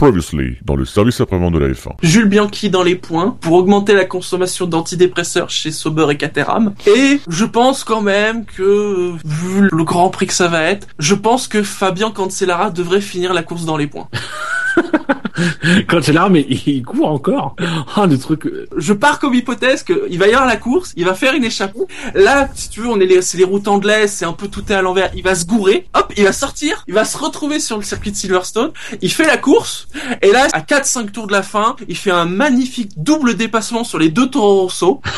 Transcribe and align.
Previously, 0.00 0.56
dans 0.64 0.76
le 0.76 0.86
service 0.86 1.20
après-vente 1.20 1.52
de 1.52 1.58
la 1.58 1.68
F1. 1.68 1.90
Jules 2.02 2.24
Bianchi 2.24 2.70
dans 2.70 2.82
les 2.82 2.94
points 2.94 3.36
pour 3.38 3.52
augmenter 3.52 3.92
la 3.92 4.06
consommation 4.06 4.64
d'antidépresseurs 4.64 5.50
chez 5.50 5.70
Sauber 5.70 6.06
et 6.08 6.16
Caterham. 6.16 6.72
Et 6.86 7.20
je 7.28 7.44
pense 7.44 7.84
quand 7.84 8.00
même 8.00 8.46
que, 8.46 9.12
vu 9.22 9.68
le 9.70 9.84
grand 9.84 10.08
prix 10.08 10.26
que 10.26 10.32
ça 10.32 10.48
va 10.48 10.62
être, 10.62 10.86
je 10.98 11.14
pense 11.14 11.48
que 11.48 11.62
Fabien 11.62 12.10
Cancellara 12.12 12.70
devrait 12.70 13.02
finir 13.02 13.34
la 13.34 13.42
course 13.42 13.66
dans 13.66 13.76
les 13.76 13.88
points. 13.88 14.08
Quand 15.88 16.02
c'est 16.02 16.12
là, 16.12 16.28
mais 16.28 16.46
il 16.48 16.82
court 16.82 17.08
encore. 17.10 17.56
Ah, 17.96 18.06
le 18.06 18.18
truc. 18.18 18.46
euh, 18.46 18.66
Je 18.76 18.92
pars 18.92 19.18
comme 19.18 19.34
hypothèse 19.34 19.82
qu'il 19.82 20.18
va 20.18 20.26
y 20.28 20.32
avoir 20.32 20.46
la 20.46 20.56
course, 20.56 20.92
il 20.96 21.04
va 21.04 21.14
faire 21.14 21.34
une 21.34 21.44
échappée. 21.44 21.78
Là, 22.14 22.48
si 22.54 22.68
tu 22.68 22.80
veux, 22.80 22.88
on 22.88 23.00
est 23.00 23.06
les, 23.06 23.22
c'est 23.22 23.38
les 23.38 23.44
routes 23.44 23.68
anglaises, 23.68 24.12
c'est 24.12 24.24
un 24.24 24.32
peu 24.32 24.48
tout 24.48 24.62
est 24.70 24.74
à 24.74 24.82
l'envers. 24.82 25.10
Il 25.14 25.22
va 25.22 25.34
se 25.34 25.46
gourer, 25.46 25.86
hop, 25.94 26.12
il 26.16 26.24
va 26.24 26.32
sortir, 26.32 26.84
il 26.88 26.94
va 26.94 27.04
se 27.04 27.16
retrouver 27.16 27.58
sur 27.60 27.76
le 27.76 27.82
circuit 27.82 28.10
de 28.10 28.16
Silverstone. 28.16 28.70
Il 29.00 29.10
fait 29.10 29.26
la 29.26 29.36
course, 29.38 29.88
et 30.20 30.30
là, 30.30 30.46
à 30.52 30.60
4-5 30.60 31.10
tours 31.10 31.26
de 31.26 31.32
la 31.32 31.42
fin, 31.42 31.76
il 31.88 31.96
fait 31.96 32.10
un 32.10 32.26
magnifique 32.26 32.92
double 32.96 33.34
dépassement 33.34 33.84
sur 33.84 33.98
les 33.98 34.10
deux 34.10 34.28
Toro 34.28 34.62
Rosso. 34.62 35.00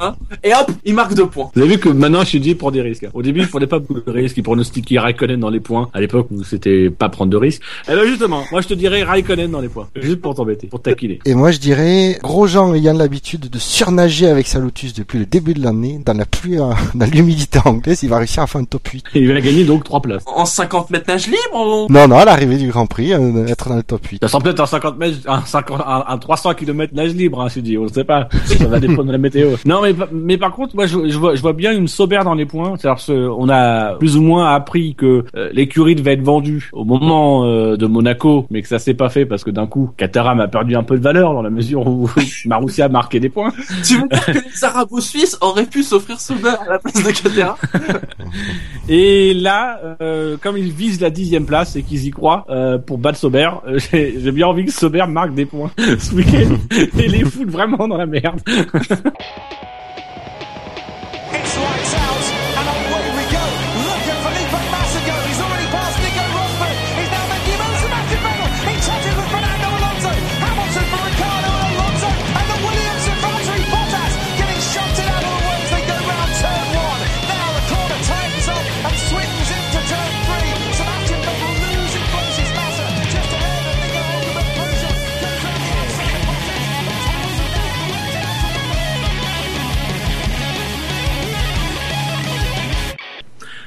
Hein, 0.00 0.16
et 0.42 0.52
hop, 0.52 0.70
il 0.84 0.92
marque 0.94 1.14
deux 1.14 1.26
points. 1.26 1.50
Vous 1.54 1.62
avez 1.62 1.74
vu 1.76 1.78
que 1.80 1.88
maintenant 1.88 2.20
je 2.20 2.26
suis 2.26 2.40
dit 2.40 2.54
pour 2.56 2.72
des 2.72 2.82
risques. 2.82 3.06
Au 3.14 3.22
début, 3.22 3.40
il 3.40 3.48
prenait 3.48 3.68
pas 3.68 3.78
beaucoup 3.78 4.00
de 4.00 4.10
risques. 4.10 4.36
Il 4.36 4.42
pronostiquait 4.42 4.98
Raikkonen 4.98 5.38
dans 5.38 5.50
les 5.50 5.60
points. 5.60 5.88
À 5.94 6.00
l'époque 6.00 6.26
où 6.32 6.42
c'était 6.42 6.90
pas 6.90 7.08
prendre 7.08 7.30
de 7.30 7.36
risques. 7.36 7.62
Et 7.88 7.94
ben 7.94 8.04
justement, 8.06 8.42
moi 8.56 8.62
je 8.62 8.68
te 8.68 8.72
dirais 8.74 9.02
Raikkonen 9.02 9.50
dans 9.50 9.60
les 9.60 9.68
points. 9.68 9.86
Juste 9.96 10.22
pour 10.22 10.34
t'embêter, 10.34 10.66
pour 10.68 10.80
taquiner. 10.80 11.18
Et 11.26 11.34
moi, 11.34 11.50
je 11.50 11.58
dirais, 11.58 12.18
Grosjean 12.22 12.72
ayant 12.74 12.94
l'habitude 12.94 13.50
de 13.50 13.58
surnager 13.58 14.28
avec 14.28 14.46
sa 14.46 14.58
Lotus 14.60 14.94
depuis 14.94 15.18
le 15.18 15.26
début 15.26 15.52
de 15.52 15.62
l'année, 15.62 16.00
dans 16.02 16.14
la 16.14 16.24
pluie, 16.24 16.58
euh, 16.58 16.72
dans 16.94 17.04
l'humidité 17.04 17.58
anglaise, 17.66 18.02
il 18.02 18.08
va 18.08 18.16
réussir 18.16 18.42
à 18.44 18.46
faire 18.46 18.62
un 18.62 18.64
top 18.64 18.88
8. 18.88 19.04
Et 19.14 19.18
il 19.20 19.30
va 19.30 19.38
gagner 19.42 19.64
donc 19.64 19.84
trois 19.84 20.00
places. 20.00 20.22
En 20.24 20.46
50 20.46 20.88
mètres 20.88 21.04
nage 21.06 21.26
libre, 21.26 21.38
on- 21.52 21.86
Non, 21.90 22.08
non, 22.08 22.16
à 22.16 22.24
l'arrivée 22.24 22.56
du 22.56 22.68
Grand 22.68 22.86
Prix, 22.86 23.12
euh, 23.12 23.46
être 23.46 23.68
dans 23.68 23.76
le 23.76 23.82
top 23.82 24.06
8. 24.06 24.20
Ça 24.22 24.28
sent 24.28 24.38
peut-être 24.42 24.60
un 24.60 24.64
50 24.66 24.96
mètres, 24.96 25.18
un 25.26 25.42
50, 25.42 25.82
un, 25.86 26.04
un 26.08 26.16
300 26.16 26.54
km 26.54 26.94
nage 26.94 27.12
libre, 27.14 27.42
hein, 27.42 27.48
je 27.54 27.60
dis, 27.60 27.76
on 27.76 27.82
ne 27.84 27.88
sait 27.88 28.04
pas. 28.04 28.30
Ça 28.46 28.64
va 28.68 28.80
dépendre 28.80 29.04
de 29.04 29.12
la 29.12 29.18
météo. 29.18 29.50
Non, 29.66 29.82
mais, 29.82 29.94
mais 30.12 30.38
par 30.38 30.52
contre, 30.52 30.74
moi, 30.76 30.86
je, 30.86 31.10
je 31.10 31.18
vois, 31.18 31.34
je 31.34 31.42
vois 31.42 31.52
bien 31.52 31.72
une 31.76 31.88
Sauber 31.88 32.20
dans 32.24 32.32
les 32.34 32.46
points. 32.46 32.72
C'est-à-dire, 32.78 33.36
on 33.38 33.50
a 33.50 33.96
plus 33.96 34.16
ou 34.16 34.22
moins 34.22 34.54
appris 34.54 34.94
que 34.94 35.26
euh, 35.34 35.50
l'écurie 35.52 35.94
devait 35.94 36.14
être 36.14 36.22
vendue 36.22 36.70
au 36.72 36.84
moment 36.84 37.44
euh, 37.44 37.76
de 37.76 37.86
Monaco, 37.86 38.35
mais 38.50 38.62
que 38.62 38.68
ça 38.68 38.78
s'est 38.78 38.94
pas 38.94 39.08
fait 39.08 39.26
parce 39.26 39.44
que 39.44 39.50
d'un 39.50 39.66
coup, 39.66 39.90
Caterham 39.96 40.40
a 40.40 40.48
perdu 40.48 40.76
un 40.76 40.82
peu 40.82 40.96
de 40.96 41.02
valeur 41.02 41.32
dans 41.32 41.42
la 41.42 41.50
mesure 41.50 41.86
où 41.86 42.10
Marussia 42.46 42.86
a 42.86 42.88
marqué 42.88 43.20
des 43.20 43.28
points. 43.28 43.52
tu 43.84 43.98
veux 43.98 44.08
dire 44.08 44.26
que 44.26 44.32
les 44.32 44.64
Arabo-Suisses 44.64 45.38
auraient 45.40 45.66
pu 45.66 45.82
s'offrir 45.82 46.20
Sauber 46.20 46.54
à 46.66 46.68
la 46.68 46.78
place 46.78 47.02
de 47.02 47.10
Caterham 47.10 47.56
Et 48.88 49.34
là, 49.34 49.80
euh, 50.00 50.36
comme 50.40 50.56
ils 50.56 50.72
visent 50.72 51.00
la 51.00 51.10
dixième 51.10 51.46
place 51.46 51.76
et 51.76 51.82
qu'ils 51.82 52.06
y 52.06 52.10
croient 52.10 52.46
euh, 52.50 52.78
pour 52.78 52.98
battre 52.98 53.18
Sauber, 53.18 53.50
euh, 53.66 53.78
j'ai 53.92 54.32
bien 54.32 54.46
envie 54.46 54.64
que 54.64 54.72
Sauber 54.72 55.04
marque 55.08 55.34
des 55.34 55.46
points 55.46 55.70
ce 55.98 56.14
week-end 56.14 56.56
et 56.98 57.08
les 57.08 57.24
foutre 57.24 57.50
vraiment 57.50 57.88
dans 57.88 57.96
la 57.96 58.06
merde. 58.06 58.40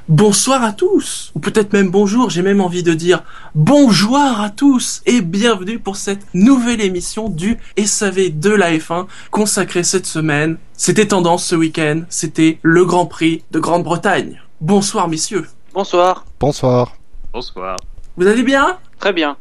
Bonsoir 0.10 0.64
à 0.64 0.72
tous, 0.74 1.32
ou 1.36 1.40
peut-être 1.40 1.72
même 1.72 1.92
bonjour, 1.92 2.32
j'ai 2.32 2.42
même 2.42 2.62
envie 2.62 2.82
de 2.82 2.96
dire 2.96 3.22
bonjour 3.54 4.18
à 4.18 4.50
tous 4.50 5.04
et 5.06 5.22
bienvenue 5.22 5.78
pour 5.78 5.98
cette 5.98 6.26
nouvelle 6.34 6.82
émission 6.82 7.30
du 7.30 7.60
SAV 7.78 8.30
de 8.40 8.50
la 8.50 8.72
F1 8.76 9.06
consacrée 9.30 9.84
cette 9.84 10.08
semaine. 10.08 10.58
C'était 10.74 11.10
tendance 11.10 11.46
ce 11.46 11.56
week-end, 11.56 12.02
c'était 12.10 12.58
le 12.64 12.86
Grand 12.86 13.06
Prix 13.06 13.44
de 13.52 13.60
Grande-Bretagne. 13.60 14.42
Bonsoir 14.62 15.08
messieurs, 15.08 15.46
Bonsoir. 15.76 16.26
Bonsoir. 16.40 16.96
Bonsoir. 17.32 17.78
vous 18.18 18.26
allez 18.26 18.42
bien? 18.44 18.80
Très 19.00 19.14
bien. 19.14 19.38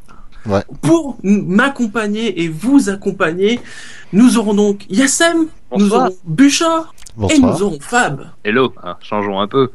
Pour 0.83 1.17
m- 1.25 1.45
m'accompagner 1.47 2.43
et 2.43 2.49
vous 2.49 2.91
accompagner, 2.91 3.59
nous 4.13 4.37
aurons 4.39 4.55
donc 4.55 4.85
Yassem, 4.91 5.47
nous 5.77 5.93
aurons 5.95 6.15
Bouchard 6.25 6.95
et 7.11 7.21
Bonsoir. 7.21 7.53
nous 7.55 7.63
aurons 7.63 7.81
Fab. 7.81 8.31
Hello. 8.45 8.73
Ah, 8.83 8.99
changeons 9.01 9.41
un 9.41 9.49
peu. 9.49 9.73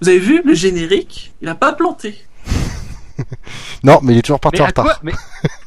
Vous 0.00 0.08
avez 0.08 0.18
vu 0.18 0.42
le 0.44 0.54
générique 0.54 1.32
Il 1.42 1.48
a 1.48 1.54
pas 1.54 1.72
planté. 1.72 2.16
Non, 3.82 3.98
mais 4.02 4.12
il 4.14 4.18
est 4.18 4.22
toujours 4.22 4.40
parti 4.40 4.58
Mais 4.60 4.66
en 4.66 4.68
à 4.68 4.72
quoi 4.72 4.82
retard. 4.84 5.00
Mais, 5.02 5.12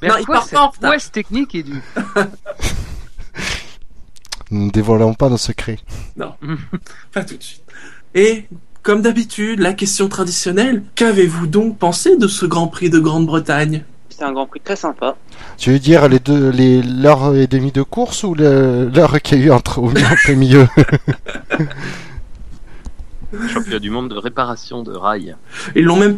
mais 0.04 0.08
Non, 0.10 0.14
à 0.16 0.20
il 0.20 0.26
quoi 0.26 0.46
part 0.52 0.64
en 0.66 0.70
retard. 0.70 0.94
technique 1.12 1.56
et 1.56 1.64
du 1.64 1.74
Nous 4.52 4.66
ne 4.66 4.72
dévoilons 4.72 5.14
pas 5.14 5.30
nos 5.30 5.38
secrets. 5.38 5.80
Non, 6.18 6.34
pas 7.14 7.24
tout 7.24 7.38
de 7.38 7.42
suite. 7.44 7.64
Et 8.16 8.46
comme 8.84 9.02
d'habitude, 9.02 9.60
la 9.60 9.74
question 9.74 10.10
traditionnelle, 10.10 10.84
qu'avez-vous 10.96 11.48
donc 11.48 11.78
pensé 11.78 12.18
de 12.18 12.28
ce 12.28 12.46
Grand 12.46 12.68
Prix 12.68 12.90
de 12.90 13.00
Grande-Bretagne? 13.00 13.84
C'était 14.20 14.32
un 14.32 14.34
Grand 14.34 14.48
Prix 14.48 14.60
très 14.60 14.76
sympa. 14.76 15.16
Tu 15.58 15.72
veux 15.72 15.80
dire 15.80 16.10
les 16.10 16.20
deux, 16.20 16.50
les, 16.50 16.82
l'heure 16.84 17.34
et 17.38 17.48
demie 17.48 17.72
de 17.72 17.84
course 17.84 18.26
ou 18.26 18.36
l'heure 18.36 19.22
qu'il 19.22 19.40
y 19.40 19.44
a 19.44 19.46
eu 19.46 19.52
entre, 19.52 19.80
au 19.80 19.90
milieu? 20.36 20.68
Championnat 23.48 23.80
du 23.80 23.90
monde 23.90 24.10
de 24.10 24.18
réparation 24.18 24.84
de 24.84 24.92
rails. 24.92 25.38
Ils 25.74 25.86
l'ont 25.86 25.96
même. 25.96 26.18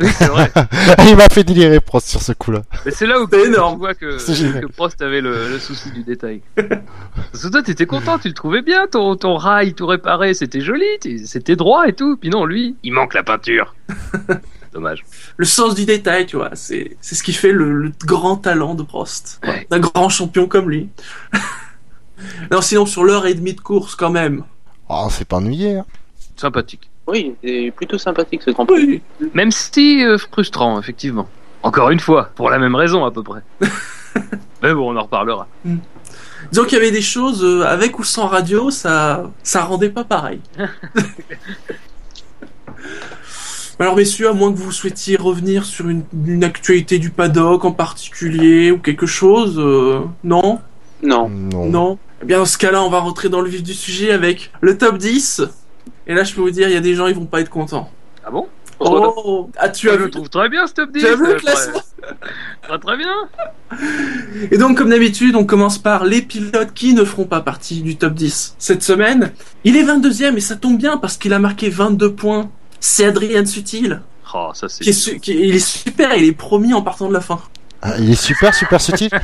Oui, 0.00 0.08
c'est 0.12 0.26
vrai. 0.26 0.50
Il 1.08 1.14
m'a 1.16 1.28
fait 1.30 1.44
délirer 1.44 1.78
Prost 1.78 2.08
sur 2.08 2.20
ce 2.20 2.32
coup-là. 2.32 2.62
Mais 2.84 2.90
c'est 2.90 3.06
là 3.06 3.20
où 3.20 3.28
C'est 3.30 3.42
tu 3.42 3.46
énorme. 3.46 3.78
vois 3.78 3.94
que, 3.94 4.18
C'est 4.18 4.34
génial. 4.34 4.62
que 4.62 4.72
Prost 4.72 5.00
avait 5.00 5.20
le, 5.20 5.50
le 5.50 5.60
souci 5.60 5.92
du 5.92 6.02
détail. 6.02 6.40
Parce 6.56 7.44
que 7.44 7.48
toi, 7.48 7.62
t'étais 7.62 7.86
content, 7.86 8.18
tu 8.18 8.26
le 8.26 8.34
trouvais 8.34 8.62
bien, 8.62 8.88
ton, 8.88 9.14
ton 9.14 9.36
rail 9.36 9.74
tout 9.74 9.86
réparé, 9.86 10.34
c'était 10.34 10.62
joli, 10.62 10.84
c'était 11.26 11.54
droit 11.54 11.86
et 11.86 11.92
tout. 11.92 12.16
Puis 12.16 12.28
non, 12.28 12.44
lui, 12.44 12.74
il 12.82 12.92
manque 12.92 13.14
la 13.14 13.22
peinture. 13.22 13.76
Dommage. 14.72 15.04
Le 15.36 15.44
sens 15.44 15.74
du 15.74 15.84
détail, 15.84 16.26
tu 16.26 16.36
vois, 16.36 16.50
c'est 16.54 16.96
c'est 17.00 17.14
ce 17.14 17.22
qui 17.22 17.32
fait 17.32 17.52
le, 17.52 17.72
le 17.72 17.92
grand 18.04 18.36
talent 18.36 18.74
de 18.74 18.82
Prost. 18.82 19.40
Ouais. 19.44 19.66
D'un 19.68 19.80
grand 19.80 20.08
champion 20.08 20.46
comme 20.46 20.70
lui. 20.70 20.88
non, 22.50 22.60
sinon, 22.60 22.86
sur 22.86 23.04
l'heure 23.04 23.26
et 23.26 23.34
demie 23.34 23.54
de 23.54 23.60
course, 23.60 23.96
quand 23.96 24.10
même. 24.10 24.44
Oh, 24.88 25.08
c'est 25.10 25.26
pas 25.26 25.36
ennuyé. 25.36 25.76
Hein. 25.76 25.86
Sympathique. 26.36 26.88
Oui, 27.06 27.34
c'est 27.42 27.72
plutôt 27.74 27.98
sympathique 27.98 28.42
ce 28.42 28.50
Grand 28.52 28.66
Prix. 28.66 29.02
Oui. 29.20 29.30
Même 29.34 29.50
si 29.50 30.04
euh, 30.04 30.16
frustrant, 30.18 30.78
effectivement. 30.78 31.28
Encore 31.62 31.90
une 31.90 32.00
fois, 32.00 32.30
pour 32.36 32.50
la 32.50 32.58
même 32.58 32.74
raison 32.74 33.04
à 33.04 33.10
peu 33.10 33.22
près. 33.22 33.42
Mais 34.62 34.72
bon, 34.72 34.94
on 34.94 34.96
en 34.96 35.02
reparlera. 35.02 35.46
Disons 36.50 36.64
qu'il 36.64 36.78
y 36.78 36.80
avait 36.80 36.90
des 36.90 37.02
choses, 37.02 37.44
euh, 37.44 37.66
avec 37.66 37.98
ou 37.98 38.04
sans 38.04 38.26
radio, 38.26 38.70
ça, 38.70 39.30
ça 39.42 39.64
rendait 39.64 39.90
pas 39.90 40.04
pareil. 40.04 40.40
Alors 43.80 43.96
messieurs, 43.96 44.28
à 44.28 44.34
moins 44.34 44.52
que 44.52 44.58
vous 44.58 44.72
souhaitiez 44.72 45.16
revenir 45.16 45.64
sur 45.64 45.88
une, 45.88 46.02
une 46.26 46.44
actualité 46.44 46.98
du 46.98 47.08
paddock 47.08 47.64
en 47.64 47.72
particulier 47.72 48.70
ou 48.70 48.78
quelque 48.78 49.06
chose, 49.06 49.58
euh, 49.58 50.00
non? 50.22 50.58
Non. 51.02 51.30
Non. 51.30 51.64
Non? 51.64 51.98
Eh 52.22 52.26
bien 52.26 52.38
dans 52.38 52.44
ce 52.44 52.58
cas-là, 52.58 52.82
on 52.82 52.90
va 52.90 52.98
rentrer 52.98 53.30
dans 53.30 53.40
le 53.40 53.48
vif 53.48 53.62
du 53.62 53.72
sujet 53.72 54.12
avec 54.12 54.52
le 54.60 54.76
top 54.76 54.98
10. 54.98 55.42
Et 56.06 56.12
là, 56.12 56.24
je 56.24 56.34
peux 56.34 56.42
vous 56.42 56.50
dire, 56.50 56.68
il 56.68 56.74
y 56.74 56.76
a 56.76 56.80
des 56.80 56.94
gens, 56.94 57.06
ils 57.06 57.14
vont 57.14 57.24
pas 57.24 57.40
être 57.40 57.48
contents. 57.48 57.90
Ah 58.22 58.30
bon? 58.30 58.48
Oh 58.80 59.48
Ah, 59.56 59.70
tu 59.70 59.88
as 59.88 59.94
Je 59.94 59.98
le 59.98 60.04
vu 60.04 60.10
trouve 60.10 60.28
très 60.28 60.50
bien 60.50 60.66
ce 60.66 60.74
top 60.74 60.92
10. 60.92 61.00
Tu 61.00 61.06
as 61.06 61.16
vu 61.16 61.26
le 61.26 61.34
classement? 61.34 61.80
Très, 62.62 62.78
très 62.78 62.96
bien. 62.96 63.12
Et 64.50 64.58
donc, 64.58 64.76
comme 64.76 64.90
d'habitude, 64.90 65.36
on 65.36 65.44
commence 65.44 65.78
par 65.78 66.04
les 66.04 66.22
pilotes 66.22 66.72
qui 66.74 66.94
ne 66.94 67.04
feront 67.04 67.24
pas 67.24 67.40
partie 67.40 67.82
du 67.82 67.96
top 67.96 68.14
10 68.14 68.56
cette 68.58 68.82
semaine. 68.82 69.32
Il 69.64 69.76
est 69.76 69.84
22e 69.84 70.36
et 70.36 70.40
ça 70.40 70.56
tombe 70.56 70.78
bien 70.78 70.96
parce 70.96 71.16
qu'il 71.16 71.32
a 71.32 71.38
marqué 71.38 71.68
22 71.68 72.12
points. 72.12 72.50
C'est 72.80 73.04
Adrien 73.04 73.44
Sutil. 73.46 74.00
Oh, 74.34 74.50
ça 74.54 74.68
c'est. 74.68 74.82
Qui 74.84 74.90
est 74.90 74.92
su- 74.94 75.20
qui- 75.20 75.32
il 75.38 75.54
est 75.54 75.64
super, 75.64 76.14
il 76.16 76.24
est 76.24 76.32
promis 76.32 76.72
en 76.74 76.82
partant 76.82 77.08
de 77.08 77.12
la 77.12 77.20
fin. 77.20 77.40
Ah, 77.82 77.94
il 77.98 78.10
est 78.10 78.14
super, 78.14 78.54
super 78.54 78.80
subtil. 78.80 79.10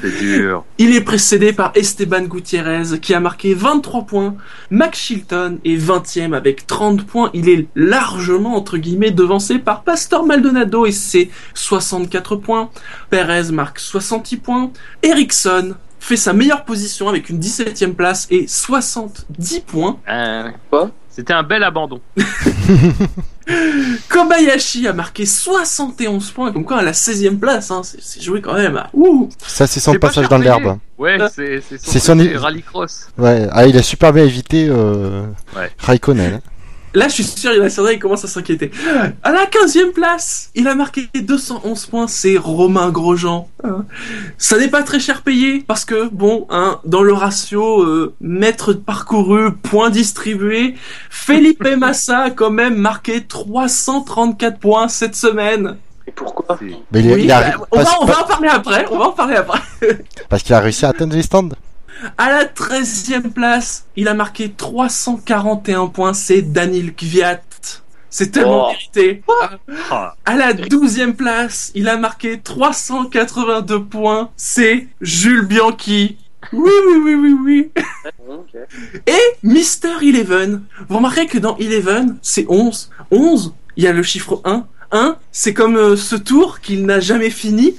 C'est 0.00 0.18
dur. 0.18 0.64
Il 0.76 0.94
est 0.94 1.00
précédé 1.00 1.52
par 1.52 1.72
Esteban 1.74 2.20
Gutiérrez 2.22 2.98
qui 3.00 3.14
a 3.14 3.20
marqué 3.20 3.54
23 3.54 4.02
points. 4.04 4.36
Max 4.70 4.98
Chilton 4.98 5.58
est 5.64 5.76
20e 5.76 6.34
avec 6.34 6.66
30 6.66 7.04
points. 7.06 7.30
Il 7.32 7.48
est 7.48 7.66
largement, 7.74 8.54
entre 8.54 8.76
guillemets, 8.76 9.10
devancé 9.10 9.58
par 9.58 9.82
Pastor 9.82 10.26
Maldonado 10.26 10.84
et 10.86 10.92
ses 10.92 11.30
64 11.54 12.36
points. 12.36 12.70
Perez 13.10 13.50
marque 13.50 13.78
60 13.80 14.36
points. 14.42 14.70
Ericsson 15.02 15.74
fait 16.00 16.16
sa 16.16 16.32
meilleure 16.34 16.64
position 16.64 17.08
avec 17.08 17.28
une 17.30 17.40
17e 17.40 17.94
place 17.94 18.26
et 18.30 18.46
70 18.46 19.60
points. 19.60 19.98
Euh, 20.08 20.50
C'était 21.18 21.32
un 21.32 21.42
bel 21.42 21.64
abandon. 21.64 22.00
Kobayashi 24.08 24.86
a 24.86 24.92
marqué 24.92 25.26
71 25.26 26.30
points, 26.30 26.52
comme 26.52 26.64
quoi 26.64 26.78
à 26.78 26.82
la 26.82 26.92
16e 26.92 27.38
place, 27.40 27.72
hein, 27.72 27.80
c'est 27.82 28.22
joué 28.22 28.40
quand 28.40 28.54
même. 28.54 28.76
à- 28.76 28.88
Ouh 28.94 29.28
Ça, 29.44 29.66
c'est 29.66 29.80
son 29.80 29.94
passage 29.94 30.28
dans 30.28 30.38
l'herbe. 30.38 30.78
Ouais, 30.96 31.18
Ah. 31.20 31.28
c'est 31.28 31.60
son, 31.98 32.16
rallycross. 32.36 33.08
Ouais, 33.18 33.48
ah, 33.50 33.66
il 33.66 33.76
a 33.76 33.82
super 33.82 34.12
bien 34.12 34.22
évité 34.24 34.68
euh, 34.70 35.26
Ouais. 35.56 35.72
Raikkonen. 35.78 36.40
Là, 36.94 37.06
je 37.08 37.14
suis 37.14 37.24
sûr, 37.24 37.52
il 37.52 37.58
y 37.58 37.60
en 37.60 37.64
a 37.64 37.68
certains 37.68 37.92
qui 37.92 37.98
commencent 37.98 38.24
à 38.24 38.28
s'inquiéter. 38.28 38.70
À 39.22 39.30
la 39.32 39.44
15e 39.46 39.92
place, 39.92 40.50
il 40.54 40.66
a 40.68 40.74
marqué 40.74 41.08
211 41.14 41.86
points, 41.86 42.06
c'est 42.08 42.36
Romain 42.38 42.90
Grosjean. 42.90 43.48
Hein. 43.62 43.84
Ça 44.38 44.56
n'est 44.58 44.68
pas 44.68 44.82
très 44.82 44.98
cher 44.98 45.22
payé, 45.22 45.62
parce 45.66 45.84
que, 45.84 46.08
bon, 46.08 46.46
hein, 46.50 46.80
dans 46.84 47.02
le 47.02 47.12
ratio 47.12 47.82
euh, 47.82 48.14
mètres 48.20 48.72
parcourus, 48.72 49.52
points 49.62 49.90
distribués, 49.90 50.76
Felipe 51.10 51.66
Massa 51.78 52.18
a 52.20 52.30
quand 52.30 52.50
même 52.50 52.76
marqué 52.76 53.22
334 53.24 54.58
points 54.58 54.88
cette 54.88 55.14
semaine. 55.16 55.76
Et 56.06 56.10
pourquoi 56.12 56.56
C'est- 56.58 56.66
Mais 56.90 57.00
il, 57.00 57.12
Oui, 57.12 57.24
il 57.24 57.30
a, 57.32 57.40
bah, 57.50 57.66
on, 57.70 57.76
va, 57.78 57.84
parce, 57.84 57.96
on 58.00 58.04
va 58.06 58.20
en 58.22 58.26
parler 58.26 58.48
après, 58.48 58.86
on 58.90 58.98
va 58.98 59.04
en 59.08 59.12
parler 59.12 59.36
après. 59.36 59.60
parce 60.30 60.42
qu'il 60.42 60.54
a 60.54 60.60
réussi 60.60 60.86
à 60.86 60.88
atteindre 60.88 61.14
les 61.14 61.22
stands. 61.22 61.50
À 62.16 62.30
la 62.30 62.44
13e 62.44 63.30
place, 63.32 63.86
il 63.96 64.08
a 64.08 64.14
marqué 64.14 64.50
341 64.52 65.86
points, 65.88 66.14
c'est 66.14 66.42
Daniel 66.42 66.94
Kvyat. 66.94 67.40
C'est 68.10 68.30
tellement 68.30 68.68
Oh. 68.68 68.70
mérité. 68.72 69.22
Ah, 69.90 70.14
À 70.24 70.36
la 70.36 70.52
12e 70.54 71.14
place, 71.14 71.72
il 71.74 71.88
a 71.88 71.96
marqué 71.96 72.40
382 72.40 73.84
points, 73.84 74.30
c'est 74.36 74.88
Jules 75.00 75.44
Bianchi. 75.46 76.16
Oui, 76.52 76.70
oui, 76.86 76.96
oui, 77.02 77.14
oui, 77.14 77.36
oui. 77.44 77.70
Et 79.06 79.18
Mister 79.42 79.92
Eleven. 80.00 80.62
Vous 80.88 80.96
remarquez 80.96 81.26
que 81.26 81.38
dans 81.38 81.56
Eleven, 81.58 82.16
c'est 82.22 82.46
11. 82.48 82.90
11, 83.10 83.54
il 83.76 83.84
y 83.84 83.86
a 83.86 83.92
le 83.92 84.02
chiffre 84.02 84.40
1. 84.44 84.66
1, 84.92 85.16
c'est 85.32 85.52
comme 85.52 85.76
euh, 85.76 85.96
ce 85.96 86.16
tour 86.16 86.60
qu'il 86.60 86.86
n'a 86.86 87.00
jamais 87.00 87.28
fini. 87.30 87.76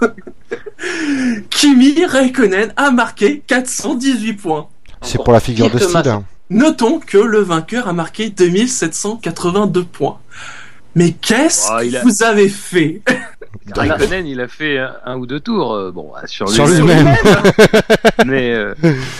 Kimi 1.50 2.04
Raikkonen 2.04 2.72
a 2.76 2.90
marqué 2.90 3.42
418 3.46 4.32
points. 4.34 4.68
C'est 5.02 5.22
pour 5.22 5.32
la 5.32 5.40
figure 5.40 5.70
de 5.70 5.78
style. 5.78 6.08
Hein. 6.08 6.24
Notons 6.50 7.00
que 7.00 7.18
le 7.18 7.40
vainqueur 7.40 7.88
a 7.88 7.92
marqué 7.92 8.30
2782 8.30 9.84
points. 9.84 10.18
Mais 10.94 11.12
qu'est-ce 11.12 11.68
Oh, 11.70 11.78
que 11.80 11.96
a- 11.96 12.02
vous 12.02 12.22
avez 12.22 12.48
fait? 12.48 13.02
Raikkonen, 13.74 14.26
il 14.26 14.40
a 14.40 14.48
fait 14.48 14.78
un, 14.78 14.92
un 15.04 15.16
ou 15.16 15.26
deux 15.26 15.40
tours, 15.40 15.74
euh, 15.74 15.90
bon, 15.90 16.12
ah, 16.16 16.26
sur, 16.26 16.48
Sur 16.48 16.66
lui, 16.66 16.76
lui-même. 16.76 17.14
mais 18.26 18.52
euh, 18.54 18.74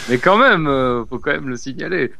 mais 0.09 0.19
quand 0.19 0.37
même, 0.39 0.67
euh, 0.69 1.05
faut 1.11 1.19
quand 1.19 1.33
même 1.33 1.49
le 1.49 1.57
signaler. 1.57 2.13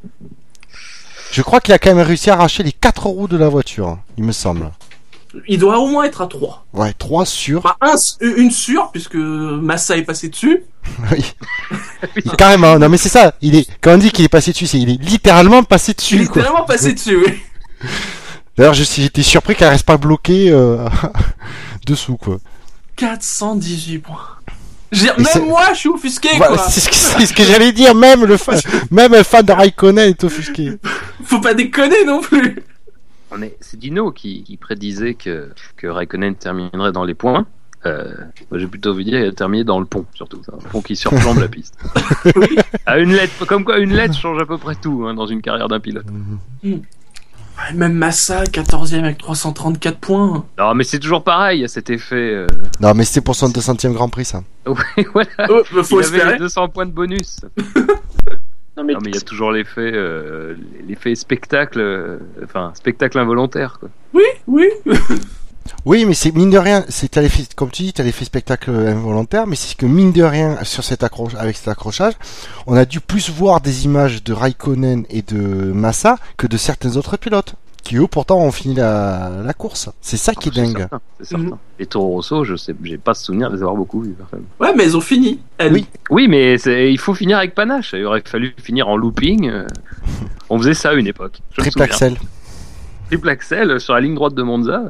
Je 1.31 1.43
crois 1.43 1.61
qu'il 1.61 1.73
a 1.73 1.79
quand 1.79 1.95
même 1.95 2.05
réussi 2.07 2.31
à 2.31 2.35
arracher 2.35 2.63
les 2.65 2.73
quatre 2.73 3.07
roues 3.07 3.29
de 3.29 3.37
la 3.37 3.49
voiture, 3.49 3.99
il 4.19 4.25
me 4.25 4.33
semble. 4.33 4.71
Il 5.49 5.59
doit 5.59 5.79
au 5.79 5.89
moins 5.89 6.05
être 6.05 6.21
à 6.23 6.27
3. 6.27 6.67
Ouais, 6.73 6.93
trois 6.93 7.25
sur. 7.27 7.59
Enfin, 7.59 7.75
un, 7.81 7.95
une 8.37 8.51
sûre, 8.51 8.91
puisque 8.93 9.15
Massa 9.17 9.97
est 9.97 10.03
passé 10.03 10.29
dessus. 10.29 10.63
Oui. 11.11 11.25
Carrément. 12.39 12.79
Non, 12.79 12.89
mais 12.89 12.97
c'est 12.97 13.09
ça. 13.09 13.35
Il 13.43 13.57
est. 13.57 13.67
Quand 13.81 13.95
on 13.95 13.99
dit 13.99 14.13
qu'il 14.13 14.25
est 14.25 14.29
passé 14.29 14.53
dessus, 14.53 14.67
c'est 14.69 14.79
il 14.79 14.89
est 14.91 15.03
littéralement 15.03 15.63
passé 15.65 15.93
Il 15.93 15.97
dessus. 15.97 16.23
est 16.23 16.27
Quoi. 16.27 16.43
tellement 16.43 16.65
passé 16.65 16.93
dessus, 16.93 17.17
oui. 17.17 17.35
D'ailleurs, 18.57 18.75
j'étais 18.75 19.23
surpris 19.23 19.55
qu'elle 19.57 19.69
reste 19.71 19.85
pas 19.85 19.97
bloquée 19.97 20.51
euh, 20.51 20.87
dessous, 21.87 22.17
quoi. 22.17 22.39
418 22.97 23.99
points. 23.99 24.21
Même 24.93 25.47
moi, 25.49 25.65
je 25.75 25.79
suis 25.81 25.89
offusqué, 25.89 26.29
quoi. 26.39 26.57
c'est 26.69 26.81
ce 26.81 26.89
que, 26.89 27.35
que 27.35 27.45
j'allais 27.45 27.73
dire. 27.73 27.95
Même 27.95 28.25
le 28.25 28.37
fan, 28.37 28.59
même 28.91 29.13
un 29.15 29.25
fan 29.25 29.45
de 29.45 29.53
Raikkonen 29.53 30.09
est 30.11 30.25
offusqué. 30.25 30.71
Faut 31.25 31.41
pas 31.41 31.53
déconner 31.55 32.05
non 32.07 32.21
plus. 32.21 32.63
On 33.37 33.43
est- 33.43 33.57
C'est 33.61 33.79
Dino 33.79 34.11
qui, 34.13 34.43
qui 34.45 34.57
prédisait 34.57 35.15
que, 35.15 35.51
que 35.77 35.87
Raikkonen 35.87 36.35
terminerait 36.35 36.93
dans 36.93 37.05
les 37.05 37.15
points. 37.15 37.47
Euh, 37.85 38.13
moi, 38.51 38.59
j'ai 38.59 38.67
plutôt 38.67 38.95
vu 38.95 39.05
dire 39.05 39.19
qu'il 39.21 39.29
a 39.29 39.33
terminé 39.33 39.63
dans 39.63 39.79
le 39.79 39.85
pont, 39.87 40.07
surtout. 40.15 40.41
C'est 40.45 40.53
Un 40.55 40.59
pont 40.71 40.81
qui 40.83 40.97
surplombe 40.97 41.39
la 41.39 41.49
piste. 41.49 41.77
À 42.87 42.99
une 42.99 43.13
lettre, 43.13 43.45
comme 43.47 43.65
quoi 43.65 43.79
une 43.79 43.93
lettre 43.93 44.15
change 44.17 44.41
à 44.41 44.47
peu 44.47 44.59
près 44.59 44.75
tout 44.75 45.05
hein, 45.07 45.15
dans 45.15 45.27
une 45.27 45.43
carrière 45.43 45.69
d'un 45.69 45.79
pilote. 45.81 46.07
Ouais, 46.65 46.81
Même 47.75 47.93
Massa, 47.95 48.45
14ème 48.45 49.05
avec 49.05 49.19
334 49.19 49.99
points. 49.99 50.45
Non, 50.59 50.75
mais 50.75 50.85
c'est 50.85 50.99
toujours 50.99 51.23
pareil, 51.25 51.59
il 51.59 51.63
y 51.63 51.65
a 51.65 51.69
cet 51.69 51.91
effet. 51.91 52.15
euh, 52.17 52.47
Non, 52.81 52.93
mais 52.95 53.05
c'était 53.05 53.21
pour 53.23 53.35
son 53.37 53.49
200e 53.49 53.93
Grand 53.93 54.09
Prix, 54.09 54.25
ça. 54.25 54.43
Oui, 54.67 55.05
voilà. 55.13 55.29
Oh, 55.49 55.63
faut 55.65 56.01
il 56.01 56.07
avait 56.07 56.17
espérer. 56.17 56.33
les 56.35 56.39
200 56.39 56.69
points 56.71 56.87
de 56.87 56.93
bonus. 56.93 57.41
Non 58.77 58.85
mais, 58.85 58.93
Non, 58.93 58.99
mais 59.03 59.11
il 59.11 59.15
y 59.15 59.19
a 59.19 59.23
toujours 59.23 59.53
l'effet, 59.53 59.91
euh, 59.95 60.55
l'effet 60.87 61.15
spectacle, 61.15 61.81
euh, 61.81 62.19
enfin 62.45 62.73
spectacle 62.75 63.19
involontaire. 63.19 63.79
Quoi. 63.81 63.89
Oui, 64.13 64.25
oui. 64.47 64.69
Oui, 65.85 66.05
mais 66.05 66.15
c'est 66.15 66.33
mine 66.33 66.51
de 66.51 66.59
rien, 66.59 66.85
c'est 66.89 67.11
comme 67.55 67.71
tu 67.71 67.83
dis, 67.83 67.93
t'as 67.93 68.03
l'effet 68.03 68.25
spectacle 68.25 68.71
involontaire, 68.71 69.47
mais 69.47 69.57
c'est 69.57 69.77
que 69.77 69.87
mine 69.87 70.13
de 70.13 70.23
rien, 70.23 70.59
sur 70.63 70.85
cet 70.85 71.03
accroche, 71.03 71.35
avec 71.37 71.57
cet 71.57 71.69
accrochage, 71.69 72.15
on 72.67 72.77
a 72.77 72.85
dû 72.85 73.01
plus 73.01 73.31
voir 73.31 73.61
des 73.61 73.85
images 73.85 74.23
de 74.23 74.33
Raikkonen 74.33 75.07
et 75.11 75.23
de 75.23 75.37
Massa 75.37 76.19
que 76.37 76.47
de 76.47 76.57
certains 76.57 76.97
autres 76.97 77.17
pilotes, 77.17 77.55
qui 77.87 77.97
eux 77.97 78.07
pourtant 78.07 78.39
ont 78.41 78.51
fini 78.51 78.75
la, 78.75 79.31
la 79.45 79.55
course. 79.55 79.89
C'est 80.01 80.17
ça 80.17 80.35
qui 80.35 80.49
est 80.49 80.53
C'est 80.55 80.61
dingue. 80.63 80.79
certain, 80.79 81.01
C'est 81.21 81.29
certain. 81.29 81.59
Les 81.79 81.87
Toro 81.87 82.09
Rosso, 82.09 82.45
je 82.45 82.57
sais, 82.57 82.75
j'ai 82.83 82.99
pas 82.99 83.15
souvenir 83.15 83.49
de 83.51 83.57
les 83.57 83.63
avoir 83.63 83.77
beaucoup 83.77 84.01
vus. 84.03 84.15
Ouais, 84.59 84.75
mais 84.77 84.85
ils 84.85 84.97
ont 84.97 85.01
fini. 85.01 85.41
Elle. 85.59 85.73
Oui. 85.73 85.87
Oui, 86.11 86.27
mais 86.29 86.55
il 86.57 86.99
faut 86.99 87.15
finir 87.15 87.39
avec 87.39 87.55
panache. 87.55 87.93
Il 87.97 88.05
aurait 88.05 88.23
fallu 88.25 88.55
finir 88.61 88.89
en 88.89 88.97
looping. 88.97 89.49
euh, 89.49 89.67
On 90.51 90.59
faisait 90.59 90.75
ça 90.75 90.91
à 90.91 90.95
une 90.95 91.07
époque. 91.07 91.41
Je 91.53 91.61
Triple 91.61 91.83
axel. 91.83 92.17
Triple 93.09 93.29
axel 93.29 93.81
sur 93.81 93.95
la 93.95 94.01
ligne 94.01 94.15
droite 94.15 94.35
de 94.35 94.43
Monza. 94.43 94.83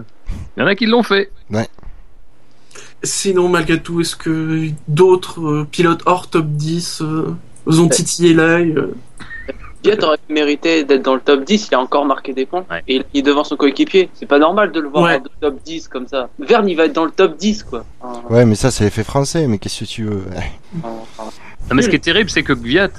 Il 0.57 0.61
y 0.61 0.63
en 0.63 0.67
a 0.67 0.75
qui 0.75 0.87
l'ont 0.87 1.03
fait. 1.03 1.31
Sinon, 3.03 3.49
malgré 3.49 3.81
tout, 3.81 4.01
est-ce 4.01 4.17
que 4.17 4.69
d'autres 4.89 5.41
euh, 5.41 5.69
pilotes 5.71 6.03
hors 6.07 6.29
top 6.29 6.47
10 6.49 7.03
euh, 7.03 7.35
vous 7.67 7.81
ont 7.81 7.89
titillé 7.89 8.33
l'œil 8.35 8.73
euh? 8.77 8.95
Jet 9.85 10.03
aurait 10.03 10.19
mérité 10.29 10.85
d'être 10.85 11.03
dans 11.03 11.15
le 11.15 11.21
top 11.21 11.45
10, 11.45 11.69
il 11.71 11.75
a 11.75 11.81
encore 11.81 12.05
marqué 12.07 12.33
des 12.33 12.47
points. 12.47 12.65
Ouais. 12.71 12.83
Et 12.89 13.03
il 13.15 13.21
est 13.21 13.23
devant 13.23 13.45
son 13.45 13.57
coéquipier. 13.57 14.09
C'est 14.15 14.27
pas 14.27 14.39
normal 14.39 14.73
de 14.73 14.81
le 14.81 14.89
voir 14.89 15.05
Ouais. 15.05 15.19
dans 15.19 15.25
le 15.25 15.51
top 15.53 15.63
10 15.65 15.89
comme 15.89 16.09
ça. 16.09 16.29
Verne, 16.39 16.69
il 16.69 16.75
va 16.77 16.87
être 16.87 16.93
dans 16.95 17.05
le 17.05 17.11
top 17.11 17.37
10, 17.37 17.63
quoi. 17.65 17.85
Ouais, 18.31 18.45
mais 18.45 18.55
ça 18.55 18.71
c'est 18.71 18.85
l'effet 18.85 19.05
français, 19.05 19.47
mais 19.47 19.59
qu'est-ce 19.59 19.81
que 19.81 19.85
tu 19.85 20.05
veux? 20.05 20.23
Non, 21.69 21.75
mais 21.75 21.83
ce 21.83 21.89
qui 21.89 21.97
est 21.97 22.01
terrible, 22.01 22.31
c'est 22.31 22.45
que 22.45 22.53
Gviat, 22.53 22.91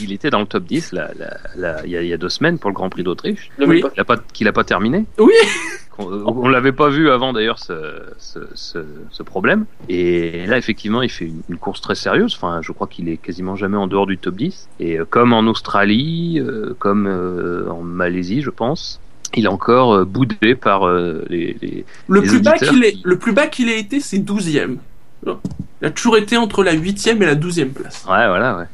il 0.00 0.12
était 0.12 0.30
dans 0.30 0.38
le 0.40 0.46
top 0.46 0.64
10 0.64 0.92
là, 0.92 1.10
là, 1.18 1.36
là, 1.56 1.76
il, 1.84 1.90
y 1.90 1.96
a, 1.96 2.02
il 2.02 2.08
y 2.08 2.12
a 2.12 2.16
deux 2.16 2.28
semaines 2.28 2.58
pour 2.60 2.70
le 2.70 2.74
Grand 2.74 2.88
Prix 2.88 3.02
d'Autriche. 3.02 3.50
pas, 4.04 4.16
qu'il 4.32 4.46
a 4.46 4.52
pas 4.52 4.62
terminé. 4.64 5.04
Oui. 5.18 5.32
On, 5.98 6.06
on 6.44 6.48
l'avait 6.48 6.72
pas 6.72 6.88
vu 6.88 7.10
avant 7.10 7.32
d'ailleurs 7.32 7.58
ce, 7.58 7.74
ce, 8.18 8.40
ce, 8.54 8.78
ce 9.10 9.22
problème. 9.22 9.64
Et 9.88 10.46
là, 10.46 10.56
effectivement, 10.58 11.02
il 11.02 11.10
fait 11.10 11.26
une, 11.26 11.42
une 11.48 11.58
course 11.58 11.80
très 11.80 11.94
sérieuse. 11.94 12.34
Enfin, 12.36 12.60
je 12.62 12.72
crois 12.72 12.86
qu'il 12.86 13.08
est 13.08 13.16
quasiment 13.16 13.56
jamais 13.56 13.76
en 13.76 13.86
dehors 13.86 14.06
du 14.06 14.18
top 14.18 14.34
10. 14.36 14.68
Et 14.80 14.98
euh, 14.98 15.04
comme 15.08 15.32
en 15.32 15.40
Australie, 15.40 16.40
euh, 16.40 16.74
comme 16.78 17.06
euh, 17.06 17.68
en 17.70 17.82
Malaisie, 17.82 18.42
je 18.42 18.50
pense, 18.50 19.00
il 19.34 19.44
est 19.44 19.48
encore 19.48 20.06
boudé 20.06 20.54
par 20.54 20.88
les, 21.28 21.56
les, 21.60 21.84
le, 22.08 22.20
Les 22.20 22.26
plus 22.28 22.40
bas 22.40 22.52
qu'il 22.58 22.84
est, 22.84 22.96
le 23.02 23.18
plus 23.18 23.32
bas 23.32 23.48
qu'il 23.48 23.68
ait 23.68 23.80
été, 23.80 23.98
c'est 23.98 24.18
12ème. 24.18 24.76
Il 25.26 25.86
a 25.86 25.90
toujours 25.90 26.16
été 26.16 26.36
entre 26.36 26.62
la 26.62 26.74
8ème 26.74 27.20
et 27.22 27.26
la 27.26 27.34
12ème 27.34 27.72
place. 27.72 28.04
Ouais, 28.08 28.28
voilà, 28.28 28.58
ouais. 28.58 28.64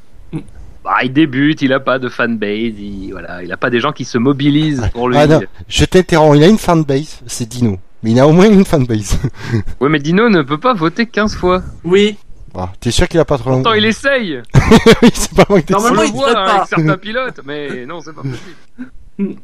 Bah, 0.82 0.96
il 1.04 1.12
débute, 1.12 1.60
il 1.62 1.72
a 1.74 1.80
pas 1.80 1.98
de 1.98 2.08
fanbase, 2.08 2.48
il, 2.78 3.10
voilà, 3.12 3.42
il 3.42 3.52
a 3.52 3.56
pas 3.58 3.68
des 3.68 3.80
gens 3.80 3.92
qui 3.92 4.04
se 4.06 4.16
mobilisent 4.16 4.88
pour 4.94 5.08
lui. 5.10 5.16
Ah 5.18 5.26
non, 5.26 5.40
je 5.68 5.84
t'interromps, 5.84 6.36
il 6.38 6.42
a 6.42 6.46
une 6.48 6.58
fanbase, 6.58 7.20
c'est 7.26 7.46
Dino. 7.48 7.78
Mais 8.02 8.12
il 8.12 8.18
a 8.18 8.26
au 8.26 8.32
moins 8.32 8.50
une 8.50 8.64
fanbase. 8.64 9.18
Ouais, 9.80 9.90
mais 9.90 9.98
Dino 9.98 10.30
ne 10.30 10.40
peut 10.42 10.56
pas 10.58 10.72
voter 10.72 11.04
15 11.06 11.36
fois. 11.36 11.62
Oui. 11.84 12.16
Ah, 12.54 12.72
T'es 12.80 12.90
sûr 12.90 13.06
qu'il 13.08 13.20
a 13.20 13.24
pas 13.26 13.36
trop 13.36 13.50
Pourtant, 13.50 13.74
il 13.74 13.84
essaye. 13.84 14.40
oui, 15.02 15.10
c'est 15.12 15.34
pas 15.34 15.44
moi 15.50 15.60
qui 15.60 15.72
Normalement, 15.72 16.00
le 16.02 16.08
il 16.08 16.12
voit 16.14 16.30
hein, 16.30 16.44
pas. 16.46 16.54
avec 16.54 16.68
certains 16.68 16.96
pilotes, 16.96 17.40
mais 17.44 17.84
non, 17.84 18.00
c'est 18.00 18.14
pas 18.14 18.22
possible. 18.22 19.36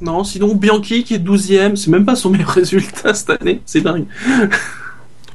Non, 0.00 0.22
sinon 0.22 0.54
Bianchi 0.54 1.02
qui 1.02 1.14
est 1.14 1.18
12ème, 1.18 1.74
c'est 1.74 1.90
même 1.90 2.04
pas 2.04 2.14
son 2.14 2.30
meilleur 2.30 2.50
résultat 2.54 3.12
cette 3.14 3.30
année. 3.42 3.60
C'est 3.66 3.80
dingue. 3.80 4.06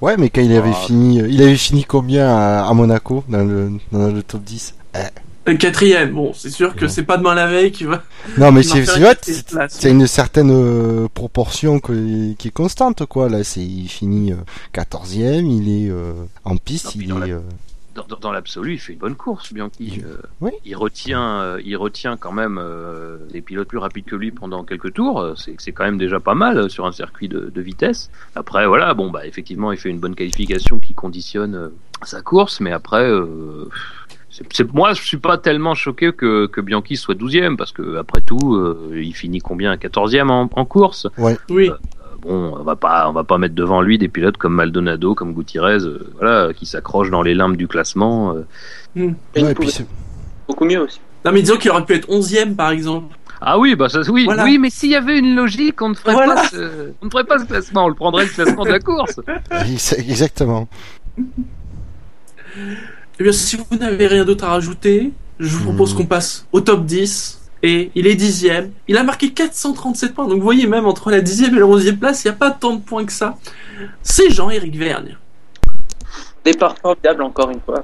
Ouais, 0.04 0.18
mais 0.18 0.30
quand 0.30 0.42
il 0.42 0.54
avait 0.54 0.72
Ah. 0.74 0.86
fini, 0.86 1.22
euh, 1.22 1.28
il 1.30 1.42
avait 1.42 1.56
fini 1.56 1.86
combien 1.86 2.28
à, 2.28 2.66
à 2.68 2.74
Monaco 2.74 3.24
dans 3.30 3.44
le, 3.46 3.72
dans 3.94 4.08
le 4.12 4.22
top 4.22 4.44
10 4.44 4.76
Euh, 4.98 5.56
Quatrième, 5.58 6.12
bon, 6.12 6.34
c'est 6.34 6.50
sûr 6.50 6.76
que 6.76 6.88
c'est 6.90 7.04
pas 7.04 7.16
demain 7.18 7.34
la 7.36 7.48
veille 7.48 7.72
qui 7.72 7.86
va. 7.86 8.04
Non, 8.38 8.52
mais 8.52 8.64
c'est 8.64 8.86
c'est 8.86 8.96
une 8.98 9.04
vrai, 9.04 9.16
quatrième 9.16 9.42
c'est 9.46 9.48
place. 9.56 9.78
c'est 9.80 9.90
une 9.92 10.08
certaine 10.08 10.52
euh, 10.52 11.08
proportion 11.14 11.80
que- 11.80 12.34
qui 12.34 12.50
est 12.50 12.52
constante, 12.52 13.06
quoi. 13.06 13.30
Là, 13.30 13.44
c'est 13.46 13.62
il 13.62 13.88
finit 13.88 14.34
euh, 14.34 14.38
14e, 14.74 15.46
il 15.50 15.70
est 15.86 15.90
euh, 15.90 16.14
en 16.44 16.58
piste, 16.58 16.86
Non, 16.86 16.92
puis 16.98 17.08
il 17.26 17.32
est. 17.32 17.36
Dans, 17.96 18.06
dans- 18.08 18.18
dans 18.18 18.32
l'absolu, 18.32 18.74
il 18.74 18.80
fait 18.80 18.94
une 18.94 19.00
bonne 19.00 19.16
course, 19.16 19.54
Bianchi. 19.54 20.02
Euh, 20.06 20.18
Oui. 20.42 20.52
Il 20.66 20.76
retient, 20.76 21.42
euh, 21.42 21.62
il 21.64 21.76
retient 21.78 22.18
quand 22.18 22.32
même 22.32 22.58
euh, 22.60 23.18
des 23.32 23.42
pilotes 23.42 23.68
plus 23.68 23.78
rapides 23.78 24.06
que 24.06 24.16
lui 24.16 24.32
pendant 24.32 24.64
quelques 24.64 24.94
tours. 24.94 25.20
Euh, 25.22 25.34
C'est 25.36 25.56
c'est 25.60 25.72
quand 25.74 25.84
même 25.84 25.98
déjà 26.00 26.20
pas 26.20 26.34
mal 26.34 26.58
euh, 26.58 26.70
sur 26.70 26.86
un 26.86 26.92
circuit 26.92 27.28
de, 27.28 27.52
de 27.54 27.62
vitesse. 27.62 28.10
Après, 28.36 28.66
voilà, 28.68 28.94
bon, 28.96 29.12
bah 29.12 29.28
effectivement, 29.28 29.72
il 29.72 29.78
fait 29.78 29.90
une 29.90 30.00
bonne 30.00 30.16
qualification 30.16 30.80
qui 30.80 30.94
conditionne 30.94 31.56
euh, 31.56 31.68
sa 32.04 32.22
course, 32.22 32.60
mais 32.62 32.72
après. 32.72 33.08
Euh, 33.10 33.70
c'est- 34.32 34.46
c'est- 34.52 34.74
moi, 34.74 34.94
je 34.94 35.02
suis 35.04 35.18
pas 35.18 35.38
tellement 35.38 35.76
choqué 35.76 36.12
que, 36.14 36.48
que 36.48 36.62
Bianchi 36.62 36.98
soit 36.98 37.14
12e 37.16 37.56
parce 37.58 37.72
que 37.72 37.98
après 37.98 38.22
tout, 38.22 38.56
euh, 38.56 38.92
il 38.96 39.14
finit 39.14 39.40
combien? 39.40 39.76
14e 39.78 40.30
en, 40.32 40.50
en 40.52 40.66
course. 40.66 41.08
Oui. 41.50 41.70
Euh, 41.70 41.78
Bon, 42.24 42.56
on 42.60 42.64
va 42.64 42.76
pas, 42.76 43.10
on 43.10 43.14
va 43.14 43.24
pas 43.24 43.38
mettre 43.38 43.54
devant 43.56 43.82
lui 43.82 43.98
des 43.98 44.08
pilotes 44.08 44.38
comme 44.38 44.54
Maldonado, 44.54 45.14
comme 45.14 45.34
Gutiérrez, 45.34 45.80
euh, 45.84 46.08
voilà, 46.20 46.54
qui 46.54 46.66
s'accrochent 46.66 47.10
dans 47.12 47.22
les 47.22 47.34
limbes 47.34 47.58
du 47.58 47.68
classement. 47.68 48.36
euh. 48.96 49.10
Ouais, 49.36 49.54
puis 49.56 49.70
c'est- 49.70 49.86
beaucoup 50.48 50.66
mieux 50.66 50.80
aussi. 50.82 51.00
Non, 51.26 51.32
mais 51.32 51.42
disons 51.42 51.58
qu'il 51.58 51.72
aurait 51.72 51.86
pu 51.86 51.94
être 51.96 52.10
11ème 52.10 52.56
par 52.56 52.70
exemple. 52.72 53.16
Ah 53.42 53.60
oui, 53.60 53.76
bah 53.76 53.90
ça, 53.90 54.00
oui, 54.10 54.24
Voilà. 54.26 54.46
oui, 54.46 54.58
mais 54.58 54.70
s'il 54.70 54.90
y 54.92 54.96
avait 54.96 55.20
une 55.20 55.36
logique, 55.36 55.82
on 55.82 55.90
ne 55.90 55.94
ferait 55.96 56.14
Voilà. 56.14 56.36
pas, 56.36 56.48
ce, 56.48 56.92
on 57.02 57.06
ne 57.08 57.10
ferait 57.12 57.24
pas 57.26 57.40
ce 57.40 57.46
classement, 57.46 57.86
on 57.86 57.90
le 57.90 57.94
prendrait 57.96 58.24
le 58.26 58.30
classement 58.32 58.64
de 58.64 58.70
la 58.70 58.80
course. 58.80 59.20
Exactement. 59.98 60.68
Eh 63.20 63.24
bien, 63.24 63.32
si 63.32 63.58
vous 63.58 63.78
n'avez 63.78 64.08
rien 64.08 64.24
d'autre 64.26 64.46
à 64.46 64.50
rajouter, 64.50 65.12
je 65.40 65.56
vous 65.58 65.66
propose 65.66 65.94
Hmm. 65.94 65.98
qu'on 65.98 66.06
passe 66.06 66.48
au 66.52 66.62
top 66.62 66.86
10. 66.86 67.42
Et 67.66 67.92
il 67.96 68.08
est 68.08 68.16
dixième. 68.16 68.72
Il 68.90 68.98
a 68.98 69.04
marqué 69.04 69.32
437 69.32 70.14
points. 70.14 70.28
Donc 70.28 70.38
vous 70.38 70.44
voyez, 70.44 70.68
même 70.68 70.86
entre 70.86 71.10
la 71.10 71.22
dixième 71.22 71.56
et 71.56 71.60
la 71.60 71.66
onzième 71.66 71.98
place, 71.98 72.24
il 72.24 72.28
n'y 72.28 72.34
a 72.34 72.38
pas 72.38 72.52
tant 72.52 72.74
de 72.74 72.82
points 72.82 73.06
que 73.06 73.12
ça. 73.14 73.38
C'est 74.02 74.30
Jean-Éric 74.30 74.76
Vergne. 74.76 75.18
Départ 76.44 76.78
formidable 76.78 77.24
encore 77.24 77.50
une 77.52 77.62
fois. 77.62 77.84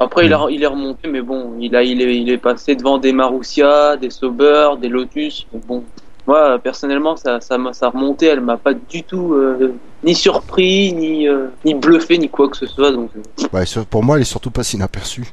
Après, 0.00 0.26
il, 0.26 0.32
a, 0.34 0.46
il 0.50 0.60
est 0.60 0.66
remonté, 0.66 1.06
mais 1.06 1.22
bon, 1.22 1.52
il, 1.60 1.76
a, 1.76 1.84
il, 1.84 2.02
est, 2.02 2.16
il 2.20 2.28
est 2.28 2.38
passé 2.38 2.74
devant 2.74 2.98
des 2.98 3.12
Marussia, 3.12 3.96
des 3.96 4.10
Sauber, 4.10 4.70
des 4.80 4.88
Lotus. 4.88 5.46
mais 5.52 5.60
bon, 5.64 5.84
moi, 6.26 6.58
personnellement, 6.58 7.14
ça, 7.16 7.40
ça, 7.40 7.56
m'a- 7.56 7.72
sa 7.72 7.90
remontée, 7.90 8.26
elle 8.26 8.40
m'a 8.40 8.56
pas 8.56 8.74
du 8.74 9.04
tout 9.04 9.34
euh, 9.34 9.74
ni 10.02 10.16
surpris, 10.16 10.92
ni, 10.92 11.28
euh, 11.28 11.46
ni 11.64 11.74
bluffé, 11.74 12.18
ni 12.18 12.28
quoi 12.28 12.48
que 12.48 12.56
ce 12.56 12.66
soit. 12.66 12.90
Donc, 12.90 13.10
euh, 13.16 13.46
Ouais, 13.52 13.64
pour 13.88 14.02
moi, 14.02 14.16
elle 14.16 14.22
est 14.22 14.24
surtout 14.24 14.50
pas 14.50 14.68
inaperçue. 14.72 15.32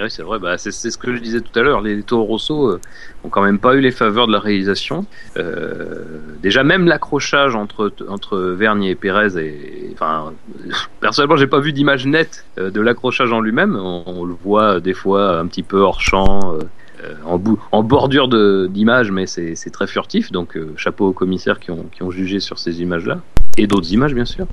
Oui, 0.00 0.06
c'est 0.10 0.22
vrai, 0.22 0.38
bah, 0.38 0.58
c'est 0.58 0.70
ce 0.72 0.96
que 0.98 1.14
je 1.14 1.20
disais 1.20 1.40
tout 1.40 1.58
à 1.58 1.62
l'heure. 1.62 1.80
Les 1.80 2.02
Toro 2.02 2.24
Rosso 2.24 2.68
euh, 2.70 2.80
ont 3.24 3.28
quand 3.28 3.42
même 3.42 3.58
pas 3.58 3.74
eu 3.74 3.80
les 3.80 3.90
faveurs 3.90 4.26
de 4.26 4.32
la 4.32 4.38
réalisation. 4.40 5.06
Euh, 5.36 6.04
déjà, 6.42 6.64
même 6.64 6.86
l'accrochage 6.86 7.54
entre, 7.54 7.92
entre 8.08 8.38
Vergne 8.38 8.84
et 8.84 8.94
Pérez, 8.94 9.36
et, 9.38 9.90
enfin, 9.92 10.32
personnellement, 11.00 11.36
j'ai 11.36 11.46
pas 11.46 11.60
vu 11.60 11.72
d'image 11.72 12.06
nette 12.06 12.44
euh, 12.58 12.70
de 12.70 12.80
l'accrochage 12.80 13.32
en 13.32 13.40
lui-même. 13.40 13.76
On, 13.76 14.02
on 14.06 14.24
le 14.24 14.34
voit 14.34 14.76
euh, 14.76 14.80
des 14.80 14.94
fois 14.94 15.38
un 15.38 15.46
petit 15.46 15.62
peu 15.62 15.78
hors 15.78 16.00
champ, 16.00 16.54
euh, 16.54 17.14
en, 17.24 17.38
bou- 17.38 17.60
en 17.72 17.82
bordure 17.82 18.28
de- 18.28 18.66
d'image, 18.70 19.10
mais 19.10 19.26
c'est 19.26 19.54
très 19.72 19.86
furtif. 19.86 20.32
Donc, 20.32 20.56
euh, 20.56 20.72
chapeau 20.76 21.08
aux 21.08 21.12
commissaires 21.12 21.60
qui 21.60 21.70
ont, 21.70 21.84
qui 21.92 22.02
ont 22.02 22.10
jugé 22.10 22.40
sur 22.40 22.58
ces 22.58 22.80
images-là. 22.82 23.20
Et 23.56 23.66
d'autres 23.68 23.92
images, 23.92 24.14
bien 24.14 24.24
sûr. 24.24 24.46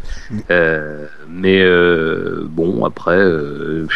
Euh, 0.51 1.07
mais 1.27 1.61
euh, 1.63 2.43
bon, 2.45 2.85
après. 2.85 3.17
euh, 3.17 3.85
de 3.85 3.88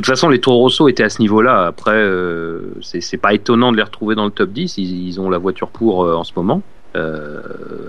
toute 0.00 0.06
façon, 0.06 0.28
les 0.28 0.40
Toro 0.40 0.58
Rosso 0.58 0.88
étaient 0.88 1.04
à 1.04 1.08
ce 1.08 1.20
niveau-là. 1.20 1.66
Après, 1.66 1.94
euh, 1.94 2.60
c'est 2.80 3.16
pas 3.16 3.34
étonnant 3.34 3.72
de 3.72 3.76
les 3.76 3.82
retrouver 3.82 4.14
dans 4.14 4.24
le 4.24 4.30
top 4.30 4.50
10. 4.50 4.78
Ils, 4.78 5.08
ils 5.08 5.20
ont 5.20 5.30
la 5.30 5.38
voiture 5.38 5.68
pour 5.68 6.04
euh, 6.04 6.14
en 6.14 6.24
ce 6.24 6.32
moment. 6.36 6.62
Euh, 6.96 7.40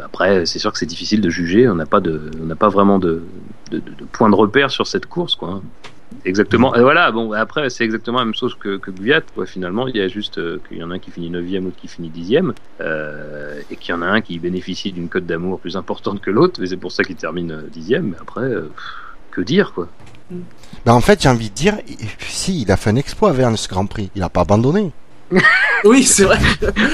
après, 0.04 0.46
c'est 0.46 0.60
sûr 0.60 0.72
que 0.72 0.78
c'est 0.78 0.86
difficile 0.86 1.22
de 1.22 1.30
juger. 1.30 1.68
On 1.70 1.76
n'a 1.76 1.86
pas 1.86 2.00
de, 2.00 2.32
on 2.42 2.46
n'a 2.46 2.56
pas 2.56 2.70
vraiment 2.70 3.00
de, 3.00 3.24
de, 3.72 3.78
de, 3.78 4.06
point 4.12 4.30
de 4.30 4.36
repère 4.36 4.72
sur 4.72 4.88
cette 4.88 5.06
course, 5.06 5.36
quoi. 5.36 5.62
Exactement. 6.26 6.76
Et 6.76 6.82
voilà. 6.82 7.12
Bon, 7.12 7.32
après, 7.32 7.70
c'est 7.70 7.84
exactement 7.84 8.20
la 8.20 8.26
même 8.26 8.36
chose 8.36 8.56
que, 8.56 8.78
que 8.78 8.92
quoi. 9.34 9.46
Finalement, 9.46 9.88
il 9.88 9.96
y 9.98 10.02
a 10.02 10.08
juste 10.08 10.38
euh, 10.38 10.60
qu'il 10.68 10.78
y 10.78 10.84
en 10.84 10.92
a 10.92 10.96
un 10.96 11.00
qui 11.00 11.12
finit 11.12 11.30
9e, 11.30 11.64
l'autre 11.64 11.78
qui 11.78 11.88
finit 11.88 12.10
10e, 12.10 12.54
euh, 12.82 13.62
et 13.70 13.76
qu'il 13.76 13.94
y 13.94 13.98
en 13.98 14.02
a 14.02 14.08
un 14.08 14.22
qui 14.22 14.40
bénéficie 14.40 14.92
d'une 14.92 15.10
cote 15.10 15.26
d'amour 15.26 15.60
plus 15.60 15.78
importante 15.78 16.22
que 16.22 16.32
l'autre. 16.32 16.60
Mais 16.60 16.68
c'est 16.68 16.78
pour 16.78 16.92
ça 16.92 17.04
qu'il 17.04 17.16
termine 17.16 17.52
euh, 17.52 17.62
10e. 17.74 18.02
Mais 18.02 18.18
après, 18.20 18.42
euh, 18.42 18.70
que 19.32 19.42
dire, 19.42 19.74
quoi. 19.74 19.88
Bah, 20.86 20.94
en 20.94 21.02
fait, 21.02 21.22
j'ai 21.22 21.30
envie 21.30 21.50
de 21.50 21.56
dire, 21.56 21.78
si, 22.28 22.62
il 22.62 22.72
a 22.72 22.78
fait 22.78 22.90
un 22.90 22.96
exploit 22.96 23.32
vers 23.32 23.58
ce 23.58 23.68
Grand 23.68 23.86
Prix. 23.86 24.10
Il 24.16 24.24
a 24.24 24.30
pas 24.30 24.42
abandonné. 24.42 24.92
Oui, 25.84 26.04
c'est 26.04 26.24
vrai. 26.24 26.40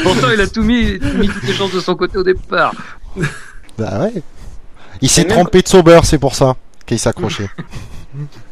Pourtant, 0.03 0.27
il 0.33 0.41
a 0.41 0.47
tout 0.47 0.61
mis, 0.63 0.99
tout 0.99 1.17
mis 1.17 1.29
toutes 1.29 1.43
les 1.43 1.53
chances 1.53 1.71
de 1.73 1.79
son 1.79 1.95
côté 1.95 2.17
au 2.17 2.23
départ. 2.23 2.73
Bah 3.77 4.01
ouais. 4.01 4.21
Il 5.01 5.09
s'est 5.09 5.23
même- 5.23 5.31
trompé 5.31 5.61
de 5.61 5.67
Sauber, 5.69 6.01
c'est 6.03 6.17
pour 6.17 6.35
ça 6.35 6.55
qu'il 6.85 6.99
s'accrochait. 6.99 7.49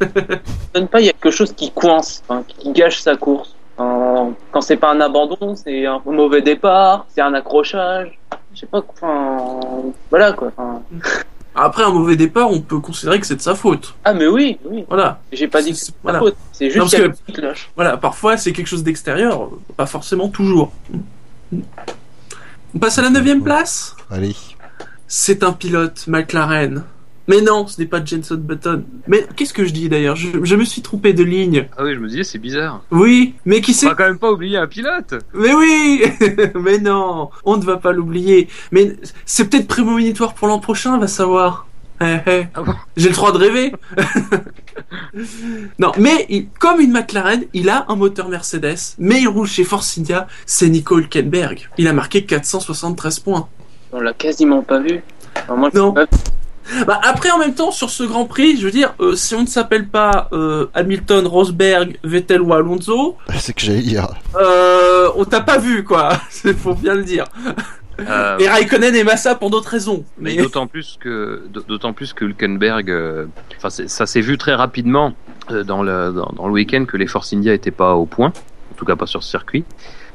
donne 0.74 0.88
pas, 0.88 1.00
il 1.00 1.06
y 1.06 1.10
a 1.10 1.12
quelque 1.12 1.30
chose 1.30 1.52
qui 1.52 1.70
coince, 1.70 2.22
hein, 2.30 2.42
qui 2.48 2.72
gâche 2.72 3.00
sa 3.00 3.16
course. 3.16 3.54
Euh, 3.78 4.30
quand 4.50 4.60
c'est 4.62 4.76
pas 4.76 4.92
un 4.92 5.00
abandon, 5.00 5.54
c'est 5.54 5.84
un 5.86 6.00
mauvais 6.06 6.42
départ, 6.42 7.06
c'est 7.14 7.20
un 7.20 7.34
accrochage. 7.34 8.18
Je 8.54 8.60
sais 8.60 8.66
pas, 8.66 8.82
enfin, 8.88 9.60
voilà 10.10 10.32
quoi. 10.32 10.52
Après 11.54 11.82
un 11.82 11.90
mauvais 11.90 12.16
départ, 12.16 12.50
on 12.50 12.60
peut 12.60 12.78
considérer 12.80 13.20
que 13.20 13.26
c'est 13.26 13.36
de 13.36 13.42
sa 13.42 13.54
faute. 13.54 13.94
Ah 14.04 14.14
mais 14.14 14.26
oui, 14.26 14.58
oui. 14.64 14.84
Voilà. 14.88 15.20
J'ai 15.32 15.48
pas 15.48 15.60
dit 15.62 15.72
que 15.72 15.76
C'est- 15.76 15.92
voilà. 16.02 16.18
sa 16.18 16.24
faute. 16.24 16.36
C'est 16.52 16.64
Non, 16.66 16.70
juste 16.70 16.80
parce 16.80 16.94
que- 16.96 17.02
une 17.08 17.12
petite 17.12 17.34
cloche. 17.36 17.70
Voilà, 17.76 17.96
parfois 17.98 18.36
c'est 18.38 18.52
quelque 18.52 18.66
chose 18.68 18.82
d'extérieur, 18.82 19.50
pas 19.76 19.86
forcément 19.86 20.28
toujours. 20.28 20.72
On 22.74 22.78
passe 22.78 22.98
à 22.98 23.02
la 23.02 23.10
neuvième 23.10 23.42
place? 23.42 23.94
Allez. 24.10 24.34
C'est 25.06 25.42
un 25.44 25.52
pilote 25.52 26.06
McLaren. 26.06 26.84
Mais 27.32 27.40
non, 27.40 27.66
ce 27.66 27.80
n'est 27.80 27.86
pas 27.86 28.04
Jenson 28.04 28.34
Button. 28.36 28.84
Mais 29.08 29.26
qu'est-ce 29.34 29.54
que 29.54 29.64
je 29.64 29.72
dis 29.72 29.88
d'ailleurs? 29.88 30.16
Je, 30.16 30.28
je 30.42 30.54
me 30.54 30.64
suis 30.66 30.82
trompé 30.82 31.14
de 31.14 31.24
ligne. 31.24 31.66
Ah 31.78 31.84
oui, 31.84 31.94
je 31.94 31.98
me 31.98 32.06
disais, 32.06 32.24
c'est 32.24 32.36
bizarre. 32.38 32.82
Oui, 32.90 33.36
mais 33.46 33.62
qui 33.62 33.70
On 33.70 33.74
c'est 33.74 33.86
va 33.86 33.94
quand 33.94 34.04
même 34.04 34.18
pas 34.18 34.30
oublier 34.30 34.58
un 34.58 34.66
pilote. 34.66 35.14
Mais 35.32 35.54
oui 35.54 36.02
Mais 36.60 36.76
non, 36.76 37.30
on 37.46 37.56
ne 37.56 37.64
va 37.64 37.78
pas 37.78 37.92
l'oublier. 37.92 38.48
Mais 38.70 38.96
c'est 39.24 39.48
peut-être 39.48 39.66
prémonitoire 39.66 40.34
pour 40.34 40.46
l'an 40.46 40.58
prochain, 40.58 40.98
va 40.98 41.06
savoir. 41.08 41.66
Eh, 42.02 42.16
eh. 42.26 42.42
Ah 42.54 42.62
bon? 42.64 42.74
J'ai 42.98 43.08
le 43.08 43.14
droit 43.14 43.32
de 43.32 43.38
rêver. 43.38 43.72
non, 45.78 45.92
mais 45.98 46.26
il- 46.28 46.48
comme 46.58 46.80
une 46.80 46.92
McLaren, 46.92 47.44
il 47.54 47.70
a 47.70 47.86
un 47.88 47.96
moteur 47.96 48.28
Mercedes, 48.28 48.76
mais 48.98 49.22
il 49.22 49.28
roule 49.28 49.46
chez 49.46 49.64
Force 49.64 49.96
India, 49.98 50.26
c'est 50.44 50.68
Nico 50.68 50.98
Hülkenberg. 50.98 51.70
Il 51.78 51.88
a 51.88 51.92
marqué 51.94 52.24
473 52.26 53.20
points. 53.20 53.48
On 53.92 54.00
l'a 54.00 54.12
quasiment 54.12 54.62
pas 54.62 54.80
vu. 54.80 55.00
Enfin, 55.36 55.56
moi, 55.56 55.70
je 55.72 55.78
Non. 55.78 55.92
pas 55.92 56.04
vu. 56.04 56.08
Bah, 56.86 57.00
après, 57.02 57.30
en 57.30 57.38
même 57.38 57.54
temps, 57.54 57.70
sur 57.72 57.90
ce 57.90 58.02
Grand 58.04 58.24
Prix, 58.24 58.56
je 58.58 58.64
veux 58.64 58.70
dire, 58.70 58.94
euh, 59.00 59.14
si 59.16 59.34
on 59.34 59.42
ne 59.42 59.46
s'appelle 59.46 59.88
pas 59.88 60.28
euh, 60.32 60.66
Hamilton, 60.74 61.26
Rosberg, 61.26 61.98
Vettel 62.04 62.40
ou 62.40 62.52
Alonso, 62.54 63.16
C'est 63.36 63.52
que 63.52 63.60
j'allais 63.62 63.82
dire. 63.82 64.08
euh, 64.36 65.08
on 65.16 65.24
t'a 65.24 65.40
pas 65.40 65.58
vu, 65.58 65.84
quoi. 65.84 66.10
C'est 66.30 66.56
faut 66.56 66.74
bien 66.74 66.94
le 66.94 67.02
dire. 67.04 67.24
Euh, 68.00 68.38
Et 68.38 68.48
Raikkonen 68.48 68.94
et 68.94 69.04
Massa 69.04 69.34
pour 69.34 69.50
d'autres 69.50 69.68
raisons. 69.68 70.04
mais 70.18 70.34
Mais 70.36 70.42
d'autant 70.42 70.66
plus 70.66 70.96
que 70.98 71.42
d'autant 71.68 71.92
plus 71.92 72.12
que 72.14 72.24
Hülkenberg, 72.24 72.90
enfin 73.58 73.68
ça 73.70 74.06
s'est 74.06 74.22
vu 74.22 74.38
très 74.38 74.54
rapidement 74.54 75.12
euh, 75.50 75.62
dans 75.62 75.82
le 75.82 76.10
dans, 76.12 76.32
dans 76.34 76.46
le 76.46 76.52
week-end 76.54 76.86
que 76.86 76.96
les 76.96 77.06
Force 77.06 77.32
India 77.34 77.52
étaient 77.52 77.70
pas 77.70 77.94
au 77.94 78.06
point, 78.06 78.28
en 78.28 78.74
tout 78.76 78.86
cas 78.86 78.96
pas 78.96 79.06
sur 79.06 79.22
ce 79.22 79.28
circuit. 79.30 79.64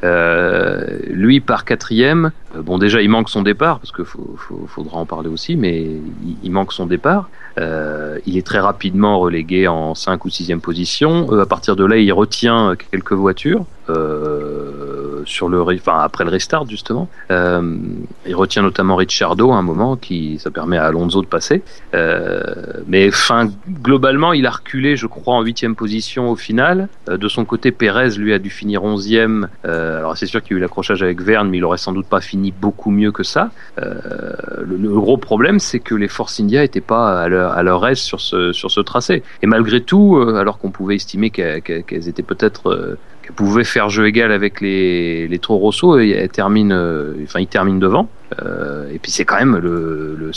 Euh, 0.04 1.00
lui 1.10 1.39
par 1.39 1.66
quatrième, 1.66 2.32
euh, 2.56 2.62
bon 2.62 2.77
déjà 2.77 3.01
il 3.01 3.10
manque 3.10 3.30
son 3.30 3.42
départ 3.42 3.80
parce 3.80 3.92
faut- 4.38 4.66
faudra 4.68 4.98
en 5.00 5.06
parler 5.06 5.27
aussi, 5.30 5.56
mais 5.56 5.82
il, 5.82 6.38
il 6.44 6.51
manque 6.51 6.72
son 6.72 6.86
départ. 6.86 7.30
Euh, 7.58 8.20
il 8.27 8.38
est 8.38 8.46
très 8.46 8.60
rapidement 8.60 9.18
relégué 9.20 9.68
en 9.68 9.96
5 9.96 10.24
ou 10.25 10.30
6e 10.30 10.60
position. 10.62 11.27
Euh, 11.34 11.42
à 11.42 11.46
partir 11.48 11.75
de 11.75 11.84
là, 11.84 11.98
il 11.98 12.12
retient 12.13 12.75
quelques 12.92 13.13
voitures 13.13 13.66
euh, 13.89 15.22
sur 15.25 15.50
le, 15.50 15.62
enfin 15.62 16.00
après 16.00 16.24
le 16.24 16.29
restart 16.29 16.70
justement. 16.70 17.10
Euh, 17.32 17.77
il 18.25 18.36
retient 18.36 18.62
notamment 18.62 18.96
Ricciardo 18.96 19.51
à 19.51 19.56
un 19.56 19.62
moment 19.62 19.98
qui 19.98 20.39
ça 20.39 20.51
permet 20.51 20.77
à 20.77 20.86
Alonso 20.86 21.22
de 21.22 21.27
passer. 21.27 21.63
Euh, 21.94 22.41
mais 22.88 23.12
fin 23.12 23.50
globalement, 23.82 24.34
il 24.34 24.46
a 24.46 24.51
reculé, 24.51 24.96
je 24.96 25.08
crois, 25.08 25.36
en 25.36 25.41
huitième 25.41 25.75
position 25.75 26.29
au 26.29 26.36
final. 26.36 26.88
De 27.08 27.27
son 27.27 27.46
côté, 27.46 27.72
Pérez 27.72 28.12
lui 28.17 28.34
a 28.34 28.39
dû 28.39 28.50
finir 28.50 28.84
onzième. 28.84 29.50
Alors 29.63 30.17
c'est 30.17 30.27
sûr 30.27 30.41
qu'il 30.41 30.51
y 30.51 30.56
a 30.56 30.58
eu 30.60 30.62
l'accrochage 30.62 31.03
avec 31.03 31.22
Verne, 31.22 31.50
mais 31.50 31.58
il 31.58 31.65
aurait 31.65 31.77
sans 31.77 31.91
doute 31.91 32.08
pas 32.08 32.22
fini 32.22 32.51
beaucoup 32.51 32.91
mieux 32.91 33.12
que 33.12 33.24
ça. 33.24 33.51
Le, 33.77 34.89
gros 35.00 35.17
problème, 35.17 35.60
c'est 35.60 35.79
que 35.79 35.96
les 35.96 36.08
Force 36.08 36.39
India 36.39 36.63
étaient 36.63 36.82
pas 36.82 37.22
à 37.22 37.27
leur, 37.27 37.51
à 37.51 37.63
leur 37.63 37.86
aise 37.88 38.00
sur 38.00 38.22
ce 38.22 38.53
sur 38.53 38.72
ce 38.72 38.82
tracé. 38.82 39.24
Et 39.41 39.48
malgré 39.48 39.82
tout, 39.82 40.17
alors 40.36 40.58
qu'on 40.58 40.72
pouvait 40.72 40.96
estimer 40.96 41.29
qu'elles 41.29 42.08
étaient 42.08 42.24
peut-être 42.24 42.98
qu'elles 43.27 43.36
pouvaient 43.36 43.65
faire 43.65 43.89
jeu 43.89 44.07
égal 44.07 44.31
avec 44.31 44.62
les 44.62 45.27
les 45.27 45.39
Toro 45.39 45.60
Rosso, 45.60 46.00
et 46.00 46.12
elles 46.12 46.29
terminent, 46.29 46.74
euh, 46.74 47.13
enfin 47.24 47.39
ils 47.39 47.48
terminent 47.48 47.77
devant. 47.79 48.07
Euh, 48.41 48.89
et 48.93 49.00
puis 49.00 49.12
c'est 49.12 49.25
quand 49.25 49.38
même 49.38 49.57
le, 49.57 50.15
le 50.17 50.31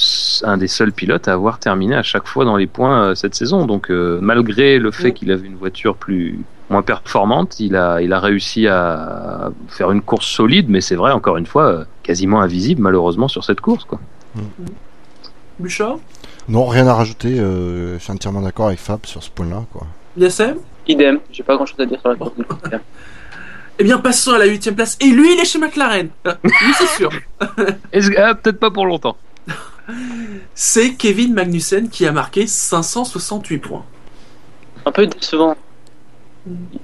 un 0.45 0.57
des 0.57 0.69
seuls 0.69 0.93
pilotes 0.93 1.29
à 1.29 1.33
avoir 1.33 1.59
terminé 1.59 1.95
à 1.97 2.03
chaque 2.03 2.27
fois 2.27 2.45
dans 2.45 2.57
les 2.57 2.67
points 2.67 3.05
euh, 3.05 3.15
cette 3.15 3.35
saison. 3.35 3.67
Donc 3.67 3.91
euh, 3.91 4.19
malgré 4.21 4.79
le 4.79 4.91
fait 4.91 5.13
qu'il 5.13 5.31
avait 5.33 5.47
une 5.47 5.57
voiture 5.57 5.95
plus 5.97 6.39
moins 6.69 6.83
performante, 6.83 7.59
il 7.61 7.75
a 7.77 8.01
il 8.01 8.13
a 8.13 8.21
réussi 8.21 8.67
à 8.69 9.51
faire 9.69 9.91
une 9.93 10.03
course 10.03 10.27
solide, 10.27 10.69
mais 10.69 10.81
c'est 10.81 10.97
vrai 10.97 11.13
encore 11.13 11.37
une 11.37 11.47
fois 11.47 11.85
quasiment 12.03 12.41
invisible 12.41 12.83
malheureusement 12.83 13.29
sur 13.29 13.45
cette 13.45 13.61
course 13.61 13.85
quoi. 13.85 14.01
Bouchard? 15.59 15.99
Non, 16.49 16.67
rien 16.67 16.87
à 16.87 16.95
rajouter. 16.95 17.39
euh, 17.39 17.99
je 17.99 18.03
suis 18.03 18.13
entièrement 18.13 18.41
d'accord 18.41 18.69
avec 18.69 18.79
Fab 18.79 19.05
sur 19.05 19.23
ce 19.23 19.31
point-là. 19.31 19.65
quoi. 19.73 19.87
Yassem 20.17 20.57
Idem. 20.89 21.21
J'ai 21.33 21.43
pas 21.43 21.57
grand 21.57 21.67
chose 21.67 21.81
à 21.81 21.87
dire 21.87 22.01
sur 22.01 22.09
la 22.09 22.17
course. 22.17 22.37
du 22.37 22.45
coup. 22.45 22.57
Eh 23.79 23.85
bien, 23.85 23.99
passons 23.99 24.33
à 24.33 24.39
la 24.39 24.47
huitième 24.47 24.75
place. 24.75 24.99
Et 25.01 25.07
lui, 25.07 25.33
il 25.33 25.41
est 25.41 25.45
chez 25.47 25.59
McLaren. 25.59 26.11
Euh, 26.27 26.35
lui, 26.45 26.75
c'est 26.77 26.89
sûr. 26.89 27.11
Ah, 28.19 28.35
peut-être 28.35 28.59
pas 28.59 28.71
pour 28.71 28.87
longtemps. 28.87 29.17
C'est 30.55 30.95
Kevin 30.95 31.33
Magnussen 31.35 31.89
qui 31.89 32.07
a 32.07 32.13
marqué 32.13 32.47
568 32.47 33.59
points. 33.59 33.85
un 34.85 34.93
peu 34.93 35.07
décevant. 35.07 35.57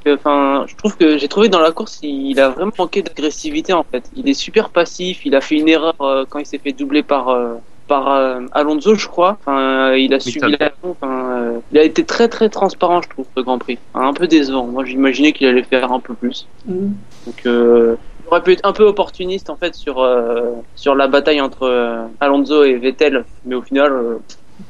Enfin, 0.07 0.65
je 0.67 0.75
trouve 0.77 0.97
que 0.97 1.19
j'ai 1.19 1.29
trouvé 1.29 1.49
dans 1.49 1.61
la 1.61 1.73
course, 1.73 2.01
il 2.03 2.39
a 2.41 2.51
vraiment 2.51 2.73
manqué 2.79 3.03
d'agressivité 3.03 3.73
en 3.73 3.85
fait. 3.85 4.11
Il 4.15 4.29
est 4.29 4.35
super 4.35 4.71
passif. 4.71 5.25
Il 5.25 5.35
a 5.35 5.41
fait 5.41 5.57
une 5.57 5.69
erreur 5.69 5.95
euh, 6.01 6.25
quand 6.29 6.39
il 6.39 6.47
s'est 6.47 6.59
fait 6.59 6.73
doubler 6.73 7.03
par 7.03 7.29
euh, 7.29 7.55
par 7.87 8.13
euh, 8.13 8.41
Alonso, 8.53 8.95
je 8.95 9.07
crois. 9.07 9.39
Enfin, 9.41 9.91
euh, 9.91 9.99
il 9.99 10.13
a 10.15 10.21
subi 10.21 10.57
la 10.59 10.73
enfin, 10.83 11.31
euh, 11.31 11.59
Il 11.73 11.79
a 11.79 11.83
été 11.83 12.05
très 12.05 12.29
très 12.29 12.49
transparent, 12.49 13.03
je 13.03 13.09
trouve, 13.09 13.27
ce 13.37 13.43
Grand 13.43 13.59
Prix. 13.59 13.79
Enfin, 13.95 14.09
un 14.09 14.13
peu 14.13 14.27
décevant. 14.27 14.67
Moi, 14.67 14.85
j'imaginais 14.85 15.33
qu'il 15.33 15.47
allait 15.47 15.63
faire 15.63 15.93
un 15.93 16.01
peu 16.01 16.15
plus. 16.15 16.47
Mm. 16.67 16.89
Donc, 17.27 17.47
euh, 17.47 17.97
il 18.25 18.29
aurait 18.29 18.43
pu 18.43 18.53
être 18.53 18.67
un 18.67 18.73
peu 18.73 18.85
opportuniste 18.85 19.51
en 19.51 19.57
fait 19.57 19.75
sur 19.75 20.01
euh, 20.01 20.51
sur 20.75 20.95
la 20.95 21.07
bataille 21.07 21.41
entre 21.41 21.63
euh, 21.63 22.05
Alonso 22.21 22.65
et 22.65 22.75
Vettel, 22.75 23.25
mais 23.45 23.55
au 23.55 23.63
final, 23.63 23.93
euh, 23.93 24.19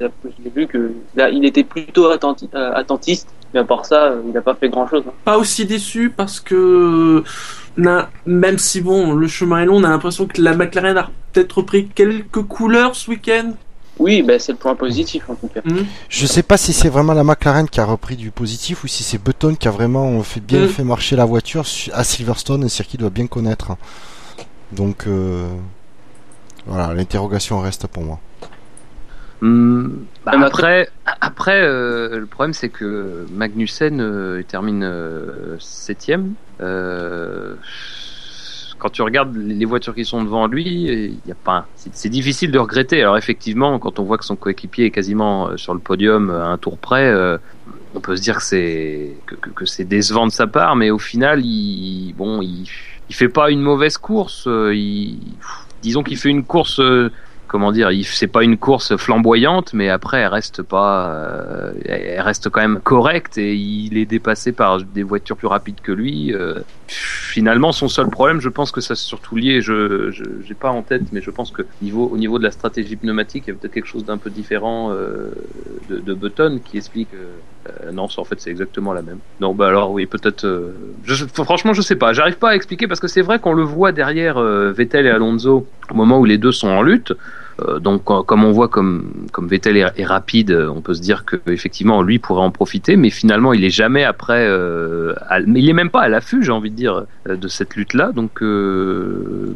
j'ai 0.01 0.51
vu 0.55 0.67
que 0.67 0.93
là, 1.15 1.31
il 1.31 1.45
était 1.45 1.65
plutôt 1.65 2.11
attenti- 2.13 2.51
euh, 2.55 2.73
attentiste. 2.75 3.29
Mais 3.55 3.61
à 3.61 3.65
part 3.65 3.87
ça, 3.87 4.07
euh, 4.07 4.23
il 4.27 4.33
n'a 4.33 4.43
pas 4.43 4.55
fait 4.55 4.69
grand 4.69 4.87
chose. 4.89 5.05
Pas 5.25 5.39
aussi 5.39 5.65
déçu 5.65 6.11
parce 6.11 6.41
que 6.41 7.23
na- 7.77 8.11
même 8.27 8.59
si 8.59 8.81
bon, 8.81 9.13
le 9.13 9.27
chemin 9.29 9.63
est 9.63 9.67
long, 9.67 9.77
on 9.77 9.85
a 9.85 9.89
l'impression 9.91 10.27
que 10.27 10.41
la 10.41 10.55
McLaren 10.55 10.97
a 10.97 11.11
peut-être 11.33 11.59
repris 11.59 11.89
quelques 11.89 12.43
couleurs 12.43 12.95
ce 12.97 13.11
week-end. 13.11 13.53
Oui, 13.99 14.23
ben, 14.23 14.39
c'est 14.39 14.53
le 14.53 14.59
point 14.59 14.75
positif 14.75 15.23
en 15.31 15.35
tout 15.37 15.49
cas. 15.49 15.61
Mm. 15.65 15.85
Je 16.11 16.27
sais 16.27 16.43
pas 16.43 16.59
si 16.59 16.75
c'est 16.75 16.91
vraiment 16.91 17.15
la 17.15 17.25
McLaren 17.25 17.67
qui 17.69 17.81
a 17.81 17.85
repris 17.87 18.17
du 18.17 18.31
positif 18.31 18.85
ou 18.85 18.89
si 18.89 19.03
c'est 19.03 19.17
Button 19.17 19.55
qui 19.55 19.69
a 19.69 19.71
vraiment 19.71 20.23
fait 20.23 20.41
bien 20.41 20.67
Mm. 20.67 20.69
fait 20.69 20.85
marcher 20.85 21.17
la 21.17 21.25
voiture 21.25 21.65
à 21.95 22.05
Silverstone, 22.05 22.65
un 22.65 22.69
circuit 22.69 22.93
qu'il 22.93 23.01
doit 23.01 23.11
bien 23.11 23.27
connaître. 23.27 23.73
Donc 24.73 25.07
euh, 25.07 25.47
voilà, 26.67 26.93
l'interrogation 26.93 27.59
reste 27.61 27.87
pour 27.87 28.03
moi. 28.03 28.21
Hum, 29.43 30.07
bah, 30.25 30.33
Même 30.33 30.45
après, 30.45 30.89
après 31.21 31.61
euh, 31.63 32.19
le 32.21 32.27
problème 32.27 32.55
c'est 32.55 32.71
que 32.71 33.27
Magnussen 33.31 34.01
euh, 34.01 34.39
il 34.41 34.45
termine 34.47 34.83
euh, 34.83 35.57
septième. 35.59 36.33
Euh, 36.63 37.55
quand 38.79 38.91
tu 38.91 39.03
regardes 39.03 39.35
les 39.37 39.65
voitures 39.65 39.95
qui 39.95 40.05
sont 40.05 40.23
devant 40.23 40.47
lui, 40.47 40.65
il 41.25 41.33
a 41.33 41.35
pas. 41.35 41.67
C'est 41.75 42.09
difficile 42.09 42.51
de 42.51 42.59
regretter. 42.59 43.01
Alors 43.03 43.17
effectivement, 43.17 43.79
quand 43.79 43.99
on 43.99 44.05
voit 44.05 44.19
que 44.19 44.25
son 44.25 44.37
coéquipier 44.37 44.87
est 44.87 44.91
quasiment 44.91 45.49
euh, 45.49 45.57
sur 45.57 45.73
le 45.75 45.81
podium 45.81 46.31
à 46.31 46.47
un 46.47 46.59
tour 46.59 46.77
près, 46.79 47.07
euh, 47.07 47.39
on 47.95 48.01
peut 48.01 48.17
se 48.17 48.23
dire 48.23 48.37
que 48.37 48.43
c'est 48.43 49.17
que, 49.27 49.35
que, 49.35 49.51
que 49.51 49.65
c'est 49.67 49.85
décevant 49.85 50.27
de 50.27 50.33
sa 50.33 50.47
part, 50.47 50.77
mais 50.77 50.91
au 50.91 50.99
final, 50.99 51.41
il 51.45 52.15
bon, 52.17 52.41
il, 52.43 52.69
il 53.09 53.15
fait 53.15 53.29
pas 53.31 53.51
une 53.51 53.61
mauvaise 53.63 53.97
course. 53.99 54.45
euh, 54.47 54.75
Il, 54.75 55.19
disons 55.83 56.03
qu'il 56.03 56.17
fait 56.17 56.31
une 56.31 56.45
course. 56.45 56.81
Comment 57.57 57.73
dire, 57.73 57.89
c'est 58.05 58.27
pas 58.27 58.43
une 58.45 58.59
course 58.59 58.97
flamboyante, 58.99 59.73
mais 59.73 59.89
après 59.89 60.19
elle 60.19 60.27
reste 60.27 60.61
pas, 60.63 61.09
euh, 61.09 61.73
elle 61.87 62.21
reste 62.21 62.51
quand 62.51 62.61
même 62.61 62.81
correcte 62.85 63.39
et 63.39 63.55
il 63.55 63.97
est 63.97 64.05
dépassé 64.05 64.53
par 64.53 64.83
des 64.83 65.03
voitures 65.03 65.39
plus 65.39 65.47
rapides 65.47 65.81
que 65.83 65.91
lui. 65.91 66.35
euh. 66.35 66.57
finalement, 66.87 67.73
son 67.73 67.89
seul 67.89 68.11
problème, 68.11 68.43
je 68.43 68.51
pense 68.51 68.73
que 68.73 68.83
ça 68.83 68.95
c'est 68.95 69.07
surtout 69.07 69.37
lié, 69.37 69.63
je, 69.63 70.11
j'ai 70.47 70.55
pas 70.55 70.69
en 70.69 70.83
tête, 70.83 71.05
mais 71.13 71.23
je 71.23 71.31
pense 71.31 71.51
que 71.51 71.63
niveau, 71.81 72.11
au 72.13 72.19
niveau 72.19 72.39
de 72.39 72.45
la 72.45 72.51
stratégie 72.51 72.97
pneumatique, 72.97 73.45
il 73.47 73.53
y 73.53 73.53
a 73.55 73.57
peut-être 73.57 73.73
quelque 73.73 73.89
chose 73.89 74.05
d'un 74.05 74.19
peu 74.19 74.29
différent 74.29 74.91
euh, 74.93 75.31
de, 75.89 75.97
de 75.99 76.13
Button 76.13 76.61
qui 76.63 76.77
explique. 76.77 77.09
non, 77.91 78.07
en 78.15 78.25
fait, 78.25 78.39
c'est 78.39 78.51
exactement 78.51 78.93
la 78.93 79.01
même. 79.01 79.21
Non, 79.41 79.55
bah 79.55 79.69
alors 79.69 79.93
oui, 79.93 80.05
peut-être. 80.05 80.45
franchement, 81.33 81.73
je 81.73 81.81
sais 81.81 81.97
pas. 81.97 82.13
J'arrive 82.13 82.37
pas 82.37 82.51
à 82.51 82.55
expliquer 82.55 82.87
parce 82.87 83.01
que 83.01 83.09
c'est 83.09 83.23
vrai 83.23 83.39
qu'on 83.39 83.55
le 83.55 83.65
voit 83.65 83.93
derrière 83.93 84.39
Vettel 84.79 85.07
et 85.07 85.11
Alonso 85.11 85.67
au 85.91 85.95
moment 85.95 86.19
où 86.21 86.27
les 86.27 86.37
deux 86.37 86.53
sont 86.53 86.69
en 86.69 86.83
lutte. 86.83 87.15
Euh, 87.63 87.79
donc, 87.79 88.05
comme 88.05 88.45
on 88.45 88.53
voit 88.53 88.69
comme 88.69 89.11
comme 89.33 89.49
Vettel 89.49 89.79
est, 89.79 89.87
est 89.97 90.05
rapide, 90.05 90.51
euh, 90.51 90.69
on 90.69 90.83
peut 90.83 90.93
se 90.95 91.01
dire 91.01 91.25
que 91.25 91.37
effectivement 91.47 92.03
lui 92.03 92.19
pourrait 92.19 92.43
en 92.43 92.51
profiter, 92.51 92.97
mais 92.97 93.09
finalement 93.11 93.55
il 93.55 93.65
est 93.65 93.71
jamais 93.71 94.05
après. 94.05 94.47
Euh, 94.47 95.15
à- 95.29 95.41
il 95.41 95.67
est 95.69 95.73
même 95.73 95.89
pas 95.91 96.03
à 96.03 96.09
l'affût, 96.09 96.43
j'ai 96.43 96.53
envie 96.53 96.71
de 96.71 96.77
dire, 96.77 97.05
euh, 97.29 97.37
de 97.37 97.49
cette 97.49 97.75
lutte-là. 97.77 98.13
Donc, 98.13 98.43
euh, 98.43 99.55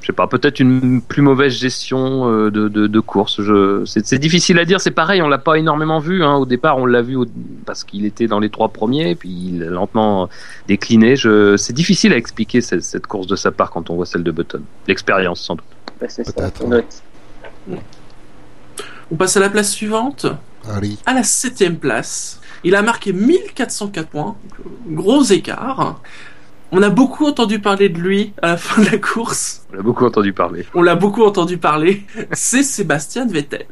je 0.00 0.06
sais 0.08 0.12
pas, 0.14 0.26
peut-être 0.26 0.60
une 0.60 1.00
plus 1.02 1.22
mauvaise 1.22 1.52
gestion 1.52 2.28
de, 2.50 2.50
de, 2.68 2.86
de 2.86 3.00
course. 3.00 3.40
Je, 3.42 3.84
c'est, 3.86 4.04
c'est 4.06 4.18
difficile 4.18 4.58
à 4.58 4.64
dire. 4.66 4.78
C'est 4.80 4.90
pareil, 4.90 5.22
on 5.22 5.28
l'a 5.28 5.38
pas 5.38 5.56
énormément 5.56 5.98
vu. 5.98 6.22
Hein. 6.22 6.34
Au 6.36 6.44
départ, 6.46 6.76
on 6.78 6.84
l'a 6.84 7.00
vu 7.00 7.16
au- 7.16 7.26
parce 7.64 7.84
qu'il 7.84 8.04
était 8.04 8.26
dans 8.26 8.38
les 8.38 8.50
trois 8.50 8.68
premiers, 8.68 9.14
puis 9.14 9.30
il 9.54 9.62
a 9.64 9.70
lentement 9.70 10.28
décliné. 10.68 11.16
Je, 11.16 11.56
c'est 11.56 11.72
difficile 11.72 12.12
à 12.12 12.16
expliquer 12.18 12.60
cette, 12.60 12.82
cette 12.82 13.06
course 13.06 13.26
de 13.26 13.36
sa 13.36 13.50
part 13.50 13.70
quand 13.70 13.88
on 13.88 13.94
voit 13.96 14.04
celle 14.06 14.22
de 14.22 14.30
Button. 14.30 14.60
L'expérience, 14.88 15.40
sans 15.40 15.54
doute. 15.54 15.64
Ben, 16.00 16.08
c'est 16.10 16.24
ça. 16.24 16.32
On 19.10 19.16
passe 19.16 19.36
à 19.36 19.40
la 19.40 19.50
place 19.50 19.70
suivante. 19.70 20.26
Allez. 20.68 20.96
À 21.06 21.14
la 21.14 21.22
septième 21.22 21.76
place, 21.76 22.40
il 22.64 22.74
a 22.74 22.82
marqué 22.82 23.12
1404 23.12 24.08
points, 24.08 24.36
gros 24.86 25.22
écart. 25.24 26.00
On 26.72 26.82
a 26.82 26.88
beaucoup 26.88 27.26
entendu 27.26 27.60
parler 27.60 27.88
de 27.88 27.98
lui 27.98 28.32
à 28.42 28.48
la 28.48 28.56
fin 28.56 28.82
de 28.82 28.90
la 28.90 28.98
course. 28.98 29.64
On 29.72 29.78
a 29.78 29.82
beaucoup 29.82 30.04
entendu 30.04 30.32
parler. 30.32 30.66
On 30.74 30.82
l'a 30.82 30.96
beaucoup 30.96 31.22
entendu 31.22 31.58
parler. 31.58 32.04
C'est 32.32 32.62
Sébastien 32.62 33.26
Vettel. 33.26 33.66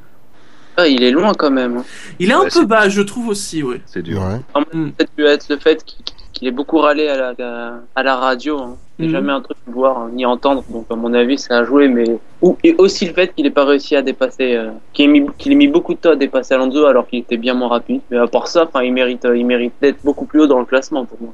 Ah, 0.77 0.87
il 0.87 1.03
est 1.03 1.11
loin 1.11 1.33
quand 1.35 1.51
même. 1.51 1.83
Il 2.19 2.31
est 2.31 2.35
un 2.35 2.49
peu 2.49 2.65
bas, 2.65 2.89
je 2.89 3.03
trouve 3.03 3.29
aussi, 3.29 3.63
oui. 3.63 3.81
C'est 3.87 4.03
dur. 4.03 4.23
Ouais. 4.23 4.63
Mm. 4.73 4.91
Être 5.19 5.49
le 5.51 5.59
fait 5.59 5.85
qu'il 5.85 6.12
qu'il 6.43 6.49
ait 6.49 6.51
beaucoup 6.51 6.79
râlé 6.79 7.07
à 7.07 7.33
la, 7.39 7.75
à 7.95 8.03
la 8.03 8.17
radio. 8.17 8.59
Hein. 8.59 8.77
C'est 8.99 9.07
Mhm. 9.07 9.13
jamais 9.13 9.33
un 9.33 9.41
truc 9.41 9.57
à 9.69 9.71
voir 9.71 9.99
hein, 9.99 10.11
ni 10.13 10.27
entendre. 10.27 10.65
Donc, 10.69 10.87
à 10.91 10.97
mon 10.97 11.15
avis, 11.15 11.39
ça 11.39 11.59
a 11.59 11.65
joué. 11.65 11.87
Mais 11.87 12.19
ou, 12.41 12.57
et 12.65 12.75
aussi 12.79 13.07
le 13.07 13.13
fait 13.15 13.33
qu'il 13.33 13.45
n'ait 13.45 13.51
pas 13.53 13.65
réussi 13.65 13.95
à 13.95 14.03
dépasser, 14.03 14.57
euh, 14.57 14.71
qu'il 14.93 15.05
ait, 15.05 15.09
mis- 15.09 15.27
qu'il 15.39 15.53
ait 15.53 15.55
mis 15.55 15.69
beaucoup 15.69 15.95
de 15.95 16.01
temps 16.01 16.11
à 16.11 16.17
dépasser 16.17 16.55
Alonso 16.55 16.85
alors 16.87 17.07
qu'il 17.07 17.21
était 17.21 17.37
bien 17.37 17.55
moins 17.55 17.69
rapide. 17.69 18.01
Mais 18.11 18.19
à 18.19 18.27
part 18.27 18.49
ça, 18.49 18.65
enfin, 18.65 18.83
il 18.83 18.93
mérite, 18.93 19.25
euh, 19.25 19.37
il 19.37 19.47
mérite 19.47 19.75
d'être 19.81 19.99
beaucoup 20.03 20.25
plus 20.25 20.41
haut 20.41 20.47
dans 20.49 20.59
le 20.59 20.65
classement 20.65 21.05
pour 21.05 21.19
moi. 21.23 21.33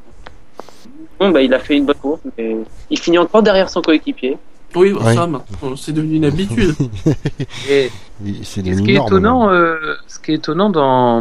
Bon, 1.18 1.30
bah, 1.30 1.40
il 1.40 1.54
a 1.54 1.58
fait 1.58 1.76
une 1.78 1.86
bonne 1.86 1.96
course, 1.96 2.20
mais 2.36 2.58
il 2.90 2.98
finit 2.98 3.18
encore 3.18 3.42
derrière 3.42 3.70
son 3.70 3.80
coéquipier. 3.80 4.36
Oui, 4.76 4.92
Ouais. 4.92 5.14
ça, 5.14 5.26
maintenant, 5.26 5.76
c'est 5.76 5.92
devenu 5.92 6.16
une 6.16 6.24
habitude. 6.26 6.74
Et, 7.70 7.90
Et 8.26 8.32
des 8.32 8.44
ce 8.44 8.60
qui 8.60 8.68
est 8.68 8.92
énormes, 8.94 9.06
étonnant, 9.06 9.46
même. 9.46 9.56
euh, 9.56 9.94
ce 10.08 10.18
qui 10.18 10.32
est 10.32 10.34
étonnant 10.36 10.70
dans 10.70 11.20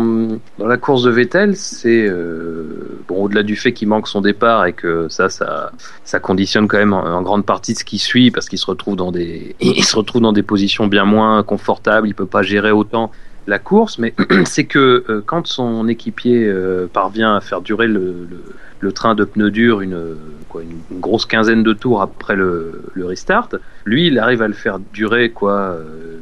dans 0.57 0.67
la 0.67 0.77
course 0.77 1.03
de 1.03 1.11
Vettel, 1.11 1.55
c'est 1.55 2.05
euh, 2.07 2.99
bon 3.07 3.23
au-delà 3.23 3.43
du 3.43 3.55
fait 3.55 3.71
qu'il 3.73 3.87
manque 3.87 4.07
son 4.07 4.21
départ 4.21 4.65
et 4.65 4.73
que 4.73 5.07
ça, 5.09 5.29
ça, 5.29 5.71
ça 6.03 6.19
conditionne 6.19 6.67
quand 6.67 6.77
même 6.77 6.93
en, 6.93 7.05
en 7.05 7.21
grande 7.21 7.45
partie 7.45 7.75
ce 7.75 7.83
qui 7.85 7.99
suit 7.99 8.31
parce 8.31 8.49
qu'il 8.49 8.59
se 8.59 8.65
retrouve 8.65 8.95
dans 8.95 9.11
des, 9.11 9.55
il 9.61 9.83
se 9.83 9.95
retrouve 9.95 10.21
dans 10.21 10.33
des 10.33 10.43
positions 10.43 10.87
bien 10.87 11.05
moins 11.05 11.41
confortables, 11.43 12.07
il 12.07 12.13
peut 12.15 12.25
pas 12.25 12.41
gérer 12.43 12.71
autant 12.71 13.11
la 13.45 13.59
course, 13.59 13.97
mais 13.97 14.13
c'est 14.45 14.65
que 14.65 15.05
euh, 15.09 15.23
quand 15.25 15.47
son 15.47 15.87
équipier 15.87 16.43
euh, 16.45 16.87
parvient 16.91 17.35
à 17.35 17.39
faire 17.41 17.61
durer 17.61 17.87
le, 17.87 18.27
le, 18.29 18.43
le 18.79 18.91
train 18.91 19.15
de 19.15 19.23
pneus 19.23 19.51
durs 19.51 19.81
une, 19.81 20.15
quoi, 20.49 20.61
une, 20.61 20.99
grosse 20.99 21.25
quinzaine 21.25 21.63
de 21.63 21.73
tours 21.73 22.01
après 22.01 22.35
le, 22.35 22.83
le 22.93 23.05
restart, 23.05 23.49
lui 23.85 24.07
il 24.07 24.19
arrive 24.19 24.41
à 24.41 24.47
le 24.47 24.53
faire 24.53 24.79
durer 24.93 25.29
quoi. 25.31 25.53
euh, 25.53 26.19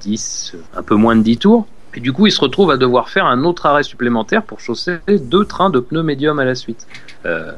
10, 0.00 0.54
un 0.76 0.82
peu 0.82 0.94
moins 0.96 1.16
de 1.16 1.22
10 1.22 1.38
tours. 1.38 1.66
Et 1.94 2.00
du 2.00 2.12
coup, 2.12 2.26
il 2.26 2.30
se 2.30 2.40
retrouve 2.42 2.70
à 2.70 2.76
devoir 2.76 3.08
faire 3.08 3.24
un 3.24 3.42
autre 3.44 3.64
arrêt 3.64 3.82
supplémentaire 3.82 4.42
pour 4.42 4.60
chausser 4.60 4.98
deux 5.08 5.46
trains 5.46 5.70
de 5.70 5.80
pneus 5.80 6.02
médium 6.02 6.38
à 6.38 6.44
la 6.44 6.54
suite. 6.54 6.86
Euh, 7.24 7.50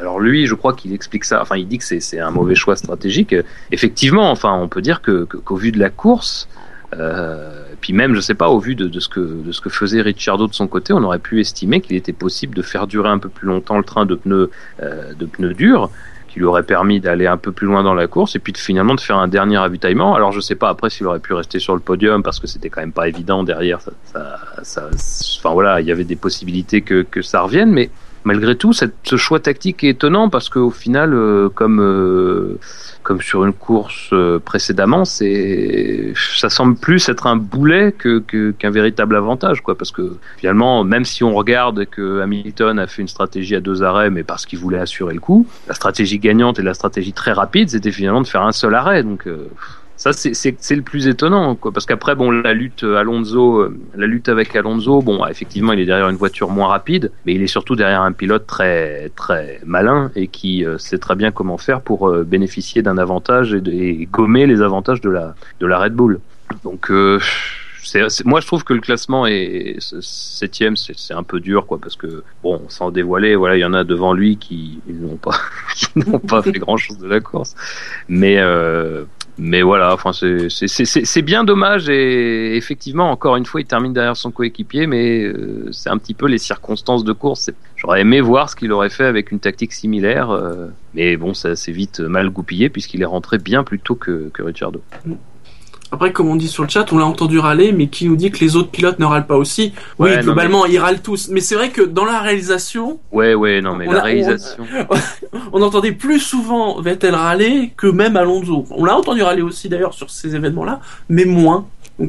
alors 0.00 0.18
lui, 0.18 0.46
je 0.46 0.54
crois 0.54 0.72
qu'il 0.72 0.94
explique 0.94 1.24
ça. 1.24 1.42
Enfin, 1.42 1.56
il 1.56 1.68
dit 1.68 1.76
que 1.76 1.84
c'est- 1.84 2.18
un 2.18 2.30
mauvais 2.30 2.54
choix 2.54 2.74
stratégique. 2.76 3.34
Euh, 3.34 3.42
Effectivement, 3.70 4.30
enfin, 4.30 4.54
on 4.54 4.68
peut 4.68 4.80
dire 4.80 5.02
que- 5.02 5.24
qu'au 5.24 5.56
vu 5.56 5.70
de 5.72 5.78
la 5.78 5.90
course, 5.90 6.48
euh, 6.94 7.62
puis 7.80 7.92
même, 7.92 8.14
je 8.14 8.20
sais 8.20 8.34
pas, 8.34 8.48
au 8.48 8.58
vu 8.58 8.74
de, 8.74 8.86
de 8.88 9.00
ce 9.00 9.08
que 9.08 9.20
de 9.20 9.52
ce 9.52 9.60
que 9.60 9.68
faisait 9.68 10.00
Ricciardo 10.00 10.46
de 10.46 10.54
son 10.54 10.66
côté, 10.66 10.92
on 10.92 11.02
aurait 11.02 11.18
pu 11.18 11.40
estimer 11.40 11.80
qu'il 11.80 11.96
était 11.96 12.12
possible 12.12 12.54
de 12.54 12.62
faire 12.62 12.86
durer 12.86 13.08
un 13.10 13.18
peu 13.18 13.28
plus 13.28 13.46
longtemps 13.46 13.76
le 13.78 13.84
train 13.84 14.06
de 14.06 14.14
pneus 14.14 14.50
euh, 14.82 15.12
de 15.14 15.26
pneus 15.26 15.54
durs 15.54 15.90
qui 16.28 16.40
lui 16.40 16.44
aurait 16.46 16.62
permis 16.62 17.00
d'aller 17.00 17.26
un 17.26 17.38
peu 17.38 17.52
plus 17.52 17.66
loin 17.66 17.82
dans 17.82 17.94
la 17.94 18.06
course 18.06 18.36
et 18.36 18.38
puis 18.38 18.52
de, 18.52 18.58
finalement 18.58 18.94
de 18.94 19.00
faire 19.00 19.16
un 19.16 19.28
dernier 19.28 19.56
ravitaillement. 19.58 20.14
Alors 20.14 20.30
je 20.32 20.40
sais 20.40 20.54
pas 20.56 20.68
après 20.68 20.90
s'il 20.90 21.06
aurait 21.06 21.20
pu 21.20 21.32
rester 21.32 21.58
sur 21.58 21.74
le 21.74 21.80
podium 21.80 22.22
parce 22.22 22.38
que 22.40 22.46
c'était 22.46 22.68
quand 22.68 22.80
même 22.82 22.92
pas 22.92 23.08
évident 23.08 23.42
derrière. 23.44 23.80
Ça, 23.80 23.92
ça, 24.12 24.38
ça- 24.62 24.88
enfin 25.38 25.52
voilà, 25.54 25.80
il 25.80 25.86
y 25.86 25.92
avait 25.92 26.04
des 26.04 26.16
possibilités 26.16 26.82
que, 26.82 27.02
que 27.02 27.22
ça 27.22 27.42
revienne, 27.42 27.70
mais 27.70 27.90
malgré 28.24 28.56
tout, 28.56 28.72
ce 28.72 29.16
choix 29.16 29.40
tactique 29.40 29.84
est 29.84 29.90
étonnant 29.90 30.28
parce 30.28 30.48
qu'au 30.48 30.70
final, 30.70 31.14
euh, 31.14 31.48
comme 31.48 31.80
euh, 31.80 32.58
comme 33.02 33.22
sur 33.22 33.44
une 33.46 33.54
course 33.54 34.10
euh, 34.12 34.38
précédemment, 34.38 35.04
ça 35.06 36.50
semble 36.50 36.76
plus 36.76 37.08
être 37.08 37.26
un 37.26 37.36
boulet 37.36 37.92
que 37.92 38.18
qu'un 38.18 38.70
véritable 38.70 39.16
avantage, 39.16 39.62
quoi. 39.62 39.78
Parce 39.78 39.92
que 39.92 40.18
finalement, 40.36 40.84
même 40.84 41.06
si 41.06 41.24
on 41.24 41.32
regarde 41.32 41.86
que 41.86 42.20
Hamilton 42.20 42.78
a 42.78 42.86
fait 42.86 43.00
une 43.00 43.08
stratégie 43.08 43.56
à 43.56 43.60
deux 43.60 43.82
arrêts, 43.82 44.10
mais 44.10 44.24
parce 44.24 44.44
qu'il 44.44 44.58
voulait 44.58 44.78
assurer 44.78 45.14
le 45.14 45.20
coup, 45.20 45.46
la 45.68 45.74
stratégie 45.74 46.18
gagnante 46.18 46.58
et 46.58 46.62
la 46.62 46.74
stratégie 46.74 47.14
très 47.14 47.32
rapide, 47.32 47.70
c'était 47.70 47.92
finalement 47.92 48.20
de 48.20 48.26
faire 48.26 48.42
un 48.42 48.52
seul 48.52 48.74
arrêt. 48.74 49.02
Euh, 49.26 49.48
ça, 49.98 50.12
c'est- 50.12 50.76
le 50.76 50.82
plus 50.82 51.08
étonnant, 51.08 51.56
quoi. 51.56 51.72
Parce 51.72 51.84
qu'après, 51.84 52.14
bon, 52.14 52.30
la 52.30 52.54
lutte 52.54 52.84
Alonso, 52.84 53.58
euh, 53.58 53.76
la 53.96 54.06
lutte 54.06 54.28
avec 54.28 54.54
Alonso, 54.54 55.02
bon, 55.02 55.26
effectivement, 55.26 55.72
il 55.72 55.80
est 55.80 55.86
derrière 55.86 56.08
une 56.08 56.16
voiture 56.16 56.50
moins 56.50 56.68
rapide, 56.68 57.10
mais 57.26 57.34
il 57.34 57.42
est 57.42 57.48
surtout 57.48 57.74
derrière 57.74 58.02
un 58.02 58.12
pilote 58.12 58.46
très 58.46 59.10
très 59.16 59.60
malin 59.66 60.12
et 60.14 60.28
qui 60.28 60.64
euh, 60.64 60.78
sait 60.78 60.98
très 60.98 61.16
bien 61.16 61.32
comment 61.32 61.58
faire 61.58 61.80
pour 61.80 62.08
euh, 62.08 62.22
bénéficier 62.22 62.80
d'un 62.80 62.96
avantage 62.96 63.54
et, 63.54 64.08
gommer 64.10 64.46
les 64.46 64.62
avantages 64.62 65.00
de 65.00 65.10
la 65.10 65.78
Red 65.78 65.94
Bull. 65.94 66.20
Donc 66.62 66.90
moi, 68.24 68.40
je 68.40 68.46
trouve 68.46 68.64
que 68.64 68.74
le 68.74 68.80
classement 68.80 69.26
est 69.26 69.76
septième, 70.00 70.76
c'est 70.76 71.14
un 71.14 71.22
peu 71.22 71.40
dur, 71.40 71.66
quoi, 71.66 71.78
parce 71.78 71.96
que 71.96 72.22
bon, 72.42 72.62
sans 72.68 72.90
dévoiler, 72.90 73.36
voilà, 73.36 73.56
il 73.56 73.60
y 73.60 73.64
en 73.64 73.74
a 73.74 73.84
devant 73.84 74.12
lui 74.12 74.36
qui 74.36 74.80
n'ont 74.88 75.16
pas, 75.16 75.38
qui 75.74 75.88
pas 76.26 76.42
fait 76.42 76.52
grand 76.52 76.76
chose 76.76 76.98
de 76.98 77.08
la 77.08 77.20
course, 77.20 77.54
mais 78.08 78.36
euh, 78.38 79.04
mais 79.38 79.62
voilà, 79.62 79.94
enfin, 79.94 80.10
c'est 80.12 81.22
bien 81.22 81.44
dommage 81.44 81.88
et 81.88 82.56
effectivement, 82.56 83.10
encore 83.10 83.36
une 83.36 83.46
fois, 83.46 83.60
il 83.60 83.66
termine 83.66 83.92
derrière 83.92 84.16
son 84.16 84.32
coéquipier, 84.32 84.88
mais 84.88 85.22
euh, 85.22 85.68
c'est 85.70 85.90
un 85.90 85.98
petit 85.98 86.14
peu 86.14 86.26
les 86.26 86.38
circonstances 86.38 87.04
de 87.04 87.12
course. 87.12 87.50
J'aurais 87.76 88.00
aimé 88.00 88.20
voir 88.20 88.50
ce 88.50 88.56
qu'il 88.56 88.72
aurait 88.72 88.90
fait 88.90 89.04
avec 89.04 89.30
une 89.30 89.38
tactique 89.38 89.72
similaire, 89.72 90.30
euh, 90.30 90.66
mais 90.94 91.16
bon, 91.16 91.34
ça 91.34 91.54
s'est 91.54 91.70
vite 91.70 92.00
mal 92.00 92.30
goupillé 92.30 92.68
puisqu'il 92.68 93.00
est 93.00 93.06
rentré 93.06 93.38
bien 93.38 93.62
plus 93.62 93.78
tôt 93.78 93.94
que 93.94 94.28
que 94.32 94.42
Ricciardo. 94.42 94.82
Après, 95.90 96.12
comme 96.12 96.28
on 96.28 96.36
dit 96.36 96.48
sur 96.48 96.62
le 96.64 96.68
chat, 96.68 96.92
on 96.92 96.98
l'a 96.98 97.06
entendu 97.06 97.38
râler, 97.38 97.72
mais 97.72 97.86
qui 97.86 98.06
nous 98.08 98.16
dit 98.16 98.30
que 98.30 98.40
les 98.40 98.56
autres 98.56 98.70
pilotes 98.70 98.98
ne 98.98 99.06
râlent 99.06 99.26
pas 99.26 99.36
aussi? 99.36 99.72
Oui, 99.98 100.10
Ouais, 100.10 100.16
non, 100.18 100.22
globalement, 100.22 100.66
ils 100.66 100.78
râlent 100.78 101.00
tous. 101.00 101.28
Mais 101.28 101.40
c'est 101.40 101.54
vrai 101.54 101.70
que 101.70 101.80
dans 101.82 102.04
la 102.04 102.20
réalisation, 102.20 103.00
Ouais, 103.10 103.34
ouais, 103.34 103.60
non, 103.62 103.74
mais 103.74 103.86
la 103.86 104.00
a- 104.00 104.02
réalisation. 104.02 104.66
on 105.52 105.62
entendait 105.62 105.92
plus 105.92 106.20
souvent 106.20 106.80
Vettel 106.82 107.14
râler 107.14 107.72
que 107.76 107.86
même 107.86 108.16
Alonso. 108.16 108.66
On 108.70 108.84
l'a 108.84 108.96
entendu 108.96 109.22
râler 109.22 109.42
aussi 109.42 109.68
d'ailleurs 109.70 109.94
sur 109.94 110.10
ces 110.10 110.34
événements-là, 110.36 110.80
mais 111.08 111.24
moins. 111.24 111.66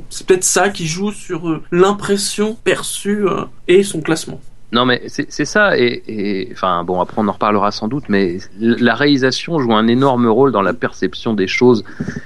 C'est 0.09 0.27
peut-être 0.27 0.43
ça 0.43 0.69
qui 0.69 0.85
joue 0.85 1.11
sur 1.11 1.49
euh, 1.49 1.63
l'impression 1.71 2.55
perçue 2.63 3.25
euh, 3.27 3.45
et 3.67 3.81
son 3.83 4.01
classement. 4.01 4.39
Non, 4.71 4.85
mais 4.85 5.01
c'est 5.07 5.45
ça, 5.45 5.77
et, 5.79 6.03
et 6.07 6.49
enfin 6.51 6.83
bon, 6.83 7.01
après 7.01 7.15
on 7.17 7.27
en 7.27 7.31
reparlera 7.31 7.71
sans 7.71 7.87
doute, 7.87 8.03
mais 8.07 8.37
la 8.59 8.93
réalisation 8.93 9.57
joue 9.59 9.73
un 9.73 9.87
énorme 9.87 10.27
rôle 10.27 10.51
dans 10.51 10.61
la 10.61 10.73
perception 10.73 11.33
des 11.33 11.47
choses 11.47 11.83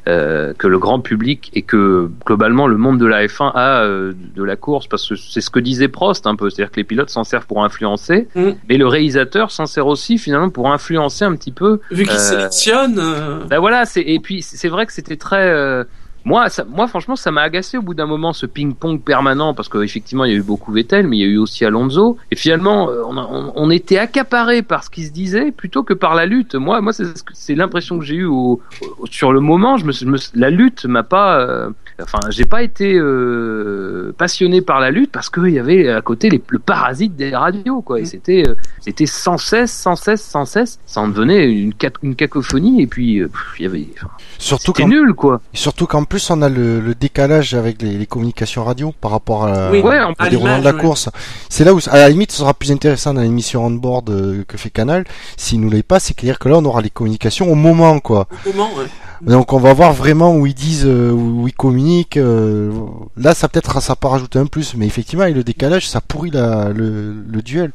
euh, 0.07 0.53
que 0.57 0.67
le 0.67 0.77
grand 0.77 0.99
public 0.99 1.51
et 1.53 1.61
que 1.61 2.09
globalement 2.25 2.67
le 2.67 2.75
monde 2.77 2.99
de 2.99 3.05
la 3.05 3.25
F1 3.25 3.51
a 3.55 3.83
euh, 3.83 4.11
de 4.35 4.43
la 4.43 4.57
course, 4.57 4.87
parce 4.87 5.07
que 5.07 5.15
c'est 5.15 5.39
ce 5.39 5.49
que 5.49 5.59
disait 5.59 5.87
Prost 5.87 6.27
un 6.27 6.35
peu, 6.35 6.49
c'est-à-dire 6.49 6.71
que 6.71 6.77
les 6.77 6.83
pilotes 6.83 7.09
s'en 7.09 7.23
servent 7.23 7.47
pour 7.47 7.63
influencer, 7.63 8.27
Mm. 8.35 8.49
mais 8.67 8.77
le 8.77 8.87
réalisateur 8.87 9.49
s'en 9.51 9.65
sert 9.65 9.87
aussi 9.87 10.17
finalement 10.17 10.49
pour 10.49 10.71
influencer 10.71 11.23
un 11.25 11.35
petit 11.35 11.51
peu 11.51 11.79
Vu 11.91 12.03
qu'il 12.03 12.13
Euh, 12.15 12.17
sélectionne, 12.17 12.99
euh, 12.99 13.45
ben 13.47 13.59
voilà, 13.59 13.83
et 13.95 14.19
puis 14.19 14.41
c'est 14.41 14.67
vrai 14.69 14.85
que 14.85 14.91
c'était 14.93 15.15
très 15.17 15.47
euh, 15.47 15.83
moi, 16.25 16.49
ça, 16.49 16.63
moi 16.63 16.87
franchement, 16.87 17.15
ça 17.15 17.31
m'a 17.31 17.41
agacé 17.41 17.77
au 17.77 17.81
bout 17.81 17.93
d'un 17.93 18.05
moment 18.05 18.31
ce 18.33 18.45
ping-pong 18.45 19.01
permanent 19.01 19.53
parce 19.53 19.67
qu'effectivement 19.69 20.23
il 20.25 20.31
y 20.31 20.35
a 20.35 20.37
eu 20.37 20.41
beaucoup 20.43 20.71
Vettel, 20.71 21.07
mais 21.07 21.17
il 21.17 21.19
y 21.19 21.23
a 21.23 21.27
eu 21.27 21.37
aussi 21.37 21.65
Alonso. 21.65 22.17
Et 22.31 22.35
finalement, 22.35 22.89
euh, 22.89 23.01
on, 23.05 23.17
a- 23.17 23.27
on, 23.29 23.51
on 23.55 23.69
était 23.69 23.97
accaparé 23.97 24.61
par 24.61 24.83
ce 24.83 24.89
qui 24.89 25.05
se 25.05 25.11
disait 25.11 25.51
plutôt 25.51 25.83
que 25.83 25.93
par 25.93 26.15
la 26.15 26.25
lutte. 26.25 26.55
Moi, 26.55 26.79
moi, 26.81 26.91
c'est 27.33 27.55
l'impression 27.55 27.99
que 27.99 28.05
j'ai 28.05 28.15
eu 28.15 28.25
au, 28.25 28.61
au- 28.99 29.05
sur 29.07 29.33
le 29.33 29.39
moment. 29.41 29.77
Je 29.77 29.85
me, 29.85 29.91
je 29.91 30.05
me 30.05 30.17
la 30.35 30.49
lutte 30.49 30.85
m'a 30.85 31.03
pas, 31.03 31.39
euh, 31.41 31.69
enfin, 32.01 32.19
j'ai 32.29 32.45
pas 32.45 32.63
été 32.63 32.93
euh, 32.95 34.13
passionné 34.17 34.61
par 34.61 34.79
la 34.79 34.91
lutte 34.91 35.11
parce 35.11 35.29
qu'il 35.29 35.49
y 35.49 35.59
avait 35.59 35.89
à 35.89 36.01
côté 36.01 36.29
les, 36.29 36.41
le 36.49 36.59
parasite 36.59 37.15
des 37.15 37.35
radios, 37.35 37.81
quoi. 37.81 37.99
Et 37.99 38.03
Mm. 38.03 38.05
c'était, 38.05 38.47
euh, 38.47 38.55
c'était 38.81 39.05
sans 39.05 39.37
cesse, 39.37 39.71
sans 39.71 39.95
cesse, 39.95 40.21
sans 40.23 40.45
cesse. 40.45 40.79
Ça 40.85 41.01
en 41.01 41.07
devenait 41.07 41.51
une, 41.51 41.73
une 42.01 42.15
cacophonie. 42.15 42.81
Et 42.81 42.87
puis, 42.87 43.19
euh, 43.19 43.27
pff, 43.27 43.55
il 43.59 43.63
y 43.63 43.65
avait, 43.65 43.87
enfin, 43.97 44.09
Surtout 44.37 44.71
c'était 44.75 44.83
quand, 44.83 44.89
nul, 44.89 45.13
quoi. 45.13 45.41
surtout 45.53 45.85
plus 46.13 46.29
on 46.29 46.43
a 46.43 46.49
le, 46.49 46.79
le 46.79 46.93
décalage 46.93 47.55
avec 47.55 47.81
les, 47.81 47.97
les 47.97 48.05
communications 48.05 48.63
radio 48.63 48.93
par 49.01 49.09
rapport 49.09 49.47
à, 49.47 49.71
Oui, 49.71 49.81
Ouais, 49.81 49.99
en 49.99 50.11
au 50.11 50.13
à 50.19 50.29
déroulement 50.29 50.59
de 50.59 50.63
la 50.63 50.71
ouais. 50.73 50.79
course. 50.79 51.09
C'est 51.49 51.63
là 51.63 51.73
où, 51.73 51.79
à 51.89 51.97
la 51.97 52.07
limite, 52.07 52.31
ce 52.31 52.37
sera 52.37 52.53
plus 52.53 52.71
intéressant 52.71 53.15
dans 53.15 53.21
l'émission 53.21 53.65
on-board 53.65 54.11
euh, 54.11 54.43
que 54.47 54.55
fait 54.59 54.69
Canal. 54.69 55.05
S'il 55.37 55.59
nous 55.59 55.71
l'est 55.71 55.81
pas, 55.81 55.99
c'est 55.99 56.13
clair 56.13 56.37
que 56.37 56.49
là, 56.49 56.57
on 56.59 56.65
aura 56.65 56.81
les 56.81 56.91
communications 56.91 57.51
au 57.51 57.55
moment, 57.55 57.99
quoi. 57.99 58.27
au 58.45 58.49
moment, 58.53 58.69
ouais. 58.77 58.85
Donc, 59.21 59.53
on 59.53 59.57
va 59.57 59.73
voir 59.73 59.93
vraiment 59.93 60.35
où 60.35 60.45
ils 60.45 60.53
disent, 60.53 60.85
euh, 60.85 61.09
où 61.09 61.47
ils 61.47 61.53
communiquent. 61.55 62.17
euh, 62.17 62.71
là, 63.17 63.33
ça 63.33 63.47
peut-être, 63.47 63.81
ça 63.81 63.95
peut 63.95 64.07
rajouter 64.07 64.37
un 64.37 64.45
plus, 64.45 64.75
mais 64.75 64.85
effectivement, 64.85 65.23
avec 65.23 65.35
le 65.35 65.43
décalage, 65.43 65.89
ça 65.89 65.99
pourrit 65.99 66.29
la, 66.29 66.69
le, 66.69 67.11
le 67.27 67.41
duel. 67.41 67.71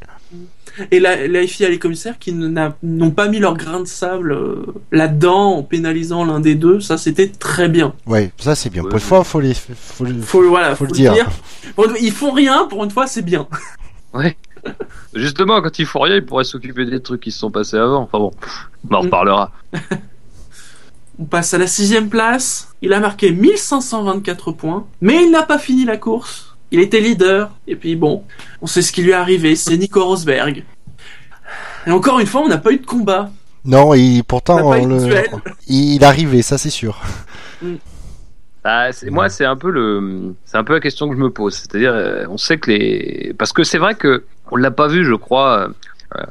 Et 0.92 1.00
la, 1.00 1.26
la 1.26 1.46
FIA 1.46 1.68
et 1.68 1.70
les 1.72 1.78
commissaires 1.78 2.18
qui 2.18 2.32
n'ont 2.32 3.10
pas 3.10 3.28
mis 3.28 3.38
leur 3.40 3.56
grain 3.56 3.80
de 3.80 3.86
sable 3.86 4.32
euh, 4.32 4.66
là-dedans 4.92 5.56
en 5.56 5.62
pénalisant 5.64 6.24
l'un 6.24 6.38
des 6.40 6.54
deux, 6.54 6.80
ça 6.80 6.96
c'était 6.98 7.28
très 7.28 7.68
bien. 7.68 7.94
Ouais, 8.06 8.30
ça 8.38 8.54
c'est 8.54 8.70
bien. 8.70 8.82
Ouais, 8.82 8.88
Pour 8.90 8.98
une 8.98 9.04
fois, 9.04 9.24
faut 9.24 9.40
les, 9.40 9.54
faut 9.54 10.04
le- 10.04 10.20
Faut, 10.20 10.46
voilà, 10.48 10.70
Faut 10.76 10.84
faut, 10.84 10.84
le 10.84 10.90
le 10.90 10.94
dire. 10.94 11.26
Ils 12.00 12.12
font 12.12 12.30
rien, 12.32 12.66
pour 12.68 12.84
une 12.84 12.90
fois 12.90 13.06
c'est 13.06 13.22
bien. 13.22 13.48
Justement, 15.14 15.60
quand 15.62 15.78
il 15.78 15.86
faut 15.86 16.00
rien, 16.00 16.16
il 16.16 16.24
pourrait 16.26 16.44
s'occuper 16.44 16.84
des 16.84 17.00
trucs 17.00 17.22
qui 17.22 17.30
se 17.32 17.38
sont 17.38 17.50
passés 17.50 17.76
avant. 17.76 18.02
Enfin 18.02 18.18
bon, 18.18 18.30
on 18.90 18.94
en 18.94 19.00
Mm. 19.02 19.04
reparlera. 19.06 19.52
On 21.20 21.24
passe 21.24 21.52
à 21.52 21.58
la 21.58 21.66
sixième 21.66 22.08
place. 22.08 22.68
Il 22.80 22.92
a 22.92 23.00
marqué 23.00 23.32
1524 23.32 24.52
points, 24.52 24.86
mais 25.00 25.24
il 25.24 25.32
n'a 25.32 25.42
pas 25.42 25.58
fini 25.58 25.84
la 25.84 25.96
course. 25.96 26.47
Il 26.70 26.80
était 26.80 27.00
leader, 27.00 27.50
et 27.66 27.76
puis 27.76 27.96
bon, 27.96 28.24
on 28.60 28.66
sait 28.66 28.82
ce 28.82 28.92
qui 28.92 29.02
lui 29.02 29.10
est 29.10 29.14
arrivé, 29.14 29.56
c'est 29.56 29.76
Nico 29.76 30.04
Rosberg. 30.04 30.64
Et 31.86 31.90
encore 31.90 32.20
une 32.20 32.26
fois, 32.26 32.42
on 32.42 32.48
n'a 32.48 32.58
pas 32.58 32.72
eu 32.72 32.78
de 32.78 32.84
combat. 32.86 33.30
Non, 33.64 33.94
et 33.94 34.22
pourtant, 34.26 34.56
n'a 34.56 34.62
pas 34.62 34.78
eu 34.78 34.82
on 34.82 34.88
de 34.88 34.94
le- 34.94 35.04
duel. 35.06 35.26
il 35.68 36.04
arrivait, 36.04 36.42
ça 36.42 36.58
c'est 36.58 36.70
sûr. 36.70 37.00
Bah, 38.64 38.92
c'est- 38.92 39.08
moi, 39.10 39.28
c'est 39.28 39.44
un 39.44 39.56
peu 39.56 39.70
le, 39.70 40.34
c'est 40.44 40.56
un 40.58 40.64
peu 40.64 40.74
la 40.74 40.80
question 40.80 41.08
que 41.08 41.14
je 41.14 41.20
me 41.20 41.30
pose. 41.30 41.54
C'est-à-dire, 41.54 41.92
euh, 41.94 42.26
on 42.28 42.36
sait 42.36 42.58
que 42.58 42.70
les, 42.70 43.32
parce 43.38 43.52
que 43.52 43.62
c'est 43.62 43.78
vrai 43.78 43.94
que 43.94 44.24
on 44.50 44.56
l'a 44.56 44.72
pas 44.72 44.88
vu, 44.88 45.04
je 45.04 45.14
crois, 45.14 45.70
euh, 46.16 46.24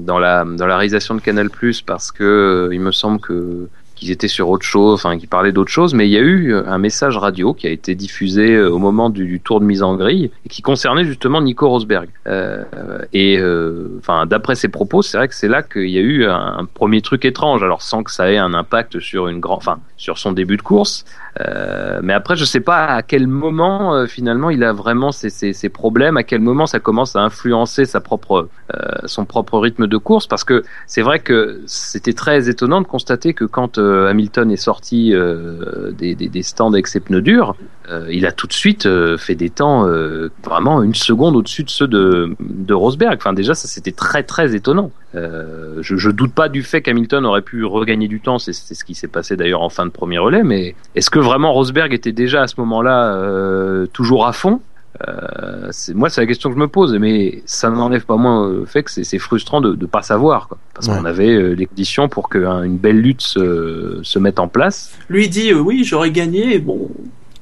dans 0.00 0.18
la 0.18 0.44
dans 0.44 0.66
la 0.66 0.76
réalisation 0.76 1.14
de 1.14 1.20
Canal 1.20 1.50
Plus, 1.50 1.80
parce 1.80 2.10
que 2.10 2.24
euh, 2.24 2.74
il 2.74 2.80
me 2.80 2.90
semble 2.92 3.20
que 3.20 3.68
qu'ils 3.98 4.10
étaient 4.10 4.28
sur 4.28 4.48
autre 4.48 4.64
chose, 4.64 4.94
enfin 4.94 5.18
qu'ils 5.18 5.28
parlaient 5.28 5.52
d'autre 5.52 5.70
chose, 5.70 5.92
mais 5.92 6.06
il 6.08 6.12
y 6.12 6.16
a 6.16 6.20
eu 6.20 6.54
un 6.54 6.78
message 6.78 7.16
radio 7.16 7.52
qui 7.52 7.66
a 7.66 7.70
été 7.70 7.94
diffusé 7.94 8.54
euh, 8.54 8.70
au 8.70 8.78
moment 8.78 9.10
du, 9.10 9.40
tour 9.40 9.60
de 9.60 9.64
mise 9.64 9.82
en 9.82 9.96
grille 9.96 10.30
et 10.46 10.48
qui 10.48 10.62
concernait 10.62 11.04
justement 11.04 11.42
Nico 11.42 11.68
Rosberg. 11.68 12.08
Euh, 12.26 12.64
et 13.12 13.38
euh, 13.38 13.98
enfin, 13.98 14.26
d'après 14.26 14.54
ses 14.54 14.68
propos, 14.68 15.02
c'est 15.02 15.18
vrai 15.18 15.28
que 15.28 15.34
c'est 15.34 15.48
là 15.48 15.62
qu'il 15.62 15.88
y 15.88 15.98
a 15.98 16.02
eu 16.02 16.26
un, 16.26 16.66
premier 16.72 17.02
truc 17.02 17.24
étrange. 17.24 17.62
Alors 17.62 17.82
sans 17.82 18.02
que 18.02 18.12
ça 18.12 18.30
ait 18.30 18.38
un 18.38 18.54
impact 18.54 19.00
sur 19.00 19.28
une 19.28 19.40
grande, 19.40 19.58
enfin 19.58 19.78
sur 19.96 20.18
son 20.18 20.32
début 20.32 20.56
de 20.56 20.62
course, 20.62 21.04
euh, 21.40 22.00
mais 22.02 22.12
après, 22.12 22.36
je 22.36 22.44
sais 22.44 22.60
pas 22.60 22.86
à 22.86 23.02
quel 23.02 23.26
moment 23.26 23.94
euh, 23.94 24.06
finalement 24.06 24.50
il 24.50 24.64
a 24.64 24.72
vraiment 24.72 25.12
ces, 25.12 25.30
ces, 25.30 25.52
ces 25.52 25.68
problèmes, 25.68 26.16
à 26.16 26.22
quel 26.22 26.40
moment 26.40 26.66
ça 26.66 26.80
commence 26.80 27.14
à 27.16 27.20
influencer 27.20 27.84
sa 27.84 28.00
propre, 28.00 28.48
euh, 28.74 28.78
son 29.04 29.24
propre 29.24 29.58
rythme 29.58 29.86
de 29.86 29.96
course, 29.96 30.26
parce 30.26 30.44
que 30.44 30.64
c'est 30.86 31.02
vrai 31.02 31.20
que 31.20 31.60
c'était 31.66 32.12
très 32.12 32.48
étonnant 32.48 32.80
de 32.80 32.86
constater 32.86 33.34
que 33.34 33.44
quand 33.44 33.78
euh, 33.78 33.87
Hamilton 34.08 34.50
est 34.50 34.56
sorti 34.56 35.12
euh, 35.14 35.92
des, 35.92 36.42
stands 36.42 36.72
avec 36.72 36.86
ses 36.86 37.00
pneus 37.00 37.22
durs, 37.22 37.54
euh, 37.90 38.06
il 38.10 38.26
a 38.26 38.32
tout 38.32 38.46
de 38.46 38.52
suite 38.52 38.86
euh, 38.86 39.16
fait 39.16 39.34
des 39.34 39.50
temps 39.50 39.86
euh, 39.86 40.30
vraiment 40.44 40.82
une 40.82 40.94
seconde 40.94 41.36
au-dessus 41.36 41.64
de 41.64 41.70
ceux 41.70 41.88
de, 41.88 42.74
Rosberg. 42.74 43.16
Enfin, 43.16 43.32
déjà, 43.32 43.54
ça 43.54 43.66
c'était 43.66 43.92
très 43.92 44.22
très 44.22 44.54
étonnant. 44.54 44.90
Euh, 45.14 45.78
je, 45.80 45.96
je 45.96 46.10
doute 46.10 46.32
pas 46.34 46.48
du 46.48 46.62
fait 46.62 46.82
qu'Hamilton 46.82 47.24
aurait 47.24 47.42
pu 47.42 47.64
regagner 47.64 48.08
du 48.08 48.20
temps, 48.20 48.38
c'est 48.38 48.52
ce 48.52 48.84
qui 48.84 48.94
s'est 48.94 49.08
passé 49.08 49.36
d'ailleurs 49.36 49.62
en 49.62 49.70
fin 49.70 49.86
de 49.86 49.90
premier 49.90 50.18
relais, 50.18 50.42
mais 50.42 50.74
est-ce 50.94 51.10
que 51.10 51.18
vraiment 51.18 51.52
Rosberg 51.52 51.94
était 51.94 52.12
déjà 52.12 52.42
à 52.42 52.46
ce 52.46 52.54
moment-là 52.58 53.14
euh, 53.14 53.86
toujours 53.86 54.26
à 54.26 54.32
fond? 54.32 54.60
Euh, 55.06 55.68
c'est- 55.70 55.94
moi, 55.94 56.08
c'est 56.10 56.20
la 56.20 56.26
question 56.26 56.48
que 56.50 56.56
je 56.56 56.60
me 56.60 56.68
pose, 56.68 56.94
mais 56.98 57.42
ça 57.46 57.70
n'enlève 57.70 58.04
pas 58.04 58.16
moins 58.16 58.48
le 58.48 58.64
fait 58.64 58.82
que 58.82 58.90
c'est 58.90 59.18
frustrant 59.18 59.60
de 59.60 59.74
ne 59.74 59.86
pas 59.86 60.02
savoir, 60.02 60.48
quoi. 60.48 60.58
parce 60.74 60.88
Ouais. 60.88 60.96
qu'on 60.98 61.04
avait 61.04 61.28
euh, 61.34 61.52
les 61.54 61.66
conditions 61.66 62.08
pour 62.08 62.28
qu'une 62.28 62.76
belle 62.78 63.00
lutte 63.00 63.22
se, 63.22 64.00
se 64.02 64.18
mette 64.18 64.38
en 64.40 64.48
place. 64.48 64.92
Lui 65.08 65.28
dit 65.28 65.52
euh, 65.52 65.58
oui, 65.60 65.84
j'aurais 65.84 66.10
gagné. 66.10 66.58
Bon, 66.58 66.88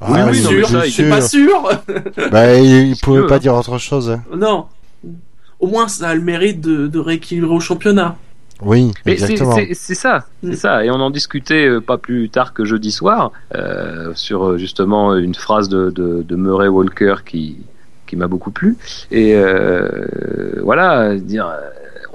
Ah, 0.00 0.12
oui, 0.12 0.20
mais 0.26 0.32
sûr, 0.34 0.68
ça, 0.68 0.82
c'est 0.82 0.90
sûr. 0.90 1.08
pas 1.08 1.20
sûr. 1.22 1.68
Bah, 2.30 2.54
il, 2.58 2.88
il 2.88 2.96
pouvait 3.00 3.20
sûr, 3.20 3.26
pas 3.28 3.36
hein. 3.36 3.38
dire 3.38 3.54
autre 3.54 3.78
chose. 3.78 4.10
hein. 4.10 4.22
non. 4.36 4.66
Au 5.58 5.68
moins, 5.68 5.88
ça 5.88 6.08
a 6.08 6.14
le 6.14 6.20
mérite 6.20 6.60
de, 6.60 6.86
de 6.86 6.98
rééquilibrer 6.98 7.54
au 7.54 7.60
championnat. 7.60 8.16
Oui, 8.62 8.92
Mais 9.04 9.16
c'est 9.18 9.32
exactement. 9.32 9.56
c'est- 9.74 9.94
ça, 9.94 10.26
Mm. 10.42 10.50
c'est 10.50 10.56
ça. 10.56 10.84
Et 10.84 10.90
on 10.90 10.94
en 10.94 11.10
discutait 11.10 11.68
euh, 11.68 11.80
pas 11.80 11.98
plus 11.98 12.30
tard 12.30 12.54
que 12.54 12.64
jeudi 12.64 12.90
soir 12.90 13.32
euh, 13.54 14.12
sur 14.14 14.44
euh, 14.44 14.56
justement 14.58 15.14
une 15.16 15.34
phrase 15.34 15.68
de, 15.68 15.90
de, 15.90 16.22
de 16.22 16.36
Murray 16.36 16.68
Walker 16.68 17.16
qui 17.24 17.58
qui 18.06 18.14
m'a 18.16 18.28
beaucoup 18.28 18.52
plu. 18.52 18.76
Et 19.10 19.34
euh, 19.34 20.60
voilà, 20.62 21.16
dire, 21.16 21.50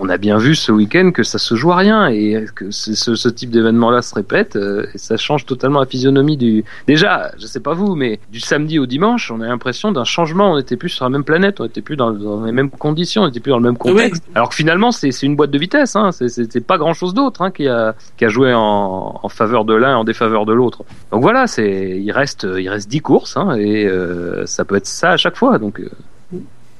on 0.01 0.09
a 0.09 0.17
bien 0.17 0.37
vu 0.37 0.55
ce 0.55 0.71
week-end 0.71 1.11
que 1.13 1.21
ça 1.21 1.37
se 1.37 1.53
joue 1.53 1.71
à 1.71 1.75
rien 1.75 2.07
et 2.07 2.45
que 2.55 2.71
ce, 2.71 3.29
type 3.29 3.51
d'événement-là 3.51 4.01
se 4.01 4.15
répète. 4.15 4.55
euh, 4.55 4.87
et 4.95 4.97
ça 4.97 5.15
change 5.15 5.45
totalement 5.45 5.79
la 5.79 5.85
physionomie 5.85 6.37
du. 6.37 6.65
Déjà, 6.87 7.31
je 7.39 7.45
sais 7.45 7.59
pas 7.59 7.73
vous, 7.73 7.95
mais 7.95 8.19
du 8.31 8.39
samedi 8.39 8.79
au 8.79 8.87
dimanche, 8.87 9.31
on 9.31 9.41
a 9.41 9.47
l'impression 9.47 9.91
d'un 9.91 10.03
changement. 10.03 10.53
On 10.53 10.57
était 10.57 10.75
plus 10.75 10.89
sur 10.89 11.05
la 11.05 11.09
même 11.09 11.23
planète, 11.23 11.61
on 11.61 11.65
était 11.65 11.81
plus 11.81 11.97
dans, 11.97 12.11
dans 12.11 12.43
les 12.43 12.51
mêmes 12.51 12.71
conditions, 12.71 13.21
on 13.21 13.27
était 13.27 13.39
plus 13.39 13.51
dans 13.51 13.59
le 13.59 13.63
même 13.63 13.77
contexte. 13.77 14.23
Alors 14.33 14.49
que 14.49 14.55
finalement, 14.55 14.91
c'est 14.91 15.09
une 15.21 15.35
boîte 15.35 15.51
de 15.51 15.59
vitesse. 15.59 15.95
Hein. 15.95 16.09
C'est 16.11 16.65
pas 16.65 16.79
grand-chose 16.79 17.13
d'autre 17.13 17.43
hein, 17.43 17.51
qui 17.51 17.67
a 17.67 17.95
qui 18.17 18.25
a 18.25 18.29
joué 18.29 18.53
en, 18.55 19.19
en 19.21 19.29
faveur 19.29 19.65
de 19.65 19.75
l'un 19.75 19.91
et 19.91 19.95
en 19.95 20.03
défaveur 20.03 20.47
de 20.47 20.53
l'autre. 20.53 20.83
Donc 21.11 21.21
voilà, 21.21 21.45
c'est 21.45 21.99
il 21.99 22.11
reste 22.11 22.47
il 22.57 22.69
reste 22.69 22.89
10 22.89 23.01
courses 23.01 23.37
hein, 23.37 23.55
et 23.55 23.85
euh, 23.85 24.47
ça 24.47 24.65
peut 24.65 24.75
être 24.75 24.87
ça 24.87 25.11
à 25.11 25.17
chaque 25.17 25.37
fois. 25.37 25.59
Donc 25.59 25.79
euh, 25.79 25.89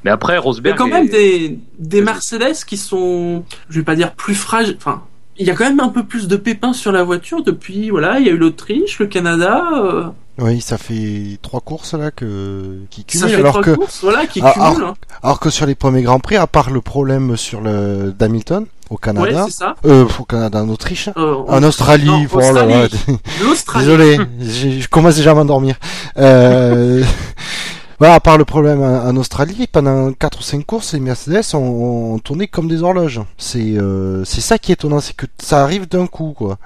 mais 0.04 0.12
après 0.12 0.34
Il 0.34 0.38
y 0.38 0.40
Rosberg 0.40 0.76
a 0.76 0.78
quand 0.78 0.88
est- 0.88 0.92
même 0.92 1.08
des, 1.10 1.60
des 1.80 2.02
Mercedes 2.02 2.64
qui 2.66 2.78
sont, 2.78 3.44
je 3.70 3.80
vais 3.80 3.86
pas 3.86 3.96
dire 3.96 4.14
plus 4.14 4.36
fragiles, 4.36 4.76
enfin, 4.78 5.02
il 5.38 5.48
y 5.48 5.50
a 5.50 5.56
quand 5.56 5.64
même 5.66 5.80
un 5.80 5.90
peu 5.90 6.04
plus 6.04 6.28
de 6.28 6.36
pépins 6.36 6.74
sur 6.74 6.92
la 6.92 7.04
voiture 7.04 7.44
depuis, 7.44 7.90
voilà, 7.90 8.20
il 8.20 8.26
y 8.26 8.30
a 8.30 8.34
eu 8.34 8.38
l'Autriche, 8.38 9.00
le 9.00 9.08
Canada, 9.08 9.64
euh, 9.76 10.04
Oui, 10.38 10.62
ça 10.62 10.78
fait 10.78 11.38
trois 11.42 11.62
courses 11.62 11.94
là 11.94 12.12
que 12.12 12.78
qui 12.90 13.02
Ça 13.10 13.26
cumulent 13.26 13.30
fait 13.30 13.36
alors 13.42 13.54
trois 13.54 13.64
que 13.64 13.72
courses, 13.72 14.00
voilà, 14.04 14.26
qui 14.28 14.42
Ah, 14.44 14.54
cumulent. 14.54 14.86
hein. 14.86 14.94
alors 15.24 15.40
que 15.40 15.50
sur 15.50 15.66
les 15.66 15.76
premiers 15.76 16.04
grands 16.04 16.20
prix, 16.20 16.36
à 16.36 16.48
part 16.48 16.70
le 16.70 16.82
problème 16.82 17.38
sur 17.38 17.62
le 17.62 18.14
d'Hamilton 18.18 18.66
au 18.90 18.96
Ouais, 18.96 19.00
Canada, 19.02 19.46
c'est 19.48 19.54
ça. 19.54 19.76
euh, 19.86 20.06
au 20.20 20.24
Canada, 20.26 20.62
en 20.64 20.70
Autriche, 20.70 21.10
Euh, 21.18 21.36
en 21.48 21.64
Australie, 21.64 22.06
non, 22.06 22.26
oh 22.34 22.40
là 22.40 22.52
là, 22.52 22.84
Australie. 22.84 23.20
L'Australie. 23.42 23.86
Désolé, 23.86 24.18
je 24.82 24.88
commence 24.90 25.16
déjà 25.16 25.32
à 25.32 25.34
m'endormir. 25.36 25.76
Euh... 26.18 27.02
voilà, 28.02 28.16
à 28.16 28.20
part 28.20 28.40
le 28.40 28.46
problème 28.46 28.82
en 28.82 29.16
Australie, 29.16 29.68
pendant 29.72 30.12
4 30.12 30.40
ou 30.40 30.42
5 30.42 30.66
courses, 30.66 30.96
les 30.96 31.00
Mercedes 31.00 31.54
ont, 31.54 32.14
ont 32.16 32.18
tourné 32.18 32.48
comme 32.48 32.68
des 32.68 32.82
horloges. 32.82 33.22
C'est 33.38 33.78
euh, 33.78 34.24
c'est 34.26 34.42
ça 34.42 34.58
qui 34.58 34.72
est 34.72 34.74
étonnant, 34.74 35.00
c'est 35.00 35.16
que 35.16 35.28
ça 35.38 35.62
arrive 35.62 35.88
d'un 35.88 36.08
coup, 36.08 36.34
quoi. 36.36 36.58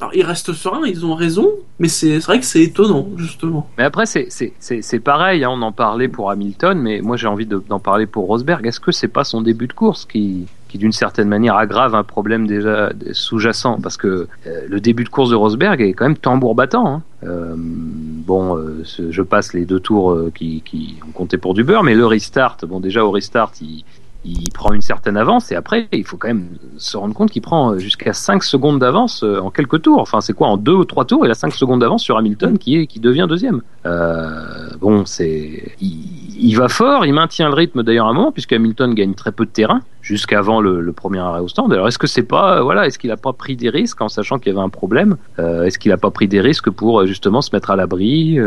Alors, 0.00 0.12
ils 0.16 0.24
restent 0.24 0.52
sereins, 0.52 0.84
ils 0.84 1.06
ont 1.06 1.14
raison, 1.14 1.48
mais 1.78 1.86
c'est 1.86 2.18
c'est 2.18 2.26
vrai 2.26 2.40
que 2.40 2.44
c'est 2.44 2.60
étonnant, 2.60 3.06
justement. 3.18 3.68
Mais 3.78 3.84
après, 3.84 4.04
c'est 4.04 4.26
c'est 4.30 4.52
c'est 4.58 4.82
c'est 4.82 4.98
pareil. 4.98 5.44
Hein, 5.44 5.50
on 5.52 5.62
en 5.62 5.70
parlait 5.70 6.08
pour 6.08 6.28
Hamilton, 6.32 6.76
mais 6.76 7.00
moi 7.02 7.16
j'ai 7.16 7.28
envie 7.28 7.46
de- 7.46 7.62
d'en 7.68 7.78
parler 7.78 8.06
pour 8.06 8.26
Rosberg. 8.26 8.66
Est-ce 8.66 8.80
que 8.80 8.90
c'est 8.90 9.06
pas 9.06 9.22
son 9.22 9.42
début 9.42 9.68
de 9.68 9.72
course 9.74 10.06
qui 10.06 10.48
qui 10.66 10.76
d'une 10.76 10.90
certaine 10.90 11.28
manière 11.28 11.54
aggrave 11.54 11.94
un 11.94 12.02
problème 12.02 12.48
déjà 12.48 12.90
sous-jacent? 13.12 13.78
Parce 13.80 13.96
que 13.96 14.26
euh, 14.48 14.62
le 14.68 14.80
début 14.80 15.04
de 15.04 15.08
course 15.08 15.30
de 15.30 15.36
Rosberg 15.36 15.80
est 15.80 15.92
quand 15.92 16.06
même 16.06 16.16
tambour 16.16 16.56
battant. 16.56 16.88
Hein. 16.88 17.02
Euh, 17.22 17.54
euh, 18.40 18.82
je 18.84 19.22
passe 19.22 19.54
les 19.54 19.64
deux 19.64 19.80
tours 19.80 20.12
euh, 20.12 20.32
qui, 20.34 20.62
qui 20.62 20.96
ont 21.06 21.12
compté 21.12 21.38
pour 21.38 21.54
du 21.54 21.64
beurre, 21.64 21.82
mais 21.82 21.94
le 21.94 22.06
restart, 22.06 22.58
bon 22.66 22.80
déjà 22.80 23.04
au 23.04 23.10
restart, 23.10 23.52
il, 23.60 23.84
il 24.24 24.50
prend 24.52 24.72
une 24.72 24.80
certaine 24.80 25.16
avance 25.16 25.50
et 25.50 25.54
après 25.56 25.88
il 25.92 26.04
faut 26.04 26.16
quand 26.16 26.28
même 26.28 26.48
se 26.76 26.96
rendre 26.96 27.14
compte 27.14 27.30
qu'il 27.30 27.42
prend 27.42 27.78
jusqu'à 27.78 28.12
5 28.12 28.44
secondes 28.44 28.78
d'avance 28.78 29.24
euh, 29.24 29.40
en 29.40 29.50
quelques 29.50 29.82
tours. 29.82 30.00
Enfin, 30.00 30.20
c'est 30.20 30.32
quoi 30.32 30.48
en 30.48 30.56
deux 30.56 30.74
ou 30.74 30.84
trois 30.84 31.04
tours 31.04 31.24
Il 31.26 31.30
a 31.30 31.34
5 31.34 31.52
secondes 31.52 31.80
d'avance 31.80 32.02
sur 32.02 32.16
Hamilton 32.16 32.58
qui 32.58 32.76
est 32.76 32.86
qui 32.86 33.00
devient 33.00 33.26
deuxième. 33.28 33.62
Euh, 33.86 34.70
bon, 34.80 35.04
c'est 35.06 35.74
il, 35.80 36.54
va 36.54 36.68
fort, 36.68 37.04
il 37.04 37.14
maintient 37.14 37.48
le 37.48 37.54
rythme 37.54 37.82
d'ailleurs 37.82 38.06
à 38.06 38.10
un 38.10 38.14
moment 38.14 38.32
puisque 38.32 38.52
Hamilton 38.52 38.94
gagne 38.94 39.14
très 39.14 39.32
peu 39.32 39.44
de 39.44 39.50
terrain 39.50 39.80
jusqu'avant 40.02 40.60
le, 40.60 40.92
premier 40.92 41.18
arrêt 41.18 41.40
au 41.40 41.48
stand. 41.48 41.72
Alors 41.72 41.88
est-ce 41.88 41.98
que 41.98 42.06
c'est 42.06 42.22
pas 42.22 42.58
euh, 42.58 42.62
voilà, 42.62 42.86
est-ce 42.86 42.98
qu'il 42.98 43.10
a 43.10 43.16
pas 43.16 43.32
pris 43.32 43.56
des 43.56 43.70
risques 43.70 44.00
en 44.00 44.08
sachant 44.08 44.38
qu'il 44.38 44.52
y 44.52 44.56
avait 44.56 44.64
un 44.64 44.68
problème 44.68 45.16
Euh, 45.38 45.64
Est-ce 45.64 45.78
qu'il 45.78 45.92
a 45.92 45.96
pas 45.96 46.10
pris 46.10 46.28
des 46.28 46.40
risques 46.40 46.70
pour 46.70 47.06
justement 47.06 47.40
se 47.40 47.50
mettre 47.52 47.70
à 47.70 47.76
l'abri 47.76 48.38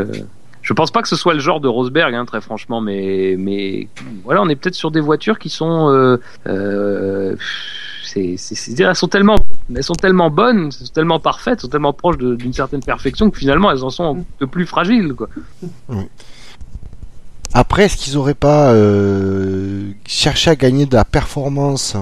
je 0.65 0.73
pense 0.73 0.89
pas 0.89 1.03
que 1.03 1.07
ce 1.07 1.15
soit 1.15 1.35
le 1.35 1.39
genre 1.39 1.59
de 1.61 1.67
Rosberg, 1.67 2.15
hein, 2.15 2.25
très 2.25 2.41
franchement, 2.41 2.81
mais 2.81 3.35
mais 3.37 3.87
voilà, 4.23 4.41
on 4.41 4.49
est 4.49 4.55
peut-être 4.55 4.73
sur 4.73 4.89
des 4.89 4.99
voitures 4.99 5.37
qui 5.37 5.49
sont, 5.49 5.89
euh, 5.91 6.17
euh, 6.47 7.35
elles 8.15 8.95
sont 8.95 9.07
tellement, 9.07 9.35
elles 9.75 9.83
sont 9.83 9.93
tellement 9.93 10.31
bonnes, 10.31 10.69
tellement 10.93 11.19
parfaites, 11.19 11.61
sont 11.61 11.67
tellement 11.67 11.93
proches 11.93 12.17
de- 12.17 12.35
d'une 12.35 12.53
certaine 12.53 12.81
perfection 12.81 13.29
que 13.29 13.37
finalement 13.37 13.71
elles 13.71 13.83
en 13.83 13.89
sont 13.91 14.25
peu 14.39 14.47
plus 14.47 14.65
fragiles, 14.65 15.13
quoi. 15.13 15.29
Après, 17.53 17.83
est-ce 17.85 17.97
qu'ils 17.97 18.17
auraient 18.17 18.33
pas 18.33 18.73
euh, 18.73 19.91
cherché 20.07 20.49
à 20.49 20.55
gagner 20.55 20.85
de 20.87 20.95
la 20.95 21.05
performance 21.05 21.95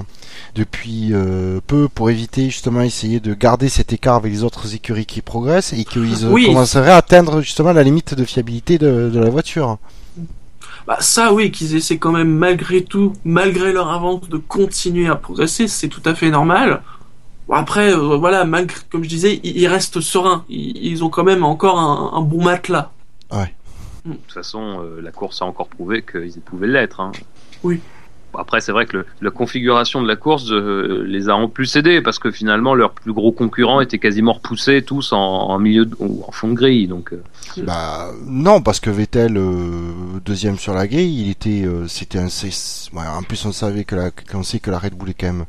depuis 0.56 1.10
euh, 1.14 1.60
peu 1.66 1.88
pour 1.88 2.10
éviter 2.10 2.50
justement 2.50 2.82
essayer 2.82 3.20
de 3.20 3.34
garder 3.34 3.70
cet 3.70 3.94
écart 3.94 4.16
avec 4.16 4.32
les 4.32 4.44
autres 4.44 4.74
écuries 4.76 5.06
qui 5.06 5.22
progressent 5.22 5.74
et 5.74 5.84
qu'ils 5.86 6.26
euh, 6.26 6.30
Oui. 6.32 6.46
commenceraient 6.48 6.92
à 6.92 6.98
atteindre 6.98 7.42
justement 7.42 7.74
la 7.74 7.84
limite 7.84 8.14
de 8.14 8.24
fiabilité 8.26 8.78
de, 8.78 9.10
de 9.14 9.20
la 9.20 9.30
voiture 9.30 9.78
Bah 10.88 10.98
ça 11.00 11.34
oui, 11.34 11.52
qu'ils 11.52 11.76
essaient 11.76 11.98
quand 11.98 12.12
même 12.12 12.30
malgré 12.36 12.84
tout, 12.84 13.14
malgré 13.24 13.72
leur 13.74 13.90
avance, 13.90 14.28
de 14.30 14.38
continuer 14.38 15.08
à 15.08 15.16
progresser, 15.16 15.68
c'est 15.68 15.88
tout 15.88 16.02
à 16.06 16.14
fait 16.16 16.30
normal. 16.30 16.82
Bon, 17.48 17.56
après, 17.56 17.94
euh, 17.94 18.16
voilà, 18.18 18.46
malgré, 18.46 18.80
comme 18.90 19.04
je 19.04 19.10
disais, 19.10 19.40
ils, 19.44 19.58
ils 19.58 19.68
restent 19.68 20.00
sereins. 20.00 20.46
Ils, 20.50 20.78
ils 20.78 21.04
ont 21.04 21.10
quand 21.10 21.26
même 21.26 21.44
encore 21.44 21.78
un, 21.80 22.18
un 22.18 22.22
bon 22.22 22.42
matelas. 22.44 22.92
De 24.06 24.14
toute 24.14 24.34
façon, 24.34 24.82
euh, 24.82 25.02
la 25.02 25.12
course 25.12 25.42
a 25.42 25.46
encore 25.46 25.68
prouvé 25.68 26.04
qu'ils 26.04 26.42
pouvaient 26.42 26.68
l'être. 26.68 27.00
Hein. 27.00 27.12
Oui. 27.64 27.80
Après, 28.38 28.62
c'est 28.62 28.72
vrai 28.72 28.86
que 28.86 29.06
la 29.22 29.30
configuration 29.32 30.02
de 30.02 30.08
la 30.08 30.16
course 30.16 30.52
euh, 30.52 31.04
les 31.08 31.30
a 31.30 31.36
en 31.36 31.48
plus 31.48 31.76
aidés 31.76 32.02
parce 32.02 32.20
que 32.20 32.32
finalement, 32.32 32.74
leurs 32.76 32.92
plus 32.94 33.14
gros 33.14 33.32
concurrents 33.32 33.82
étaient 33.82 34.00
quasiment 34.00 34.34
repoussés 34.34 34.82
tous 34.82 35.12
en, 35.14 35.58
milieu 35.60 35.86
de- 35.86 35.96
en 36.00 36.32
fond 36.32 36.50
de 36.50 36.54
grille. 36.56 36.88
Donc, 36.88 37.14
euh, 37.14 37.22
Bah 37.64 38.10
non, 38.26 38.62
parce 38.62 38.80
que 38.80 38.90
Vettel 38.90 39.38
euh, 39.38 39.92
deuxième 40.26 40.58
sur 40.58 40.74
la 40.74 40.88
grille, 40.88 41.22
il 41.24 41.30
était, 41.32 41.66
c'était 41.88 42.20
un, 42.20 42.26
ouais, 42.28 43.08
en 43.08 43.24
plus 43.24 43.46
on 43.46 43.52
savait 43.52 43.84
que 43.84 43.96
la, 43.96 44.12
sait 44.44 44.60
que 44.60 44.72
la 44.72 44.80
Red 44.80 44.94
Bull 44.96 45.10
est 45.12 45.14
quand 45.14 45.28
même 45.28 45.46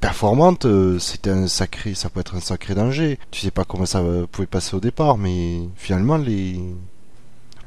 performante, 0.00 0.66
c'était 0.98 1.30
un 1.30 1.46
sacré, 1.46 1.94
ça 1.94 2.10
peut 2.10 2.20
être 2.20 2.34
un 2.36 2.40
sacré 2.40 2.74
danger. 2.74 3.18
Tu 3.30 3.40
sais 3.40 3.50
pas 3.50 3.64
comment 3.64 3.86
ça 3.86 4.02
va- 4.02 4.26
pouvait 4.26 4.46
passer 4.46 4.76
au 4.76 4.80
départ, 4.80 5.18
mais 5.18 5.60
finalement 5.76 6.16
les, 6.16 6.60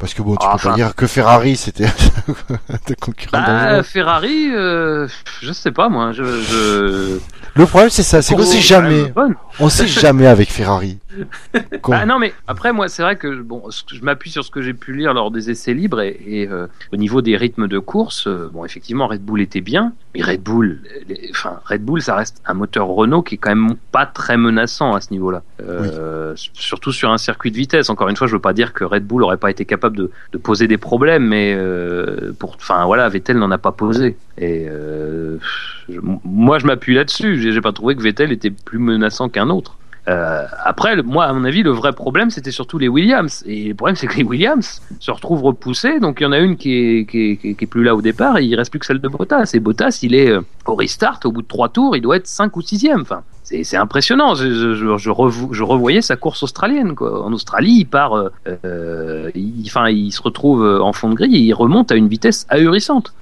parce 0.02 0.14
que 0.16 0.22
bon, 0.24 0.36
tu 0.36 0.40
Ah, 0.42 0.50
peux 0.50 0.56
enfin- 0.56 0.70
pas 0.72 0.76
dire 0.76 0.96
que 0.96 1.06
Ferrari 1.08 1.56
c'était 1.56 1.86
un 2.70 2.94
concurrent 3.00 3.32
bah. 3.42 3.84
Ferrari, 3.84 4.50
euh, 4.52 5.08
je 5.42 5.54
sais 5.54 5.72
pas 5.72 5.88
moi. 5.90 6.12
Je, 6.12 6.24
je... 6.24 7.20
Le 7.54 7.66
problème 7.68 7.90
c'est 7.92 8.02
ça, 8.04 8.22
c'est 8.24 8.34
qu'on 8.36 8.44
sait 8.44 8.60
jamais, 8.62 9.14
on 9.60 9.70
sait 9.70 9.88
jamais 9.88 10.26
avec 10.26 10.52
Ferrari. 10.52 10.98
Quoi. 11.82 11.98
Ah 12.02 12.06
non, 12.06 12.20
mais 12.20 12.34
après, 12.48 12.72
moi, 12.74 12.88
c'est 12.88 13.02
vrai 13.04 13.16
que 13.16 13.42
bon, 13.42 13.64
je 13.92 14.02
m'appuie 14.02 14.30
sur 14.30 14.44
ce 14.46 14.52
que 14.52 14.62
j'ai 14.62 14.74
pu 14.74 14.94
lire 14.96 15.14
lors 15.14 15.32
des 15.32 15.50
essais 15.50 15.74
libres 15.74 16.02
et, 16.02 16.20
et, 16.26 16.48
euh, 16.50 16.68
au 16.94 16.98
niveau 16.98 17.22
des 17.22 17.36
rythmes 17.38 17.68
de 17.68 17.80
course, 17.80 18.28
euh, 18.28 18.50
bon, 18.54 18.64
effectivement, 18.66 19.08
Red 19.08 19.22
Bull 19.22 19.42
était 19.42 19.62
bien, 19.62 19.94
mais 20.16 20.22
Red 20.24 20.42
Bull, 20.42 20.80
les- 21.10 21.30
enfin, 21.32 21.60
Red 21.66 21.84
Bull, 21.84 22.02
ça 22.02 22.16
reste 22.16 22.42
un 22.46 22.54
moteur 22.54 22.88
Renault 22.88 23.22
qui 23.24 23.36
est 23.36 23.38
quand 23.38 23.54
même 23.56 23.76
pas 23.92 24.06
très 24.06 24.38
menaçant 24.38 24.94
à 24.94 25.02
ce 25.02 25.12
niveau-là. 25.12 25.44
Euh, 25.62 26.34
Surtout 26.36 26.92
sur 26.94 27.12
un 27.12 27.18
circuit 27.18 27.52
de 27.52 27.58
vitesse. 27.58 27.90
Encore 27.90 28.08
une 28.10 28.16
fois, 28.16 28.28
je 28.28 28.34
veux 28.34 28.40
pas 28.42 28.54
dire 28.54 28.72
que 28.74 28.84
Red 28.86 29.06
Bull 29.06 29.24
aurait 29.24 29.38
pas 29.38 29.52
été 29.52 29.66
capable 29.66 29.98
de, 29.98 30.12
de 30.32 30.38
poser 30.38 30.68
des 30.68 30.78
problèmes, 30.78 31.28
mais 31.28 31.58
pour, 32.40 32.56
enfin, 32.56 32.86
voilà, 32.86 33.08
Vettel 33.10 33.38
n'en 33.38 33.52
a 33.52 33.58
pas 33.58 33.72
posé. 33.74 34.16
Et 34.38 34.68
je- 35.90 36.00
moi, 36.24 36.60
je 36.60 36.66
m'appuie 36.66 36.96
là-dessus. 36.96 37.42
J'ai 37.52 37.62
pas 37.62 37.74
trouvé 37.74 37.96
que 37.96 38.02
Vettel 38.02 38.32
était 38.32 38.52
plus 38.52 38.80
menaçant 38.80 39.30
qu'un 39.30 39.50
autre. 39.50 39.78
Euh, 40.08 40.46
après, 40.64 41.02
moi, 41.04 41.26
à 41.26 41.34
mon 41.34 41.44
avis, 41.44 41.64
le 41.64 41.72
vrai 41.72 41.94
problème, 41.94 42.30
c'était 42.32 42.52
surtout 42.52 42.78
les 42.78 42.88
Williams. 42.88 43.44
Et 43.46 43.70
le 43.70 43.76
problème, 43.76 43.96
c'est 43.96 44.08
que 44.08 44.18
les 44.18 44.24
Williams 44.24 44.82
se 45.00 45.12
retrouvent 45.12 45.44
repoussés. 45.44 46.00
Donc, 46.00 46.18
il 46.20 46.24
y 46.24 46.26
en 46.26 46.32
a 46.32 46.40
une 46.40 46.58
qui 46.58 46.74
est, 47.08 47.66
plus 47.70 47.84
là 47.84 47.96
au 47.96 48.02
départ 48.02 48.38
et 48.38 48.46
il 48.46 48.56
reste 48.56 48.72
plus 48.72 48.80
que 48.80 48.86
celle 48.86 49.00
de 49.00 49.08
Bottas. 49.08 49.52
Et 49.54 49.60
Bottas, 49.60 50.00
il 50.02 50.16
est 50.16 50.30
euh, 50.30 50.42
au 50.66 50.76
restart, 50.76 51.20
au 51.26 51.32
bout 51.32 51.42
de 51.44 51.48
trois 51.48 51.70
tours, 51.70 51.96
il 51.96 52.02
doit 52.02 52.18
être 52.18 52.28
5 52.28 52.56
ou 52.58 52.62
6 52.62 52.90
Enfin, 53.00 53.22
c'est 53.44 53.78
impressionnant. 53.78 54.34
Je, 54.34 54.52
je, 54.52 54.74
je, 54.74 54.98
je 54.98 55.10
revo- 55.10 55.54
je 55.54 55.64
revoyais 55.64 56.02
sa 56.02 56.16
course 56.16 56.42
australienne. 56.44 56.96
En 57.00 57.32
Australie, 57.34 57.80
il 57.80 57.86
part, 57.86 58.16
euh, 58.48 59.30
il, 59.36 59.64
enfin, 59.68 59.90
il 59.90 60.12
se 60.12 60.22
retrouve 60.22 60.64
en 60.82 60.94
fond 60.94 61.10
de 61.10 61.16
grille 61.16 61.36
et 61.36 61.40
il 61.40 61.54
remonte 61.54 61.92
à 61.92 61.96
une 61.96 62.08
vitesse 62.08 62.46
ahurissante. 62.50 63.14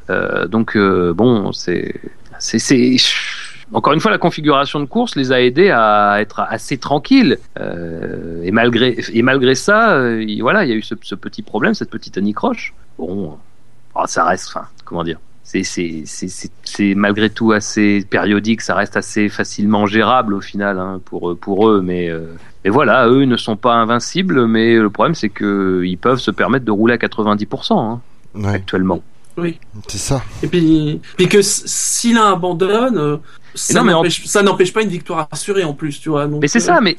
Donc, 0.50 0.78
bon, 0.78 1.52
c'est, 1.52 1.94
encore 3.74 3.94
une 3.94 4.00
fois, 4.00 4.12
la 4.12 4.18
configuration 4.18 4.80
de 4.80 4.86
course 4.86 5.16
les 5.16 5.32
a 5.32 5.42
aidés 5.42 5.70
à 5.70 6.18
être 6.20 6.40
assez 6.42 6.78
tranquilles. 6.78 7.38
Euh, 7.60 8.42
et 8.44 8.52
malgré 8.52 8.98
et 9.14 9.22
malgré 9.22 9.56
ça, 9.56 9.92
euh, 9.94 10.24
il- 10.24 10.42
voilà, 10.42 10.64
il 10.66 10.70
y 10.70 10.74
a 10.74 10.76
eu 10.76 10.82
ce, 10.82 10.96
ce 11.02 11.16
petit 11.16 11.42
problème, 11.42 11.74
cette 11.74 11.90
petite 11.90 12.18
anicroche. 12.18 12.74
Bon, 12.98 13.38
oh, 13.96 14.02
ça 14.08 14.26
reste, 14.26 14.48
enfin, 14.50 14.68
comment 14.86 15.04
dire. 15.04 15.20
C'est, 15.44 16.94
malgré 16.96 17.30
tout 17.32 17.52
assez 17.54 18.06
périodique, 18.08 18.62
ça 18.62 18.76
reste 18.76 18.96
assez 18.98 19.30
facilement 19.30 19.88
gérable 19.88 20.36
au 20.36 20.42
final 20.42 20.78
hein, 20.78 21.02
pour, 21.06 21.36
pour 21.38 21.68
eux, 21.70 21.82
mais, 21.82 22.08
euh, 22.10 22.36
mais 22.64 22.70
voilà, 22.70 23.08
eux 23.08 23.24
ne 23.26 23.36
sont 23.36 23.56
pas 23.56 23.74
invincibles, 23.74 24.46
mais 24.46 24.76
le 24.76 24.90
problème 24.92 25.16
c'est 25.16 25.30
que 25.30 25.82
ils 25.86 25.98
peuvent 25.98 26.20
se 26.20 26.30
permettre 26.30 26.66
de 26.66 26.72
rouler 26.72 26.94
à 26.94 26.98
90% 26.98 27.74
hein, 27.80 28.02
Ouais, 28.36 28.50
actuellement. 28.50 29.02
c'est 29.88 29.98
ça. 29.98 30.22
Et 30.44 30.48
puis, 30.48 31.02
puis 31.18 31.28
que 31.28 31.40
s- 31.40 31.64
si 31.66 32.14
l'un 32.14 32.34
abandonne, 32.34 32.98
euh, 32.98 33.18
ça 33.56 33.84
mais 33.84 33.92
en- 33.94 33.98
n'empêche 33.98 34.26
ça 34.26 34.42
n'empêche 34.44 34.74
pas 34.74 34.82
une 34.82 34.90
victoire 34.90 35.28
assurée 35.32 35.64
en 35.64 35.74
plus, 35.74 36.00
tu 36.00 36.10
vois. 36.10 36.28
donc, 36.28 36.42
Mais 36.42 36.48
c'est 36.48 36.60
euh, 36.60 36.62
ça, 36.62 36.82
mais 36.82 36.98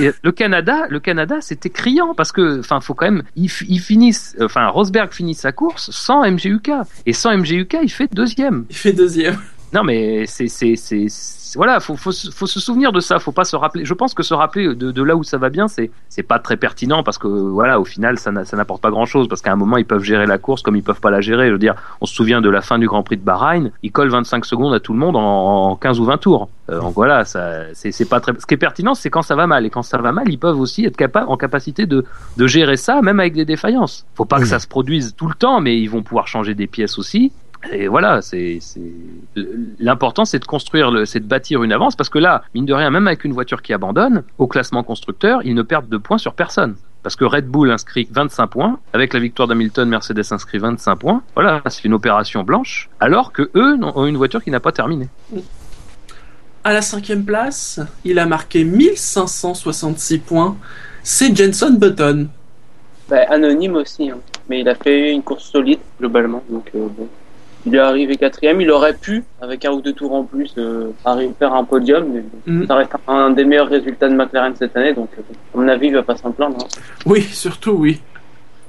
et 0.00 0.10
le 0.22 0.32
Canada, 0.32 0.86
le 0.88 1.00
Canada, 1.00 1.36
c'était 1.40 1.70
criant 1.70 2.14
parce 2.14 2.32
que, 2.32 2.60
enfin, 2.60 2.80
faut 2.80 2.94
quand 2.94 3.06
même, 3.06 3.22
ils 3.36 3.48
finissent, 3.48 4.36
enfin, 4.40 4.66
Rosberg 4.68 5.12
finit 5.12 5.34
sa 5.34 5.52
course 5.52 5.90
sans 5.90 6.22
MGUK 6.30 6.70
et 7.06 7.12
sans 7.12 7.36
MGUK, 7.36 7.76
il 7.82 7.90
fait 7.90 8.12
deuxième. 8.12 8.64
Il 8.70 8.76
fait 8.76 8.92
deuxième. 8.92 9.38
Non, 9.74 9.82
mais 9.82 10.24
c'est, 10.26 10.46
c'est, 10.46 10.76
c'est, 10.76 11.06
c'est- 11.08 11.56
voilà, 11.56 11.78
faut, 11.80 11.96
faut, 11.96 12.10
se- 12.12 12.30
faut 12.32 12.46
se 12.46 12.58
souvenir 12.60 12.90
de 12.92 12.98
ça. 13.00 13.18
Faut 13.18 13.30
pas 13.32 13.44
se 13.44 13.54
rappeler. 13.56 13.84
Je 13.84 13.94
pense 13.94 14.12
que 14.14 14.22
se 14.22 14.34
rappeler 14.34 14.74
de, 14.74 14.90
de 14.90 15.02
là 15.02 15.14
où 15.16 15.22
ça 15.22 15.36
va 15.38 15.50
bien, 15.50 15.68
c'est, 15.68 15.90
c'est 16.08 16.22
pas 16.24 16.38
très 16.40 16.56
pertinent 16.56 17.02
parce 17.04 17.16
que, 17.18 17.28
voilà, 17.28 17.78
au 17.80 17.84
final, 17.84 18.18
ça, 18.18 18.32
n'a- 18.32 18.44
ça 18.44 18.56
n'apporte 18.56 18.80
pas 18.82 18.90
grand 18.90 19.06
chose 19.06 19.28
parce 19.28 19.40
qu'à 19.40 19.52
un 19.52 19.56
moment, 19.56 19.76
ils 19.76 19.84
peuvent 19.84 20.02
gérer 20.02 20.26
la 20.26 20.38
course 20.38 20.62
comme 20.62 20.74
ils 20.76 20.82
peuvent 20.82 21.00
pas 21.00 21.10
la 21.10 21.20
gérer. 21.20 21.46
Je 21.48 21.52
veux 21.52 21.58
dire, 21.58 21.74
on 22.00 22.06
se 22.06 22.14
souvient 22.14 22.40
de 22.40 22.48
la 22.50 22.60
fin 22.60 22.78
du 22.78 22.86
Grand 22.88 23.02
Prix 23.04 23.16
de 23.16 23.22
Bahreïn, 23.24 23.70
ils 23.82 23.92
collent 23.92 24.10
25 24.10 24.44
secondes 24.44 24.74
à 24.74 24.80
tout 24.80 24.92
le 24.92 24.98
monde 24.98 25.16
en, 25.16 25.70
en 25.70 25.76
15 25.76 26.00
ou 26.00 26.04
20 26.04 26.18
tours. 26.18 26.48
Euh, 26.70 26.80
donc 26.80 26.94
voilà, 26.94 27.24
ça, 27.24 27.72
c'est, 27.74 27.92
c'est 27.92 28.04
pas 28.08 28.20
très. 28.20 28.32
Ce 28.38 28.46
qui 28.46 28.54
est 28.54 28.58
pertinent, 28.58 28.94
c'est 28.94 29.10
quand 29.10 29.22
ça 29.22 29.34
va 29.36 29.46
mal 29.46 29.64
et 29.66 29.70
quand 29.70 29.82
ça 29.82 29.98
va 29.98 30.10
mal, 30.12 30.28
ils 30.28 30.38
peuvent 30.38 30.58
aussi 30.58 30.84
être 30.84 30.96
capables, 30.96 31.28
en 31.28 31.36
capacité 31.36 31.86
de, 31.86 32.04
de 32.36 32.46
gérer 32.46 32.76
ça, 32.76 33.00
même 33.02 33.20
avec 33.20 33.34
des 33.34 33.44
défaillances. 33.44 34.06
Faut 34.14 34.24
pas 34.24 34.36
Oui. 34.36 34.42
que 34.42 34.48
ça 34.48 34.58
se 34.58 34.66
produise 34.66 35.14
tout 35.16 35.28
le 35.28 35.34
temps, 35.34 35.60
mais 35.60 35.78
ils 35.78 35.88
vont 35.88 36.02
pouvoir 36.02 36.26
changer 36.26 36.54
des 36.54 36.66
pièces 36.66 36.98
aussi. 36.98 37.32
Et 37.72 37.88
voilà, 37.88 38.20
c'est 38.22 38.58
l'important, 39.78 40.24
c'est 40.24 40.38
de 40.38 40.44
construire, 40.44 40.92
c'est 41.06 41.20
de 41.20 41.26
bâtir 41.26 41.62
une 41.62 41.72
avance, 41.72 41.96
parce 41.96 42.10
que 42.10 42.18
là, 42.18 42.42
mine 42.54 42.66
de 42.66 42.74
rien, 42.74 42.90
même 42.90 43.06
avec 43.06 43.24
une 43.24 43.32
voiture 43.32 43.62
qui 43.62 43.72
abandonne, 43.72 44.22
au 44.38 44.46
classement 44.46 44.82
constructeur, 44.82 45.40
ils 45.44 45.54
ne 45.54 45.62
perdent 45.62 45.88
de 45.88 45.96
points 45.96 46.18
sur 46.18 46.34
personne. 46.34 46.76
parce 47.02 47.16
que 47.16 47.24
Red 47.26 47.46
Bull 47.46 47.70
inscrit 47.70 48.08
25 48.10 48.46
points, 48.46 48.78
avec 48.94 49.12
la 49.12 49.20
victoire 49.20 49.46
d'Hamilton, 49.46 49.86
Mercedes 49.86 50.24
inscrit 50.30 50.56
25 50.56 50.96
points. 50.96 51.22
Voilà, 51.34 51.60
c'est 51.68 51.84
une 51.84 51.92
opération 51.92 52.44
blanche, 52.44 52.88
alors 52.98 53.30
que 53.30 53.50
eux 53.54 53.78
ont 53.82 54.06
une 54.06 54.16
voiture 54.16 54.42
qui 54.42 54.50
n'a 54.50 54.60
pas 54.60 54.72
terminé. 54.72 55.08
À 56.64 56.72
la 56.72 56.80
cinquième 56.80 57.24
place, 57.26 57.78
il 58.04 58.18
a 58.18 58.24
marqué 58.24 58.64
1566 58.64 60.18
points. 60.20 60.56
C'est 61.02 61.36
Jenson 61.36 61.76
Button. 61.78 62.28
Bah, 63.10 63.20
anonyme 63.28 63.76
aussi, 63.76 64.08
hein. 64.08 64.16
mais 64.48 64.60
il 64.60 64.68
a 64.68 64.74
fait 64.74 65.12
une 65.12 65.22
course 65.22 65.44
solide 65.44 65.80
globalement. 66.00 66.42
Donc 66.48 66.70
euh, 66.74 66.88
bon. 66.88 67.06
Il 67.66 67.74
est 67.74 67.78
arrivé 67.78 68.16
quatrième, 68.16 68.60
il 68.60 68.70
aurait 68.70 68.92
pu, 68.94 69.24
avec 69.40 69.64
un 69.64 69.72
ou 69.72 69.80
deux 69.80 69.92
tours 69.94 70.12
en 70.12 70.24
plus, 70.24 70.52
euh, 70.58 70.90
arriver 71.04 71.32
faire 71.38 71.54
un 71.54 71.64
podium, 71.64 72.04
mais 72.12 72.24
Mm. 72.46 72.66
ça 72.66 72.74
reste 72.74 72.92
un 73.08 73.30
des 73.30 73.44
meilleurs 73.44 73.68
résultats 73.68 74.08
de 74.08 74.14
McLaren 74.14 74.54
cette 74.56 74.76
année, 74.76 74.92
donc 74.92 75.08
euh, 75.18 75.22
à 75.54 75.58
mon 75.58 75.68
avis, 75.68 75.86
il 75.88 75.94
va 75.94 76.02
pas 76.02 76.16
s'en 76.16 76.30
plaindre. 76.30 76.58
hein. 76.62 76.68
Oui, 77.06 77.22
surtout 77.22 77.72
oui. 77.72 78.00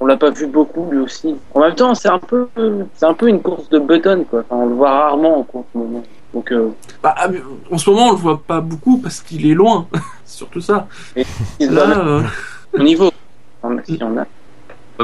On 0.00 0.06
l'a 0.06 0.16
pas 0.16 0.30
vu 0.30 0.46
beaucoup 0.46 0.88
lui 0.90 0.98
aussi. 0.98 1.34
En 1.54 1.60
même 1.60 1.74
temps, 1.74 1.94
c'est 1.94 2.08
un 2.10 2.18
peu, 2.18 2.48
c'est 2.94 3.06
un 3.06 3.14
peu 3.14 3.28
une 3.28 3.40
course 3.40 3.68
de 3.70 3.78
Button 3.78 4.24
quoi. 4.28 4.40
Enfin, 4.40 4.62
on 4.62 4.66
le 4.66 4.74
voit 4.74 4.90
rarement 4.90 5.38
en 5.38 5.42
course 5.42 5.66
moment. 5.74 6.02
Donc 6.34 6.52
euh, 6.52 6.68
Bah, 7.02 7.14
ah, 7.16 7.28
en 7.70 7.78
ce 7.78 7.88
moment, 7.88 8.08
on 8.08 8.12
le 8.12 8.18
voit 8.18 8.42
pas 8.46 8.60
beaucoup 8.60 8.98
parce 8.98 9.20
qu'il 9.20 9.46
est 9.50 9.54
loin. 9.54 9.86
Surtout 10.26 10.60
ça. 10.60 10.86
se 11.16 11.72
Là, 11.72 11.98
euh, 12.06 12.22
au 12.74 12.82
niveau. 12.82 13.10
Enfin, 13.62 13.76
si 13.86 13.98
on 14.02 14.18
a. 14.18 14.26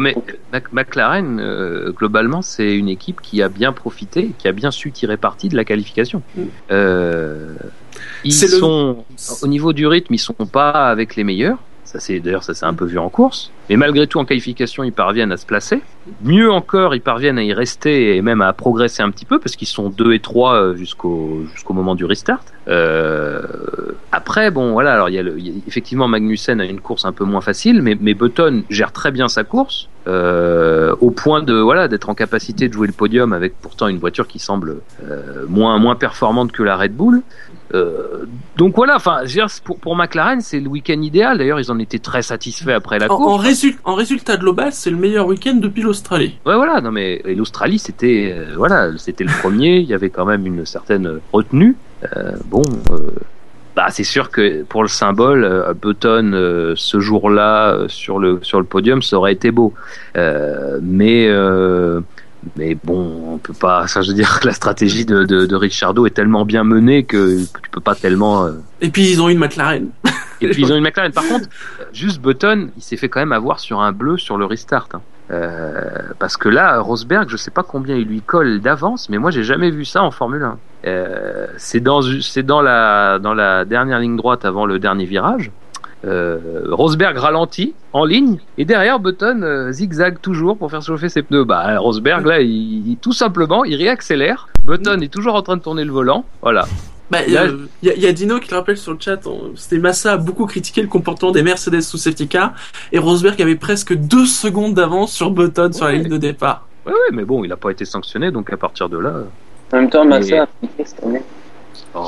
Mais 0.01 0.15
Mac- 0.53 0.73
McLaren, 0.73 1.39
euh, 1.41 1.93
globalement, 1.93 2.41
c'est 2.43 2.75
une 2.77 2.89
équipe 2.89 3.21
qui 3.21 3.43
a 3.43 3.49
bien 3.49 3.73
profité, 3.73 4.31
qui 4.39 4.49
a 4.49 4.53
bien 4.53 4.71
su 4.71 4.91
tirer 4.91 5.17
parti 5.17 5.49
de 5.49 5.57
la 5.57 5.65
qualification. 5.65 6.23
Mm. 6.37 6.43
Euh, 6.71 7.55
ils 8.25 8.31
le- 8.41 8.49
sont 8.49 9.05
au 9.43 9.47
niveau 9.47 9.73
du 9.73 9.87
rythme, 9.87 10.15
ils 10.15 10.19
sont 10.19 10.33
pas 10.51 10.71
avec 10.91 11.17
les 11.17 11.25
meilleurs. 11.25 11.59
Ça 11.85 12.01
c'est 12.01 12.21
d'ailleurs 12.21 12.43
ça 12.45 12.55
s'est 12.55 12.65
un 12.65 12.75
peu 12.75 12.85
vu 12.87 12.99
en 12.99 13.09
course. 13.11 13.51
Mais 13.69 13.77
malgré 13.77 14.07
tout 14.07 14.19
en 14.19 14.25
qualification, 14.25 14.83
ils 14.85 14.93
parviennent 14.93 15.33
à 15.33 15.37
se 15.37 15.45
placer. 15.47 15.83
Mieux 16.23 16.51
encore, 16.51 16.95
ils 16.95 17.01
parviennent 17.01 17.39
à 17.39 17.43
y 17.43 17.53
rester 17.53 18.17
et 18.17 18.23
même 18.23 18.41
à 18.41 18.53
progresser 18.53 19.03
un 19.03 19.11
petit 19.11 19.25
peu 19.25 19.39
parce 19.39 19.57
qu'ils 19.57 19.69
sont 19.69 19.89
2 19.91 20.13
et 20.15 20.21
3 20.21 20.75
jusqu'au 20.75 21.43
jusqu'au 21.53 21.75
moment 21.75 21.95
du 21.95 22.05
restart. 22.05 22.41
Euh, 22.69 23.43
après 24.13 24.51
bon 24.51 24.73
voilà, 24.73 24.95
alors 24.95 25.09
il 25.09 25.15
y 25.15 25.19
a, 25.19 25.23
le, 25.23 25.39
il 25.39 25.47
y 25.47 25.51
a- 25.51 25.63
effectivement 25.67 26.09
Magnussen 26.09 26.61
a 26.61 26.65
une 26.65 26.81
course 26.81 27.05
un 27.05 27.13
peu 27.13 27.25
moins 27.25 27.41
facile 27.41 27.83
mais 27.83 27.97
mais 28.01 28.15
Button 28.15 28.63
gère 28.71 28.93
très 28.93 29.11
bien 29.11 29.29
sa 29.29 29.43
course 29.45 29.89
euh, 30.07 30.95
au 31.01 31.11
point 31.11 31.43
de 31.43 31.55
voilà 31.55 31.89
d'être 31.89 32.09
en 32.09 32.15
capacité 32.15 32.69
de 32.69 32.73
jouer 32.73 32.87
le 32.87 32.93
podium 32.93 33.33
avec 33.33 33.55
pourtant 33.61 33.89
une 33.89 33.99
voiture 33.99 34.27
qui 34.29 34.39
semble 34.39 34.77
euh, 35.05 35.45
moins 35.49 35.79
moins 35.79 35.95
performante 35.97 36.53
que 36.53 36.63
la 36.63 36.77
Red 36.77 36.95
Bull. 36.95 37.23
Euh, 37.75 38.27
donc 38.57 38.77
voilà, 38.77 38.97
enfin, 38.97 39.23
pour, 39.65 39.79
pour 39.79 39.97
McLaren, 39.97 40.41
c'est 40.41 40.61
le 40.61 40.69
week-end 40.69 41.01
idéal. 41.01 41.39
D'ailleurs, 41.39 41.59
ils 41.61 41.71
en 41.71 41.79
étaient 41.79 41.99
très 41.99 42.23
satisfaits 42.23 42.71
après 42.71 42.99
la 42.99 43.07
en, 43.11 43.17
course. 43.17 43.33
en, 43.33 43.43
résul- 43.43 43.79
en 43.85 43.95
résultat 43.95 44.37
global, 44.37 44.73
c'est 44.73 44.91
le 44.91 44.97
meilleur 44.97 45.27
week-end 45.27 45.55
depuis 45.55 45.83
l'Australie. 45.83 46.39
Ouais, 46.45 46.55
voilà. 46.57 46.81
Non, 46.81 46.91
mais 46.93 47.23
l'Australie, 47.25 47.79
c'était, 47.79 48.35
euh, 48.37 48.55
voilà, 48.57 48.91
c'était 48.99 49.25
le 49.25 49.33
premier. 49.41 49.77
Il 49.79 49.87
y 49.87 49.95
avait 49.95 50.11
quand 50.11 50.27
même 50.27 50.47
une 50.47 50.67
certaine 50.67 51.19
retenue. 51.33 51.77
Euh, 52.17 52.33
bon, 52.47 52.63
bah, 53.75 53.87
c'est 53.89 54.05
sûr 54.05 54.31
que 54.31 54.65
pour 54.65 54.83
le 54.83 54.89
symbole, 54.89 55.75
Button 55.81 56.33
euh, 56.35 56.75
ce 56.77 57.01
jour-là 57.01 57.85
sur 57.89 58.19
le 58.19 58.41
sur 58.43 58.59
le 58.59 58.67
podium, 58.67 59.01
ça 59.01 59.17
aurait 59.17 59.33
été 59.33 59.51
beau. 59.51 59.73
Euh, 60.17 60.79
mais 60.83 61.27
euh, 61.29 62.01
mais 62.57 62.75
bon, 62.75 63.35
on 63.35 63.39
peut 63.39 63.53
pas. 63.53 63.87
Ça, 63.87 64.03
je 64.03 64.09
veux 64.09 64.15
dire, 64.15 64.41
la 64.45 64.53
stratégie 64.53 65.05
de, 65.05 65.25
de, 65.25 65.47
de 65.47 65.57
Ricciardo 65.57 66.07
est 66.07 66.11
tellement 66.11 66.45
bien 66.45 66.65
menée 66.65 67.05
que 67.05 67.39
tu 67.43 67.71
peux 67.71 67.81
pas 67.81 67.95
tellement. 67.95 68.45
euh, 68.47 68.53
Et 68.81 68.91
puis, 68.91 69.11
ils 69.11 69.21
ont 69.23 69.29
une 69.29 69.39
McLaren. 69.39 69.89
et 70.41 70.49
puis 70.49 70.63
ils 70.63 70.73
ont 70.73 70.77
une 70.77 70.83
McLaren. 70.85 71.13
Par 71.13 71.27
contre, 71.27 71.47
juste 71.93 72.21
Button, 72.21 72.71
il 72.77 72.83
s'est 72.83 72.97
fait 72.97 73.09
quand 73.09 73.21
même 73.21 73.33
avoir 73.33 73.61
sur 73.61 73.81
un 73.81 73.93
bleu 73.93 74.19
sur 74.19 74.37
le 74.39 74.45
restart. 74.45 74.89
hein. 74.95 75.01
Euh, 75.31 75.81
parce 76.19 76.37
que 76.37 76.49
là, 76.49 76.81
Rosberg, 76.81 77.29
je 77.29 77.37
sais 77.37 77.51
pas 77.53 77.63
combien 77.63 77.97
il 77.97 78.07
lui 78.07 78.21
colle 78.21 78.61
d'avance, 78.61 79.09
mais 79.09 79.17
moi 79.19 79.31
j'ai 79.31 79.45
jamais 79.45 79.71
vu 79.71 79.85
ça 79.87 80.03
en 80.03 80.11
Formule 80.11 80.43
1. 80.43 80.59
Euh, 80.85 81.47
c'est 81.57 81.81
dans 81.81 82.01
c'est 82.21 82.43
dans 82.43 82.61
la 82.61 83.19
dans 83.19 83.33
la 83.33 83.65
dernière 83.65 83.99
ligne 84.01 84.17
droite 84.17 84.45
avant 84.45 84.67
le 84.67 84.79
dernier 84.79 85.07
virage. 85.07 85.51
Euh, 86.05 86.65
Rosberg 86.71 87.17
ralentit 87.17 87.75
en 87.93 88.05
ligne 88.05 88.39
et 88.59 88.65
derrière 88.65 88.99
Button 88.99 89.43
euh, 89.43 89.71
zigzag 89.71 90.21
toujours 90.21 90.57
pour 90.57 90.71
faire 90.71 90.83
chauffer 90.83 91.09
ses 91.09 91.23
pneus. 91.23 91.45
Bah 91.45 91.79
Rosberg 91.79 92.27
là, 92.27 92.41
il, 92.41 92.89
il- 92.89 92.97
tout 92.97 93.13
simplement, 93.13 93.65
il 93.65 93.77
réaccélère. 93.77 94.49
Button 94.65 95.01
est 95.01 95.13
toujours 95.13 95.35
en 95.37 95.43
train 95.43 95.57
de 95.57 95.63
tourner 95.63 95.85
le 95.85 95.93
volant. 95.93 96.25
Voilà. 96.43 96.65
Bah, 97.11 97.19
il 97.27 97.33
y, 97.35 97.37
a- 97.37 97.45
Là, 97.47 97.53
il 97.83 97.89
y 97.89 97.91
a- 97.93 97.95
il 97.95 98.03
y 98.03 98.07
a 98.07 98.13
Dino 98.13 98.41
qui 98.41 98.51
le 98.51 98.57
rappelle 98.57 98.79
sur 98.79 98.93
le 98.93 98.99
chat, 98.99 99.25
on- 99.27 99.53
c'était 99.55 99.79
Massa 99.79 100.15
a 100.15 100.17
beaucoup 100.17 100.47
critiqué 100.47 100.83
le 100.83 100.89
comportement 100.89 101.31
des 101.31 101.43
Mercedes 101.43 101.83
sous 101.83 101.99
safety 101.99 102.27
car, 102.27 102.53
et 102.91 102.99
Rosberg 102.99 103.41
avait 103.41 103.55
presque 103.57 103.95
deux 103.95 104.27
secondes 104.27 104.75
d'avance 104.75 105.13
sur 105.13 105.31
Button 105.31 105.71
sur 105.73 105.85
la 105.85 105.93
ligne 105.93 106.09
de 106.09 106.17
départ. 106.17 106.67
Ouais, 106.87 106.93
ouais, 106.93 106.99
mais 107.13 107.25
bon, 107.25 107.45
il 107.45 107.53
a 107.53 107.57
pas 107.57 107.71
été 107.71 107.85
sanctionné, 107.85 108.31
donc 108.33 108.53
à 108.53 108.57
partir 108.57 108.89
de 108.89 108.99
là, 108.99 109.13
En 109.73 109.77
même 109.77 109.89
temps, 109.91 110.05
Massa 110.05 110.35
Et- 110.35 110.39
a 110.39 110.47
piqué 110.61 110.85
cette 110.85 111.05
année. 111.05 111.23
Oh. 111.95 112.07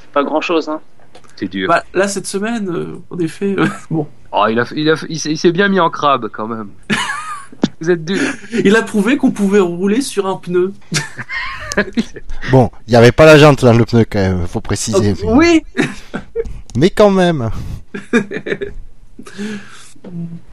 C'est 0.00 0.10
pas 0.12 0.22
grand 0.24 0.40
chose, 0.40 0.68
hein. 0.68 0.80
C'est 1.36 1.48
dur. 1.48 1.68
Bah, 1.68 1.84
là, 1.94 2.08
cette 2.08 2.26
semaine, 2.26 2.68
euh, 2.68 2.98
en 3.10 3.18
effet, 3.18 3.54
euh, 3.58 3.66
bon, 3.90 4.06
Oh, 4.32 4.46
il 4.50 4.58
a, 4.58 4.66
il 4.74 4.90
a, 4.90 4.94
il 5.08 5.18
s'est 5.18 5.30
il 5.30 5.38
s'est 5.38 5.52
bien 5.52 5.68
mis 5.68 5.80
en 5.80 5.88
crabe 5.88 6.28
quand 6.32 6.46
même. 6.46 6.68
Vous 7.80 7.90
êtes 7.90 8.04
dur. 8.04 8.20
il 8.64 8.76
a 8.76 8.82
prouvé 8.82 9.16
qu'on 9.16 9.30
pouvait 9.30 9.60
rouler 9.60 10.02
sur 10.02 10.26
un 10.26 10.36
pneu. 10.36 10.72
Bon, 12.50 12.70
il 12.86 12.92
n'y 12.92 12.96
avait 12.96 13.12
pas 13.12 13.26
la 13.26 13.36
jante 13.36 13.62
dans 13.62 13.74
le 13.74 13.84
pneu 13.84 14.06
quand 14.10 14.18
même, 14.18 14.46
faut 14.46 14.62
préciser. 14.62 15.14
Oh, 15.22 15.34
oui 15.34 15.62
Mais 16.74 16.88
quand 16.88 17.10
même. 17.10 17.50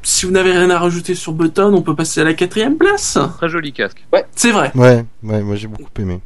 Si 0.01 0.25
vous 0.25 0.33
n'avez 0.33 0.51
rien 0.51 0.69
à 0.69 0.79
rajouter 0.79 1.15
sur 1.15 1.31
Button, 1.31 1.73
on 1.73 1.81
peut 1.81 1.95
passer 1.95 2.19
à 2.19 2.25
la 2.25 2.33
quatrième 2.33 2.75
place. 2.75 3.17
Très 3.37 3.47
joli 3.47 3.71
casque. 3.71 4.03
C'est 4.35 4.51
vrai. 4.51 4.73
Ouais, 4.75 5.05
ouais, 5.23 5.41
moi 5.41 5.55
j'ai 5.55 5.67
beaucoup 5.67 5.89
aimé. 5.97 6.19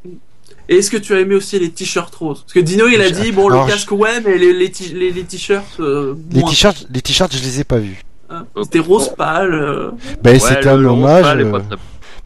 Et 0.70 0.76
est-ce 0.78 0.92
que 0.92 0.98
tu 0.98 1.14
as 1.14 1.20
aimé 1.22 1.36
aussi 1.36 1.58
les 1.60 1.70
t-shirts 1.72 2.14
roses? 2.16 2.42
Parce 2.42 2.54
que 2.54 2.60
Dino, 2.60 2.88
il 2.88 3.00
a 3.02 3.10
dit, 3.10 3.32
bon, 3.32 3.48
Alors, 3.50 3.66
le 3.66 3.72
casque, 3.72 3.92
ouais, 3.92 4.20
mais 4.26 4.38
les, 4.38 4.70
t-shirts, 4.72 5.80
euh, 5.80 6.16
Les 6.32 6.44
t-shirts, 6.44 6.88
les 6.94 7.02
t-shirts, 7.02 7.34
je 7.36 7.42
les 7.44 7.60
ai 7.62 7.64
pas 7.64 7.78
vus. 7.78 8.02
Hein? 8.30 8.46
C'était 8.64 8.80
rose 8.80 9.10
pâle. 9.18 9.54
euh. 9.54 9.92
Ben, 10.22 10.34
Ouais, 10.34 10.40
c'était 10.40 10.68
un 10.68 10.84
hommage. 10.84 11.26
Euh, 11.38 11.60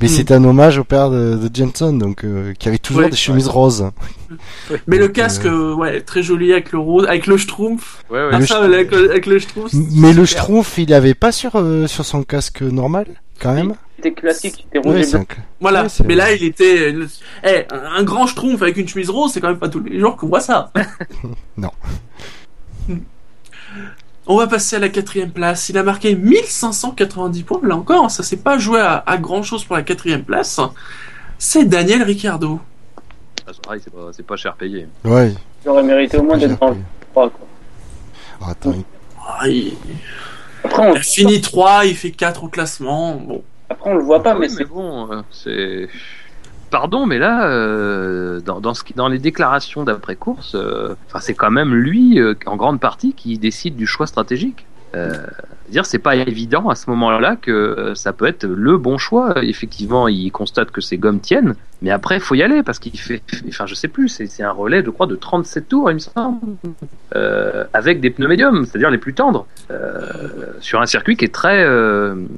Mais 0.02 0.08
Mm. 0.08 0.10
c'est 0.10 0.32
un 0.32 0.44
hommage 0.44 0.80
au 0.80 0.84
père 0.84 1.12
de, 1.12 1.36
de 1.38 1.56
Jenson, 1.56 1.94
donc 1.94 2.24
euh, 2.24 2.54
qui 2.58 2.68
avait 2.68 2.80
toujours 2.80 3.04
Ouais. 3.04 3.10
des 3.12 3.16
chemises 3.16 3.48
roses. 3.48 3.86
Mais 4.88 4.98
le 4.98 5.10
casque, 5.10 5.46
euh, 5.46 5.76
ouais, 5.76 6.02
très 6.02 6.24
joli 6.24 6.52
avec 6.54 6.72
le 6.72 6.80
rose, 6.80 7.06
avec 7.06 7.28
le 7.28 7.38
schtroumpf. 7.38 8.04
Ouais, 8.10 8.18
ouais. 8.18 8.30
Ah, 8.34 8.40
Le 8.40 8.46
ça, 8.48 8.56
Schtroumpf. 8.56 8.74
avec, 8.74 8.92
le- 8.92 9.12
avec 9.12 9.26
le 9.28 9.38
schtroumpf. 9.38 9.72
Mais 9.74 10.14
le. 10.14 10.26
Schtroumpf, 10.26 10.80
il 10.80 10.92
avait 10.96 11.14
pas 11.14 11.32
sur 11.32 11.52
euh, 11.56 11.86
sur 11.86 12.04
son 12.04 12.24
casque 12.24 12.64
normal, 12.64 13.06
quand 13.42 13.54
même. 13.54 13.74
C'était 13.98 14.14
classique, 14.14 14.56
c'était 14.64 14.80
rouge 14.80 14.96
Ouais, 14.96 15.02
et 15.02 15.04
c'est 15.04 15.18
blanc. 15.18 15.26
un- 15.30 15.42
Voilà. 15.60 15.88
Mais 16.06 16.16
là, 16.16 16.32
il 16.34 16.44
était, 16.44 16.94
eh, 17.44 17.66
un 17.72 18.04
grand 18.04 18.26
schtroumpf 18.28 18.62
avec 18.62 18.78
une 18.78 18.88
chemise 18.88 19.10
rose, 19.10 19.32
c'est 19.34 19.42
quand 19.42 19.50
même 19.50 19.60
pas 19.60 19.70
tous 19.70 19.80
les 19.82 20.00
jours 20.00 20.16
qu'on 20.18 20.28
voit 20.28 20.40
ça. 20.40 20.72
Non. 21.58 21.72
On 24.28 24.38
va 24.38 24.48
passer 24.48 24.76
à 24.76 24.80
la 24.80 24.90
quatrième 24.90 25.32
place. 25.32 25.70
Il 25.70 25.78
a 25.78 25.84
marqué 25.84 26.16
1590 26.16 27.44
points. 27.44 27.60
Là 27.64 27.76
encore, 27.76 28.10
ça 28.12 28.24
s'est 28.24 28.38
pas 28.38 28.58
joué 28.58 28.80
à, 28.80 29.04
à 29.06 29.18
grand 29.18 29.44
chose 29.44 29.64
pour 29.66 29.76
la 29.76 29.82
quatrième 29.84 30.24
place. 30.24 30.60
C'est 31.38 31.66
Daniel 31.66 32.04
Ricciardo. 32.04 32.60
Ah, 33.48 33.52
c'est 33.84 33.92
pas, 33.92 34.10
c'est 34.14 34.26
pas 34.26 34.36
cher 34.36 34.56
payé. 34.56 34.88
Ouais. 35.04 35.34
J'aurais 35.66 35.84
mérité 35.84 36.18
au 36.18 36.24
moins 36.24 36.38
d'être 36.38 36.58
dans 36.60 36.68
le 36.68 36.72
appris. 36.74 36.84
3, 37.12 37.30
quoi. 37.30 37.48
Ah, 38.42 38.52
attends, 38.52 38.74
il- 38.74 38.84
Ah, 39.28 39.48
il, 39.48 39.74
Après, 40.64 40.88
on, 40.88 40.94
il 40.94 40.98
a 40.98 41.02
fini 41.02 41.42
3, 41.42 41.86
il 41.86 41.96
fait 41.96 42.12
4 42.12 42.44
au 42.44 42.48
classement. 42.48 43.16
Bon. 43.16 43.44
après, 43.70 43.90
on 43.92 43.96
le 43.96 44.04
voit 44.04 44.22
pas, 44.24 44.34
Oui, 44.34 44.42
mais 44.42 44.50
c'est 44.50 44.66
bon, 44.66 45.12
euh, 45.12 45.22
c'est. 45.32 45.88
Pardon, 46.70 47.06
mais 47.06 47.20
là, 47.20 47.48
euh, 47.48 48.40
dans, 48.40 48.62
dans, 48.62 48.74
ce 48.74 48.84
qui- 48.84 48.94
dans 48.94 49.10
les 49.10 49.20
déclarations 49.20 49.84
d'après 49.84 50.16
course, 50.16 50.56
euh, 50.56 50.96
enfin, 51.08 51.20
c'est 51.20 51.34
quand 51.34 51.52
même 51.52 51.74
lui, 51.76 52.18
euh, 52.20 52.34
en 52.46 52.56
grande 52.56 52.80
partie, 52.80 53.14
qui 53.14 53.38
décide 53.38 53.76
du 53.76 53.86
choix 53.86 54.08
stratégique. 54.08 54.66
Euh, 54.96 55.26
dire, 55.72 55.86
c'est 55.86 56.00
pas 56.00 56.16
évident 56.16 56.70
à 56.70 56.76
ce 56.76 56.90
moment-là 56.90 57.38
que 57.38 57.52
euh, 57.52 57.96
ça 57.96 58.14
peut 58.14 58.26
être 58.26 58.46
le 58.46 58.78
bon 58.78 58.98
choix. 58.98 59.36
Effectivement, 59.42 60.08
il 60.08 60.32
constate 60.32 60.70
que 60.72 60.82
ses 60.82 60.98
gommes 60.98 61.20
tiennent, 61.20 61.56
mais 61.82 61.92
après, 61.92 62.20
faut 62.20 62.36
y 62.36 62.44
aller 62.44 62.62
parce 62.62 62.78
qu'il 62.78 63.00
fait, 63.00 63.24
enfin, 63.48 63.66
je 63.66 63.74
sais 63.74 63.88
plus, 63.88 64.10
c'est 64.10 64.44
un 64.44 64.52
relais, 64.52 64.84
je 64.86 64.90
crois, 64.90 65.08
de 65.08 65.16
37 65.16 65.70
tours, 65.70 65.90
il 65.90 65.96
me 65.96 66.00
semble, 66.00 66.40
euh, 67.16 67.64
avec 67.74 68.02
des 68.02 68.10
pneus 68.10 68.28
médiums, 68.28 68.66
c'est-à-dire 68.66 68.92
les 68.92 68.98
plus 68.98 69.14
tendres, 69.14 69.48
euh, 69.72 70.20
sur 70.60 70.82
un 70.82 70.86
circuit 70.86 71.16
qui 71.16 71.26
est 71.26 71.34
très, 71.34 71.66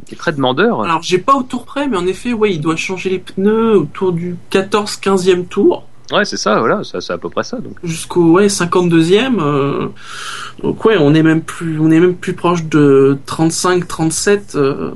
qui 0.06 0.14
est 0.14 0.18
très 0.18 0.32
demandeur. 0.32 0.84
Alors, 0.84 1.02
j'ai 1.02 1.18
pas 1.18 1.34
au 1.34 1.44
tour 1.44 1.66
près, 1.66 1.88
mais 1.88 1.98
en 1.98 2.06
effet, 2.06 2.34
ouais, 2.34 2.54
il 2.54 2.62
doit 2.62 2.76
changer 2.76 3.10
les 3.10 3.20
pneus 3.20 3.78
autour 3.78 4.14
du 4.14 4.36
14-15e 4.52 5.48
tour. 5.48 5.88
Ouais, 6.12 6.26
c'est 6.26 6.38
ça, 6.38 6.60
voilà, 6.60 6.84
ça, 6.84 7.00
c'est 7.02 7.14
à 7.14 7.18
peu 7.18 7.30
près 7.30 7.44
ça. 7.44 7.58
Donc. 7.58 7.78
jusqu'au 7.84 8.34
ouais 8.34 8.48
52e 8.48 9.40
euh, 9.40 9.88
donc 10.62 10.84
ouais 10.86 10.98
on 11.00 11.14
est 11.16 11.24
même 11.24 11.42
plus 11.42 11.80
on 11.80 11.90
est 11.92 12.00
même 12.00 12.16
plus 12.16 12.34
proche 12.34 12.66
de 12.66 13.18
35 13.26 13.88
37 13.88 14.56
euh, 14.56 14.92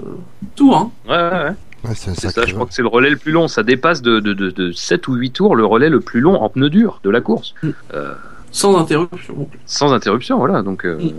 tours 0.55 0.75
hein. 0.77 0.91
Ouais, 1.07 1.15
ouais, 1.15 1.43
ouais. 1.45 1.55
ouais, 1.89 1.95
c'est 1.95 2.13
ça, 2.29 2.45
je 2.45 2.53
crois 2.53 2.65
que 2.65 2.73
c'est 2.73 2.81
le 2.81 2.89
relais 2.89 3.09
le 3.09 3.17
plus 3.17 3.31
long. 3.31 3.47
Ça 3.47 3.63
dépasse 3.63 4.01
de, 4.01 4.19
de, 4.19 4.33
de, 4.33 4.49
de 4.51 4.71
7 4.73 5.07
ou 5.07 5.15
8 5.15 5.31
tours 5.31 5.55
le 5.55 5.65
relais 5.65 5.89
le 5.89 6.01
plus 6.01 6.19
long 6.19 6.35
en 6.41 6.49
pneu 6.49 6.69
dur 6.69 6.99
de 7.03 7.09
la 7.09 7.21
course. 7.21 7.53
Mm. 7.63 7.69
Euh, 7.93 8.13
sans 8.51 8.77
interruption 8.77 9.47
sans 9.65 9.93
interruption, 9.93 10.37
voilà. 10.37 10.61
Donc, 10.61 10.85
euh, 10.85 10.97
Mm. 10.99 11.11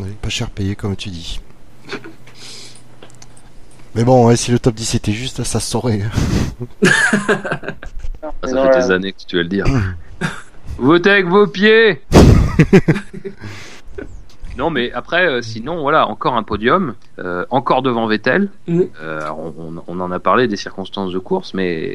Oui, 0.00 0.08
pas 0.22 0.28
cher 0.28 0.48
payé 0.50 0.76
comme 0.76 0.94
tu 0.94 1.08
dis. 1.08 1.40
Mais 3.96 4.04
bon, 4.04 4.26
ouais, 4.28 4.36
si 4.36 4.52
le 4.52 4.58
top 4.60 4.74
10 4.74 4.94
était 4.94 5.12
juste, 5.12 5.42
ça 5.42 5.58
se 5.58 5.70
saurait. 5.70 6.02
Ah, 8.22 8.30
ça 8.44 8.52
non, 8.52 8.62
fait 8.64 8.70
là- 8.70 8.80
des 8.86 8.90
années 8.90 9.12
que 9.12 9.18
tu 9.26 9.36
vas 9.36 9.42
le 9.42 9.48
dire. 9.48 9.64
Votez 10.78 11.10
avec 11.10 11.26
vos 11.26 11.46
pieds 11.46 12.00
Non, 14.56 14.70
mais 14.70 14.90
après, 14.90 15.24
euh, 15.24 15.40
sinon, 15.40 15.82
voilà, 15.82 16.08
encore 16.08 16.34
un 16.36 16.42
podium, 16.42 16.94
euh, 17.20 17.44
encore 17.48 17.80
devant 17.80 18.08
Vettel. 18.08 18.48
Mm. 18.66 18.80
Euh, 19.00 19.20
on, 19.86 20.00
en 20.00 20.10
a 20.10 20.18
parlé 20.18 20.48
des 20.48 20.56
circonstances 20.56 21.12
de 21.12 21.18
course, 21.20 21.54
mais 21.54 21.92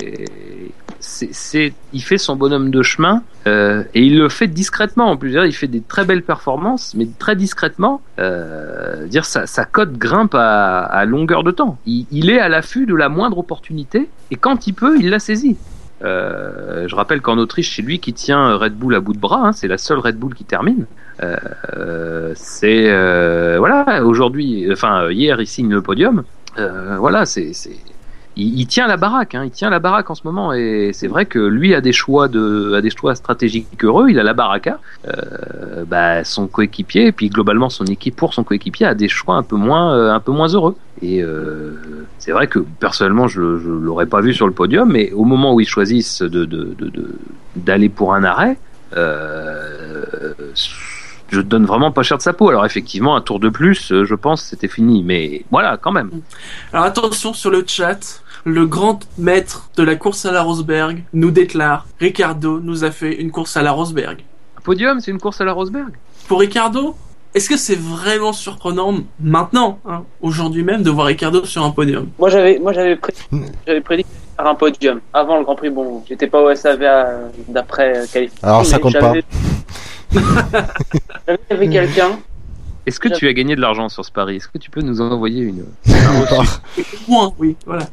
c'est, 1.01 1.33
c'est- 1.33 1.73
il 1.91 1.99
fait 2.01 2.17
son 2.17 2.37
bonhomme 2.37 2.71
de 2.71 2.81
chemin 2.81 3.21
euh, 3.47 3.83
et 3.93 4.01
il 4.05 4.17
le 4.17 4.29
fait 4.29 4.47
discrètement. 4.47 5.09
En 5.11 5.17
plus, 5.17 5.33
il 5.45 5.51
fait 5.51 5.67
des 5.67 5.81
très 5.81 6.05
belles 6.05 6.23
performances, 6.23 6.93
mais 6.95 7.05
très 7.19 7.35
discrètement. 7.35 7.99
Euh, 8.19 9.07
dire 9.07 9.25
sa, 9.25 9.45
sa 9.45 9.65
cote 9.65 9.97
grimpe 9.97 10.33
à, 10.33 10.83
à 10.83 11.03
longueur 11.03 11.43
de 11.43 11.51
temps. 11.51 11.77
Il, 11.85 12.05
il 12.11 12.29
est 12.29 12.39
à 12.39 12.47
l'affût 12.47 12.85
de 12.85 12.95
la 12.95 13.09
moindre 13.09 13.39
opportunité 13.39 14.07
et 14.31 14.37
quand 14.37 14.67
il 14.67 14.73
peut, 14.73 14.95
il 14.97 15.09
la 15.09 15.19
saisit. 15.19 15.57
Euh, 16.03 16.87
je 16.87 16.95
rappelle 16.95 17.21
qu'en 17.21 17.37
Autriche, 17.37 17.75
c'est 17.75 17.81
lui 17.81 17.99
qui 17.99 18.13
tient 18.13 18.55
Red 18.55 18.73
Bull 18.73 18.95
à 18.95 18.99
bout 18.99 19.13
de 19.13 19.19
bras. 19.19 19.47
hein, 19.47 19.51
c'est 19.53 19.67
la 19.67 19.77
seule 19.77 19.99
Red 19.99 20.17
Bull 20.17 20.33
qui 20.33 20.43
termine. 20.43 20.85
Euh, 21.21 22.33
c'est 22.35 22.89
euh, 22.89 23.55
voilà. 23.59 24.03
Aujourd'hui, 24.03 24.67
enfin 24.71 25.09
hier, 25.11 25.39
il 25.39 25.47
signe 25.47 25.71
le 25.71 25.81
podium. 25.81 26.23
Voilà, 26.55 27.25
c'est 27.25 27.51
il, 28.35 28.65
tient 28.67 28.87
la 28.87 28.97
baraque. 28.97 29.35
Hein, 29.35 29.43
il 29.45 29.51
tient 29.51 29.69
la 29.69 29.79
baraque 29.79 30.09
en 30.09 30.15
ce 30.15 30.21
moment. 30.25 30.53
Et 30.53 30.91
c'est 30.93 31.07
vrai 31.07 31.25
que 31.25 31.39
lui 31.39 31.73
a 31.75 31.81
des 31.81 31.91
choix 31.93 32.27
de 32.27 32.73
a 32.73 32.81
des 32.81 32.89
choix 32.89 33.15
stratégiques 33.15 33.83
heureux. 33.83 34.09
Il 34.09 34.19
a 34.19 34.23
la 34.23 34.33
baraka. 34.33 34.79
Euh, 35.07 35.83
bah, 35.85 36.23
son 36.23 36.47
coéquipier 36.47 37.07
et 37.07 37.11
puis 37.11 37.29
globalement 37.29 37.69
son 37.69 37.85
équipe 37.85 38.15
pour 38.15 38.33
son 38.33 38.43
coéquipier 38.43 38.85
a 38.85 38.95
des 38.95 39.07
choix 39.07 39.35
un 39.35 39.43
peu 39.43 39.55
moins 39.55 39.95
euh, 39.95 40.11
un 40.11 40.19
peu 40.19 40.31
moins 40.31 40.47
heureux. 40.47 40.75
Et 41.01 41.21
euh, 41.21 41.73
c'est 42.17 42.31
vrai 42.31 42.47
que 42.47 42.59
personnellement, 42.59 43.27
je, 43.27 43.57
je 43.57 43.69
l'aurais 43.69 44.05
pas 44.05 44.21
vu 44.21 44.33
sur 44.33 44.47
le 44.47 44.53
podium, 44.53 44.91
mais 44.91 45.11
au 45.11 45.25
moment 45.25 45.53
où 45.53 45.59
ils 45.59 45.67
choisissent 45.67 46.21
de, 46.21 46.45
de, 46.45 46.75
de, 46.77 46.89
de- 46.89 47.15
d'aller 47.55 47.89
pour 47.89 48.13
un 48.13 48.23
arrêt, 48.23 48.57
euh, 48.95 50.03
je 51.29 51.41
donne 51.41 51.65
vraiment 51.65 51.91
pas 51.91 52.03
cher 52.03 52.17
de 52.17 52.21
sa 52.21 52.31
peau. 52.33 52.49
Alors 52.49 52.65
effectivement, 52.65 53.15
un 53.15 53.21
tour 53.21 53.39
de 53.39 53.49
plus, 53.49 53.91
euh, 53.91 54.05
je 54.05 54.15
pense, 54.15 54.43
c'était 54.43 54.67
fini. 54.67 55.03
Mais 55.03 55.43
voilà, 55.51 55.77
quand 55.77 55.91
même. 55.91 56.11
Alors 56.71 56.85
attention 56.85 57.33
sur 57.33 57.49
le 57.51 57.63
chat, 57.67 58.22
le 58.45 58.65
grand 58.65 58.99
maître 59.17 59.69
de 59.77 59.83
la 59.83 59.95
course 59.95 60.25
à 60.25 60.31
la 60.31 60.41
Rosberg 60.41 61.03
nous 61.13 61.31
déclare 61.31 61.85
Ricardo 61.99 62.59
nous 62.59 62.83
a 62.83 62.91
fait 62.91 63.15
une 63.21 63.31
course 63.31 63.55
à 63.57 63.61
la 63.61 63.71
Rosberg. 63.71 64.19
Un 64.57 64.61
podium, 64.61 64.99
c'est 64.99 65.11
une 65.11 65.19
course 65.19 65.39
à 65.41 65.45
la 65.45 65.53
Rosberg. 65.53 65.93
Pour 66.27 66.39
Ricardo, 66.41 66.95
est-ce 67.33 67.49
que 67.49 67.57
c'est 67.57 67.79
vraiment 67.79 68.33
surprenant 68.33 68.93
maintenant, 69.19 69.79
hein, 69.87 70.03
aujourd'hui 70.21 70.63
même, 70.63 70.83
de 70.83 70.89
voir 70.89 71.07
Ricardo 71.07 71.45
sur 71.45 71.63
un 71.63 71.71
podium? 71.71 72.07
Moi 72.19 72.29
j'avais 72.29 72.59
moi 72.59 72.73
j'avais 72.73 72.95
pré- 72.95 73.13
Mm. 73.31 73.45
j'avais 73.65 73.81
prédit 73.81 74.05
faire 74.35 74.47
un 74.47 74.55
podium 74.55 74.99
avant 75.13 75.37
le 75.37 75.43
Grand 75.43 75.55
Prix. 75.55 75.69
Bon, 75.69 76.03
j'étais 76.07 76.27
pas 76.27 76.41
au 76.41 76.49
SAV 76.53 76.83
à- 76.83 77.19
d'après 77.47 77.97
euh, 77.97 78.05
qualification. 78.11 78.47
Alors, 78.47 78.65
ça 78.65 78.77
compte 78.79 78.91
j'avais- 78.93 79.23
J'avais 81.49 81.69
quelqu'un. 81.69 82.19
Est-ce 82.85 82.99
que 82.99 83.07
tu 83.07 83.27
as 83.27 83.33
gagné 83.33 83.55
de 83.55 83.61
l'argent 83.61 83.87
sur 83.89 84.03
ce 84.03 84.11
pari? 84.11 84.35
Est-ce 84.35 84.47
que 84.49 84.57
tu 84.57 84.69
peux 84.69 84.81
nous 84.81 84.99
en 85.01 85.09
envoyer 85.11 85.41
une 85.41 85.63
Point, 87.05 87.31
oui, 87.39 87.55
voilà. 87.65 87.85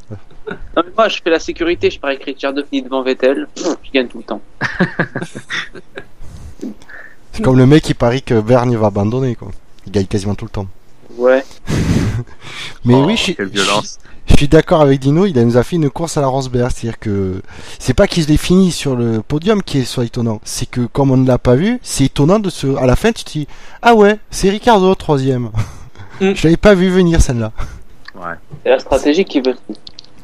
Non, 0.49 0.83
mais 0.85 0.93
moi 0.97 1.09
je 1.09 1.21
fais 1.23 1.31
la 1.31 1.39
sécurité, 1.39 1.91
je 1.91 2.01
parie 2.01 2.19
que 2.19 2.25
Ricciardo 2.25 2.63
finit 2.69 2.83
devant 2.83 3.03
Vettel, 3.03 3.47
je 3.57 3.91
gagne 3.93 4.09
tout 4.09 4.19
le 4.19 4.25
temps. 4.25 4.41
C'est 7.33 7.43
comme 7.43 7.57
le 7.59 7.67
mec 7.67 7.85
qui 7.85 7.95
parie 7.95 8.23
que 8.23 8.35
Verne 8.35 8.75
va 8.77 8.89
abandonner, 8.89 9.35
quoi. 9.37 9.51
Il 9.87 9.93
gagne 9.93 10.07
quasiment 10.07 10.35
tout 10.35 10.45
le 10.47 10.51
temps. 10.51 10.67
Ouais. 11.17 11.45
Mais 12.85 12.95
Oh, 12.95 13.05
oui, 13.07 13.17
je 13.17 13.23
suis, 13.23 13.35
quelle 13.37 13.47
violence. 13.49 13.99
je 14.27 14.35
suis 14.37 14.49
d'accord 14.49 14.81
avec 14.83 14.99
Dino, 15.01 15.27
il 15.27 15.39
a- 15.39 15.45
nous 15.45 15.57
a 15.57 15.63
fait 15.63 15.77
une 15.77 15.91
course 15.91 16.17
à 16.17 16.21
la 16.21 16.27
Rosberg. 16.27 16.71
C'est-à-dire 16.75 16.99
que 16.99 17.41
c'est 17.79 17.95
pas 17.95 18.07
qu'il 18.07 18.31
ait 18.31 18.37
fini 18.37 18.73
sur 18.73 18.97
le 18.97 19.23
podium 19.23 19.63
qui 19.63 19.79
est 19.79 19.85
soit 19.85 20.05
étonnant. 20.05 20.41
C'est 20.45 20.69
que 20.69 20.83
comme 20.87 21.11
on 21.13 21.17
ne 21.17 21.27
l'a 21.27 21.39
pas 21.39 21.55
vu, 21.55 21.79
c'est 21.83 22.05
étonnant 22.05 22.41
de 22.41 22.51
se. 22.51 22.67
À 22.77 22.87
la 22.87 22.97
fin, 22.97 23.13
tu 23.13 23.25
te 23.25 23.31
dis 23.31 23.47
Ah 23.83 23.95
ouais, 23.95 24.19
c'est 24.31 24.51
Ricardo, 24.51 24.95
troisième. 24.95 25.51
Mm. 26.21 26.33
je 26.35 26.45
l'avais 26.45 26.57
pas 26.57 26.75
vu 26.75 26.91
venir 26.91 27.23
celle-là. 27.23 27.53
Ouais. 28.17 28.35
C'est 28.65 28.71
la 28.71 28.79
stratégie 28.81 29.25
qui 29.25 29.41
veut. 29.41 29.57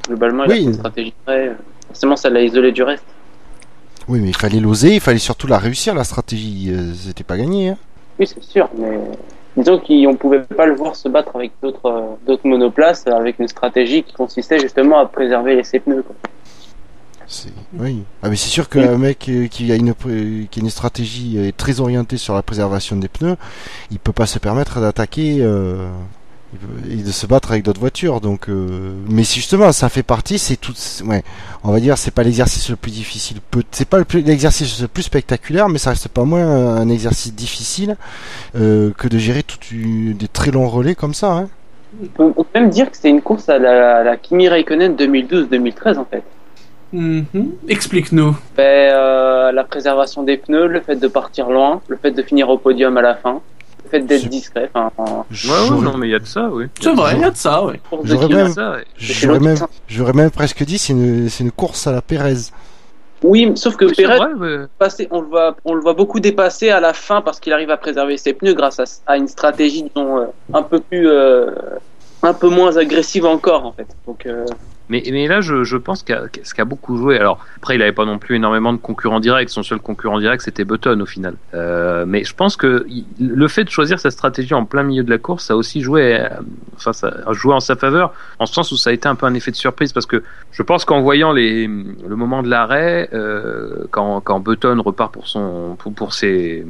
Globalement, 0.08 0.44
il 0.44 0.50
a 0.50 0.54
Oui. 0.54 0.60
fait 0.60 0.64
une 0.66 0.74
stratégie 0.74 1.14
vraie. 1.26 1.56
Forcément, 1.88 2.16
ça 2.16 2.30
l'a 2.30 2.42
isolé 2.42 2.72
du 2.72 2.82
reste. 2.82 3.04
Oui, 4.08 4.20
mais 4.20 4.28
il 4.28 4.36
fallait 4.36 4.60
l'oser, 4.60 4.94
il 4.94 5.00
fallait 5.00 5.18
surtout 5.18 5.46
la 5.46 5.58
réussir, 5.58 5.94
la 5.94 6.04
stratégie. 6.04 6.70
euh, 6.70 6.92
C'était 6.94 7.24
pas 7.24 7.36
gagné. 7.36 7.70
Hein. 7.70 7.76
Oui, 8.18 8.26
c'est 8.26 8.42
sûr, 8.42 8.68
mais 8.78 8.98
disons 9.56 9.78
qu'on 9.80 10.16
pouvait 10.16 10.40
pas 10.42 10.66
le 10.66 10.74
voir 10.74 10.94
se 10.96 11.08
battre 11.08 11.34
avec 11.34 11.52
d'autres 11.62 11.86
euh, 11.86 12.00
d'autres 12.26 12.46
monoplaces 12.46 13.06
avec 13.08 13.38
une 13.40 13.48
stratégie 13.48 14.02
qui 14.04 14.12
consistait 14.14 14.58
justement 14.60 14.98
à 14.98 15.06
préserver 15.06 15.62
ses 15.64 15.80
pneus. 15.80 16.02
Quoi. 16.02 16.14
Oui. 17.78 18.04
Ah 18.22 18.28
mais 18.28 18.36
c'est 18.36 18.48
sûr 18.48 18.68
qu'un 18.68 18.96
mec 18.98 19.28
euh, 19.28 19.48
qui 19.48 19.72
a 19.72 19.74
une 19.74 19.92
qui 19.94 20.60
a 20.60 20.62
une 20.62 20.70
stratégie 20.70 21.52
très 21.56 21.80
orientée 21.80 22.16
sur 22.18 22.34
la 22.34 22.42
préservation 22.42 22.94
des 22.96 23.08
pneus, 23.08 23.36
il 23.90 23.98
peut 23.98 24.12
pas 24.12 24.26
se 24.26 24.38
permettre 24.38 24.80
d'attaquer 24.80 25.38
euh, 25.40 25.88
et 26.90 26.96
de 26.96 27.10
se 27.10 27.26
battre 27.26 27.50
avec 27.50 27.64
d'autres 27.64 27.80
voitures. 27.80 28.20
Donc, 28.20 28.48
euh, 28.48 28.94
mais 29.08 29.24
justement 29.24 29.72
ça 29.72 29.88
fait 29.88 30.02
partie, 30.02 30.38
c'est 30.38 30.56
tout. 30.56 30.72
Ouais, 31.04 31.22
on 31.64 31.72
va 31.72 31.80
dire 31.80 31.98
c'est 31.98 32.12
pas 32.12 32.22
l'exercice 32.22 32.70
le 32.70 32.76
plus 32.76 32.90
difficile. 32.90 33.38
C'est 33.72 33.88
pas 33.88 33.98
l'exercice 34.14 34.80
le 34.80 34.88
plus 34.88 35.02
spectaculaire, 35.02 35.68
mais 35.68 35.78
ça 35.78 35.90
reste 35.90 36.08
pas 36.08 36.24
moins 36.24 36.46
un 36.46 36.76
un 36.76 36.88
exercice 36.88 37.34
difficile 37.34 37.96
euh, 38.54 38.92
que 38.96 39.08
de 39.08 39.18
gérer 39.18 39.42
tout 39.42 39.58
des 39.72 40.28
très 40.28 40.50
longs 40.50 40.68
relais 40.68 40.94
comme 40.94 41.14
ça. 41.14 41.32
Hein. 41.32 41.48
On 42.02 42.06
peut, 42.06 42.32
on 42.36 42.44
peut 42.44 42.60
même 42.60 42.70
dire 42.70 42.90
que 42.90 42.96
c'est 42.96 43.08
une 43.08 43.22
course 43.22 43.48
à 43.48 43.58
la, 43.58 43.98
à 43.98 44.02
la 44.04 44.16
Kimi 44.16 44.48
Raikkonen 44.48 44.94
2012-2013 44.96 45.98
en 45.98 46.04
fait. 46.04 46.22
Mhm. 46.92 47.52
Explique-nous. 47.68 48.36
Ben, 48.56 48.62
euh, 48.62 49.52
la 49.52 49.64
préservation 49.64 50.22
des 50.22 50.36
pneus, 50.36 50.66
le 50.68 50.80
fait 50.80 50.96
de 50.96 51.08
partir 51.08 51.50
loin, 51.50 51.80
le 51.88 51.96
fait 51.96 52.12
de 52.12 52.22
finir 52.22 52.48
au 52.48 52.58
podium 52.58 52.96
à 52.96 53.02
la 53.02 53.14
fin, 53.14 53.40
fait 53.86 54.00
d'être 54.00 54.28
discret. 54.28 54.70
Enfin, 54.74 54.90
en 54.98 55.26
Ouais, 55.30 55.70
ouais, 55.70 55.82
non, 55.82 55.96
mais 55.96 56.08
il 56.08 56.10
y 56.10 56.14
a 56.14 56.18
de 56.18 56.26
ça, 56.26 56.48
oui. 56.52 56.66
C'est 56.80 56.92
vrai, 56.94 57.14
il 57.16 57.20
y 57.20 57.24
a 57.24 57.30
de 57.30 57.36
ça, 57.36 57.62
de 57.62 57.78
J'aurais 58.04 58.48
ça, 58.52 58.72
ouais. 58.72 58.84
J'aurais 58.98 59.38
même, 59.38 59.56
même 60.14 60.30
presque 60.30 60.64
dit 60.64 60.78
c'est 60.78 60.92
une, 60.92 61.28
c'est 61.28 61.44
une 61.44 61.52
course 61.52 61.86
à 61.86 61.92
la 61.92 62.02
Pérez. 62.02 62.50
Oui, 63.22 63.50
sauf 63.54 63.76
que 63.76 63.86
Oui, 63.86 64.04
vrai, 64.04 64.28
mais- 64.38 64.66
passé, 64.78 65.08
on 65.10 65.20
le 65.22 65.26
voit, 65.28 65.56
on 65.64 65.74
le 65.74 65.80
voit 65.80 65.94
beaucoup 65.94 66.20
dépasser 66.20 66.68
à 66.68 66.80
la 66.80 66.92
fin 66.92 67.22
parce 67.22 67.40
qu'il 67.40 67.52
arrive 67.52 67.70
à 67.70 67.76
préserver 67.76 68.18
ses 68.18 68.34
pneus 68.34 68.54
grâce 68.54 68.78
à, 68.78 68.84
à 69.06 69.16
une 69.16 69.28
stratégie 69.28 69.84
disons, 69.84 70.18
euh, 70.18 70.24
un 70.52 70.62
peu 70.62 70.80
plus, 70.80 71.08
euh, 71.08 71.50
un 72.22 72.34
peu 72.34 72.48
moins 72.48 72.76
agressive 72.76 73.24
encore 73.24 73.64
en 73.64 73.72
fait. 73.72 73.86
Donc, 74.06 74.26
euh, 74.26 74.44
Mais, 74.88 75.02
mais 75.10 75.26
là, 75.26 75.40
je, 75.40 75.64
je 75.64 75.76
pense 75.76 76.02
qu'à- 76.02 76.24
ce 76.42 76.54
qui 76.54 76.60
a 76.60 76.64
beaucoup 76.64 76.96
joué. 76.96 77.18
Alors, 77.18 77.44
après, 77.56 77.74
il 77.74 77.82
avait 77.82 77.92
pas 77.92 78.04
non 78.04 78.18
plus 78.18 78.36
énormément 78.36 78.72
de 78.72 78.78
concurrents 78.78 79.20
directs. 79.20 79.50
Son 79.50 79.62
seul 79.62 79.78
concurrent 79.80 80.20
direct, 80.20 80.42
c'était 80.42 80.64
Button 80.64 81.00
au 81.00 81.06
final. 81.06 81.34
Euh, 81.54 82.04
mais 82.06 82.22
je 82.24 82.34
pense 82.34 82.56
que 82.56 82.86
le 83.20 83.48
fait 83.48 83.64
de 83.64 83.70
choisir 83.70 83.98
sa 83.98 84.10
stratégie 84.10 84.54
en 84.54 84.64
plein 84.64 84.82
milieu 84.84 85.02
de 85.02 85.10
la 85.10 85.18
course, 85.18 85.46
ça 85.46 85.54
a 85.54 85.56
aussi 85.56 85.80
joué, 85.80 86.20
euh, 86.20 86.28
enfin, 86.76 86.92
ça 86.92 87.12
a 87.26 87.32
joué 87.32 87.52
en 87.54 87.60
sa 87.60 87.74
faveur, 87.76 88.12
en 88.38 88.46
ce 88.46 88.54
sens 88.54 88.70
où 88.72 88.76
ça 88.76 88.90
a 88.90 88.92
été 88.92 89.08
un 89.08 89.14
peu 89.16 89.26
un 89.26 89.34
effet 89.34 89.50
de 89.50 89.56
surprise, 89.56 89.92
parce 89.92 90.06
que 90.06 90.22
je 90.52 90.62
pense 90.62 90.84
qu'en 90.84 91.00
voyant 91.00 91.32
les, 91.32 91.66
le 91.66 92.16
moment 92.16 92.42
de 92.42 92.48
l'arrêt, 92.48 93.08
euh, 93.12 93.84
quand, 93.90 94.20
quand 94.20 94.38
Button 94.40 94.80
repart 94.84 95.12
pour 95.12 95.26
son, 95.26 95.76
pour, 95.78 95.92
pour 95.92 96.14
ses, 96.14 96.64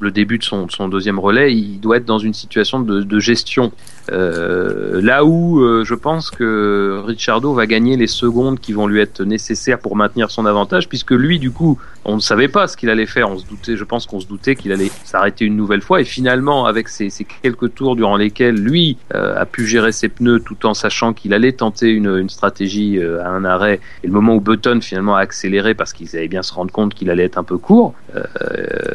le 0.00 0.10
début 0.10 0.38
de 0.38 0.44
son, 0.44 0.66
de 0.66 0.70
son 0.72 0.88
deuxième 0.88 1.18
relais, 1.18 1.54
il 1.54 1.80
doit 1.80 1.96
être 1.96 2.04
dans 2.04 2.18
une 2.18 2.34
situation 2.34 2.80
de, 2.80 3.02
de 3.02 3.18
gestion. 3.18 3.72
Euh, 4.12 5.00
là 5.02 5.24
où 5.24 5.60
euh, 5.60 5.84
je 5.84 5.94
pense 5.94 6.30
que 6.30 7.00
Va 7.38 7.66
gagner 7.66 7.96
les 7.96 8.08
secondes 8.08 8.58
qui 8.58 8.72
vont 8.72 8.88
lui 8.88 9.00
être 9.00 9.22
nécessaires 9.22 9.78
pour 9.78 9.94
maintenir 9.94 10.30
son 10.30 10.46
avantage, 10.46 10.88
puisque 10.88 11.12
lui, 11.12 11.38
du 11.38 11.52
coup, 11.52 11.78
on 12.04 12.16
ne 12.16 12.20
savait 12.20 12.48
pas 12.48 12.66
ce 12.66 12.76
qu'il 12.76 12.88
allait 12.90 13.06
faire. 13.06 13.30
On 13.30 13.38
se 13.38 13.46
doutait, 13.46 13.76
je 13.76 13.84
pense 13.84 14.06
qu'on 14.06 14.20
se 14.20 14.26
doutait 14.26 14.56
qu'il 14.56 14.72
allait 14.72 14.90
s'arrêter 15.04 15.44
une 15.44 15.56
nouvelle 15.56 15.82
fois. 15.82 16.00
Et 16.00 16.04
finalement, 16.04 16.64
avec 16.66 16.88
ces, 16.88 17.10
ces 17.10 17.24
quelques 17.24 17.74
tours 17.74 17.94
durant 17.96 18.16
lesquels 18.16 18.54
lui 18.56 18.96
euh, 19.14 19.38
a 19.38 19.44
pu 19.46 19.66
gérer 19.66 19.92
ses 19.92 20.08
pneus 20.08 20.40
tout 20.40 20.64
en 20.66 20.74
sachant 20.74 21.12
qu'il 21.12 21.34
allait 21.34 21.52
tenter 21.52 21.88
une, 21.90 22.16
une 22.16 22.30
stratégie 22.30 22.98
euh, 22.98 23.22
à 23.22 23.28
un 23.28 23.44
arrêt, 23.44 23.80
et 24.02 24.06
le 24.06 24.12
moment 24.12 24.34
où 24.36 24.40
Button 24.40 24.80
finalement 24.80 25.16
a 25.16 25.20
accéléré 25.20 25.74
parce 25.74 25.92
qu'il 25.92 26.08
allait 26.16 26.28
bien 26.28 26.42
se 26.42 26.54
rendre 26.54 26.72
compte 26.72 26.94
qu'il 26.94 27.10
allait 27.10 27.24
être 27.24 27.38
un 27.38 27.44
peu 27.44 27.58
court, 27.58 27.94
euh, 28.16 28.24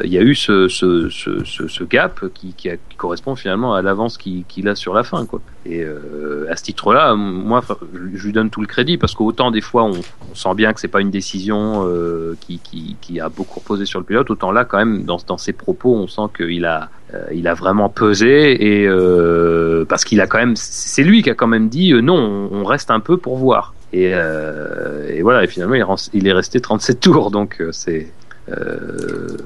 il 0.04 0.12
y 0.12 0.18
a 0.18 0.22
eu 0.22 0.34
ce, 0.34 0.68
ce, 0.68 1.08
ce, 1.08 1.44
ce, 1.44 1.84
gap 1.84 2.24
qui, 2.34 2.52
qui, 2.54 2.68
a- 2.70 2.76
qui 2.76 2.96
correspond 2.96 3.36
finalement 3.36 3.74
à 3.74 3.82
l'avance 3.82 4.18
qu'il 4.18 4.44
qu'il 4.46 4.68
a 4.68 4.74
sur 4.74 4.92
la 4.94 5.04
fin. 5.04 5.24
Quoi. 5.26 5.40
Et 5.64 5.82
euh, 5.82 6.46
à 6.50 6.56
ce 6.56 6.62
titre-là, 6.64 7.14
moi, 7.14 7.62
je, 8.14 8.26
lui 8.26 8.32
donne 8.32 8.50
tout 8.50 8.60
le 8.60 8.66
crédit 8.66 8.98
parce 8.98 9.14
qu'autant 9.14 9.50
des 9.50 9.60
fois 9.60 9.84
on, 9.84 9.92
on 10.30 10.34
sent 10.34 10.54
bien 10.54 10.72
que 10.72 10.80
c'est 10.80 10.88
pas 10.88 11.00
une 11.00 11.10
décision 11.10 11.84
euh, 11.86 12.34
qui, 12.40 12.95
qui, 13.00 13.14
qui 13.14 13.20
a 13.20 13.28
beaucoup 13.28 13.60
reposé 13.60 13.86
sur 13.86 13.98
le 13.98 14.04
pilote, 14.04 14.30
autant 14.30 14.52
là 14.52 14.64
quand 14.64 14.78
même 14.78 15.04
dans, 15.04 15.18
dans 15.26 15.38
ses 15.38 15.52
propos, 15.52 15.94
on 15.94 16.06
sent 16.06 16.28
qu'il 16.36 16.64
a 16.64 16.90
euh, 17.14 17.24
il 17.32 17.46
a 17.46 17.54
vraiment 17.54 17.88
pesé 17.88 18.80
et 18.80 18.86
euh, 18.88 19.84
parce 19.84 20.04
qu'il 20.04 20.20
a 20.20 20.26
quand 20.26 20.38
même 20.38 20.56
c'est 20.56 21.04
lui 21.04 21.22
qui 21.22 21.30
a 21.30 21.34
quand 21.34 21.46
même 21.46 21.68
dit 21.68 21.92
euh, 21.92 22.00
non, 22.00 22.48
on, 22.50 22.64
reste 22.64 22.90
un 22.90 23.00
peu 23.00 23.16
pour 23.16 23.36
voir. 23.36 23.74
Et, 23.92 24.10
euh, 24.12 25.08
et 25.08 25.22
voilà, 25.22 25.44
et 25.44 25.46
finalement 25.46 25.96
il, 26.12 26.26
est 26.26 26.32
resté 26.32 26.60
37 26.60 27.00
tours, 27.00 27.30
donc 27.30 27.62
c'est 27.70 28.12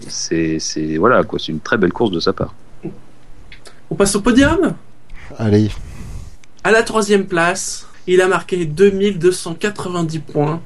c'est 0.09 0.59
c'est- 0.59 0.97
voilà 0.97 1.23
quoi, 1.23 1.39
c'est 1.39 1.53
une 1.53 1.61
très 1.61 1.77
belle 1.77 1.93
course 1.93 2.11
de 2.11 2.21
sa 2.21 2.33
part. 2.33 2.55
On 3.91 3.95
passe 3.95 4.15
au 4.17 4.21
podium? 4.21 4.75
Allez. 5.39 5.71
À 6.65 6.71
la 6.71 6.83
troisième 6.83 7.27
place, 7.27 7.87
il 8.07 8.21
a 8.21 8.29
marqué 8.29 8.65
2290 8.65 10.19
points. 10.21 10.61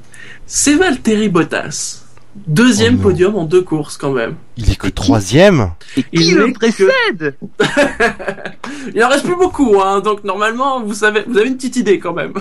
C'est 0.47 0.75
Valtteri 0.75 1.29
Bottas. 1.29 2.04
Deuxième 2.47 2.97
Oh 2.99 3.03
podium 3.03 3.37
en 3.37 3.45
deux 3.45 3.63
courses 3.63 3.97
quand 3.97 4.11
même. 4.11 4.35
Il 4.57 4.71
est 4.71 4.77
que 4.77 4.89
troisième. 4.89 5.71
Et 5.97 6.03
qui 6.03 6.09
Il 6.31 6.35
le 6.37 6.49
que- 6.49 6.53
précède 6.55 7.37
Il 8.95 9.03
en 9.05 9.09
reste 9.09 9.25
plus 9.25 9.37
beaucoup, 9.37 9.81
hein, 9.81 10.01
donc 10.01 10.25
normalement 10.25 10.81
vous 10.83 10.95
savez, 10.95 11.23
vous 11.27 11.39
avez 11.39 11.49
une 11.49 11.57
petite 11.57 11.77
idée 11.77 11.99
quand 11.99 12.13
même. 12.13 12.33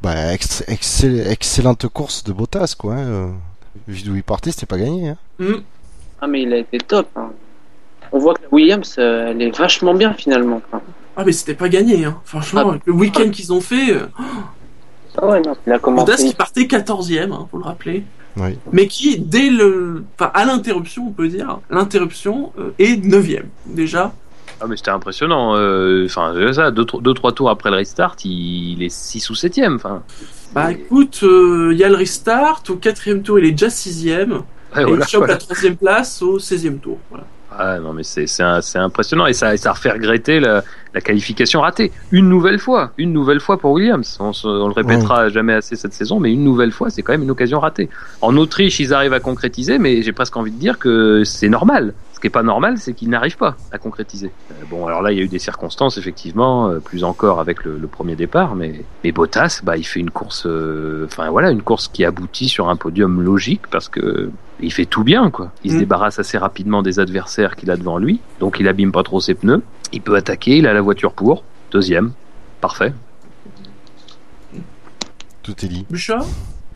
Bah, 0.00 0.32
ex- 0.32 0.64
excell- 0.68 1.26
excellente 1.30 1.86
course 1.88 2.24
de 2.24 2.32
Bottas, 2.32 2.74
quoi. 2.78 2.94
hein, 2.94 2.98
euh. 3.06 3.28
Vu 3.88 4.02
d'où 4.02 4.14
il 4.14 4.22
partait, 4.22 4.50
c'était 4.52 4.66
pas 4.66 4.78
gagné. 4.78 5.08
Hein. 5.08 5.16
Hmm. 5.38 5.54
Ah, 6.20 6.26
mais 6.28 6.42
il 6.42 6.52
a 6.52 6.58
été 6.58 6.78
top. 6.78 7.08
hein. 7.16 7.30
On 8.12 8.18
voit 8.18 8.34
que 8.34 8.42
Williams, 8.52 8.94
euh, 8.98 9.30
elle 9.30 9.42
est 9.42 9.56
vachement 9.56 9.94
bien 9.94 10.12
finalement. 10.14 10.60
Ah 11.16 11.24
mais 11.26 11.32
c'était 11.32 11.54
pas 11.54 11.68
gagné, 11.68 12.04
hein. 12.04 12.18
franchement, 12.24 12.62
Ah. 12.66 12.70
avec 12.70 12.82
le 12.86 12.92
week-end 12.92 13.28
qu'ils 13.30 13.52
ont 13.52 13.60
fait, 13.60 13.90
euh, 13.92 14.06
Ah 15.18 15.26
ouais, 15.26 15.40
non, 15.40 15.54
il 15.66 15.72
a 15.72 15.78
commencé. 15.78 16.06
Bottas 16.12 16.22
qui 16.22 16.34
partait 16.34 16.62
14ème, 16.66 17.32
hein, 17.32 17.48
faut 17.50 17.58
le 17.58 17.64
rappeler. 17.64 18.04
Oui. 18.36 18.58
Mais 18.72 18.86
qui, 18.86 19.18
dès 19.18 19.50
le, 19.50 20.04
enfin 20.18 20.30
à 20.34 20.44
l'interruption, 20.44 21.06
on 21.08 21.12
peut 21.12 21.28
dire, 21.28 21.58
l'interruption 21.70 22.52
euh, 22.58 22.70
est 22.78 23.04
9ème 23.04 23.44
déjà. 23.66 24.12
Ah 24.60 24.66
mais 24.68 24.76
c'était 24.76 24.90
impressionnant. 24.90 25.56
euh, 25.56 26.06
Enfin, 26.06 26.32
c'est 26.36 26.52
ça, 26.54 26.70
deux, 26.70 26.84
trois- 26.84 27.00
deux 27.00 27.14
trois 27.14 27.32
tours 27.32 27.50
après 27.50 27.70
le 27.70 27.76
restart, 27.76 28.16
il, 28.24 28.74
il 28.74 28.82
est 28.82 28.88
6 28.92 29.28
ou 29.30 29.34
7ème. 29.34 29.74
Enfin, 29.76 30.02
Bah 30.54 30.70
écoute, 30.72 31.20
euh, 31.24 31.70
il 31.72 31.78
y 31.78 31.84
a 31.84 31.88
le 31.88 31.96
restart, 31.96 32.62
au 32.68 32.76
quatrième 32.76 33.22
tour 33.22 33.38
il 33.38 33.44
est 33.46 33.50
déjà 33.52 33.70
sixième, 33.70 34.32
ouais, 34.32 34.82
et 34.82 34.84
voilà, 34.84 35.04
il 35.04 35.08
chope 35.08 35.18
voilà. 35.20 35.34
la 35.34 35.38
troisième 35.38 35.76
place 35.76 36.22
au 36.22 36.38
16e 36.38 36.78
tour. 36.78 36.98
Voilà. 37.10 37.24
Ah 37.58 37.78
non 37.78 37.92
mais 37.92 38.02
c'est 38.04 38.26
impressionnant 38.76 39.26
et 39.26 39.32
ça, 39.32 39.56
ça 39.56 39.72
refait 39.72 39.90
regretter 39.90 40.40
la, 40.40 40.64
la 40.94 41.00
qualification 41.00 41.60
ratée 41.60 41.92
une 42.10 42.28
nouvelle 42.28 42.58
fois, 42.58 42.92
une 42.98 43.12
nouvelle 43.12 43.40
fois 43.40 43.58
pour 43.58 43.72
Williams. 43.72 44.16
On, 44.20 44.32
se- 44.32 44.46
on 44.46 44.68
le 44.68 44.72
répétera 44.74 45.28
jamais 45.28 45.52
assez 45.54 45.76
cette 45.76 45.92
saison, 45.92 46.18
mais 46.20 46.32
une 46.32 46.44
nouvelle 46.44 46.72
fois 46.72 46.90
c'est 46.90 47.02
quand 47.02 47.12
même 47.12 47.22
une 47.22 47.30
occasion 47.30 47.60
ratée. 47.60 47.88
En 48.20 48.36
Autriche 48.36 48.80
ils 48.80 48.94
arrivent 48.94 49.12
à 49.12 49.20
concrétiser, 49.20 49.78
mais 49.78 50.02
j'ai 50.02 50.12
presque 50.12 50.36
envie 50.36 50.52
de 50.52 50.58
dire 50.58 50.78
que 50.78 51.24
c'est 51.24 51.48
normal. 51.48 51.94
Ce 52.22 52.28
qui 52.28 52.28
est 52.28 52.38
pas 52.38 52.44
normal, 52.44 52.78
c'est 52.78 52.94
qu'ils 52.94 53.10
n'arrivent 53.10 53.36
pas 53.36 53.56
à 53.72 53.78
concrétiser. 53.78 54.30
Euh, 54.52 54.54
bon 54.70 54.86
alors 54.86 55.02
là 55.02 55.10
il 55.10 55.18
y 55.18 55.20
a 55.20 55.24
eu 55.24 55.28
des 55.28 55.40
circonstances 55.40 55.98
effectivement, 55.98 56.68
euh, 56.68 56.78
plus 56.78 57.02
encore 57.02 57.40
avec 57.40 57.64
le, 57.64 57.76
le 57.78 57.86
premier 57.88 58.14
départ, 58.14 58.54
mais 58.54 58.84
mais 59.02 59.10
Bottas 59.10 59.60
bah 59.64 59.76
il 59.76 59.82
fait 59.82 59.98
une 59.98 60.12
course, 60.12 60.44
euh, 60.46 61.04
enfin 61.06 61.28
voilà 61.30 61.50
une 61.50 61.62
course 61.62 61.88
qui 61.88 62.04
aboutit 62.04 62.48
sur 62.48 62.68
un 62.68 62.76
podium 62.76 63.20
logique 63.22 63.62
parce 63.72 63.88
que 63.88 64.30
il 64.60 64.72
fait 64.72 64.86
tout 64.86 65.02
bien 65.02 65.30
quoi. 65.32 65.50
Il 65.64 65.72
se 65.72 65.76
Mm. 65.78 65.80
débarrasse 65.80 66.20
assez 66.20 66.38
rapidement 66.38 66.80
des 66.84 67.00
adversaires 67.00 67.56
qu'il 67.56 67.72
a 67.72 67.76
devant 67.76 67.98
lui, 67.98 68.20
donc 68.38 68.58
il 68.60 68.68
abîme 68.68 68.92
pas 68.92 69.02
trop 69.02 69.18
ses 69.20 69.34
pneus. 69.34 69.60
Il 69.92 70.00
peut 70.00 70.14
attaquer, 70.14 70.58
il 70.58 70.68
a 70.68 70.72
la 70.72 70.80
voiture 70.80 71.14
pour. 71.14 71.42
Deuxième, 71.72 72.12
parfait. 72.60 72.92
Tout 75.42 75.56
est 75.64 75.68
dit. 75.68 75.84
Bouchard? 75.90 76.24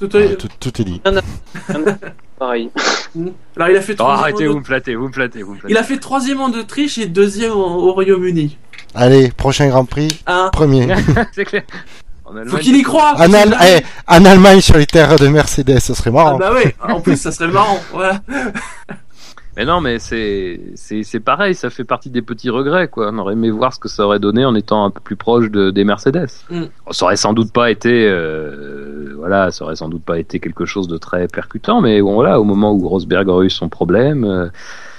Tout 0.01 0.09
Ah, 0.12 0.18
est- 0.18 0.36
tout, 0.38 0.49
tout 0.59 0.80
est 0.82 0.84
dit. 0.84 1.01
Pareil. 2.39 2.70
Alors 3.57 3.68
il 3.70 3.76
a 3.76 3.80
fait 3.80 3.93
Oh, 3.95 3.97
troisième 3.97 4.20
arrêtez, 4.22 4.49
en- 4.49 4.53
vous 4.53 4.59
me 4.59 4.64
flattez, 4.64 4.95
vous 4.95 5.09
me 5.09 5.12
flattez, 5.12 5.43
vous 5.43 5.55
me 5.55 5.59
flattez. 5.59 5.72
Il 5.72 5.78
a 5.78 5.82
fait 5.82 5.97
troisième 5.99 6.41
en 6.41 6.51
Autriche 6.51 6.99
et 6.99 7.07
deuxième 7.07 7.53
en- 7.53 7.76
au 7.76 7.93
Royaume-Uni. 7.93 8.59
Allez, 8.95 9.30
prochain 9.30 9.68
Grand 9.68 9.84
Prix, 9.87 10.20
Hein 10.26 10.51
premier. 10.53 10.87
C'est 11.32 11.45
clair. 11.47 11.62
En 12.24 12.30
Allemagne, 12.37 12.49
Faut 12.51 12.57
qu'il 12.59 12.76
y 12.76 12.82
croit 12.82 13.14
En, 13.16 13.32
Al- 13.32 13.57
eh, 13.62 13.82
en 14.09 14.24
Allemagne, 14.24 14.61
sur 14.61 14.76
les 14.76 14.87
terres 14.87 15.16
de 15.16 15.28
Mercedes, 15.28 15.78
ce 15.78 15.95
serait 15.95 16.11
Ah 16.11 16.12
marrant. 16.14 16.39
bah 16.39 16.53
ouais, 16.53 16.74
en 16.82 17.01
plus 17.01 17.16
ça 17.16 17.30
serait 17.32 17.49
marrant. 17.49 17.78
Voilà. 17.93 18.20
Mais 19.57 19.64
non, 19.64 19.80
mais 19.80 19.98
c'est 19.98 20.61
c'est 20.74 21.02
c'est 21.02 21.20
pareil, 21.20 21.54
ça 21.54 21.70
fait 21.70 21.84
partie 21.84 22.11
des 22.11 22.20
petits 22.22 22.50
regrets 22.50 22.88
quoi. 22.88 23.11
On 23.11 23.18
aurait 23.18 23.32
aimé 23.32 23.50
voir 23.50 23.72
ce 23.72 23.78
que 23.78 23.88
ça 23.88 24.04
aurait 24.04 24.18
donné 24.18 24.44
en 24.44 24.54
étant 24.54 24.84
un 24.84 24.90
peu 24.90 25.00
plus 25.00 25.16
proche 25.16 25.50
de, 25.50 25.70
des 25.70 25.84
Mercedes. 25.84 26.28
Mm. 26.50 26.64
Ça 26.90 27.04
aurait 27.07 27.16
sans 27.16 27.32
doute 27.32 27.52
pas 27.52 27.70
été 27.70 28.07
euh, 28.07 29.14
voilà, 29.16 29.50
ça 29.50 29.64
aurait 29.64 29.76
sans 29.76 29.88
doute 29.88 30.02
pas 30.04 30.18
été 30.18 30.40
quelque 30.40 30.66
chose 30.66 30.88
de 30.88 30.98
très 30.98 31.26
percutant, 31.26 31.80
mais 31.80 32.02
bon 32.02 32.14
voilà, 32.14 32.38
au 32.38 32.44
moment 32.44 32.72
où 32.74 32.86
Rosberg 32.86 33.28
aurait 33.28 33.46
eu 33.46 33.50
son 33.50 33.70
problème, 33.70 34.24
euh, 34.24 34.48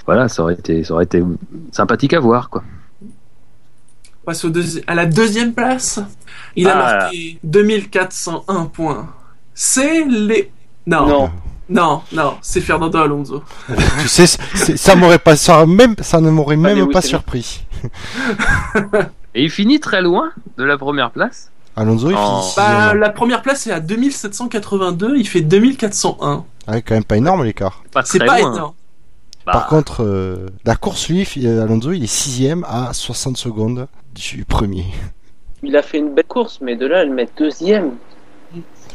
voilà, 0.06 0.28
ça 0.28 0.42
aurait 0.42 0.54
été 0.54 0.82
ça 0.82 0.94
aurait 0.94 1.04
été 1.04 1.22
sympathique 1.70 2.12
à 2.14 2.18
voir 2.20 2.50
quoi. 2.50 2.64
On 4.22 4.26
passe 4.26 4.44
au 4.44 4.50
deuxi- 4.50 4.82
à 4.88 4.94
la 4.96 5.06
deuxième 5.06 5.54
place. 5.54 6.00
Il 6.56 6.66
a 6.66 6.72
Ah. 6.76 6.98
marqué 7.02 7.38
2401 7.44 8.66
points. 8.66 9.08
C'est 9.54 10.04
les... 10.04 10.50
Non, 10.86 11.06
non, 11.06 11.30
Non. 11.68 12.02
non, 12.12 12.36
c'est 12.42 12.60
Fernando 12.60 12.98
Alonso. 12.98 13.42
Tu 14.00 14.08
sais, 14.08 14.26
c'est- 14.26 14.76
ça 14.76 14.94
m'aurait 14.96 15.18
pas, 15.18 15.36
ça, 15.36 15.66
même, 15.66 15.94
ça 16.00 16.20
ne 16.20 16.30
m'aurait 16.30 16.56
même 16.56 16.88
pas 16.90 17.02
surpris. 17.02 17.64
Et 19.34 19.44
il 19.44 19.50
finit 19.50 19.78
très 19.80 20.00
loin 20.02 20.30
de 20.56 20.64
la 20.64 20.78
première 20.78 21.10
place. 21.10 21.50
Alonso, 21.76 22.10
il 22.10 22.16
Oh. 22.18 22.40
finit 22.42 22.54
Bah, 22.56 22.94
la 22.94 23.10
première 23.10 23.42
place 23.42 23.66
est 23.66 23.72
à 23.72 23.80
2782, 23.80 25.16
il 25.16 25.28
fait 25.28 25.42
2401. 25.42 26.44
Ah, 26.66 26.80
quand 26.80 26.94
même 26.94 27.04
pas 27.04 27.16
énorme 27.16 27.44
l'écart. 27.44 27.82
Pas 27.92 28.02
C'est 28.04 28.18
très 28.18 28.26
pas 28.26 28.40
loin. 28.40 28.52
énorme. 28.54 28.72
Bah, 29.46 29.52
Par 29.52 29.66
contre, 29.68 30.02
euh, 30.02 30.46
la 30.64 30.76
course, 30.76 31.08
lui, 31.08 31.26
Alonso, 31.46 31.92
il 31.92 32.04
est 32.04 32.06
sixième 32.06 32.64
à 32.68 32.92
60 32.92 33.36
secondes 33.36 33.86
du 34.14 34.44
premier. 34.44 34.86
Il 35.62 35.76
a 35.76 35.82
fait 35.82 35.98
une 35.98 36.14
belle 36.14 36.24
course, 36.26 36.58
mais 36.60 36.76
de 36.76 36.86
là, 36.86 37.00
à 37.00 37.04
le 37.04 37.12
mettre 37.14 37.32
deuxième. 37.38 37.92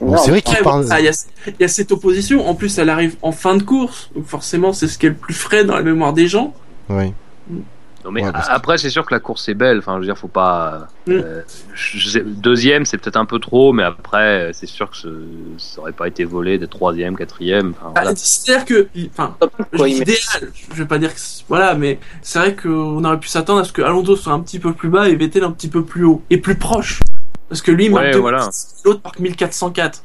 Bon, 0.02 0.18
c'est 0.18 0.32
vrai 0.32 0.42
qu'il 0.42 0.52
Après, 0.54 0.64
parle. 0.64 0.86
ah, 0.90 1.00
Il 1.00 1.06
y, 1.06 1.10
a, 1.10 1.26
il 1.48 1.56
y 1.60 1.64
a 1.64 1.68
cette 1.68 1.92
opposition, 1.92 2.48
en 2.48 2.56
plus 2.56 2.78
elle 2.78 2.90
arrive 2.90 3.16
en 3.22 3.32
fin 3.32 3.56
de 3.56 3.64
course, 3.64 4.10
donc 4.16 4.26
forcément 4.26 4.74
c'est 4.74 4.88
ce 4.88 4.98
qui 4.98 5.06
est 5.06 5.10
le 5.10 5.16
plus 5.16 5.34
frais 5.34 5.64
dans 5.64 5.76
la 5.76 5.84
mémoire 5.84 6.14
des 6.14 6.28
gens. 6.28 6.54
Oui. 6.90 7.14
Non 8.06 8.12
mais 8.12 8.22
Ouais, 8.26 8.34
parce 8.34 8.50
que- 8.50 8.54
après 8.54 8.78
c'est 8.78 8.90
sûr 8.90 9.06
que 9.06 9.14
la 9.14 9.22
course 9.22 9.48
est 9.48 9.54
belle. 9.54 9.78
Enfin 9.78 9.94
je 9.96 10.00
veux 10.00 10.06
dire 10.06 10.18
faut 10.18 10.28
pas. 10.28 10.90
Mm. 11.08 11.12
euh, 11.14 11.42
je- 11.74 12.20
deuxième 12.20 12.86
c'est 12.86 12.98
peut-être 12.98 13.16
un 13.16 13.24
peu 13.24 13.40
trop, 13.40 13.72
mais 13.72 13.84
après 13.84 14.50
c'est 14.54 14.66
sûr 14.68 14.90
que 14.92 14.98
ce, 14.98 15.08
ça 15.58 15.80
aurait 15.80 15.94
pas 15.94 16.10
été 16.10 16.26
volé 16.26 16.58
des 16.58 16.68
troisième, 16.68 17.16
quatrième. 17.16 17.74
Enfin, 17.82 17.94
Ah. 17.96 18.12
C'est-à-dire 18.16 18.66
que, 18.66 18.88
enfin, 19.10 19.38
quoi, 19.78 19.88
idéal, 19.88 20.18
je 20.74 20.82
vais 20.82 20.86
pas 20.88 20.98
dire 20.98 21.14
que 21.16 21.20
voilà, 21.48 21.76
mais 21.76 21.98
c'est 22.22 22.40
vrai 22.40 22.56
qu'on 22.58 23.02
aurait 23.06 23.20
pu 23.22 23.30
s'attendre 23.30 23.62
à 23.62 23.64
ce 23.64 23.72
que 23.72 23.82
Alonso 23.82 24.18
soit 24.18 24.34
un 24.34 24.42
petit 24.42 24.60
peu 24.60 24.74
plus 24.74 24.90
bas 24.90 25.08
et 25.08 25.16
Vettel 25.16 25.46
un 25.46 25.52
petit 25.52 25.70
peu 25.70 25.86
plus 25.86 26.04
haut 26.04 26.22
et 26.30 26.38
plus 26.38 26.56
proche. 26.56 27.00
Parce 27.54 27.62
que 27.62 27.72
lui, 27.72 27.88
Ouais, 27.90 28.12
2006, 28.12 28.20
voilà. 28.20 28.50
l'autre 28.84 29.02
marque 29.04 29.20
1404. 29.20 30.04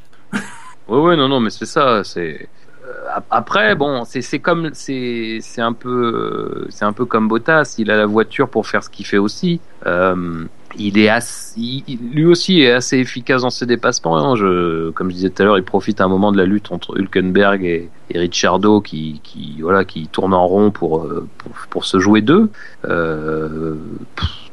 Ouais 0.87 0.99
ouais 0.99 1.15
non 1.15 1.27
non 1.27 1.39
mais 1.39 1.49
c'est 1.49 1.65
ça. 1.65 2.03
C'est 2.03 2.47
euh, 2.85 2.93
ap- 3.15 3.25
après 3.31 3.75
bon 3.75 4.05
c'est 4.05 4.21
c'est 4.21 4.39
comme 4.39 4.69
c'est 4.73 5.39
c'est 5.41 5.61
un 5.61 5.73
peu 5.73 6.67
c'est 6.69 6.85
un 6.85 6.93
peu 6.93 7.05
comme 7.05 7.27
Bottas. 7.27 7.75
Il 7.79 7.89
a 7.91 7.97
la 7.97 8.05
voiture 8.05 8.49
pour 8.49 8.67
faire 8.67 8.83
ce 8.83 8.89
qu'il 8.89 9.05
fait 9.05 9.17
aussi. 9.17 9.61
Euh, 9.85 10.45
il 10.77 10.97
est 10.99 11.09
assez, 11.09 11.83
lui 12.13 12.25
aussi 12.25 12.61
est 12.61 12.71
assez 12.71 12.97
efficace 12.97 13.41
dans 13.41 13.49
ses 13.49 13.65
dépassements. 13.65 14.17
hein. 14.17 14.35
Je, 14.35 14.91
comme 14.91 15.09
je 15.09 15.15
disais 15.15 15.29
tout 15.29 15.41
à 15.41 15.45
l'heure, 15.45 15.57
il 15.57 15.63
profite 15.63 15.99
à 16.01 16.05
un 16.05 16.07
moment 16.07 16.31
de 16.31 16.37
la 16.37 16.45
lutte 16.45 16.71
entre 16.71 16.97
Hülkenberg 16.99 17.63
et, 17.63 17.89
et 18.11 18.19
Ricciardo 18.19 18.79
qui, 18.81 19.19
qui, 19.23 19.57
voilà, 19.61 19.83
qui 19.85 20.07
tournent 20.07 20.33
en 20.33 20.45
rond 20.47 20.71
pour, 20.71 20.99
euh, 21.03 21.27
pour, 21.39 21.51
pour 21.69 21.85
se 21.85 21.99
jouer 21.99 22.21
d'eux. 22.21 22.49
Euh, 22.85 23.75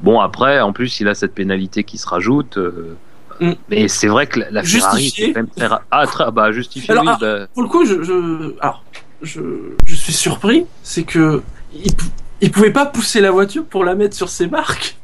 bon, 0.00 0.20
après, 0.20 0.60
en 0.60 0.72
plus, 0.72 1.00
il 1.00 1.08
a 1.08 1.14
cette 1.14 1.34
pénalité 1.34 1.84
qui 1.84 1.98
se 1.98 2.08
rajoute. 2.08 2.56
euh, 2.58 2.96
Mm. 3.38 3.52
Mais 3.68 3.86
c'est 3.88 4.08
vrai 4.08 4.26
que 4.26 4.40
la, 4.40 4.50
la 4.50 4.62
Ferrari 4.62 5.10
c'est 5.14 5.26
quand 5.34 5.40
même 5.40 5.48
très 5.54 5.68
Ah, 5.90 6.06
très, 6.06 6.30
bah, 6.32 6.52
justifié, 6.52 6.92
Alors, 6.92 7.04
oui. 7.04 7.10
ah, 7.12 7.18
bah, 7.20 7.46
Pour 7.52 7.62
le 7.64 7.68
coup, 7.68 7.84
je, 7.84 8.02
je, 8.02 8.54
alors, 8.62 8.82
je, 9.20 9.40
je 9.84 9.94
suis 9.94 10.14
surpris, 10.14 10.64
c'est 10.82 11.02
que 11.02 11.42
il, 11.74 11.92
il 12.40 12.50
pouvait 12.50 12.70
pas 12.70 12.86
pousser 12.86 13.20
la 13.20 13.30
voiture 13.30 13.66
pour 13.66 13.84
la 13.84 13.94
mettre 13.94 14.16
sur 14.16 14.30
ses 14.30 14.46
marques. 14.46 14.96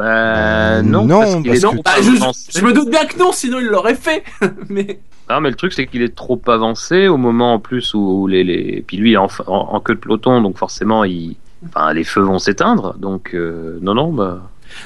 Bah, 0.00 0.82
non, 0.82 1.04
non, 1.04 1.20
parce 1.20 1.34
qu'il 1.36 1.44
parce 1.44 1.58
est 1.58 1.76
que- 1.76 1.82
Bah, 1.82 1.90
je, 2.02 2.10
avancé. 2.22 2.50
je 2.54 2.64
me 2.64 2.72
doute 2.72 2.90
bien 2.90 3.04
que 3.04 3.18
non, 3.18 3.32
sinon 3.32 3.58
il 3.60 3.66
l'aurait 3.66 3.94
fait. 3.94 4.22
mais 4.68 4.98
Non, 5.28 5.40
mais 5.40 5.50
le 5.50 5.56
truc, 5.56 5.72
c'est 5.72 5.86
qu'il 5.86 6.02
est 6.02 6.14
trop 6.14 6.40
avancé 6.46 7.06
au 7.08 7.16
moment 7.16 7.54
en 7.54 7.58
plus 7.58 7.94
où 7.94 8.26
les. 8.26 8.44
les... 8.44 8.82
Puis 8.86 8.96
lui, 8.96 9.10
il 9.10 9.14
est 9.14 9.18
en, 9.18 9.28
en, 9.46 9.52
en 9.74 9.80
queue 9.80 9.94
de 9.94 10.00
peloton, 10.00 10.40
donc 10.42 10.56
forcément, 10.58 11.04
il... 11.04 11.36
enfin, 11.66 11.92
les 11.92 12.04
feux 12.04 12.22
vont 12.22 12.38
s'éteindre. 12.38 12.94
Donc, 12.98 13.34
euh, 13.34 13.78
non, 13.82 13.94
non, 13.94 14.12
bah. 14.12 14.40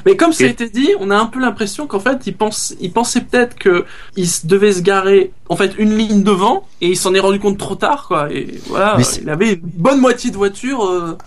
Mais 0.06 0.16
comme 0.16 0.32
ça 0.32 0.44
a 0.44 0.46
été 0.46 0.70
dit, 0.70 0.88
on 0.98 1.10
a 1.10 1.16
un 1.18 1.26
peu 1.26 1.38
l'impression 1.38 1.86
qu'en 1.86 2.00
fait, 2.00 2.26
il, 2.26 2.34
pense, 2.34 2.74
il 2.80 2.90
pensait 2.90 3.20
peut-être 3.20 3.54
que 3.54 3.84
il 4.16 4.26
devait 4.44 4.72
se 4.72 4.80
garer 4.80 5.30
en 5.50 5.56
fait 5.56 5.74
une 5.76 5.94
ligne 5.94 6.22
devant 6.22 6.66
et 6.80 6.88
il 6.88 6.96
s'en 6.96 7.12
est 7.12 7.20
rendu 7.20 7.38
compte 7.38 7.58
trop 7.58 7.74
tard, 7.74 8.06
quoi. 8.08 8.32
Et 8.32 8.46
voilà, 8.68 8.96
il 9.20 9.28
avait 9.28 9.52
une 9.52 9.60
bonne 9.62 10.00
moitié 10.00 10.30
de 10.30 10.36
voiture 10.36 10.86
euh, 10.86 11.18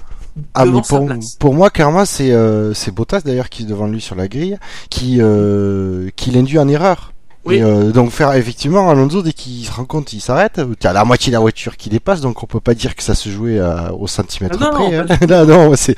Ah, 0.53 0.65
devant 0.65 0.77
mais 0.77 0.83
sa 0.83 0.97
pour, 0.97 1.05
place. 1.07 1.35
pour 1.39 1.53
moi, 1.53 1.69
clairement, 1.69 2.05
c'est 2.05 2.31
euh, 2.31 2.73
c'est 2.73 2.91
Bottas 2.91 3.21
d'ailleurs 3.21 3.49
qui 3.49 3.63
est 3.63 3.65
devant 3.65 3.87
lui 3.87 4.01
sur 4.01 4.15
la 4.15 4.27
grille, 4.27 4.57
qui 4.89 5.17
euh, 5.19 6.09
qui 6.15 6.31
l'induit 6.31 6.59
en 6.59 6.67
erreur. 6.67 7.13
Oui. 7.45 7.55
Et, 7.55 7.63
euh, 7.63 7.91
donc 7.91 8.11
faire 8.11 8.33
effectivement 8.33 8.89
Alonso 8.89 9.21
dès 9.21 9.31
qu'il 9.31 9.65
se 9.65 9.71
rend 9.71 9.85
compte, 9.85 10.11
il 10.11 10.19
s'arrête. 10.19 10.59
Tu 10.81 10.85
as 10.87 10.91
la 10.91 11.05
moitié 11.05 11.31
de 11.31 11.35
la 11.35 11.39
voiture 11.39 11.77
qui 11.77 11.89
dépasse, 11.89 12.19
donc 12.19 12.43
on 12.43 12.45
peut 12.45 12.59
pas 12.59 12.73
dire 12.73 12.93
que 12.93 13.01
ça 13.03 13.15
se 13.15 13.29
jouait 13.29 13.59
à- 13.59 13.93
au 13.93 14.05
centimètre 14.05 14.57
Ah 14.59 14.65
non, 14.65 14.71
près. 14.89 15.05
pas 15.05 15.13
hein. 15.13 15.17
non, 15.29 15.45
non, 15.45 15.69
Non, 15.69 15.75
c'était 15.77 15.95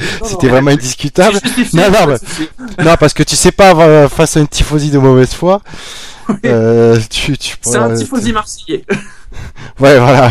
non, 0.47 0.51
vraiment 0.53 0.71
indiscutable. 0.71 1.39
Non, 1.73 1.83
non, 1.89 2.15
non, 2.85 2.95
parce 2.99 3.13
que 3.15 3.23
tu 3.23 3.35
sais 3.35 3.51
pas 3.51 3.73
euh, 3.75 4.07
face 4.07 4.37
à 4.37 4.41
une 4.41 4.47
tifosi 4.47 4.91
de 4.91 4.99
mauvaise 4.99 5.33
foi. 5.33 5.61
euh, 6.45 6.99
tu, 7.09 7.35
tu 7.35 7.55
C'est 7.61 7.77
un 7.77 7.95
tifosi 7.95 8.31
marseillais. 8.31 8.85
Ouais, 9.79 9.97
voilà. 9.99 10.29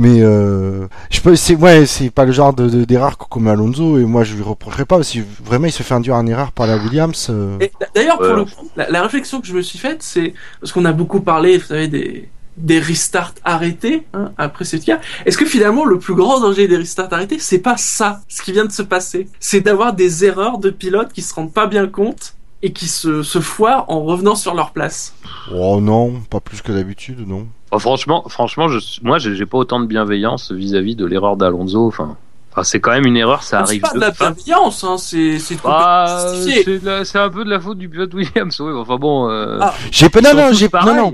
Mais 0.00 0.20
euh, 0.22 0.86
je 1.10 1.20
peux, 1.20 1.34
c'est 1.34 1.56
ouais, 1.56 1.84
c'est 1.84 2.10
pas 2.10 2.24
le 2.24 2.30
genre 2.30 2.54
de 2.54 2.68
de- 2.68 2.84
d'erreur 2.84 3.18
qu'on 3.18 3.26
commet 3.26 3.50
Alonso 3.50 3.98
et 3.98 4.04
moi 4.04 4.22
je 4.22 4.34
lui 4.36 4.42
reprocherai 4.44 4.84
pas 4.84 5.00
que 5.00 5.18
vraiment 5.44 5.66
il 5.66 5.72
se 5.72 5.82
fait 5.82 5.94
induire 5.94 6.14
en 6.14 6.24
erreur 6.26 6.52
par 6.52 6.68
la 6.68 6.76
Williams. 6.76 7.26
euh. 7.30 7.58
Et 7.60 7.72
D'ailleurs, 7.96 8.18
pour 8.18 8.28
Ouais. 8.28 8.36
le 8.36 8.44
coup, 8.44 8.70
la, 8.76 8.88
la 8.90 9.02
réflexion 9.02 9.40
que 9.40 9.48
je 9.48 9.54
me 9.54 9.60
suis 9.62 9.78
faite, 9.78 10.02
c'est 10.04 10.34
parce 10.60 10.72
qu'on 10.72 10.84
a 10.84 10.92
beaucoup 10.92 11.20
parlé, 11.20 11.58
vous 11.58 11.66
savez, 11.66 11.88
des 11.88 12.28
des 12.56 12.80
restarts 12.80 13.34
arrêtés 13.44 14.06
hein, 14.14 14.32
après 14.36 14.64
cette 14.64 14.84
cas. 14.84 14.98
Est-ce 15.26 15.38
que 15.38 15.44
finalement 15.46 15.84
le 15.84 15.98
plus 16.00 16.14
grand 16.16 16.40
danger 16.40 16.66
des 16.68 16.76
restarts 16.76 17.12
arrêtés, 17.12 17.38
c'est 17.38 17.60
pas 17.60 17.76
ça, 17.76 18.20
ce 18.28 18.42
qui 18.42 18.50
vient 18.52 18.64
de 18.64 18.72
se 18.72 18.82
passer, 18.82 19.28
c'est 19.38 19.60
d'avoir 19.60 19.92
des 19.92 20.24
erreurs 20.24 20.58
de 20.58 20.70
pilotes 20.70 21.12
qui 21.12 21.22
se 21.22 21.32
rendent 21.34 21.52
pas 21.52 21.66
bien 21.68 21.86
compte 21.86 22.34
et 22.62 22.72
qui 22.72 22.88
se, 22.88 23.22
se 23.22 23.40
foirent 23.40 23.88
en 23.88 24.02
revenant 24.02 24.34
sur 24.34 24.54
leur 24.54 24.72
place. 24.72 25.14
Oh 25.52 25.80
non, 25.80 26.20
pas 26.28 26.40
plus 26.40 26.62
que 26.62 26.72
d'habitude, 26.72 27.26
non. 27.26 27.46
Oh, 27.70 27.78
franchement, 27.78 28.24
franchement, 28.28 28.68
je, 28.68 28.78
moi, 29.02 29.18
j'ai 29.18 29.34
j'ai 29.36 29.46
pas 29.46 29.58
autant 29.58 29.80
de 29.80 29.86
bienveillance 29.86 30.52
vis-à-vis 30.52 30.96
de 30.96 31.04
l'erreur 31.04 31.36
d'Alonso. 31.36 31.86
Enfin, 31.86 32.16
enfin, 32.58 32.64
c'est 32.64 32.80
quand 32.80 32.90
même 32.90 33.06
une 33.06 33.16
erreur, 33.16 33.42
ça 33.42 33.58
C'est 33.58 33.62
arrive. 33.72 33.80
pas 33.82 33.92
de 33.92 34.00
la 34.00 34.10
bienveillance, 34.10 34.82
hein, 34.84 34.96
c'est 34.98 35.38
c'est 35.38 35.56
Ah, 35.64 36.32
justifié. 36.34 36.80
c'est 36.82 37.04
c'est 37.04 37.18
un 37.18 37.30
peu 37.30 37.44
de 37.44 37.50
la 37.50 37.60
faute 37.60 37.78
du 37.78 37.88
pilote 37.88 38.12
Williams. 38.14 38.58
Oui, 38.60 38.72
enfin 38.74 38.96
bon. 38.96 39.30
Euh, 39.30 39.58
Ah, 39.60 39.74
J'ai 39.90 40.08
pas, 40.08 40.20
non, 40.20 40.34
non, 40.34 40.52
j'ai, 40.52 40.68
non, 40.72 40.94
non, 40.94 41.12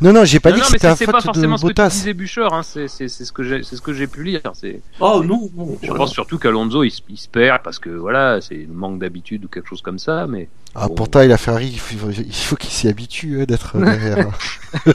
non, 0.00 0.12
non, 0.12 0.24
j'ai 0.24 0.38
pas 0.40 0.50
Non, 0.50 0.56
dit 0.56 0.60
non, 0.60 0.66
que 0.66 0.72
mais 0.72 0.78
c'était 0.78 0.80
c'est 0.80 0.86
la 0.88 0.96
c'est 0.96 1.06
pas 1.06 1.12
faute 1.12 1.20
de 1.20 1.24
forcément 1.24 1.56
ce 1.56 1.62
que 1.62 1.68
tu 1.68 1.74
Bottas. 1.74 2.12
Bûcheur. 2.14 2.52
Hein. 2.54 2.62
C'est 2.62 2.88
c'est- 2.88 3.08
c'est 3.08 3.24
ce 3.24 3.32
que 3.32 3.42
j'ai 3.42 3.62
c'est 3.62 3.76
ce 3.76 3.80
que 3.82 3.92
j'ai 3.92 4.06
pu 4.06 4.22
lire. 4.22 4.40
C'est 4.54 4.80
Oh 5.00 5.22
non, 5.24 5.50
non. 5.56 5.76
Je 5.82 5.86
voilà. 5.88 5.98
pense 6.04 6.12
surtout 6.12 6.38
qu'Alonso 6.38 6.84
il, 6.84 6.90
se- 6.90 7.00
il 7.08 7.16
se 7.16 7.28
perd 7.28 7.62
parce 7.62 7.78
que 7.78 7.90
voilà, 7.90 8.40
c'est 8.40 8.54
le 8.54 8.74
manque 8.74 8.98
d'habitude 8.98 9.44
ou 9.44 9.48
quelque 9.48 9.68
chose 9.68 9.82
comme 9.82 9.98
ça. 9.98 10.26
Mais 10.28 10.48
Ah, 10.74 10.88
Bon. 10.88 10.94
pourtant, 10.94 11.20
il 11.22 11.32
a 11.32 11.36
Ferrari, 11.38 11.68
il 11.72 11.78
faut, 11.78 12.10
il 12.10 12.32
faut 12.34 12.56
qu'il 12.56 12.70
s'y 12.70 12.88
habitue 12.88 13.40
euh, 13.40 13.46
d'être 13.46 13.76
derrière. 13.78 14.28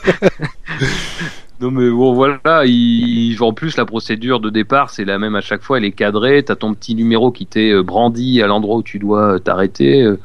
non, 1.60 1.72
mais 1.72 1.90
bon, 1.90 2.14
voilà. 2.14 2.66
Il, 2.66 3.36
en 3.42 3.54
plus, 3.54 3.78
la 3.78 3.86
procédure 3.86 4.40
de 4.40 4.50
départ, 4.50 4.92
c'est 4.92 5.06
la 5.06 5.18
même 5.18 5.36
à 5.36 5.42
chaque 5.42 5.64
fois. 5.64 5.78
Elle 5.78 5.86
est 5.86 5.92
cadrée. 5.92 6.44
T'as 6.44 6.56
ton 6.56 6.74
petit 6.76 6.94
numéro 6.94 7.32
qui 7.32 7.48
t'est 7.48 7.72
euh, 7.72 7.84
brandi 7.84 8.42
à 8.42 8.48
l'endroit 8.48 8.78
où 8.78 8.84
tu 8.84 9.00
dois 9.00 9.36
euh, 9.36 9.40
t'arrêter. 9.40 10.04
Euh, 10.04 10.20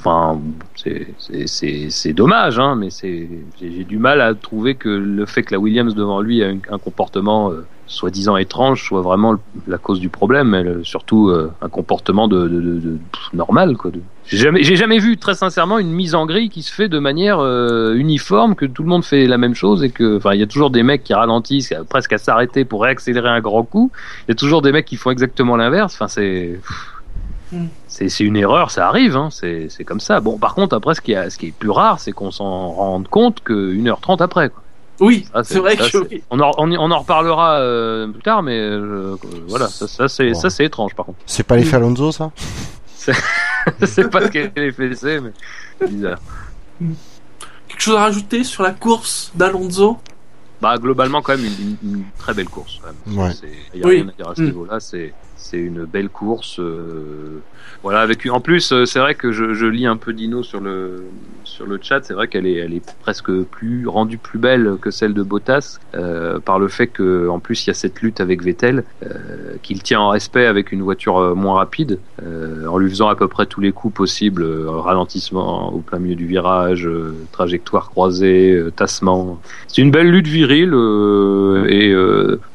Enfin, 0.00 0.40
c'est- 0.76 2.12
dommage, 2.12 2.60
hein, 2.60 2.76
mais 2.76 2.86
j'ai 3.60 3.82
du 3.82 3.98
mal 3.98 4.20
à 4.20 4.32
trouver 4.32 4.76
que 4.76 4.88
le 4.88 5.26
fait 5.26 5.42
que 5.42 5.52
la 5.52 5.58
Williams 5.58 5.96
devant 5.96 6.20
lui 6.20 6.40
a 6.44 6.46
un, 6.50 6.78
comportement 6.78 7.50
soi-disant 7.88 8.36
étrange 8.36 8.84
soit 8.86 9.00
vraiment 9.02 9.34
la 9.66 9.78
cause 9.78 9.98
du 9.98 10.08
problème, 10.08 10.48
mais 10.50 10.64
surtout 10.84 11.28
euh, 11.30 11.50
un 11.62 11.68
comportement 11.68 12.28
de, 12.28 12.46
de, 12.48 12.60
de- 12.60 12.78
de- 12.80 12.98
normal. 13.32 13.76
quoi. 13.76 13.90
J'ai 14.26 14.36
jamais, 14.36 14.62
j'ai 14.62 14.76
jamais 14.76 14.98
vu 14.98 15.16
très 15.16 15.34
sincèrement 15.34 15.78
une 15.78 15.90
mise 15.90 16.14
en 16.14 16.26
grille 16.26 16.50
qui 16.50 16.62
se 16.62 16.72
fait 16.72 16.88
de 16.88 16.98
manière 16.98 17.38
euh, 17.40 17.94
uniforme, 17.94 18.54
que 18.54 18.66
tout 18.66 18.82
le 18.82 18.88
monde 18.90 19.04
fait 19.04 19.26
la 19.26 19.38
même 19.38 19.54
chose 19.54 19.82
et 19.82 19.90
que, 19.90 20.18
enfin, 20.18 20.34
il 20.34 20.40
y 20.40 20.42
a 20.42 20.46
toujours 20.46 20.70
des 20.70 20.82
mecs 20.82 21.02
qui 21.02 21.14
ralentissent, 21.14 21.72
presque 21.88 22.12
à 22.12 22.18
s'arrêter 22.18 22.64
pour 22.66 22.82
réaccélérer 22.82 23.28
un 23.30 23.40
grand 23.40 23.62
coup. 23.64 23.90
Il 24.26 24.30
y 24.30 24.32
a 24.32 24.34
toujours 24.36 24.60
des 24.62 24.70
mecs 24.70 24.84
qui 24.86 24.96
font 24.96 25.10
exactement 25.10 25.56
l'inverse. 25.56 25.94
Enfin, 25.94 26.08
c'est 26.08 26.60
Hmm. 27.50 27.68
c'est 27.86 28.10
c'est 28.10 28.24
une 28.24 28.36
erreur, 28.36 28.70
ça 28.70 28.86
arrive, 28.88 29.16
hein, 29.16 29.28
c'est 29.30 29.70
c'est 29.70 29.82
comme 29.82 30.00
ça. 30.00 30.20
Bon, 30.20 30.36
par 30.36 30.54
contre, 30.54 30.76
après, 30.76 30.94
ce 30.94 31.00
qui, 31.00 31.12
est, 31.12 31.30
ce 31.30 31.38
qui 31.38 31.46
est 31.46 31.54
plus 31.58 31.70
rare, 31.70 31.98
c'est 31.98 32.12
qu'on 32.12 32.30
s'en 32.30 32.68
rende 32.68 33.08
compte 33.08 33.40
que 33.40 33.72
1h30 33.72 34.22
après. 34.22 34.50
Quoi. 34.50 34.62
Oui, 35.00 35.26
Ça, 35.32 35.44
c'est 35.44 35.58
vrai 35.60 35.76
ça, 35.76 35.84
que 35.84 35.90
c'est- 35.90 35.98
oui. 36.10 36.22
on, 36.30 36.40
en, 36.40 36.52
on, 36.58 36.90
en 36.90 36.98
reparlera 36.98 37.60
euh, 37.60 38.08
plus 38.08 38.22
tard, 38.22 38.42
mais 38.42 38.58
euh, 38.58 39.16
voilà, 39.48 39.68
ça, 39.68 39.86
ça 39.86 40.08
c'est 40.08 40.32
c'est 40.34 40.64
étrange 40.64 40.94
par 40.94 41.06
contre. 41.06 41.18
C'est 41.26 41.44
pas 41.44 41.56
l'effet 41.56 41.76
Alonso, 41.76 42.10
ça? 42.12 42.30
C'est 43.84 44.10
pas 44.10 44.22
ce 44.22 44.28
qu'elle 44.28 44.50
est 44.56 44.72
fait, 44.72 44.88
mais 44.88 44.94
c'est 44.96 45.88
bizarre. 45.88 46.18
Quelque 47.68 47.80
chose 47.80 47.96
à 47.96 48.00
rajouter 48.00 48.42
sur 48.44 48.62
la 48.62 48.70
course 48.72 49.30
d'Alonso? 49.34 49.98
Bah 50.60 50.76
globalement 50.78 51.22
quand 51.22 51.36
même 51.36 51.44
une, 51.46 51.76
une- 51.84 51.94
une 51.98 52.04
très 52.18 52.34
belle 52.34 52.48
course. 52.48 52.80
Quand 52.82 52.88
même. 53.06 53.18
Ouais. 53.18 53.32
C'est- 53.32 53.48
Il 53.74 53.80
y 53.80 53.84
a 53.84 53.86
Oui. 53.86 53.96
rien 54.00 54.08
à 54.08 54.12
dire 54.12 54.28
à 54.30 54.34
ce 54.34 54.42
Mm. 54.42 54.44
niveau-là. 54.46 54.80
C'est 54.80 55.14
c'est 55.38 55.58
une 55.58 55.84
belle 55.84 56.08
course. 56.08 56.58
euh, 56.58 57.40
voilà, 57.82 58.00
avec 58.00 58.26
en 58.26 58.40
plus 58.40 58.72
euh, 58.72 58.84
c'est 58.84 58.98
vrai 58.98 59.14
que 59.14 59.30
je, 59.32 59.66
lis 59.66 59.86
un 59.86 59.96
peu 59.96 60.12
Dino 60.12 60.42
sur 60.42 60.60
le 60.60 61.04
sur 61.44 61.66
le 61.66 61.78
chat. 61.80 62.00
C'est 62.02 62.12
vrai 62.12 62.28
qu'elle 62.28 62.46
est 62.46 62.56
elle 62.56 62.74
est 62.74 62.96
presque 63.00 63.30
plus 63.30 63.86
rendue 63.86 64.18
plus 64.18 64.38
belle 64.38 64.76
que 64.80 64.90
celle 64.90 65.14
de 65.14 65.22
Bottas 65.22 65.78
euh, 65.94 66.40
par 66.40 66.58
le 66.58 66.68
fait 66.68 66.88
que 66.88 67.28
en 67.28 67.38
plus 67.38 67.64
il 67.64 67.68
y 67.68 67.70
a 67.70 67.74
cette 67.74 68.02
lutte 68.02 68.20
avec 68.20 68.42
Vettel 68.42 68.84
qu'il 69.62 69.82
tient 69.82 70.00
en 70.00 70.10
respect 70.10 70.46
avec 70.46 70.72
une 70.72 70.82
voiture 70.82 71.36
moins 71.36 71.54
rapide 71.54 71.98
en 72.20 72.78
lui 72.78 72.90
faisant 72.90 73.08
à 73.08 73.14
peu 73.14 73.28
près 73.28 73.46
tous 73.46 73.60
les 73.60 73.72
coups 73.72 73.94
possibles 73.94 74.44
ralentissement 74.66 75.72
au 75.72 75.78
plein 75.78 75.98
milieu 75.98 76.16
du 76.16 76.26
virage, 76.26 76.88
trajectoire 77.32 77.90
croisée, 77.90 78.60
tassement. 78.76 79.40
C'est 79.68 79.82
une 79.82 79.90
belle 79.90 80.10
lutte 80.10 80.26
virile 80.26 80.74
et, 81.68 81.94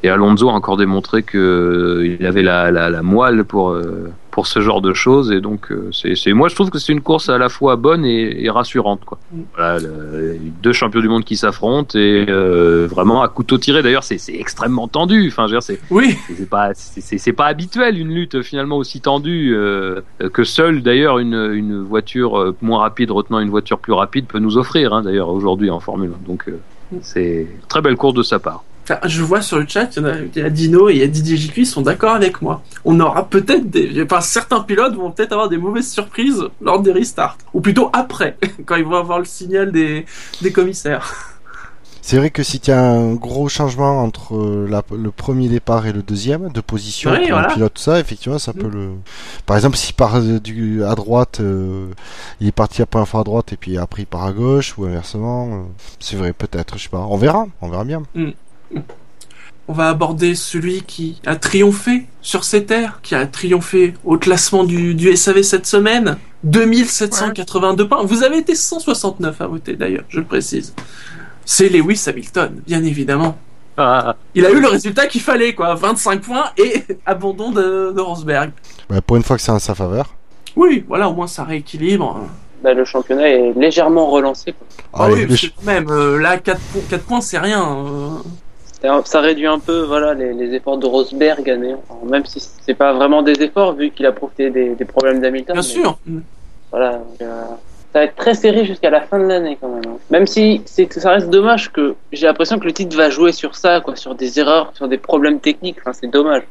et 0.04 0.10
Alonso 0.10 0.50
a 0.50 0.54
encore 0.54 0.78
démontré 0.78 1.24
que 1.24 2.02
il 2.04 2.26
avait 2.26 2.44
la, 2.44 2.72
la, 2.74 2.90
la 2.90 3.02
moelle 3.04 3.46
pour 3.46 3.70
euh, 3.72 4.10
pour 4.32 4.48
ce 4.48 4.60
genre 4.62 4.82
de 4.82 4.94
choses. 4.94 5.32
Et 5.32 5.40
donc 5.42 5.72
euh, 5.72 5.90
c'est 5.92 6.16
c'est 6.16 6.34
moi 6.34 6.50
je 6.50 6.56
trouve 6.56 6.70
que 6.72 6.80
c'est 6.80 6.92
une 6.92 7.02
course 7.02 7.30
à 7.30 7.38
la 7.38 7.50
fois 7.50 7.76
bonne 7.76 8.04
et, 8.06 8.44
et 8.44 8.50
rassurante 8.50 9.02
quoi. 9.06 9.20
Mm. 9.32 9.42
Voilà, 9.56 9.80
le- 9.80 10.38
deux 10.62 10.74
champions 10.74 11.02
du 11.02 11.08
monde 11.10 11.24
qui 11.24 11.38
s'affrontent 11.38 11.98
et 11.98 12.26
euh, 12.30 12.88
vraiment 12.90 13.22
à 13.22 13.28
couteau 13.30 13.58
tiré. 13.58 13.84
D'ailleurs 13.84 14.04
c'est 14.04 14.18
c'est 14.18 14.34
extrêmement 14.36 14.88
tendu. 14.88 15.28
Enfin 15.28 15.46
c'est 15.62 15.80
Oui, 15.92 16.18
c'est 16.28 16.34
c'est 16.36 16.50
pas 16.50 16.74
c'est- 16.74 17.02
c'est 17.02 17.18
c'est 17.18 17.34
pas 17.34 17.46
habituel 17.46 17.98
une 17.98 18.10
lutte 18.14 18.42
finalement 18.42 18.78
aussi 18.78 19.00
tendue 19.02 19.54
euh, 19.56 20.02
que 20.34 20.44
seule. 20.44 20.82
D'ailleurs 20.82 21.20
une 21.20 21.52
une 21.54 21.82
voiture 21.84 22.56
moins 22.62 22.80
rapide 22.80 23.12
retenant 23.12 23.40
une 23.40 23.50
voiture 23.50 23.80
plus 23.80 23.94
rapide 23.94 24.26
peut 24.26 24.40
nous 24.40 24.58
offrir 24.58 24.94
hein, 24.94 25.02
d'ailleurs 25.04 25.30
aujourd'hui 25.30 25.70
en 25.70 25.80
Formule 25.80 26.12
1 26.24 26.28
donc 26.28 26.48
euh, 26.48 26.60
c'est 27.02 27.42
une 27.42 27.68
très 27.68 27.82
belle 27.82 27.96
course 27.98 28.14
de 28.16 28.24
sa 28.24 28.40
part 28.40 28.64
Enfin, 28.84 29.00
je 29.06 29.22
vois 29.24 29.42
sur 29.42 29.60
le 29.60 29.66
chat, 29.68 29.90
il 29.96 30.04
y, 30.04 30.06
a, 30.06 30.16
il 30.36 30.42
y 30.42 30.46
a 30.46 30.50
Dino 30.50 30.90
et 30.90 30.94
il 30.94 30.98
y 31.00 31.04
a 31.04 31.08
Didier 31.08 31.38
JQ, 31.38 31.62
ils 31.62 31.66
sont 31.66 31.82
d'accord 31.82 32.16
avec 32.16 32.42
moi. 32.42 32.62
On 32.84 33.00
aura 33.00 33.26
peut-être 33.30 33.70
des, 33.70 34.04
enfin, 34.04 34.20
certains 34.20 34.60
pilotes 34.60 34.96
vont 34.96 35.10
peut-être 35.12 35.32
avoir 35.32 35.48
des 35.48 35.58
mauvaises 35.58 35.90
surprises 35.90 36.44
lors 36.62 36.82
des 36.82 36.92
restarts. 36.92 37.38
Ou 37.54 37.62
plutôt 37.62 37.90
après, 37.94 38.38
quand 38.66 38.76
ils 38.76 38.84
vont 38.84 38.98
avoir 38.98 39.20
le 39.20 39.26
signal 39.26 39.72
des, 39.72 40.06
des 40.42 40.52
commissaires. 40.52 41.30
C'est 42.06 42.18
vrai 42.18 42.32
que 42.32 42.44
si 42.44 42.60
tu 42.60 42.70
as 42.70 42.82
un 42.84 43.14
gros 43.14 43.48
changement 43.48 44.02
entre 44.04 44.66
la- 44.70 44.84
le 44.94 45.10
premier 45.12 45.48
départ 45.48 45.88
et 45.88 45.94
le 45.94 46.02
deuxième 46.02 46.50
de 46.52 46.60
position 46.60 47.12
Oui, 47.12 47.20
pour 47.20 47.38
un 47.38 47.42
voilà. 47.44 47.48
pilote, 47.54 47.74
tout 47.76 47.82
ça, 47.82 47.98
effectivement, 48.02 48.38
ça 48.40 48.52
Mm. 48.52 48.60
peut 48.60 48.68
le. 48.68 48.90
Par 49.46 49.56
exemple, 49.56 49.78
s'il 49.78 49.96
part 49.96 50.18
euh, 50.18 50.42
du 50.42 50.84
à 50.84 50.96
droite, 50.96 51.38
euh, 51.40 51.88
il 52.42 52.48
est 52.50 52.52
parti 52.52 52.82
la 52.82 52.88
première 52.88 53.08
fois 53.08 53.22
à 53.22 53.24
droite 53.24 53.54
et 53.54 53.56
puis 53.56 53.78
après 53.78 54.02
il 54.02 54.06
part 54.06 54.24
à 54.26 54.34
gauche 54.34 54.78
ou 54.78 54.84
inversement. 54.84 55.48
euh, 55.54 55.62
c'est 56.02 56.18
vrai, 56.18 56.34
peut-être, 56.34 56.78
je 56.78 56.84
sais 56.84 56.90
pas. 56.90 57.08
On 57.10 57.16
verra, 57.16 57.46
on 57.62 57.70
verra 57.70 57.86
bien. 57.86 58.04
On 59.70 59.74
va 59.74 59.88
aborder 59.90 60.36
celui 60.36 60.82
qui 60.82 61.22
a 61.26 61.36
triomphé 61.38 62.06
sur 62.22 62.44
ces 62.44 62.66
terres, 62.66 63.00
qui 63.02 63.16
a 63.16 63.26
triomphé 63.26 63.94
au 64.04 64.18
classement 64.18 64.66
du, 64.66 64.94
du 64.94 65.16
SAV 65.16 65.42
cette 65.42 65.66
semaine. 65.66 66.18
2782 66.44 67.88
points. 67.88 68.04
Vous 68.04 68.24
avez 68.24 68.38
été 68.40 68.56
169 68.56 69.40
à 69.42 69.48
voter 69.48 69.76
d'ailleurs, 69.76 70.04
je 70.10 70.20
le 70.20 70.26
précise. 70.26 70.74
C'est 71.46 71.70
Lewis 71.70 72.04
Hamilton, 72.08 72.62
bien 72.68 72.84
évidemment. 72.84 73.38
Ah, 73.78 74.16
Il 74.36 74.46
a 74.46 74.52
eu 74.52 74.60
le 74.60 74.68
résultat 74.68 75.08
qu'il 75.08 75.22
fallait, 75.22 75.56
quoi. 75.56 75.74
25 75.76 76.22
points 76.22 76.46
et 76.58 76.84
abandon 77.06 77.52
de, 77.52 77.94
de 77.96 78.02
Rosberg. 78.02 78.52
Bah, 78.90 79.02
pour 79.02 79.16
une 79.18 79.24
fois 79.24 79.38
que 79.38 79.42
c'est 79.42 79.52
en 79.52 79.60
sa 79.60 79.74
faveur. 79.74 80.14
Oui, 80.56 80.84
voilà, 80.88 81.10
au 81.10 81.14
moins 81.14 81.28
ça 81.28 81.44
rééquilibre. 81.44 82.20
Bah, 82.64 82.74
le 82.74 82.86
championnat 82.86 83.28
est 83.30 83.54
légèrement 83.58 84.08
relancé. 84.12 84.54
quoi. 84.54 84.68
Ah 84.94 85.06
Allez, 85.06 85.16
oui, 85.16 85.22
le 85.22 85.28
parce 85.30 85.40
ch- 85.40 85.52
que 85.54 85.60
quand 85.60 85.66
même, 85.66 85.90
euh, 85.90 86.20
là, 86.20 86.38
4, 86.38 86.60
points, 87.08 87.22
c'est 87.22 87.40
rien. 87.40 87.64
euh. 87.64 88.10
Ça 89.06 89.22
réduit 89.22 89.48
un 89.48 89.60
peu 89.60 89.84
voilà, 89.84 90.14
les, 90.14 90.34
les 90.34 90.54
efforts 90.56 90.78
de 90.78 90.86
Rosberg 90.86 91.50
à 91.50 91.56
néant. 91.56 91.82
Alors, 91.90 92.06
même 92.06 92.26
si 92.26 92.40
c'est 92.66 92.74
pas 92.74 92.92
vraiment 92.94 93.22
des 93.22 93.42
efforts 93.42 93.74
vu 93.74 93.92
qu'il 93.92 94.06
a 94.06 94.12
profité 94.12 94.50
des, 94.50 94.76
des 94.76 94.86
problèmes 94.86 95.22
d'Hamilton. 95.22 95.54
Bien 95.54 95.62
mais 95.62 95.68
sûr. 95.68 95.98
Voilà, 96.70 97.02
euh, 97.22 97.44
ça 97.94 98.00
va 98.00 98.04
être 98.06 98.16
très 98.16 98.34
serré 98.34 98.66
jusqu'à 98.66 98.90
la 98.90 99.02
fin 99.02 99.20
de 99.20 99.26
l'année 99.26 99.58
quand 99.62 99.70
même. 99.70 99.84
hein. 99.88 99.98
Même 100.10 100.28
si 100.28 100.62
c'est 100.66 100.92
ça 100.92 101.12
reste 101.12 101.30
dommage 101.30 101.72
que 101.72 101.96
j'ai 102.12 102.26
l'impression 102.26 102.60
que 102.60 102.66
le 102.66 102.74
titre 102.74 102.98
va 102.98 103.10
jouer 103.10 103.32
sur 103.32 103.56
ça, 103.56 103.80
quoi, 103.80 103.96
sur 103.96 104.16
des 104.16 104.38
erreurs, 104.40 104.72
sur 104.76 104.88
des 104.90 104.98
problèmes 104.98 105.40
techniques. 105.40 105.78
Enfin, 105.80 105.94
c'est 105.94 106.08
dommage. 106.12 106.44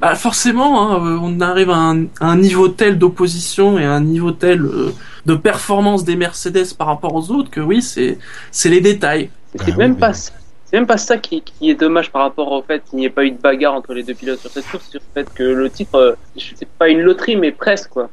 Bah, 0.00 0.14
forcément, 0.14 0.92
hein, 0.92 1.00
euh, 1.04 1.18
on 1.20 1.40
arrive 1.40 1.70
à 1.70 1.76
un, 1.76 2.04
à 2.20 2.26
un 2.26 2.36
niveau 2.36 2.68
tel 2.68 2.98
d'opposition 2.98 3.78
et 3.78 3.84
à 3.84 3.92
un 3.92 4.00
niveau 4.02 4.30
tel 4.30 4.60
euh, 4.64 4.92
de 5.26 5.34
performance 5.34 6.04
des 6.04 6.14
Mercedes 6.16 6.72
par 6.78 6.86
rapport 6.86 7.14
aux 7.14 7.30
autres 7.32 7.50
que 7.50 7.60
oui, 7.60 7.82
c'est 7.82 8.18
c'est 8.52 8.68
les 8.68 8.80
détails. 8.80 9.30
C'est 9.56 9.72
oui, 9.72 9.76
même 9.78 9.94
mais- 9.94 9.98
pas 9.98 10.12
c'est 10.70 10.76
même 10.76 10.86
pas 10.86 10.98
ça 10.98 11.18
qui, 11.18 11.42
est 11.62 11.74
dommage 11.74 12.12
par 12.12 12.22
rapport 12.22 12.52
au 12.52 12.62
fait 12.62 12.84
qu'il 12.84 13.00
n'y 13.00 13.04
ait 13.04 13.10
pas 13.10 13.24
eu 13.24 13.32
de 13.32 13.40
bagarre 13.40 13.74
entre 13.74 13.92
les 13.92 14.04
deux 14.04 14.14
pilotes 14.14 14.38
sur 14.38 14.50
cette 14.50 14.68
course, 14.68 14.88
sur 14.88 15.00
le 15.00 15.20
fait 15.20 15.28
que 15.34 15.42
le 15.42 15.68
titre, 15.68 15.96
euh, 15.96 16.14
c'est 16.36 16.68
pas 16.68 16.88
une 16.88 17.00
loterie, 17.00 17.34
mais 17.34 17.50
presque, 17.50 17.90
quoi. 17.90 18.08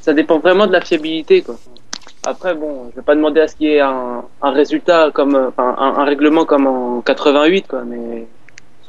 Ça 0.00 0.12
dépend 0.12 0.40
vraiment 0.40 0.66
de 0.66 0.72
la 0.72 0.80
fiabilité, 0.80 1.42
quoi. 1.42 1.60
Après, 2.24 2.54
bon, 2.54 2.90
je 2.90 2.96
vais 2.96 3.02
pas 3.02 3.14
demander 3.14 3.40
à 3.40 3.46
ce 3.46 3.54
qu'il 3.54 3.68
y 3.68 3.74
ait 3.74 3.80
un, 3.80 4.24
un 4.42 4.50
résultat 4.50 5.12
comme, 5.14 5.36
euh, 5.36 5.48
enfin, 5.48 5.76
un, 5.78 6.00
un 6.00 6.04
règlement 6.04 6.44
comme 6.44 6.66
en 6.66 7.02
88, 7.02 7.68
quoi, 7.68 7.84
mais 7.84 8.26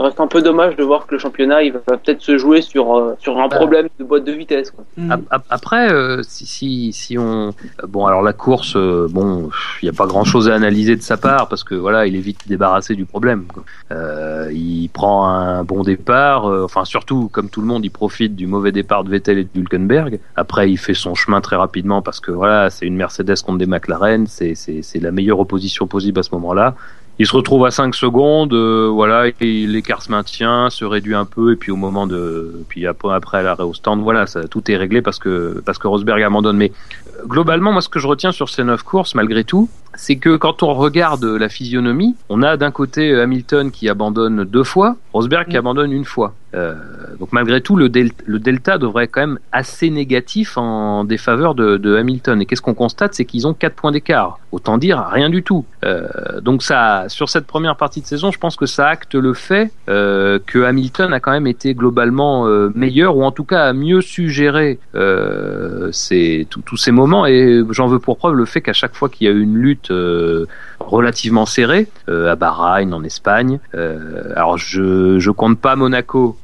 ça 0.02 0.08
reste 0.08 0.20
un 0.20 0.28
peu 0.28 0.42
dommage 0.42 0.76
de 0.76 0.84
voir 0.84 1.06
que 1.06 1.14
le 1.14 1.20
championnat 1.20 1.62
il 1.64 1.74
va 1.74 1.80
peut-être 1.80 2.22
se 2.22 2.38
jouer 2.38 2.62
sur 2.62 2.96
euh, 2.98 3.14
sur 3.20 3.38
un 3.40 3.48
Bah. 3.48 3.58
problème 3.58 3.88
de 4.00 4.04
boîte 4.04 4.24
de 4.24 4.32
vitesse. 4.32 4.72
Quoi. 4.72 4.84
Mm. 4.98 5.12
Ap- 5.12 5.22
ap- 5.30 5.46
Après, 5.50 5.92
euh, 5.92 6.24
si, 6.24 6.46
si, 6.46 6.92
si 6.94 7.18
on, 7.18 7.54
bon, 7.88 8.06
alors 8.08 8.22
la 8.24 8.34
course, 8.34 8.74
euh, 8.76 9.08
bon, 9.10 9.50
il 9.82 9.86
n'y 9.86 9.90
a 9.90 9.94
pas 9.94 10.08
grand-chose 10.08 10.50
à 10.50 10.56
analyser 10.56 10.96
de 10.96 11.02
sa 11.02 11.18
part 11.18 11.48
parce 11.50 11.64
que 11.64 11.76
voilà, 11.76 12.08
il 12.08 12.16
est 12.16 12.20
vite 12.22 12.48
débarrassé 12.48 12.96
du 12.96 13.06
problème. 13.06 13.44
quoi. 13.54 13.64
Euh, 13.92 14.50
il 14.52 14.90
prend 14.90 15.28
un 15.28 15.64
bon 15.64 15.84
départ, 15.84 16.50
euh, 16.50 16.64
enfin 16.64 16.84
surtout 16.86 17.30
comme 17.32 17.50
tout 17.50 17.62
le 17.62 17.68
monde, 17.68 17.86
il 17.86 17.92
profite 17.92 18.36
du 18.36 18.48
mauvais 18.48 18.72
départ 18.72 19.04
de 19.04 19.10
Vettel 19.10 19.38
et 19.38 19.44
de 19.44 19.50
Hülkenberg. 19.56 20.20
Après, 20.36 20.72
il 20.72 20.78
fait 20.78 20.94
son 20.96 21.14
chemin 21.16 21.42
très 21.42 21.56
rapidement 21.58 22.02
parce 22.02 22.20
que 22.20 22.32
voilà, 22.32 22.70
c'est 22.70 22.86
une 22.88 22.96
Mercedes 22.96 23.36
contre 23.46 23.60
des 23.60 23.66
McLaren, 23.68 24.26
c'est 24.28 24.56
c'est 24.56 24.82
c'est 24.82 25.00
la 25.00 25.12
meilleure 25.12 25.40
opposition 25.40 25.86
possible 25.88 26.20
à 26.20 26.24
ce 26.24 26.30
moment-là. 26.34 26.76
Il 27.22 27.28
se 27.28 27.36
retrouve 27.36 27.68
à 27.68 27.70
5 27.70 27.94
secondes, 27.94 28.52
euh, 28.52 28.90
voilà, 28.92 29.28
et 29.28 29.68
l'écart 29.68 30.02
se 30.02 30.10
maintient, 30.10 30.72
se 30.72 30.84
réduit 30.84 31.14
un 31.14 31.26
peu, 31.26 31.54
et 31.54 31.56
puis 31.56 31.72
au 31.72 31.76
moment 31.76 32.08
de, 32.08 32.64
puis 32.68 32.88
après, 32.88 33.44
l'arrêt 33.44 33.62
au 33.62 33.76
stand, 33.76 34.02
voilà, 34.02 34.26
tout 34.50 34.72
est 34.72 34.76
réglé 34.76 35.04
parce 35.04 35.20
que 35.20 35.62
parce 35.64 35.78
que 35.78 35.88
Rosberg 35.88 36.24
abandonne. 36.24 36.58
Mais 36.58 36.72
euh, 37.20 37.28
globalement, 37.28 37.74
moi, 37.74 37.82
ce 37.84 37.90
que 37.90 38.00
je 38.00 38.08
retiens 38.08 38.32
sur 38.32 38.50
ces 38.50 38.64
neuf 38.64 38.82
courses, 38.82 39.14
malgré 39.14 39.44
tout, 39.44 39.70
c'est 39.96 40.16
que 40.18 40.36
quand 40.38 40.64
on 40.64 40.74
regarde 40.74 41.24
la 41.26 41.50
physionomie, 41.50 42.16
on 42.30 42.42
a 42.44 42.58
d'un 42.58 42.72
côté 42.72 43.14
Hamilton 43.20 43.72
qui 43.72 43.90
abandonne 43.90 44.44
deux 44.46 44.64
fois, 44.64 44.96
Rosberg 45.14 45.48
qui 45.48 45.56
Mm. 45.56 45.60
abandonne 45.60 45.92
une 45.92 46.06
fois. 46.06 46.34
Euh, 46.54 46.74
donc 47.18 47.30
malgré 47.32 47.62
tout, 47.62 47.78
le, 47.78 47.88
del- 47.88 48.12
le 48.26 48.38
delta 48.38 48.78
devrait 48.78 49.06
être 49.06 49.12
quand 49.14 49.22
même 49.22 49.40
assez 49.54 49.90
négatif 49.90 50.58
en 50.58 51.06
défaveur 51.06 51.56
de, 51.56 51.78
de 51.78 51.96
Hamilton. 51.96 52.42
Et 52.42 52.46
qu'est-ce 52.46 52.62
qu'on 52.62 52.74
constate, 52.74 53.14
c'est 53.14 53.24
qu'ils 53.24 53.48
ont 53.48 53.54
quatre 53.54 53.76
points 53.76 53.94
d'écart. 53.94 54.38
Autant 54.52 54.78
dire 54.78 55.00
rien 55.14 55.30
du 55.30 55.44
tout. 55.44 55.64
Euh, 55.86 56.42
donc 56.42 56.62
ça, 56.62 57.06
sur 57.08 57.30
cette 57.30 57.48
première 57.48 57.78
partie 57.78 58.02
de 58.02 58.06
saison, 58.06 58.32
je 58.32 58.38
pense 58.38 58.58
que 58.58 58.66
ça 58.66 58.88
acte 58.90 59.16
le 59.16 59.34
fait 59.34 59.72
euh, 59.88 60.40
que 60.46 60.60
Hamilton 60.64 61.14
a 61.14 61.22
quand 61.22 61.32
même 61.32 61.48
été 61.48 61.74
globalement 61.74 62.46
euh, 62.48 62.70
meilleur 62.76 63.16
ou 63.16 63.24
en 63.24 63.32
tout 63.32 63.46
cas 63.46 63.64
a 63.70 63.74
mieux 63.74 64.02
su 64.02 64.30
gérer 64.30 64.78
euh, 64.94 65.90
ces- 65.94 66.48
tous- 66.50 66.62
tous 66.62 66.78
ces 66.78 66.92
moments. 66.92 67.26
Et 67.26 67.62
j'en 67.70 67.88
veux 67.88 68.00
pour 68.00 68.18
preuve 68.18 68.36
le 68.36 68.46
fait 68.46 68.60
qu'à 68.62 68.74
chaque 68.74 68.96
fois 68.96 69.08
qu'il 69.08 69.26
y 69.26 69.30
a 69.30 69.34
eu 69.34 69.42
une 69.42 69.56
lutte 69.56 69.81
euh, 69.90 70.46
relativement 70.80 71.46
serrée 71.46 71.88
euh, 72.10 72.32
à 72.32 72.36
Bahreïn, 72.36 72.94
en 72.94 73.04
Espagne, 73.04 73.60
euh, 73.74 74.34
alors 74.36 74.58
je 74.58 75.18
je 75.20 75.32
compte 75.32 75.60
pas 75.60 75.76
Monaco 75.76 76.38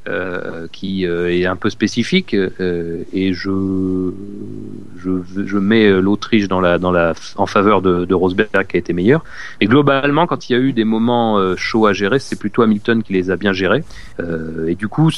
qui 0.72 1.04
est 1.04 1.46
un 1.46 1.56
peu 1.58 1.70
spécifique 1.70 2.34
et 2.34 3.34
je 3.34 4.12
je 4.98 5.12
je 5.46 5.58
mets 5.58 5.90
l'Autriche 6.02 6.48
dans 6.48 6.62
la 6.62 6.78
dans 6.78 6.92
la 6.92 7.14
en 7.36 7.46
faveur 7.46 7.82
de, 7.82 8.14
Rosberg 8.14 8.68
qui 8.68 8.78
a 8.78 8.80
été 8.80 8.94
meilleur. 8.94 9.24
Et 9.60 9.66
globalement, 9.66 10.28
quand 10.28 10.50
il 10.50 10.54
y 10.54 10.56
a 10.56 10.60
eu 10.60 10.72
des 10.72 10.86
moments 10.86 11.56
chauds 11.58 11.88
à 11.88 11.94
gérer, 11.94 12.20
c'est 12.20 12.40
plutôt 12.40 12.62
Hamilton 12.62 13.04
qui 13.04 13.14
les 13.14 13.30
a 13.30 13.36
bien 13.36 13.52
gérés. 13.52 13.84
Et 14.68 14.76
du 14.76 14.88
coup, 14.88 15.12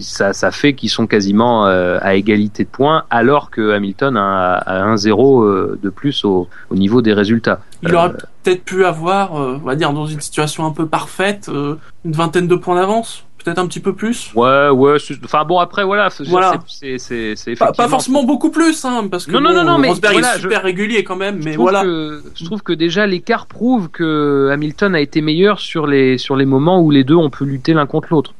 ça, 0.00 0.32
ça 0.32 0.50
fait 0.50 0.74
qu'ils 0.74 0.90
sont 0.90 1.06
quasiment 1.06 1.66
à 1.66 2.14
égalité 2.16 2.64
de 2.64 2.68
points, 2.68 3.04
alors 3.10 3.50
que 3.50 3.70
Hamilton 3.70 4.16
a, 4.16 4.54
a 4.54 4.94
1-0 4.94 5.44
euh, 5.66 5.78
de 5.82 5.90
plus 5.90 6.24
au 6.24 6.48
niveau 6.72 7.02
des 7.02 7.12
résultats. 7.12 7.45
Il 7.82 7.94
aurait 7.94 8.12
peut-être 8.42 8.64
pu 8.64 8.84
avoir, 8.84 9.40
euh, 9.40 9.58
on 9.62 9.66
va 9.66 9.74
dire, 9.76 9.92
dans 9.92 10.06
une 10.06 10.20
situation 10.20 10.66
un 10.66 10.70
peu 10.72 10.86
parfaite, 10.86 11.48
euh, 11.48 11.76
une 12.04 12.12
vingtaine 12.12 12.46
de 12.48 12.54
points 12.56 12.76
d'avance, 12.76 13.24
peut-être 13.44 13.58
un 13.58 13.66
petit 13.66 13.80
peu 13.80 13.94
plus. 13.94 14.32
Ouais, 14.34 14.68
ouais. 14.70 14.96
Enfin 15.24 15.44
bon, 15.44 15.58
après 15.58 15.84
voilà, 15.84 16.10
c'est- 16.10 16.24
Voilà. 16.24 16.54
c'est 16.66 16.98
c'est 16.98 17.34
Pas, 17.34 17.52
effectivement- 17.52 17.88
forcément 17.88 18.24
beaucoup 18.24 18.50
plus, 18.50 18.84
hein, 18.84 19.06
parce 19.10 19.26
que 19.26 19.32
Non, 19.32 19.40
non, 19.40 19.50
bon, 19.50 19.56
non, 19.56 19.64
non, 19.64 19.78
mais 19.78 19.92
voilà, 19.92 20.36
est 20.36 20.40
super 20.40 20.62
régulier 20.62 21.04
quand 21.04 21.16
même, 21.16 21.40
Je 21.40 21.44
mais 21.44 21.52
trouve 21.54 21.64
voilà. 21.64 21.82
que- 21.84 22.22
je 22.34 22.44
trouve 22.44 22.62
que 22.62 22.72
déjà 22.72 23.06
l'écart 23.06 23.46
prouve 23.46 23.88
que 23.90 24.48
Hamilton 24.52 24.94
a 24.94 25.00
été 25.00 25.20
meilleur 25.20 25.60
sur 25.60 25.86
les 25.86 26.18
sur 26.18 26.34
les 26.36 26.44
moments 26.46 26.80
où 26.80 26.90
les 26.90 27.04
deux 27.04 27.14
ont 27.14 27.30
pu 27.30 27.44
lutter 27.44 27.72
l'un 27.74 27.86
contre 27.86 28.08
l'autre. 28.10 28.32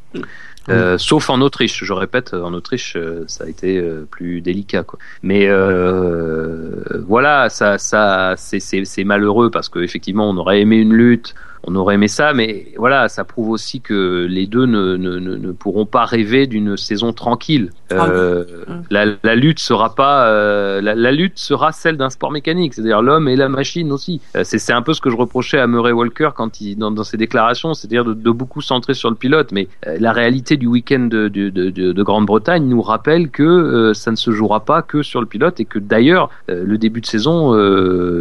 Euh, 0.68 0.98
sauf 0.98 1.30
en 1.30 1.40
Autriche, 1.40 1.84
je 1.84 1.92
répète, 1.92 2.34
en 2.34 2.52
Autriche, 2.52 2.94
euh, 2.96 3.24
ça 3.26 3.44
a 3.44 3.48
été 3.48 3.78
euh, 3.78 4.06
plus 4.10 4.40
délicat, 4.40 4.82
quoi. 4.82 4.98
Mais 5.22 5.46
euh, 5.46 7.02
voilà, 7.06 7.48
ça, 7.48 7.78
ça, 7.78 8.34
c'est, 8.36 9.04
malheureux 9.04 9.50
parce 9.50 9.68
que 9.68 9.78
effectivement, 9.78 10.28
on 10.28 10.36
aurait 10.36 10.60
aimé 10.60 10.76
une 10.76 10.92
lutte, 10.92 11.34
on 11.66 11.74
aurait 11.74 11.96
aimé 11.96 12.08
ça, 12.08 12.32
mais 12.32 12.66
voilà, 12.76 13.08
ça 13.08 13.24
prouve 13.24 13.50
aussi 13.50 13.80
que 13.80 14.26
les 14.28 14.46
deux 14.46 14.66
ne, 14.66 14.96
ne, 14.96 15.18
ne, 15.18 15.52
pourront 15.52 15.86
pas 15.86 16.04
rêver 16.04 16.46
d'une 16.46 16.76
saison 16.76 17.12
tranquille. 17.12 17.70
Ah, 17.90 18.06
Euh, 18.08 18.44
oui. 18.68 18.74
la, 18.90 19.04
la 19.22 19.34
lutte 19.34 19.58
sera 19.58 19.94
pas, 19.94 20.28
euh, 20.28 20.80
la, 20.80 20.94
la 20.94 21.12
lutte 21.12 21.38
sera 21.38 21.72
celle 21.72 21.96
d'un 21.96 22.10
sport 22.10 22.30
mécanique, 22.30 22.74
c'est-à-dire 22.74 23.02
l'homme 23.02 23.28
et 23.28 23.36
la 23.36 23.48
machine 23.48 23.90
aussi. 23.92 24.20
Euh, 24.36 24.42
c'est, 24.44 24.72
un 24.72 24.82
peu 24.82 24.92
ce 24.94 25.00
que 25.00 25.10
je 25.10 25.16
reprochais 25.16 25.58
à 25.58 25.66
Murray 25.66 25.92
Walker 25.92 26.30
quand 26.36 26.60
il 26.60 26.76
dans, 26.76 26.90
dans 26.90 27.04
ses 27.04 27.16
déclarations, 27.16 27.74
c'est-à-dire 27.74 28.04
de, 28.04 28.14
de 28.14 28.30
beaucoup 28.30 28.60
centrer 28.60 28.94
sur 28.94 29.10
le 29.10 29.16
pilote, 29.16 29.50
mais 29.52 29.68
euh, 29.86 29.96
la 30.00 30.12
réalité 30.12 30.56
du 30.56 30.66
week-end 30.66 31.00
de, 31.10 31.28
de, 31.28 31.48
de, 31.50 31.70
de- 31.70 31.92
de 31.92 32.02
Grande-Bretagne 32.02 32.64
nous 32.66 32.82
rappelle 32.82 33.28
que 33.30 33.92
ça 33.94 34.10
ne 34.10 34.16
se 34.16 34.30
jouera 34.30 34.60
pas 34.60 34.82
que 34.82 35.02
sur 35.02 35.20
le 35.20 35.26
pilote 35.26 35.58
et 35.60 35.64
que 35.64 35.78
d'ailleurs 35.78 36.30
le 36.48 36.76
début 36.78 37.00
de 37.00 37.06
saison 37.06 37.54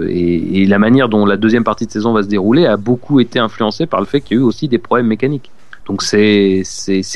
et, 0.07 0.61
et 0.61 0.65
la 0.65 0.79
manière 0.79 1.09
dont 1.09 1.25
la 1.25 1.37
deuxième 1.37 1.63
partie 1.63 1.85
de 1.85 1.91
saison 1.91 2.13
va 2.13 2.23
se 2.23 2.27
dérouler 2.27 2.65
a 2.65 2.77
beaucoup 2.77 3.19
été 3.19 3.34
influencé 3.39 3.85
par 3.85 3.99
le 3.99 4.05
fait 4.05 4.21
qu'il 4.21 4.37
y 4.37 4.39
a 4.39 4.41
eu 4.41 4.45
aussi 4.45 4.67
des 4.67 4.77
problèmes 4.77 5.07
mécaniques. 5.07 5.51
Donc 5.85 6.01
c'est 6.01 6.63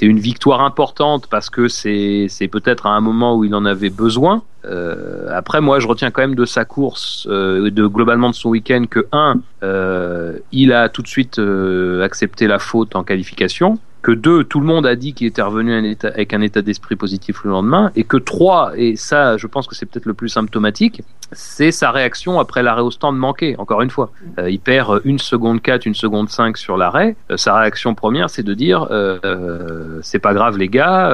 une 0.01 0.19
victoire 0.19 0.61
importante 0.61 1.25
parce 1.27 1.49
que 1.49 1.67
c'est 1.67 2.49
peut-être 2.51 2.85
à 2.85 2.91
un 2.91 3.01
moment 3.01 3.35
où 3.35 3.43
il 3.43 3.55
en 3.55 3.65
avait 3.65 3.89
besoin. 3.89 4.43
Euh, 4.65 5.27
après 5.31 5.61
moi 5.61 5.79
je 5.79 5.87
retiens 5.87 6.11
quand 6.11 6.21
même 6.21 6.35
de 6.35 6.45
sa 6.45 6.65
course, 6.65 7.25
euh, 7.29 7.71
de 7.71 7.87
globalement 7.87 8.29
de 8.29 8.35
son 8.35 8.49
week-end 8.49 8.83
que 8.89 9.07
un, 9.13 9.39
euh, 9.63 10.37
il 10.51 10.73
a 10.73 10.89
tout 10.89 11.01
de 11.01 11.07
suite 11.07 11.39
euh, 11.39 12.03
accepté 12.03 12.45
la 12.45 12.59
faute 12.59 12.95
en 12.95 13.03
qualification. 13.03 13.79
Que 14.09 14.15
deux, 14.15 14.43
tout 14.43 14.59
le 14.59 14.65
monde 14.65 14.87
a 14.87 14.95
dit 14.95 15.13
qu'il 15.13 15.27
était 15.27 15.43
revenu 15.43 15.95
avec 16.01 16.33
un 16.33 16.41
état 16.41 16.63
d'esprit 16.63 16.95
positif 16.95 17.43
le 17.43 17.51
lendemain. 17.51 17.91
Et 17.95 18.03
que 18.03 18.17
trois, 18.17 18.71
et 18.75 18.95
ça 18.95 19.37
je 19.37 19.45
pense 19.45 19.67
que 19.67 19.75
c'est 19.75 19.85
peut-être 19.85 20.07
le 20.07 20.15
plus 20.15 20.29
symptomatique, 20.29 21.03
c'est 21.31 21.71
sa 21.71 21.91
réaction 21.91 22.39
après 22.39 22.63
l'arrêt 22.63 22.81
au 22.81 22.89
stand 22.89 23.15
manqué. 23.15 23.55
Encore 23.59 23.83
une 23.83 23.91
fois, 23.91 24.09
Euh, 24.37 24.49
il 24.49 24.59
perd 24.59 25.01
une 25.05 25.19
seconde 25.19 25.61
4, 25.61 25.85
une 25.85 25.95
seconde 25.95 26.29
5 26.29 26.57
sur 26.57 26.77
l'arrêt. 26.77 27.15
Euh, 27.31 27.37
sa 27.37 27.57
réaction 27.57 27.95
première, 27.95 28.29
c'est 28.29 28.43
de 28.43 28.53
dire 28.53 28.87
euh, 28.91 29.99
c'est 30.01 30.19
pas 30.19 30.33
grave 30.33 30.57
les 30.57 30.69
gars, 30.69 31.09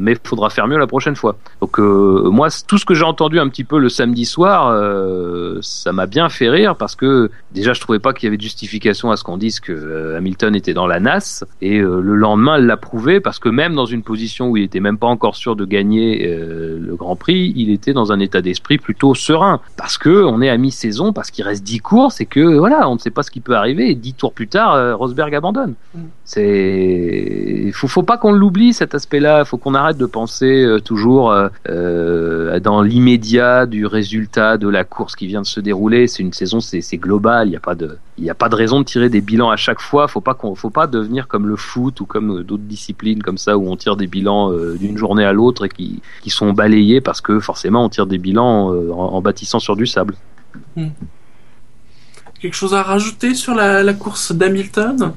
mais 0.00 0.16
faudra 0.24 0.50
faire 0.50 0.66
mieux 0.66 0.78
la 0.78 0.86
prochaine 0.86 1.16
fois. 1.16 1.36
Donc 1.60 1.78
moi, 1.78 2.48
tout 2.66 2.78
ce 2.78 2.84
que 2.84 2.94
j'ai 2.94 3.04
entendu 3.04 3.38
un 3.38 3.48
petit 3.48 3.64
peu 3.64 3.78
le 3.78 3.88
samedi 3.88 4.24
soir, 4.24 4.58
ça 5.60 5.92
m'a 5.92 6.06
bien 6.06 6.28
fait 6.28 6.48
rire 6.48 6.76
parce 6.76 6.96
que 6.96 7.30
déjà 7.52 7.72
je 7.72 7.80
trouvais 7.80 7.98
pas 7.98 8.12
qu'il 8.12 8.26
y 8.26 8.28
avait 8.28 8.36
de 8.36 8.42
justification 8.42 9.10
à 9.10 9.16
ce 9.16 9.24
qu'on 9.24 9.36
dise 9.36 9.60
que 9.60 10.14
Hamilton 10.16 10.54
était 10.54 10.74
dans 10.74 10.86
la 10.86 11.00
NAS 11.00 11.44
et 11.60 11.83
le 11.84 12.14
lendemain 12.14 12.58
l'a 12.58 12.76
prouvé 12.76 13.20
parce 13.20 13.38
que 13.38 13.48
même 13.48 13.74
dans 13.74 13.86
une 13.86 14.02
position 14.02 14.48
où 14.50 14.56
il 14.56 14.64
était 14.64 14.80
même 14.80 14.98
pas 14.98 15.06
encore 15.06 15.36
sûr 15.36 15.56
de 15.56 15.64
gagner 15.64 16.26
euh, 16.26 16.78
le 16.80 16.96
Grand 16.96 17.16
Prix, 17.16 17.52
il 17.56 17.70
était 17.70 17.92
dans 17.92 18.12
un 18.12 18.20
état 18.20 18.42
d'esprit 18.42 18.78
plutôt 18.78 19.14
serein 19.14 19.60
parce 19.76 19.98
que 19.98 20.24
on 20.24 20.40
est 20.40 20.48
à 20.48 20.56
mi-saison, 20.56 21.12
parce 21.12 21.30
qu'il 21.30 21.44
reste 21.44 21.64
10 21.64 21.80
courses 21.80 22.20
et 22.20 22.26
que 22.26 22.58
voilà, 22.58 22.88
on 22.88 22.94
ne 22.94 22.98
sait 22.98 23.10
pas 23.10 23.22
ce 23.22 23.30
qui 23.30 23.40
peut 23.40 23.56
arriver 23.56 23.90
et 23.90 23.94
10 23.94 24.14
tours 24.14 24.32
plus 24.32 24.48
tard, 24.48 24.74
euh, 24.74 24.94
Rosberg 24.96 25.34
abandonne. 25.34 25.74
Mm. 25.94 26.00
C'est 26.24 27.70
faut 27.74 27.88
faut 27.88 28.02
pas 28.02 28.16
qu'on 28.16 28.32
l'oublie 28.32 28.72
cet 28.72 28.94
aspect-là, 28.94 29.44
faut 29.44 29.58
qu'on 29.58 29.74
arrête 29.74 29.98
de 29.98 30.06
penser 30.06 30.64
euh, 30.64 30.80
toujours 30.80 31.30
euh, 31.30 31.48
euh, 31.68 32.60
dans 32.60 32.82
l'immédiat 32.82 33.66
du 33.66 33.84
résultat 33.84 34.56
de 34.56 34.68
la 34.68 34.84
course 34.84 35.16
qui 35.16 35.26
vient 35.26 35.42
de 35.42 35.46
se 35.46 35.60
dérouler. 35.60 36.06
C'est 36.06 36.22
une 36.22 36.32
saison, 36.32 36.60
c'est 36.60 36.96
global, 36.96 37.48
il 37.48 37.50
n'y 37.50 37.56
a 37.56 37.60
pas 37.60 37.74
de 37.74 37.98
il 38.16 38.24
y 38.24 38.30
a 38.30 38.34
pas 38.34 38.48
de 38.48 38.54
raison 38.54 38.78
de 38.78 38.84
tirer 38.84 39.08
des 39.08 39.20
bilans 39.20 39.50
à 39.50 39.56
chaque 39.56 39.80
fois. 39.80 40.06
Faut 40.08 40.20
pas 40.20 40.34
qu'on 40.34 40.54
faut 40.54 40.70
pas 40.70 40.86
devenir 40.86 41.26
comme 41.26 41.46
le 41.48 41.56
foot 41.56 42.00
ou 42.00 42.06
comme 42.06 42.38
euh, 42.38 42.44
d'autres 42.44 42.62
disciplines 42.62 43.22
comme 43.22 43.38
ça 43.38 43.58
où 43.58 43.68
on 43.68 43.76
tire 43.76 43.96
des 43.96 44.06
bilans 44.06 44.52
euh, 44.52 44.76
d'une 44.78 44.96
journée 44.96 45.24
à 45.24 45.32
l'autre 45.32 45.64
et 45.64 45.68
qui 45.68 46.00
qui 46.22 46.30
sont 46.30 46.52
balayés 46.52 47.00
parce 47.00 47.20
que 47.20 47.40
forcément 47.40 47.84
on 47.84 47.88
tire 47.88 48.06
des 48.06 48.18
bilans 48.18 48.72
euh, 48.72 48.92
en, 48.92 49.14
en 49.14 49.20
bâtissant 49.20 49.58
sur 49.58 49.74
du 49.76 49.86
sable. 49.86 50.14
Quelque 52.40 52.54
chose 52.54 52.74
à 52.74 52.82
rajouter 52.82 53.34
sur 53.34 53.54
la, 53.54 53.82
la 53.82 53.94
course 53.94 54.32
d'Hamilton? 54.32 55.12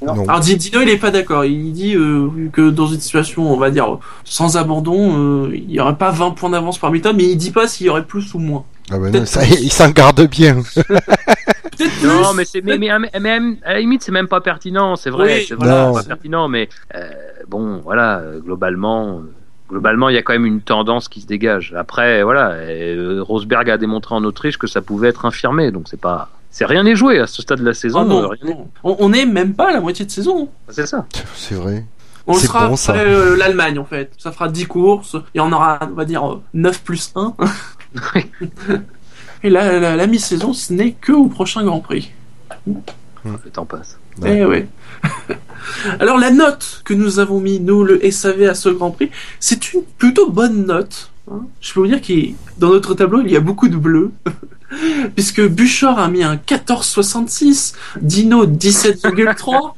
Non. 0.00 0.12
Alors 0.28 0.38
Di- 0.40 0.56
Dino, 0.56 0.80
il 0.80 0.88
est 0.90 0.98
pas 0.98 1.10
d'accord. 1.10 1.44
Il 1.44 1.72
dit 1.72 1.96
euh, 1.96 2.28
que 2.52 2.70
dans 2.70 2.86
une 2.86 3.00
situation, 3.00 3.52
on 3.52 3.56
va 3.56 3.70
dire, 3.70 3.98
sans 4.24 4.56
abandon, 4.56 5.46
euh, 5.46 5.50
il 5.56 5.70
y 5.72 5.80
aurait 5.80 5.96
pas 5.96 6.10
20 6.12 6.32
points 6.32 6.50
d'avance 6.50 6.78
pour 6.78 6.88
Hamilton, 6.88 7.16
mais 7.16 7.24
il 7.24 7.36
dit 7.36 7.50
pas 7.50 7.66
s'il 7.66 7.86
y 7.86 7.90
aurait 7.90 8.04
plus 8.04 8.32
ou 8.34 8.38
moins. 8.38 8.64
Ah 8.90 8.98
ben 8.98 9.12
non, 9.12 9.26
ça, 9.26 9.44
il 9.44 9.72
s'en 9.72 9.90
garde 9.90 10.22
bien. 10.28 10.62
Non, 12.02 12.32
mais 12.34 12.44
c'est 12.44 12.60
mais, 12.64 12.76
mais, 12.76 12.88
mais 12.98 13.20
même 13.20 13.56
à 13.64 13.74
la 13.74 13.78
limite 13.80 14.02
c'est 14.02 14.10
même 14.10 14.26
pas 14.26 14.40
pertinent, 14.40 14.96
c'est 14.96 15.10
vrai, 15.10 15.36
Oui, 15.38 15.44
c'est 15.48 15.54
voilà. 15.54 15.74
vraiment 15.82 15.94
pas 15.94 16.02
pertinent, 16.02 16.48
mais 16.48 16.68
euh, 16.96 17.08
bon 17.46 17.80
voilà, 17.84 18.20
globalement. 18.44 19.22
Globalement, 19.70 20.08
il 20.08 20.14
y 20.14 20.18
a 20.18 20.22
quand 20.22 20.32
même 20.32 20.46
une 20.46 20.62
tendance 20.62 21.08
qui 21.08 21.20
se 21.20 21.26
dégage. 21.26 21.74
Après, 21.76 22.22
voilà, 22.22 22.52
euh, 22.52 23.22
Rosberg 23.22 23.68
a 23.68 23.76
démontré 23.76 24.14
en 24.14 24.24
Autriche 24.24 24.56
que 24.56 24.66
ça 24.66 24.80
pouvait 24.80 25.08
être 25.08 25.26
infirmé, 25.26 25.70
donc 25.70 25.88
c'est 25.90 26.00
pas, 26.00 26.30
c'est 26.50 26.64
rien 26.64 26.82
n'est 26.84 26.96
joué 26.96 27.20
à 27.20 27.26
ce 27.26 27.42
stade 27.42 27.60
de 27.60 27.64
la 27.66 27.74
saison. 27.74 28.00
Oh 28.00 28.04
non, 28.06 28.22
euh, 28.22 28.26
rien 28.28 28.44
n'est- 28.44 28.54
non. 28.54 28.68
On, 28.82 28.96
on 28.98 29.12
est 29.12 29.26
même 29.26 29.52
pas 29.54 29.68
à 29.68 29.72
la 29.74 29.80
moitié 29.82 30.06
de 30.06 30.10
saison. 30.10 30.48
C'est 30.70 30.86
ça. 30.86 31.06
C'est 31.34 31.54
vrai. 31.54 31.84
On 32.26 32.32
le 32.34 32.40
sera 32.40 32.68
bon, 32.68 32.74
après 32.74 33.06
euh, 33.06 33.36
l'Allemagne 33.36 33.78
en 33.78 33.84
fait. 33.84 34.10
Ça 34.18 34.32
fera 34.32 34.48
10 34.48 34.66
courses. 34.66 35.16
Il 35.34 35.38
y 35.38 35.40
en 35.40 35.52
aura, 35.52 35.78
on 35.82 35.94
va 35.94 36.04
dire, 36.06 36.26
euh, 36.26 36.42
9 36.54 36.82
plus 36.82 37.12
1. 37.14 37.34
Et 39.44 39.50
là, 39.50 39.78
la, 39.78 39.96
la 39.96 40.06
mi-saison, 40.06 40.52
ce 40.52 40.72
n'est 40.72 40.92
que 40.92 41.12
au 41.12 41.26
prochain 41.26 41.62
Grand 41.64 41.80
Prix. 41.80 42.10
Le 42.66 43.50
temps 43.52 43.66
passe. 43.66 43.98
Eh 44.24 44.44
ouais. 44.44 44.66
Alors 46.00 46.18
la 46.18 46.30
note 46.30 46.82
que 46.84 46.94
nous 46.94 47.18
avons 47.20 47.40
mis, 47.40 47.60
nous, 47.60 47.84
le 47.84 48.00
SAV 48.10 48.44
à 48.48 48.54
ce 48.54 48.68
Grand 48.68 48.90
Prix, 48.90 49.10
c'est 49.38 49.72
une 49.72 49.82
plutôt 49.98 50.30
bonne 50.30 50.66
note. 50.66 51.10
hein. 51.30 51.46
Je 51.60 51.72
peux 51.72 51.80
vous 51.80 51.86
dire 51.86 52.00
que 52.00 52.12
dans 52.58 52.70
notre 52.70 52.94
tableau, 52.94 53.20
il 53.20 53.30
y 53.30 53.36
a 53.36 53.40
beaucoup 53.40 53.68
de 53.68 53.76
bleus. 53.76 54.10
Puisque 55.14 55.40
Buchor 55.48 55.98
a 55.98 56.08
mis 56.08 56.22
un 56.22 56.36
14,66, 56.36 57.74
Dino 58.02 58.44
17,3, 58.46 59.72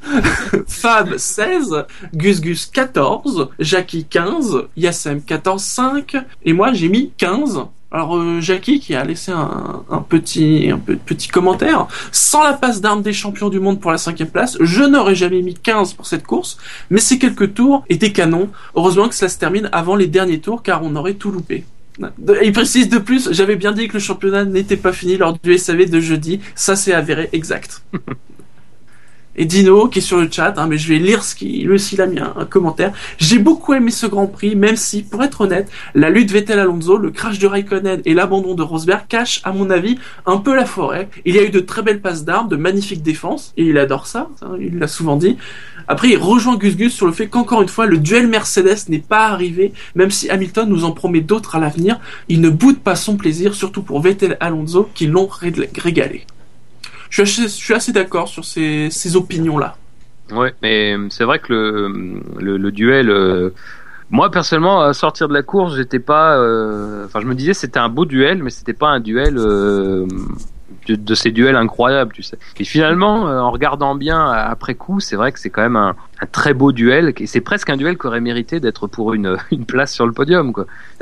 Fab 0.67 1.17
16, 1.17 1.85
Gus 2.15 2.41
Gus 2.41 2.67
14, 2.67 3.51
Jackie 3.61 4.05
15, 4.05 4.63
Yassem 4.77 5.19
14,5, 5.19 6.25
et 6.45 6.53
moi 6.53 6.73
j'ai 6.73 6.89
mis 6.89 7.13
15. 7.19 7.61
Alors 7.93 8.17
euh, 8.17 8.41
Jackie 8.41 8.79
qui 8.79 8.95
a 8.95 9.05
laissé 9.05 9.33
un, 9.33 10.05
petit 10.09 10.71
un 10.71 10.79
petit 10.79 11.29
commentaire. 11.29 11.89
Sans 12.13 12.43
la 12.45 12.53
passe 12.53 12.81
d'armes 12.81 13.03
des 13.03 13.13
champions 13.13 13.49
du 13.49 13.59
monde 13.59 13.81
pour 13.81 13.91
la 13.91 13.99
cinquième 13.99 14.31
place, 14.31 14.57
je 14.61 14.85
n'aurais 14.85 15.17
jamais 15.17 15.43
mis 15.43 15.55
15 15.55 15.95
pour 15.95 16.07
cette 16.07 16.25
course, 16.25 16.57
mais 16.91 17.01
ces 17.01 17.19
quelques 17.19 17.55
tours 17.55 17.85
étaient 17.89 18.13
canons. 18.13 18.49
Heureusement 18.77 19.09
que 19.09 19.15
cela 19.15 19.29
se 19.29 19.39
termine 19.39 19.69
avant 19.73 19.97
les 19.97 20.07
derniers 20.07 20.41
tours 20.41 20.63
car 20.63 20.85
on 20.85 20.95
aurait 20.95 21.15
tout 21.15 21.33
loupé. 21.33 21.65
Il 22.43 22.53
précise 22.53 22.89
de 22.89 22.99
plus, 22.99 23.31
j'avais 23.33 23.57
bien 23.57 23.73
dit 23.73 23.89
que 23.89 23.95
le 23.95 23.99
championnat 23.99 24.45
n'était 24.45 24.77
pas 24.77 24.93
fini 24.93 25.17
lors 25.17 25.39
du 25.39 25.59
SAV 25.59 25.91
de 25.91 26.01
jeudi, 26.01 26.41
ça 26.55 26.77
c'est 26.77 26.95
avéré 26.95 27.29
exact. 27.33 27.83
Et 29.37 29.45
Dino, 29.45 29.89
qui 29.89 30.01
est 30.01 30.03
sur 30.03 30.19
le 30.19 30.29
chat, 30.31 30.55
hein, 30.59 30.67
mais 30.67 30.77
je 30.77 30.89
vais 30.89 30.99
lire 30.99 31.23
ce 31.23 31.35
il 31.43 32.01
a 32.01 32.07
mis 32.07 32.19
commentaire. 32.51 32.93
J'ai 33.19 33.39
beaucoup 33.39 33.73
aimé 33.75 33.91
ce 33.91 34.07
Grand 34.07 34.27
Prix, 34.27 34.57
même 34.57 34.77
si, 34.77 35.03
pour 35.03 35.23
être 35.23 35.43
honnête, 35.43 35.71
la 35.95 36.11
lutte 36.11 36.31
Vettel-Alonso, 36.33 36.97
le 36.97 37.11
crash 37.11 37.39
de 37.39 37.47
Raikkonen 37.47 38.03
et 38.05 38.13
l'abandon 38.13 38.55
de 38.55 38.63
Rosberg 38.63 39.07
cachent, 39.09 39.41
à 39.45 39.53
mon 39.53 39.71
avis, 39.71 39.99
un 40.27 40.39
peu 40.39 40.55
la 40.55 40.67
forêt. 40.67 41.09
Il 41.25 41.37
y 41.37 41.39
a 41.39 41.45
eu 41.45 41.51
de 41.51 41.61
très 41.61 41.83
belles 41.83 42.01
passes 42.01 42.25
d'armes, 42.25 42.49
de 42.49 42.57
magnifiques 42.57 43.03
défenses, 43.03 43.53
et 43.57 43.65
il 43.65 43.79
adore 43.79 44.07
ça, 44.07 44.29
hein, 44.43 44.57
il 44.61 44.79
l'a 44.79 44.89
souvent 44.89 45.17
dit. 45.17 45.37
Après, 45.89 46.09
il 46.11 46.19
rejoint 46.19 46.57
Gus 46.57 46.77
Gus 46.77 46.93
sur 46.93 47.07
le 47.07 47.13
fait 47.13 47.29
qu'encore 47.29 47.63
une 47.63 47.69
fois, 47.69 47.87
le 47.87 47.99
duel 47.99 48.27
Mercedes 48.27 48.89
n'est 48.89 48.99
pas 48.99 49.29
arrivé, 49.29 49.73
même 49.95 50.11
si 50.11 50.29
Hamilton 50.29 50.69
nous 50.69 50.85
en 50.85 50.93
promet 50.93 51.21
d'autres 51.21 51.57
à 51.57 51.61
l'avenir. 51.61 51.99
Il 52.29 52.41
ne 52.41 52.51
boude 52.51 52.79
pas 52.81 52.97
son 52.97 53.17
plaisir, 53.17 53.55
surtout 53.55 53.83
pour 53.83 54.01
Vettel 54.01 54.33
et 54.33 54.45
Alonso, 54.45 54.89
qui 54.95 55.07
l'ont 55.07 55.27
ré- 55.27 55.53
régalé. 55.79 56.27
Je 57.11 57.25
suis 57.25 57.75
assez, 57.75 57.93
d'accord 57.93 58.29
sur 58.29 58.45
ces, 58.45 59.17
opinions-là. 59.17 59.77
Ouais, 60.33 60.55
mais 60.63 60.97
c'est 61.11 61.25
vrai 61.25 61.41
que 61.41 61.53
le, 61.53 62.71
duel. 62.71 63.11
euh, 63.11 63.51
moi 64.11 64.31
personnellement, 64.31 64.81
à 64.83 64.93
sortir 64.93 65.29
de 65.29 65.35
la 65.35 65.43
course, 65.43 65.77
j'étais 65.77 65.99
pas. 65.99 66.37
euh, 66.39 67.05
Enfin, 67.05 67.21
je 67.21 67.27
me 67.27 67.35
disais 67.35 67.53
c'était 67.53 67.81
un 67.81 67.89
beau 67.89 68.05
duel, 68.05 68.43
mais 68.43 68.51
c'était 68.51 68.73
pas 68.73 68.89
un 68.89 69.01
duel 69.01 69.37
euh, 69.39 70.07
de, 70.89 70.95
de 70.95 71.15
ces 71.15 71.33
duels 71.33 71.57
incroyables, 71.57 72.13
tu 72.13 72.23
sais. 72.23 72.39
Et 72.59 72.65
finalement, 72.65 73.25
en 73.25 73.51
regardant 73.51 73.97
bien 73.97 74.25
après 74.31 74.75
coup, 74.75 75.01
c'est 75.01 75.17
vrai 75.17 75.33
que 75.33 75.41
c'est 75.41 75.51
quand 75.51 75.63
même 75.63 75.77
un, 75.77 75.97
un 76.21 76.27
très 76.27 76.55
beau 76.55 76.73
duel. 76.73 77.13
Et 77.19 77.27
c'est 77.27 77.41
presque 77.41 77.71
un 77.71 77.77
duel 77.77 77.99
qui 77.99 78.07
aurait 78.07 78.21
mérité 78.21 78.61
d'être 78.61 78.87
pour 78.87 79.15
une, 79.15 79.37
place 79.67 79.93
sur 79.93 80.07
le 80.07 80.13
podium. 80.13 80.53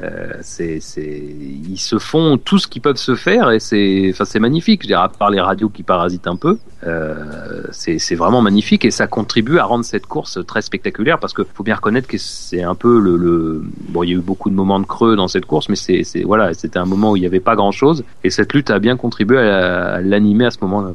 Euh, 0.03 0.43
ils 0.59 1.79
se 1.79 1.99
font 1.99 2.39
tout 2.39 2.59
ce 2.59 2.67
qu'ils 2.67 2.83
peuvent 2.83 2.97
se 2.97 3.15
faire 3.15 3.51
et 3.51 3.61
c'est, 3.61 4.15
magnifique. 4.39 4.87
Je 4.89 4.95
à 4.95 5.09
part 5.09 5.31
les 5.31 5.41
radios 5.41 5.69
qui 5.69 5.83
parasitent 5.83 6.27
un 6.27 6.37
peu, 6.37 6.59
euh, 6.87 7.65
c'est, 7.71 8.15
vraiment 8.15 8.43
magnifique 8.43 8.85
et 8.85 8.91
ça 8.91 9.07
contribue 9.07 9.59
à 9.59 9.65
rendre 9.65 9.85
cette 9.85 10.07
course 10.07 10.45
très 10.47 10.63
spectaculaire 10.63 11.19
parce 11.19 11.33
que 11.33 11.43
faut 11.55 11.63
bien 11.63 11.77
reconnaître 11.77 12.09
que 12.09 12.19
c'est 12.19 12.63
un 12.63 12.75
peu 12.75 12.99
le, 12.99 13.17
le, 13.17 13.63
bon, 13.89 14.03
il 14.03 14.11
y 14.11 14.13
a 14.13 14.17
eu 14.17 14.21
beaucoup 14.21 14.51
de 14.51 14.55
moments 14.55 14.81
de 14.81 14.87
creux 14.87 15.15
dans 15.17 15.29
cette 15.29 15.47
course, 15.47 15.69
mais 15.69 15.77
c'est, 15.77 16.23
voilà, 16.25 16.55
c'était 16.55 16.79
un 16.79 16.85
moment 16.85 17.13
où 17.13 17.17
il 17.17 17.21
n'y 17.21 17.27
avait 17.27 17.41
pas 17.41 17.55
grand 17.55 17.73
chose 17.73 18.05
et 18.25 18.31
cette 18.31 18.53
lutte 18.53 18.71
a 18.71 18.79
bien 18.79 18.97
contribué 18.97 19.39
à 19.39 20.01
l'animer 20.01 20.47
à 20.47 20.51
ce 20.51 20.59
moment-là. 20.63 20.95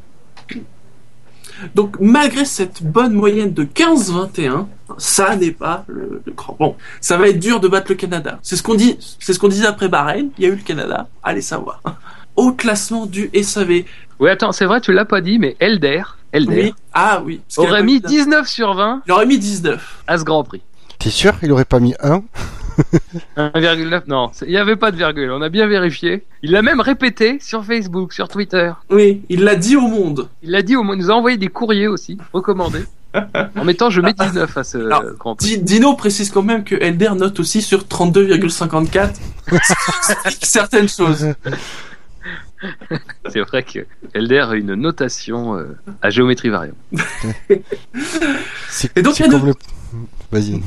Donc, 1.75 1.97
malgré 1.99 2.45
cette 2.45 2.83
bonne 2.83 3.13
moyenne 3.13 3.53
de 3.53 3.63
15-21, 3.63 4.65
ça 4.97 5.35
n'est 5.35 5.51
pas 5.51 5.83
le, 5.87 6.21
le 6.25 6.31
grand. 6.31 6.55
Bon, 6.59 6.75
ça 7.01 7.17
va 7.17 7.27
être 7.29 7.39
dur 7.39 7.59
de 7.59 7.67
battre 7.67 7.87
le 7.89 7.95
Canada. 7.95 8.39
C'est 8.43 8.55
ce 8.55 8.63
qu'on 8.63 8.75
dit, 8.75 8.97
c'est 9.19 9.33
ce 9.33 9.39
qu'on 9.39 9.47
disait 9.47 9.65
après 9.67 9.87
Bahreïn. 9.89 10.29
Il 10.37 10.43
y 10.43 10.47
a 10.47 10.49
eu 10.49 10.55
le 10.55 10.61
Canada. 10.63 11.07
Allez 11.23 11.41
savoir. 11.41 11.81
Au 12.35 12.51
classement 12.51 13.05
du 13.05 13.29
SAV. 13.41 13.83
Oui, 14.19 14.29
attends, 14.29 14.51
c'est 14.51 14.65
vrai, 14.65 14.81
tu 14.81 14.91
l'as 14.93 15.05
pas 15.05 15.21
dit, 15.21 15.37
mais 15.39 15.55
Elder, 15.59 16.03
Elder 16.31 16.63
Oui. 16.65 16.73
Ah 16.93 17.21
oui. 17.23 17.41
aurait 17.57 17.83
mis 17.83 17.99
19 18.01 18.47
sur 18.47 18.73
20 18.73 19.03
Il 19.05 19.11
aurait 19.11 19.25
mis 19.25 19.37
19. 19.37 20.03
à 20.07 20.17
ce 20.17 20.23
Grand 20.23 20.43
Prix. 20.43 20.61
T'es 20.99 21.09
sûr 21.09 21.33
Il 21.43 21.51
aurait 21.51 21.65
pas 21.65 21.79
mis 21.79 21.93
1 22.01 22.23
1,9 23.37 24.01
non, 24.07 24.31
il 24.41 24.49
n'y 24.49 24.57
avait 24.57 24.75
pas 24.75 24.91
de 24.91 24.97
virgule, 24.97 25.31
on 25.31 25.41
a 25.41 25.49
bien 25.49 25.67
vérifié. 25.67 26.23
Il 26.41 26.51
l'a 26.51 26.61
même 26.61 26.79
répété 26.81 27.37
sur 27.41 27.63
Facebook, 27.63 28.13
sur 28.13 28.27
Twitter. 28.27 28.71
Oui, 28.89 29.21
il 29.29 29.43
l'a 29.43 29.55
dit 29.55 29.75
au 29.75 29.81
monde. 29.87 30.29
Il 30.41 30.51
l'a 30.51 30.61
dit, 30.61 30.75
au 30.75 30.83
il 30.83 30.97
nous 30.99 31.11
a 31.11 31.13
envoyé 31.13 31.37
des 31.37 31.47
courriers 31.47 31.87
aussi, 31.87 32.17
recommandés, 32.33 32.83
en 33.55 33.63
mettant 33.63 33.89
je 33.89 34.01
mets 34.01 34.13
19 34.13 34.57
à 34.57 34.63
ce 34.63 34.77
Alors. 34.77 35.03
Di- 35.39 35.59
Dino 35.59 35.93
précise 35.95 36.29
quand 36.31 36.41
même 36.43 36.63
que 36.63 36.75
Elder 36.75 37.11
note 37.15 37.39
aussi 37.39 37.61
sur 37.61 37.83
32,54 37.83 39.09
certaines 40.41 40.89
choses. 40.89 41.27
C'est 43.29 43.41
vrai 43.41 43.63
que 43.63 43.85
Elder 44.13 44.45
a 44.49 44.55
une 44.55 44.75
notation 44.75 45.55
euh, 45.55 45.77
à 46.01 46.09
géométrie 46.09 46.49
variable. 46.49 46.77
C'est 48.69 48.97
Et 48.97 49.01
donc, 49.01 49.15
c'est 49.15 49.25
il 49.25 49.31
y 49.31 49.35
a 49.35 49.39
comme 49.39 49.47
le. 49.47 49.53
Vas-y. 50.31 50.61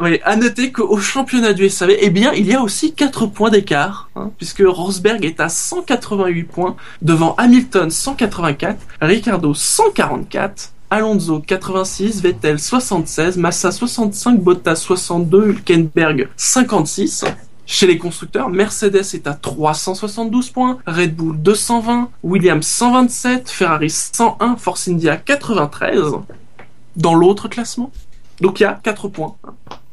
Oui, 0.00 0.18
à 0.24 0.36
noter 0.36 0.72
qu'au 0.72 0.98
championnat 0.98 1.52
du 1.52 1.68
SAV, 1.68 1.90
eh 1.98 2.08
bien, 2.08 2.32
il 2.32 2.46
y 2.46 2.54
a 2.54 2.62
aussi 2.62 2.94
4 2.94 3.26
points 3.26 3.50
d'écart, 3.50 4.08
hein, 4.16 4.30
puisque 4.38 4.62
Rosberg 4.66 5.24
est 5.26 5.40
à 5.40 5.50
188 5.50 6.44
points 6.44 6.76
devant 7.02 7.34
Hamilton 7.34 7.90
184, 7.90 8.78
Ricardo 9.02 9.52
144, 9.52 10.72
Alonso 10.88 11.40
86, 11.40 12.22
Vettel 12.22 12.58
76, 12.58 13.36
Massa 13.36 13.70
65, 13.70 14.40
Bottas 14.40 14.76
62, 14.76 15.48
Hülkenberg 15.48 16.28
56. 16.36 17.26
Chez 17.72 17.86
les 17.86 17.98
constructeurs, 17.98 18.48
Mercedes 18.50 18.96
est 19.14 19.28
à 19.28 19.32
372 19.32 20.50
points, 20.50 20.78
Red 20.88 21.14
Bull 21.14 21.40
220, 21.40 22.10
Williams 22.24 22.66
127, 22.66 23.48
Ferrari 23.48 23.88
101, 23.88 24.56
Force 24.56 24.88
India 24.88 25.16
93. 25.16 26.02
Dans 26.96 27.14
l'autre 27.14 27.46
classement, 27.46 27.92
donc 28.40 28.58
il 28.58 28.64
y 28.64 28.66
a 28.66 28.72
4 28.82 29.06
points. 29.06 29.36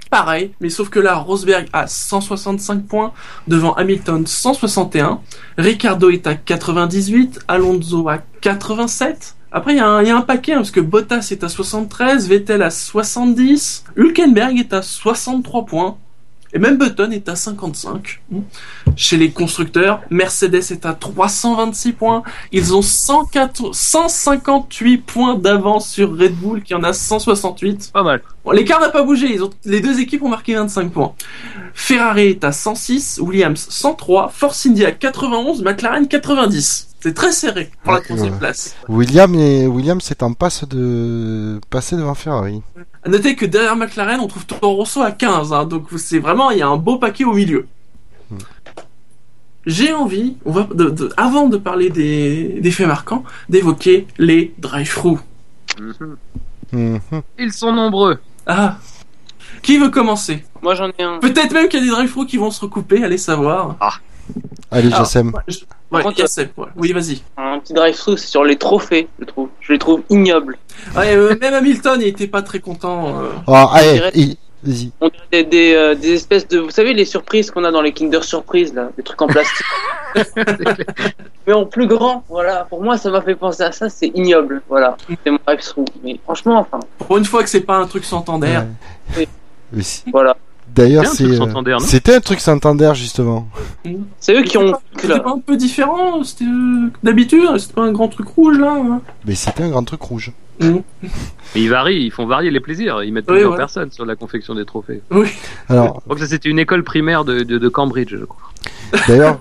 Pareil, 0.10 0.54
mais 0.60 0.72
sauf 0.72 0.90
que 0.90 1.00
là, 1.00 1.18
Rosberg 1.18 1.68
a 1.72 1.86
165 1.86 2.88
points 2.88 3.14
devant 3.48 3.74
Hamilton 3.76 4.26
161. 4.26 5.22
Ricardo 5.60 6.10
est 6.10 6.26
à 6.26 6.34
98, 6.34 7.42
Alonso 7.48 8.10
à 8.10 8.18
87. 8.42 9.36
Après, 9.52 9.74
il 9.74 9.78
y, 9.78 9.80
a 9.82 9.88
un- 9.88 10.22
paquet, 10.22 10.54
hein, 10.54 10.58
parce 10.58 10.72
que 10.72 10.80
Bottas 10.80 11.28
est 11.30 11.44
à 11.44 11.50
73, 11.50 12.28
Vettel 12.28 12.64
à 12.64 12.72
70, 12.72 13.84
Hülkenberg 13.96 14.58
est 14.58 14.74
à 14.74 14.82
63 14.82 15.66
points, 15.68 15.98
et 16.54 16.60
même 16.60 16.78
Button 16.78 17.12
est 17.12 17.30
à 17.30 17.36
55. 17.36 18.22
Chez 18.96 19.18
les 19.18 19.32
constructeurs, 19.32 20.02
Mercedes 20.10 20.72
est 20.72 20.86
à 20.86 20.94
326 20.94 21.94
points. 21.94 22.24
Ils 22.52 22.74
ont 22.74 22.82
104 22.82 23.74
158 23.74 24.98
points 25.00 25.36
d'avance 25.36 25.90
sur 25.90 26.18
Red 26.18 26.36
Bull, 26.36 26.64
qui 26.64 26.74
en 26.74 26.84
a 26.84 26.94
168. 26.94 27.92
Pas 27.94 28.04
mal. 28.04 28.22
Bon, 28.44 28.52
l'écart 28.52 28.80
n'a 28.80 28.90
pas 28.90 29.04
bougé, 29.04 29.34
ils 29.34 29.44
ont, 29.44 29.50
les 29.66 29.82
deux 29.82 30.00
équipes 30.00 30.24
ont 30.24 30.30
marqué 30.30 30.56
25 30.56 30.92
points. 30.92 31.14
Ferrari 31.74 32.28
est 32.28 32.44
à 32.44 32.52
106, 32.52 33.20
Williams 33.22 33.68
103, 33.70 34.30
Force 34.30 34.66
India 34.66 34.92
91, 34.92 35.62
McLaren 35.64 36.08
90. 36.08 36.87
C'est 37.08 37.14
très 37.14 37.32
serré 37.32 37.70
pour 37.86 37.94
la 37.94 38.02
troisième 38.02 38.34
ouais. 38.34 38.40
place. 38.40 38.76
William 38.90 39.34
et 39.36 39.66
William 39.66 40.02
c'est 40.02 40.24
en 40.24 40.34
passe 40.34 40.68
de 40.68 41.62
passer 41.70 41.96
devant 41.96 42.16
Ferrari. 42.16 42.62
À 43.02 43.08
noter 43.08 43.34
que 43.38 43.46
derrière 43.46 43.78
McLaren, 43.78 44.20
on 44.20 44.28
trouve 44.28 44.46
Toro 44.46 44.76
Rosso 44.76 45.02
à 45.02 45.12
15, 45.12 45.54
hein, 45.54 45.64
donc 45.64 45.86
c'est 45.96 46.20
vraiment, 46.20 46.52
il 46.52 46.58
y 46.58 46.62
a 46.62 46.68
un 46.68 46.76
beau 46.76 46.98
paquet 46.98 47.24
au 47.24 47.32
milieu. 47.32 47.66
J'ai 49.66 49.94
envie, 49.94 50.36
on 50.44 50.52
va, 50.52 50.68
de- 50.74 50.90
de- 50.90 51.14
avant 51.16 51.48
de 51.48 51.56
parler 51.56 51.90
des, 51.90 52.60
des 52.60 52.72
faits 52.72 52.88
marquants, 52.88 53.24
d'évoquer 53.48 54.06
les 54.18 54.54
drive-through. 54.58 55.20
Mhm. 55.80 56.18
Mhm. 56.74 57.22
Ils 57.40 57.54
sont 57.54 57.72
nombreux. 57.72 58.18
Ah 58.46 58.80
Qui 59.62 59.78
veut 59.78 59.90
commencer? 59.92 60.44
Moi 60.62 60.76
j'en 60.76 60.90
ai 61.00 61.04
un. 61.04 61.20
Peut-être 61.20 61.54
même 61.54 61.70
qu'il 61.70 61.80
y 61.80 61.84
a 61.84 61.86
des 61.86 61.92
drive-through 61.92 62.26
qui 62.28 62.36
vont 62.36 62.52
se 62.52 62.60
recouper, 62.60 63.02
allez 63.02 63.18
savoir. 63.18 63.78
Allez, 64.72 64.88
Alors. 64.94 65.08
Je- 65.48 65.60
Ouais, 65.90 66.04
contre, 66.04 66.20
Yassem, 66.20 66.50
ouais. 66.58 66.66
Oui, 66.76 66.92
vas-y. 66.92 67.22
Un 67.38 67.60
petit 67.60 67.72
drive-through, 67.72 68.18
c'est 68.18 68.28
sur 68.28 68.44
les 68.44 68.58
trophées, 68.58 69.08
je 69.20 69.24
trouve. 69.26 69.48
Je 69.62 69.72
les 69.72 69.80
trouve 69.80 70.02
ignobles. 70.10 70.58
Ouais, 70.98 71.16
euh, 71.16 71.34
même 71.40 71.54
Hamilton, 71.54 71.98
il 72.02 72.08
était 72.08 72.28
pas 72.28 72.42
très 72.42 72.60
content. 72.60 73.08
euh. 73.22 73.30
Oh, 73.48 73.54
allez, 73.72 73.94
dirait- 73.94 74.12
il- 74.14 74.38
vas-y. 74.64 74.92
On 75.00 75.08
dirait 75.08 75.24
des, 75.32 75.44
des, 75.46 75.74
euh, 75.76 75.96
des 75.96 76.12
espèces 76.16 76.46
de. 76.50 76.60
Vous 76.60 76.72
savez, 76.72 76.94
les 76.94 77.06
surprises 77.06 77.52
qu'on 77.52 77.64
a 77.64 77.72
dans 77.72 77.82
les 77.82 77.94
Kinder 77.94 78.22
Surprise, 78.22 78.74
là, 78.74 78.90
des 78.98 79.04
trucs 79.04 79.22
en 79.22 79.28
plastique. 79.28 79.66
Mais 81.48 81.54
en 81.54 81.66
plus 81.66 81.88
grand, 81.88 82.26
voilà. 82.28 82.66
Pour 82.70 82.84
moi, 82.84 82.98
ça 82.98 83.10
m'a 83.10 83.22
fait 83.22 83.36
penser 83.36 83.64
à 83.64 83.72
ça, 83.72 83.88
c'est 83.90 84.12
ignoble. 84.14 84.62
Voilà. 84.68 84.98
C'est 85.24 85.32
mon 85.32 85.40
drive-through. 85.46 85.86
Mais 86.04 86.20
franchement, 86.26 86.60
enfin, 86.60 86.80
Pour 87.00 87.18
une 87.18 87.26
fois 87.26 87.44
que 87.44 87.50
c'est 87.50 87.62
pas 87.62 87.78
un 87.78 87.88
truc. 87.88 88.04
Mais 89.72 89.84
si- 89.84 90.04
voilà. 90.12 90.36
D'ailleurs, 90.78 91.06
C'était 91.08 91.24
un 91.26 91.30
c'est 91.30 91.36
truc 91.38 91.38
Santander, 91.50 91.72
non 91.72 91.80
c'était 91.80 92.16
un 92.16 92.20
truc 92.22 92.40
Santander 92.40 92.92
justement. 92.96 93.48
C'est 94.20 94.34
eux 94.40 94.44
qui 94.44 94.58
ont. 94.58 94.74
C'était 94.96 95.20
pas 95.20 95.32
un 95.32 95.40
peu 95.40 95.58
différent 95.58 96.24
c'était 96.24 96.46
euh, 96.46 96.92
d'habitude 97.04 97.42
C'était 97.58 97.74
pas 97.74 97.82
un 97.84 97.92
grand 97.92 98.08
truc 98.08 98.28
rouge 98.30 98.58
là 98.60 98.72
hein 98.78 99.02
Mais 99.26 99.36
c'était 99.36 99.64
un 99.64 99.70
grand 99.70 99.84
truc 99.84 100.02
rouge. 100.02 100.32
Mais 100.60 100.82
ils 101.56 101.70
varient, 101.70 102.04
ils 102.06 102.12
font 102.12 102.26
varier 102.26 102.50
les 102.52 102.60
plaisirs. 102.60 103.04
Ils 103.04 103.14
mettent 103.14 103.26
Oui, 103.28 103.34
plusieurs 103.36 103.52
ouais. 103.52 103.58
personnes 103.58 103.92
sur 103.92 104.06
la 104.06 104.16
confection 104.16 104.56
des 104.56 104.66
trophées. 104.66 105.02
Oui. 105.12 105.28
Alors, 105.70 105.96
Je 105.98 106.02
crois 106.06 106.16
que 106.16 106.22
ça, 106.22 106.28
c'était 106.28 106.50
une 106.50 106.58
école 106.60 106.84
primaire 106.84 107.26
de, 107.26 107.44
de, 107.44 107.58
de 107.60 107.70
Cambridge, 107.70 108.10
je 108.18 108.26
crois. 108.26 108.42
D'ailleurs, 109.08 109.38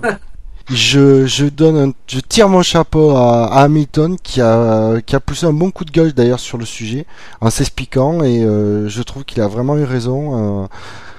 je, 0.71 1.27
je 1.27 1.47
donne 1.47 1.77
un- 1.77 1.93
je 2.07 2.21
tire 2.21 2.49
mon 2.49 2.63
chapeau 2.63 3.11
à, 3.13 3.47
à 3.47 3.63
Hamilton 3.63 4.17
qui 4.23 4.41
a, 4.41 5.01
qui 5.07 5.15
a 5.17 5.21
poussé 5.21 5.47
un 5.47 5.53
bon 5.53 5.71
coup 5.71 5.85
de 5.85 5.91
gueule 5.91 6.13
d'ailleurs 6.13 6.41
sur 6.41 6.59
le 6.59 6.65
sujet 6.67 7.07
en 7.41 7.49
s'expliquant 7.51 8.23
et 8.23 8.45
euh, 8.45 8.89
je 8.89 9.03
trouve 9.03 9.25
qu'il 9.25 9.41
a 9.41 9.49
vraiment 9.49 9.77
eu 9.79 9.85
raison. 9.85 10.65
euh, 10.65 10.67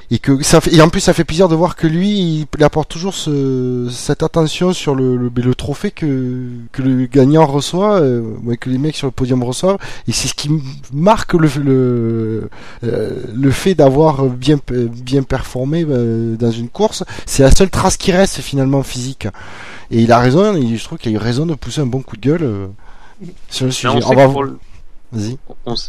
et 0.09 0.19
que 0.19 0.41
ça 0.41 0.61
fait, 0.61 0.73
et 0.73 0.81
en 0.81 0.87
plus 0.89 1.01
ça 1.01 1.13
fait 1.13 1.25
plaisir 1.25 1.49
de 1.49 1.55
voir 1.55 1.75
que 1.75 1.85
lui 1.85 2.47
il, 2.57 2.63
apporte 2.63 2.89
toujours 2.89 3.13
ce, 3.13 3.87
cette 3.91 4.23
attention 4.23 4.71
sur 4.71 4.95
le, 4.95 5.17
le, 5.17 5.29
le 5.35 5.55
trophée 5.55 5.91
que, 5.91 6.47
que 6.71 6.81
le 6.81 7.07
gagnant 7.07 7.45
reçoit, 7.45 7.99
euh, 7.99 8.21
ouais, 8.43 8.55
que 8.55 8.69
les 8.69 8.77
mecs 8.77 8.95
sur 8.95 9.07
le 9.07 9.11
podium 9.11 9.43
reçoivent 9.43 9.77
et 10.07 10.13
c'est 10.13 10.29
ce 10.29 10.33
qui 10.33 10.49
marque 10.93 11.33
le, 11.33 11.49
le, 11.61 12.49
euh, 12.85 13.11
le 13.35 13.51
fait 13.51 13.75
d'avoir 13.75 14.23
bien, 14.27 14.57
bien 14.71 15.23
performé 15.23 15.85
euh, 15.89 16.35
dans 16.37 16.51
une 16.51 16.69
course 16.69 17.03
c'est 17.25 17.43
la 17.43 17.51
seule 17.51 17.69
trace 17.69 17.97
qui 17.97 18.11
reste 18.13 18.37
finalement 18.39 18.83
physique. 18.83 19.27
Et 19.91 20.01
il 20.01 20.11
a 20.11 20.19
raison, 20.19 20.55
il- 20.55 20.77
je 20.77 20.83
trouve 20.83 20.97
qu'il 20.97 21.11
a 21.11 21.15
eu 21.15 21.17
raison 21.17 21.45
de 21.45 21.53
pousser 21.55 21.81
un 21.81 21.85
bon 21.85 22.01
coup 22.01 22.15
de 22.17 22.21
gueule 22.21 22.43
euh, 22.43 22.67
sur 23.49 23.65
le 23.65 23.71
sujet. 23.71 23.87
on 23.89 23.97
On 23.97 24.01
sait 24.01 24.15
va 24.15 24.27
que 24.27 24.31
pour 24.31 24.43
le- 24.43 24.57
Vas-y. 25.11 25.37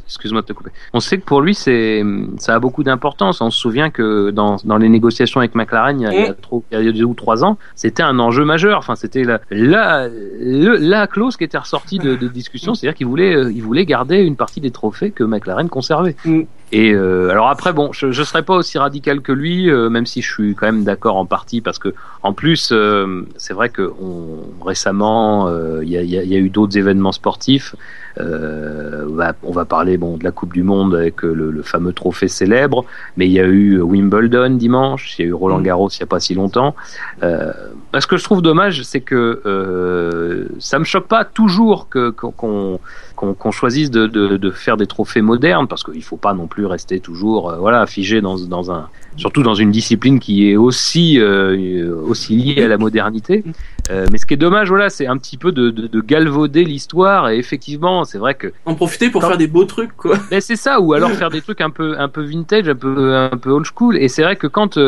excuse-moi 0.07 0.43
de 0.43 0.47
te 0.47 0.53
couper. 0.53 0.71
On 0.93 1.01
sait 1.01 1.19
que 1.19 1.25
pour 1.25 1.41
lui, 1.41 1.55
c'est, 1.55 2.05
ça 2.39 2.55
a 2.55 2.59
beaucoup 2.61 2.85
d'importance. 2.85 3.41
On 3.41 3.51
se 3.51 3.59
souvient 3.59 3.91
que 3.91 4.31
dans, 4.31 4.57
dans 4.65 4.77
les 4.77 4.89
négociations 4.89 5.41
avec 5.41 5.55
McLaren, 5.57 6.01
il 6.01 6.05
y 6.05 6.07
a, 6.07 6.13
il 6.13 6.21
y 6.27 6.29
a 6.29 6.35
trop, 6.35 6.63
il 6.71 6.81
y 6.85 6.89
a 6.89 6.93
deux 6.93 7.03
ou 7.05 7.15
trois 7.15 7.45
ans, 7.45 7.59
c'était 7.75 8.03
un 8.05 8.19
enjeu 8.21 8.45
majeur. 8.45 8.79
Enfin, 8.79 8.95
c'était 8.95 9.25
la, 9.25 9.41
la, 9.51 10.09
le- 10.09 10.77
la 10.77 11.07
clause 11.09 11.37
qui 11.37 11.45
était 11.45 11.59
ressortie 11.59 11.99
de, 11.99 12.15
de 12.15 12.29
discussion, 12.29 12.75
c'est-à-dire 12.75 12.97
qu'il 12.97 13.07
voulait, 13.09 13.35
euh, 13.35 13.53
il 13.53 13.63
voulait 13.63 13.85
garder 13.87 14.19
une 14.19 14.37
partie 14.37 14.61
des 14.61 14.71
trophées 14.71 15.11
que 15.11 15.25
McLaren 15.25 15.69
conservait. 15.69 16.15
Mm. 16.25 16.43
Et 16.71 16.93
euh, 16.93 17.31
alors 17.31 17.49
après, 17.49 17.73
bon, 17.73 17.93
je, 17.93 18.13
je 18.13 18.23
serais 18.23 18.43
pas 18.43 18.55
aussi 18.55 18.77
radical 18.79 19.21
que 19.23 19.33
lui, 19.33 19.71
euh, 19.71 19.89
même 19.89 20.05
si 20.07 20.21
je 20.21 20.31
suis 20.31 20.55
quand 20.55 20.67
même 20.67 20.85
d'accord 20.85 21.17
en 21.17 21.25
partie, 21.25 21.61
parce 21.63 21.79
que 21.79 21.95
en 22.23 22.33
plus, 22.35 22.71
euh, 22.73 23.23
c'est 23.39 23.55
vrai 23.55 23.71
que 23.71 23.91
on, 24.03 24.65
récemment, 24.65 25.49
euh, 25.49 25.81
il 25.83 25.89
y, 25.91 25.97
a, 25.97 26.03
y 26.03 26.19
a- 26.19 26.25
y 26.25 26.35
a 26.35 26.39
eu 26.39 26.51
d'autres 26.51 26.77
événements 26.77 27.13
sportifs. 27.13 27.75
Euh, 28.21 29.07
on 29.09 29.15
va- 29.15 29.33
on 29.45 29.53
va 29.53 29.65
parler 29.65 29.97
bon 29.97 30.17
de 30.17 30.25
la 30.25 30.33
Coupe 30.33 30.53
du 30.53 30.65
Monde 30.65 30.95
avec 30.97 31.25
euh, 31.25 31.33
le, 31.33 31.51
le 31.53 31.63
fameux 31.63 31.93
trophée 31.93 32.27
célèbre, 32.27 32.85
mais 33.17 33.27
il 33.27 33.33
y 33.33 33.39
a 33.41 33.47
eu 33.47 33.81
Wimbledon 33.81 34.51
dimanche, 34.51 35.17
il 35.19 35.23
y 35.23 35.25
a 35.25 35.29
eu 35.29 35.33
Roland 35.33 35.61
Mm. 35.61 35.63
Garros 35.63 35.89
il 35.91 36.01
y 36.01 36.03
a 36.03 36.07
pas 36.07 36.19
si 36.21 36.35
longtemps. 36.35 36.75
Euh, 37.23 37.53
ce 37.99 38.07
que 38.09 38.17
je 38.17 38.25
trouve 38.25 38.43
dommage, 38.43 38.83
c'est 38.83 39.01
que 39.01 39.41
euh, 39.47 40.47
ça 40.59 40.79
me 40.81 40.85
choque 40.85 41.07
pas 41.07 41.25
toujours 41.25 41.89
que 41.89 42.11
qu'on 42.11 42.33
qu'on 42.33 42.81
qu'on 43.15 43.35
qu'on 43.35 43.51
choisisse 43.53 43.91
de, 43.91 44.07
de, 44.07 44.37
de 44.37 44.51
faire 44.51 44.77
des 44.77 44.87
trophées 44.87 45.23
modernes, 45.23 45.69
parce 45.69 45.85
qu'il 45.85 46.03
faut 46.03 46.17
pas 46.17 46.35
non 46.35 46.47
plus 46.49 46.58
rester 46.67 47.01
toujours 47.01 47.51
euh, 47.51 47.57
voilà 47.59 47.87
figé 47.87 48.21
dans 48.21 48.39
dans 48.39 48.71
un 48.71 48.89
surtout 49.17 49.43
dans 49.43 49.55
une 49.55 49.71
discipline 49.71 50.21
qui 50.21 50.51
est 50.51 50.57
aussi 50.57 51.19
euh, 51.19 51.95
aussi 52.07 52.37
liée 52.37 52.63
à 52.63 52.69
la 52.69 52.79
modernité. 52.79 53.45
Euh, 53.91 54.07
mais 54.13 54.19
ce 54.19 54.27
qui 54.27 54.35
est 54.35 54.39
dommage, 54.39 54.69
voilà, 54.69 54.91
c'est 54.91 55.07
un 55.07 55.17
petit 55.17 55.39
peu 55.39 55.51
de, 55.51 55.71
de, 55.71 55.87
de 55.87 56.01
galvauder 56.03 56.63
l'histoire. 56.63 57.31
Et 57.31 57.39
effectivement, 57.39 58.05
c'est 58.05 58.19
vrai 58.19 58.35
que 58.35 58.53
En 58.67 58.75
profiter 58.75 59.09
pour 59.09 59.23
faire 59.25 59.39
des 59.39 59.47
beaux 59.47 59.65
trucs 59.65 59.97
quoi. 59.97 60.17
mais 60.31 60.41
c'est 60.49 60.57
ça, 60.57 60.81
ou 60.81 60.93
alors 60.93 61.11
faire 61.11 61.31
des 61.31 61.41
trucs 61.41 61.61
un 61.61 61.71
peu 61.71 61.99
un 61.99 62.09
peu 62.09 62.23
vintage, 62.23 62.69
un 62.69 62.75
peu 62.75 63.15
un 63.15 63.37
peu 63.37 63.51
old 63.51 63.67
school. 63.67 63.97
Et 63.97 64.09
c'est 64.09 64.23
vrai 64.23 64.37
que 64.37 64.47
quand 64.47 64.79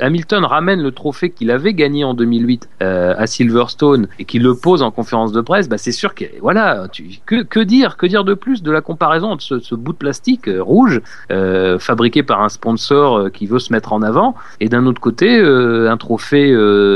Hamilton 0.00 0.44
ramène 0.44 0.82
le 0.82 0.92
trophée 0.92 1.30
qu'il 1.30 1.50
avait 1.50 1.74
gagné 1.74 2.04
en 2.04 2.14
2008 2.14 2.68
euh, 2.82 3.14
à 3.16 3.26
Silverstone 3.26 4.08
et 4.18 4.24
qu'il 4.24 4.42
le 4.42 4.54
pose 4.54 4.82
en 4.82 4.90
conférence 4.90 5.32
de 5.32 5.40
presse, 5.40 5.68
bah 5.68 5.78
c'est 5.78 5.92
sûr 5.92 6.14
que 6.14 6.24
voilà, 6.40 6.88
tu, 6.92 7.04
que 7.26 7.42
que 7.42 7.60
dire, 7.60 7.96
que 7.96 8.06
dire 8.06 8.24
de 8.24 8.34
plus 8.34 8.62
de 8.62 8.70
la 8.70 8.80
comparaison 8.80 9.36
de 9.36 9.40
ce, 9.40 9.60
ce 9.60 9.74
bout 9.74 9.92
de 9.92 9.98
plastique 9.98 10.48
euh, 10.48 10.62
rouge 10.80 11.00
euh, 11.30 11.78
fabriqué 11.78 12.22
par 12.22 12.40
un 12.42 12.48
sponsor 12.48 13.16
euh, 13.18 13.28
qui 13.30 13.46
veut 13.46 13.58
se 13.58 13.72
mettre 13.72 13.92
en 13.92 14.02
avant, 14.02 14.34
et 14.60 14.68
d'un 14.68 14.86
autre 14.86 15.00
côté 15.00 15.38
euh, 15.38 15.90
un 15.90 15.96
trophée 15.96 16.54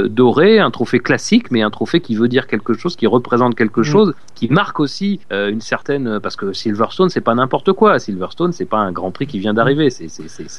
doré, 0.09 0.59
un 0.59 0.71
trophée 0.71 1.01
classique, 1.01 1.51
mais 1.51 1.63
un 1.63 1.71
trophée 1.71 2.01
qui 2.01 2.15
veut 2.17 2.29
dire 2.29 2.47
quelque 2.47 2.75
chose, 2.75 2.97
qui 2.97 3.07
représente 3.07 3.55
quelque 3.55 3.81
Mm. 3.81 3.85
chose, 3.95 4.15
qui 4.35 4.49
marque 4.49 4.79
aussi 4.81 5.21
une 5.31 5.61
certaine 5.61 6.21
parce 6.23 6.37
que 6.37 6.53
Silverstone 6.53 7.09
c'est 7.11 7.21
pas 7.21 7.35
n'importe 7.35 7.73
quoi. 7.73 7.99
Silverstone 7.99 8.53
c'est 8.53 8.65
pas 8.75 8.79
un 8.79 8.93
Grand 8.93 9.11
Prix 9.11 9.27
qui 9.27 9.39
vient 9.39 9.55
d'arriver. 9.55 9.91
C'est 9.91 10.07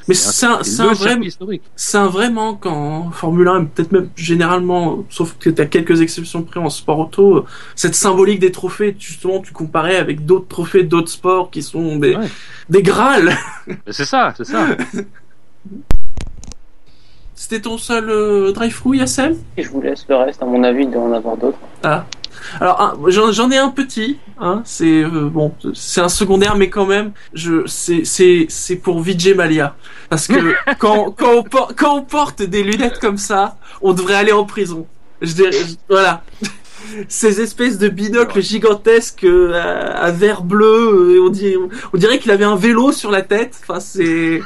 Mais 0.07 0.13
c'est 0.13 0.45
un- 0.45 0.59
un 0.89 0.93
vrai- 0.93 1.17
historique. 1.23 1.61
C'est 1.76 1.97
un 1.97 2.07
vrai 2.07 2.30
manque 2.30 2.65
en 2.65 3.09
Formule 3.11 3.47
1, 3.47 3.61
et 3.61 3.65
peut-être 3.65 3.91
même 3.91 4.09
généralement, 4.15 5.03
sauf 5.09 5.36
que 5.39 5.49
t'as 5.49 5.65
quelques 5.65 6.01
exceptions 6.01 6.43
près 6.43 6.59
en 6.59 6.69
sport 6.69 6.99
auto, 6.99 7.45
cette 7.76 7.95
symbolique 7.95 8.39
des 8.39 8.51
trophées, 8.51 8.95
justement, 8.99 9.39
tu 9.41 9.51
comparais 9.53 9.97
avec 9.97 10.26
d'autres 10.26 10.47
trophées 10.47 10.84
d'autres 10.84 11.09
sports 11.19 11.49
qui 11.51 11.61
sont 11.63 11.97
des, 11.97 12.15
Ouais. 12.15 12.28
des 12.69 12.82
grâles. 12.91 13.14
C'est 13.89 14.05
ça, 14.05 14.34
c'est 14.38 14.45
ça. 14.45 14.66
C'était 17.36 17.59
ton 17.61 17.78
seul 17.78 18.09
euh, 18.09 18.51
drive-through, 18.53 18.95
Yassem 18.97 19.36
Et 19.57 19.63
je 19.63 19.70
vous 19.70 19.82
laisse 19.82 20.05
le 20.07 20.16
reste, 20.16 20.41
à 20.41 20.45
mon 20.45 20.63
avis, 20.63 20.84
il 20.84 20.91
doit 20.91 21.01
en 21.03 21.11
avoir 21.11 21.36
d'autres. 21.38 21.57
Alors 22.59 22.80
un- 22.82 23.09
j'en 23.09 23.32
j'en 23.32 23.49
ai 23.49 23.57
un 23.57 23.70
petit, 23.70 24.18
hein, 24.39 24.61
c'est 24.66 25.03
euh, 25.03 25.30
bon, 25.30 25.53
c'est 25.74 26.01
un 26.01 26.09
secondaire, 26.09 26.55
mais 26.55 26.70
quand 26.70 26.86
même, 26.86 27.11
je 27.34 27.66
c'est 27.66 28.05
c'est 28.05 28.45
c'est 28.49 28.76
pour 28.76 28.99
Vijay 29.01 29.34
Malia, 29.34 29.76
parce 30.09 30.28
que 30.28 30.53
quand 30.78 31.11
quand 31.11 31.32
on, 31.38 31.43
por- 31.43 31.74
quand 31.76 31.95
on 31.97 32.01
porte 32.03 32.41
des 32.43 32.63
lunettes 32.63 32.99
comme 32.99 33.18
ça, 33.18 33.57
on 33.82 33.93
devrait 33.93 34.16
aller 34.16 34.32
en 34.32 34.43
prison. 34.45 34.86
Je 35.22 35.34
dirais, 35.34 35.51
je- 35.51 35.76
voilà. 35.89 36.24
Ces 37.07 37.41
espèces 37.41 37.77
de 37.77 37.88
binocles 37.89 38.41
gigantesques 38.41 39.23
euh, 39.23 39.53
à, 39.53 40.05
à 40.05 40.11
verre 40.11 40.43
bleu, 40.43 40.65
euh, 41.17 41.21
on 41.25 41.29
dirait, 41.29 41.55
on 41.93 41.97
dirait 41.97 42.19
qu'il 42.19 42.31
avait 42.31 42.45
un 42.45 42.55
vélo 42.55 42.91
sur 42.91 43.11
la 43.11 43.21
tête. 43.21 43.55
Enfin, 43.63 43.79
c'est. 43.79 44.41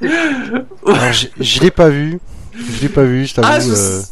Alors, 0.02 1.12
je, 1.12 1.26
je 1.40 1.60
l'ai 1.60 1.70
pas 1.70 1.88
vu. 1.88 2.18
Je 2.54 2.82
l'ai 2.82 2.88
pas 2.88 3.04
vu, 3.04 3.26
je 3.26 3.34
t'avoue. 3.34 3.48
Ah, 3.50 3.58
euh, 3.60 4.02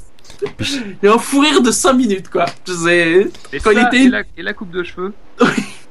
Il 0.60 0.96
y 1.02 1.08
a 1.08 1.14
un 1.14 1.18
fou 1.18 1.40
rire 1.40 1.60
de 1.62 1.70
5 1.70 1.92
minutes, 1.94 2.28
quoi. 2.28 2.46
Je 2.66 2.72
sais. 2.72 3.28
Et, 3.52 3.60
Quand 3.60 3.70
il 3.70 3.78
ça, 3.80 3.88
était- 3.88 4.04
et, 4.04 4.08
la, 4.08 4.22
et 4.36 4.42
la 4.42 4.52
coupe 4.52 4.70
de 4.70 4.82
cheveux. 4.82 5.12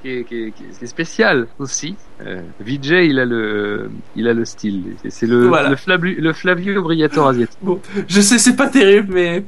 Qui 0.06 0.12
est, 0.12 0.24
qui 0.24 0.36
est- 0.36 0.52
qui 0.52 0.64
est- 0.64 0.78
qui 0.78 0.84
est 0.84 0.88
spéciale 0.88 1.48
aussi. 1.58 1.96
Euh, 2.24 2.42
Vijay, 2.60 3.08
il 3.08 3.18
a 3.18 3.26
le, 3.26 3.90
il 4.16 4.28
a 4.28 4.34
le 4.36 4.46
style. 4.46 4.84
C'est- 5.10 5.26
le, 5.26 5.48
Voilà. 5.48 5.70
le, 5.70 5.76
Flavio, 5.76 6.14
le 6.20 6.32
Flavio 6.32 6.80
Briatore 6.84 7.30
asiatique. 7.30 7.58
Je 8.08 8.22
sais, 8.22 8.38
c'est 8.38 8.56
pas 8.56 8.68
terrible, 8.68 9.12
mais 9.16 9.44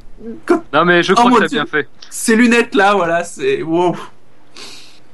Non 0.73 0.83
mais 0.83 1.03
je 1.03 1.11
Oh 1.13 1.15
crois 1.15 1.29
mon 1.29 1.35
que 1.35 1.41
t'as 1.41 1.47
bien 1.49 1.67
fait. 1.67 1.87
ces 2.09 2.35
lunettes-là, 2.35 2.95
voilà, 2.95 3.23
c'est 3.23 3.61
wow. 3.61 3.95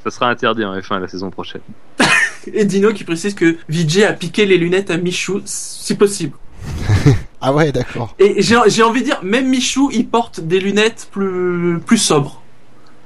Ça 0.05 0.11
sera 0.11 0.29
interdit 0.29 0.63
en 0.63 0.77
F1 0.79 0.99
la 1.01 1.09
saison 1.09 1.29
prochaine. 1.29 1.61
Et 2.53 2.63
Dino 2.63 2.93
qui 2.93 3.03
précise 3.03 3.33
que 3.35 3.57
Vijay 3.67 4.05
a 4.05 4.13
piqué 4.13 4.45
les 4.45 4.57
lunettes 4.57 4.91
à 4.91 4.97
Michou, 4.97 5.41
si 5.43 5.95
possible. 5.97 6.37
Ah 7.45 7.51
ouais, 7.53 7.73
d'accord. 7.73 8.15
Et 8.19 8.41
j'ai 8.41 8.55
j'ai 8.67 8.83
envie 8.83 9.01
de 9.01 9.05
dire, 9.07 9.19
même 9.21 9.49
Michou, 9.49 9.89
il 9.91 10.07
porte 10.07 10.39
des 10.39 10.61
lunettes 10.61 11.09
plus, 11.11 11.77
plus 11.85 11.97
sobres. 11.97 12.41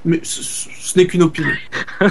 Mais 0.08 0.22
ce, 0.24 0.98
n'est 0.98 1.06
qu'une 1.06 1.24
opinion. 1.24 1.52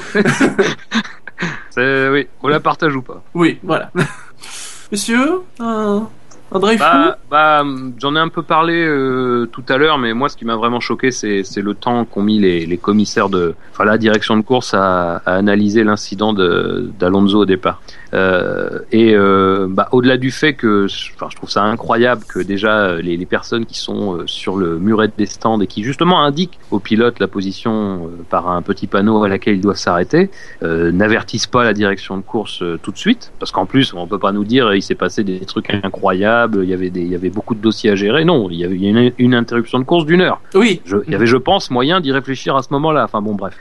Oui, 1.78 2.26
on 2.42 2.48
la 2.48 2.60
partage 2.60 2.96
ou 2.96 3.02
pas. 3.02 3.22
Oui, 3.34 3.58
voilà. 3.62 3.90
Monsieur, 4.90 5.42
un, 5.60 6.08
un 6.50 6.58
drive 6.58 6.78
Bah, 6.78 7.18
bah, 7.30 7.64
j'en 7.98 8.16
ai 8.16 8.18
un 8.18 8.30
peu 8.30 8.42
parlé 8.42 8.82
euh, 8.86 9.46
tout 9.52 9.64
à 9.68 9.76
l'heure, 9.76 9.98
mais 9.98 10.14
moi, 10.14 10.30
ce 10.30 10.36
qui 10.38 10.46
m'a 10.46 10.56
vraiment 10.56 10.80
choqué, 10.80 11.10
c'est, 11.10 11.44
le 11.56 11.74
temps 11.74 12.06
qu'ont 12.06 12.22
mis 12.22 12.38
les, 12.38 12.64
les 12.64 12.78
commissaires 12.78 13.28
de, 13.28 13.54
enfin, 13.72 13.84
la 13.84 13.98
direction 13.98 14.38
de 14.38 14.42
course 14.42 14.72
à, 14.72 15.16
à 15.26 15.34
analyser 15.34 15.84
l'incident 15.84 16.32
de, 16.32 16.90
d'Alonso 16.98 17.40
au 17.40 17.44
départ. 17.44 17.82
Euh, 18.16 18.80
et 18.92 19.14
euh, 19.14 19.66
bah, 19.68 19.88
au-delà 19.92 20.16
du 20.16 20.30
fait 20.30 20.54
que, 20.54 20.86
enfin, 21.14 21.28
je 21.30 21.36
trouve 21.36 21.50
ça 21.50 21.62
incroyable 21.62 22.22
que 22.26 22.40
déjà 22.40 22.78
euh, 22.78 23.02
les, 23.02 23.16
les 23.16 23.26
personnes 23.26 23.66
qui 23.66 23.78
sont 23.78 24.20
sur 24.26 24.56
le 24.56 24.78
muret 24.78 25.10
des 25.16 25.26
stands 25.26 25.60
et 25.60 25.66
qui 25.66 25.84
justement 25.84 26.22
indiquent 26.24 26.58
au 26.70 26.78
pilote 26.78 27.20
la 27.20 27.28
position 27.28 28.10
par 28.30 28.48
un 28.48 28.62
petit 28.62 28.86
panneau 28.86 29.22
à 29.22 29.28
laquelle 29.28 29.56
ils 29.56 29.60
doivent 29.60 29.76
s'arrêter, 29.76 30.30
euh, 30.62 30.90
n'avertissent 30.92 31.46
pas 31.46 31.62
la 31.62 31.74
direction 31.74 32.16
de 32.16 32.22
course 32.22 32.62
tout 32.82 32.90
de 32.90 32.98
suite, 32.98 33.32
parce 33.38 33.52
qu'en 33.52 33.66
plus, 33.66 33.92
on 33.94 34.06
peut 34.06 34.18
pas 34.18 34.32
nous 34.32 34.44
dire 34.44 34.74
il 34.74 34.82
s'est 34.82 34.94
passé 34.94 35.22
des 35.22 35.40
trucs 35.40 35.70
incroyables, 35.82 36.60
il 36.62 36.70
y 36.70 36.74
avait 36.74 36.90
des, 36.90 37.02
il 37.02 37.08
y 37.08 37.14
avait 37.14 37.30
beaucoup 37.30 37.54
de 37.54 37.60
dossiers 37.60 37.90
à 37.90 37.96
gérer. 37.96 38.24
Non, 38.24 38.48
il 38.50 38.56
y 38.58 38.64
avait 38.64 38.76
une, 38.76 39.12
une 39.18 39.34
interruption 39.34 39.78
de 39.78 39.84
course 39.84 40.06
d'une 40.06 40.20
heure. 40.22 40.40
Oui, 40.54 40.80
Je, 40.84 40.96
il 41.06 41.12
y 41.12 41.14
avait, 41.14 41.26
je 41.26 41.36
pense, 41.36 41.70
moyen 41.70 42.00
d'y 42.00 42.12
réfléchir 42.12 42.56
à 42.56 42.62
ce 42.62 42.68
moment-là. 42.72 43.04
Enfin 43.04 43.20
bon, 43.20 43.34
bref. 43.34 43.54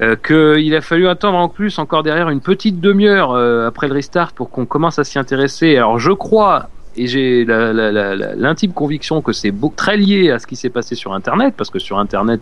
Euh, 0.00 0.16
qu'il 0.16 0.74
a 0.74 0.80
fallu 0.80 1.06
attendre 1.06 1.36
en 1.38 1.48
plus 1.48 1.78
encore 1.78 2.02
derrière 2.02 2.28
une 2.30 2.40
petite 2.40 2.80
demi-heure 2.80 3.32
euh, 3.32 3.68
après 3.68 3.86
le 3.88 3.94
restart 3.94 4.32
pour 4.32 4.50
qu'on 4.50 4.64
commence 4.66 4.98
à 4.98 5.04
s'y 5.04 5.18
intéresser. 5.18 5.76
Alors 5.76 5.98
je 5.98 6.10
crois 6.12 6.70
et 6.96 7.06
j'ai 7.06 7.44
l'intime 7.46 8.72
conviction 8.72 9.22
que 9.22 9.32
c'est 9.32 9.52
très 9.76 9.96
lié 9.96 10.30
à 10.30 10.38
ce 10.38 10.46
qui 10.46 10.56
s'est 10.56 10.70
passé 10.70 10.94
sur 10.94 11.12
Internet, 11.14 11.54
parce 11.56 11.70
que 11.70 11.78
sur 11.78 11.98
Internet, 11.98 12.40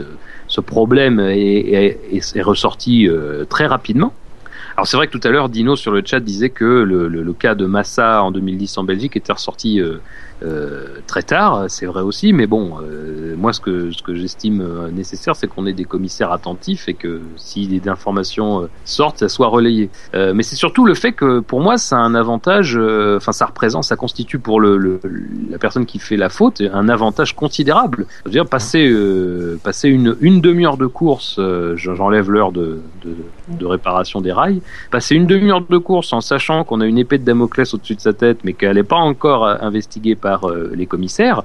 euh, 0.00 0.04
ce 0.46 0.60
problème 0.60 1.20
est, 1.20 1.38
est- 1.38 2.00
est- 2.12 2.36
est 2.36 2.42
ressorti 2.42 3.08
euh, 3.08 3.44
très 3.44 3.66
rapidement. 3.66 4.12
Alors 4.76 4.86
c'est 4.86 4.96
vrai 4.96 5.06
que 5.08 5.12
tout 5.16 5.26
à 5.26 5.30
l'heure, 5.30 5.48
Dino 5.48 5.76
sur 5.76 5.92
le 5.92 6.02
chat 6.04 6.20
disait 6.20 6.50
que 6.50 6.64
le, 6.64 7.08
le, 7.08 7.22
le 7.22 7.32
cas 7.32 7.54
de 7.54 7.66
Massa 7.66 8.22
en 8.22 8.30
2010 8.30 8.78
en 8.78 8.84
Belgique 8.84 9.16
était 9.16 9.32
ressorti 9.32 9.80
euh, 9.80 9.96
euh, 10.42 10.86
très 11.06 11.22
tard, 11.22 11.64
c'est 11.68 11.84
vrai 11.84 12.00
aussi, 12.00 12.32
mais 12.32 12.46
bon, 12.46 12.76
euh, 12.82 13.34
moi 13.36 13.52
ce 13.52 13.60
que 13.60 13.90
ce 13.90 14.02
que 14.02 14.14
j'estime 14.14 14.62
euh, 14.62 14.90
nécessaire, 14.90 15.36
c'est 15.36 15.46
qu'on 15.48 15.66
ait 15.66 15.74
des 15.74 15.84
commissaires 15.84 16.32
attentifs 16.32 16.88
et 16.88 16.94
que 16.94 17.20
si 17.36 17.66
des 17.66 17.88
informations 17.90 18.62
euh, 18.62 18.66
sortent, 18.86 19.18
ça 19.18 19.28
soit 19.28 19.48
relayé. 19.48 19.90
Euh, 20.14 20.32
mais 20.34 20.42
c'est 20.42 20.56
surtout 20.56 20.86
le 20.86 20.94
fait 20.94 21.12
que 21.12 21.40
pour 21.40 21.60
moi, 21.60 21.76
c'est 21.76 21.94
un 21.94 22.14
avantage, 22.14 22.78
enfin 23.16 23.32
ça 23.32 23.44
représente, 23.46 23.84
ça 23.84 23.96
constitue 23.96 24.38
pour 24.38 24.60
le, 24.60 24.78
le- 24.78 25.00
la 25.50 25.58
personne 25.58 25.84
qui 25.84 25.98
fait 25.98 26.16
la 26.16 26.30
faute 26.30 26.62
un 26.72 26.88
avantage 26.88 27.36
considérable. 27.36 28.06
Je 28.24 28.28
veux 28.28 28.32
dire, 28.32 28.46
passer 28.46 28.90
passer 29.62 29.88
une 29.90 30.16
une 30.22 30.40
demi-heure 30.40 30.78
de 30.78 30.86
course, 30.86 31.38
j'enlève 31.74 32.30
l'heure 32.30 32.52
de, 32.52 32.80
de 33.04 33.14
de 33.58 33.66
réparation 33.66 34.20
des 34.20 34.32
rails, 34.32 34.59
passer 34.90 35.14
une 35.14 35.26
demi-heure 35.26 35.62
de 35.62 35.78
course 35.78 36.12
en 36.12 36.20
sachant 36.20 36.64
qu'on 36.64 36.80
a 36.80 36.86
une 36.86 36.98
épée 36.98 37.18
de 37.18 37.24
Damoclès 37.24 37.72
au-dessus 37.74 37.94
de 37.94 38.00
sa 38.00 38.12
tête, 38.12 38.38
mais 38.44 38.52
qu'elle 38.52 38.76
n'est 38.76 38.82
pas 38.82 38.96
encore 38.96 39.46
euh, 39.46 39.56
investiguée 39.60 40.14
par 40.14 40.48
euh, 40.48 40.72
les 40.74 40.86
commissaires, 40.86 41.42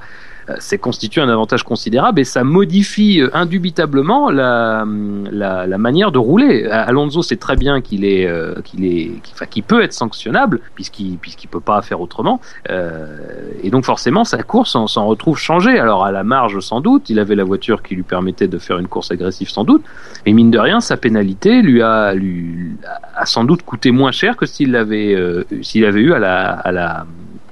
c'est 0.60 0.78
constitue 0.78 1.22
un 1.22 1.30
avantage 1.30 1.64
considérable 1.64 2.20
et 2.20 2.24
ça 2.24 2.44
modifie 2.44 3.22
euh, 3.22 3.30
indubitablement 3.34 4.30
la, 4.30 4.86
la, 5.32 5.66
la 5.66 5.78
manière 5.78 6.12
de 6.12 6.20
rouler. 6.20 6.66
Euh, 6.66 6.72
Alonso 6.72 7.22
sait 7.24 7.38
très 7.38 7.56
bien 7.56 7.82
qu'il 7.82 8.06
est, 8.06 8.28
euh, 8.28 8.56
qu'il 8.64 8.86
est, 8.86 9.12
enfin, 9.34 9.46
qu'il 9.46 9.64
peut 9.64 9.82
être 9.82 9.94
sanctionnable 9.94 10.60
puisqu'il 10.76 11.18
puisqu'il 11.18 11.48
peut 11.48 11.60
pas 11.60 11.82
faire 11.82 12.02
autrement. 12.02 12.40
Euh, 12.70 13.18
et 13.64 13.70
donc 13.70 13.86
forcément 13.86 14.24
sa 14.24 14.44
course 14.44 14.78
s'en 14.88 15.06
retrouve 15.08 15.38
changée. 15.38 15.80
Alors 15.80 16.06
à 16.06 16.12
la 16.12 16.24
marge 16.24 16.60
sans 16.60 16.82
doute, 16.82 17.10
il 17.10 17.20
avait 17.20 17.36
la 17.36 17.44
voiture 17.44 17.82
qui 17.82 17.96
lui 17.96 18.04
permettait 18.04 18.48
de 18.48 18.58
faire 18.58 18.78
une 18.78 18.88
course 18.88 19.12
agressive 19.12 19.50
sans 19.50 19.64
doute, 19.64 19.84
mais 20.26 20.34
mine 20.34 20.52
de 20.52 20.60
rien 20.60 20.80
sa 20.80 20.98
pénalité 20.98 21.62
lui 21.62 21.82
a, 21.82 22.14
lui, 22.14 22.78
a 23.16 23.26
sans 23.26 23.44
doute 23.44 23.64
coûté 23.64 23.92
moins 23.92 24.12
cher 24.12 24.38
que 24.38 24.46
s'il 24.46 24.72
l'avait, 24.72 25.16
euh, 25.16 25.44
s'il 25.62 25.86
avait 25.86 26.02
eu 26.02 26.14
à 26.14 26.20
la, 26.20 26.52
à 26.52 26.72
la, 26.72 27.06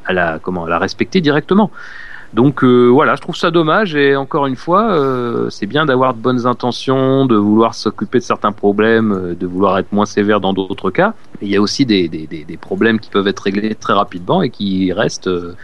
à 0.05 0.13
la, 0.13 0.39
comment, 0.39 0.65
à 0.65 0.69
la 0.69 0.79
respecter 0.79 1.21
directement. 1.21 1.71
Donc 2.33 2.63
euh, 2.63 2.87
voilà, 2.87 3.15
je 3.15 3.21
trouve 3.21 3.35
ça 3.35 3.51
dommage 3.51 3.95
et 3.95 4.15
encore 4.15 4.47
une 4.47 4.55
fois, 4.55 4.91
euh, 4.93 5.51
c'est 5.51 5.67
bien 5.67 5.85
d'avoir 5.85 6.15
de 6.15 6.19
bonnes 6.19 6.47
intentions, 6.47 7.27
de 7.27 7.35
vouloir 7.35 7.75
s'occuper 7.75 8.17
de 8.17 8.23
certains 8.23 8.51
problèmes, 8.51 9.11
euh, 9.11 9.35
de 9.35 9.45
vouloir 9.45 9.77
être 9.77 9.91
moins 9.91 10.07
sévère 10.07 10.39
dans 10.39 10.51
d'autres 10.51 10.89
cas. 10.89 11.13
Mais 11.39 11.47
il 11.47 11.53
y 11.53 11.55
a 11.55 11.61
aussi 11.61 11.85
des, 11.85 12.07
des, 12.07 12.25
des, 12.25 12.57
problèmes 12.57 12.99
qui 12.99 13.11
peuvent 13.11 13.27
être 13.27 13.41
réglés 13.41 13.75
très 13.75 13.93
rapidement 13.93 14.41
et 14.41 14.49
qui 14.49 14.91
restent 14.91 15.27
euh, 15.27 15.55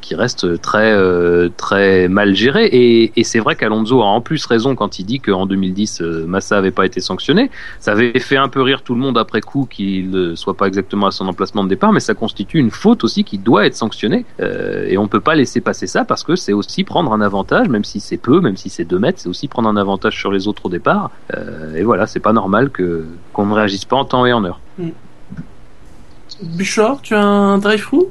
qui 0.00 0.14
reste 0.14 0.60
très 0.60 0.92
euh, 0.92 1.48
très 1.56 2.08
mal 2.08 2.34
géré. 2.34 2.68
Et, 2.72 3.24
c'est 3.24 3.38
vrai 3.38 3.54
qu'Alonso 3.54 4.02
a 4.02 4.06
en 4.06 4.20
plus 4.20 4.44
raison 4.46 4.74
quand 4.74 4.98
il 4.98 5.04
dit 5.04 5.20
qu'en 5.20 5.46
2010 5.46 6.00
euh, 6.00 6.26
Massa 6.26 6.58
avait 6.58 6.72
pas 6.72 6.84
été 6.84 7.00
sanctionné. 7.00 7.50
Ça 7.78 7.92
avait 7.92 8.18
fait 8.18 8.36
un 8.36 8.48
peu 8.48 8.60
rire 8.60 8.82
tout 8.82 8.94
le 8.94 9.00
monde 9.00 9.18
après 9.18 9.40
coup 9.40 9.68
qu'il 9.70 10.10
ne 10.10 10.34
soit 10.34 10.54
pas 10.54 10.66
exactement 10.66 11.06
à 11.06 11.10
son 11.10 11.28
emplacement 11.28 11.62
de 11.62 11.68
départ 11.68 11.92
mais 11.92 12.00
ça 12.00 12.14
constitue 12.14 12.58
une 12.58 12.70
faute 12.70 13.04
aussi 13.04 13.22
qui 13.22 13.38
doit 13.38 13.66
être 13.66 13.76
sanctionnée. 13.76 14.24
Euh, 14.40 14.86
et 14.88 14.98
on 14.98 15.06
peut 15.06 15.20
pas 15.20 15.34
laisser 15.34 15.60
passer 15.60 15.86
ça 15.86 16.04
parce 16.04 16.24
que 16.24 16.34
c'est 16.34 16.52
aussi 16.52 16.82
prendre 16.82 17.12
un 17.12 17.20
avantage 17.20 17.68
même 17.68 17.84
si 17.84 18.00
c'est 18.00 18.16
peu 18.16 18.40
même 18.40 18.56
si 18.56 18.68
c'est 18.68 18.84
2 18.84 18.98
mètres 18.98 19.20
c'est 19.20 19.28
aussi 19.28 19.46
prendre 19.46 19.68
un 19.68 19.76
avantage 19.76 20.18
sur 20.18 20.32
les 20.32 20.48
autres 20.48 20.66
au 20.66 20.70
départ. 20.70 21.10
Euh, 21.36 21.76
et 21.76 21.82
voilà 21.82 22.06
c'est 22.06 22.20
pas 22.20 22.32
normal 22.32 22.70
que 22.70 23.04
qu'on 23.32 23.46
ne 23.46 23.54
réagisse 23.54 23.84
pas 23.84 23.96
en 23.96 24.04
temps 24.04 24.26
et 24.26 24.32
en 24.32 24.44
heure. 24.44 24.60
Bouchard, 26.42 27.00
tu 27.02 27.14
as 27.14 27.22
un 27.22 27.58
drive-through? 27.58 28.08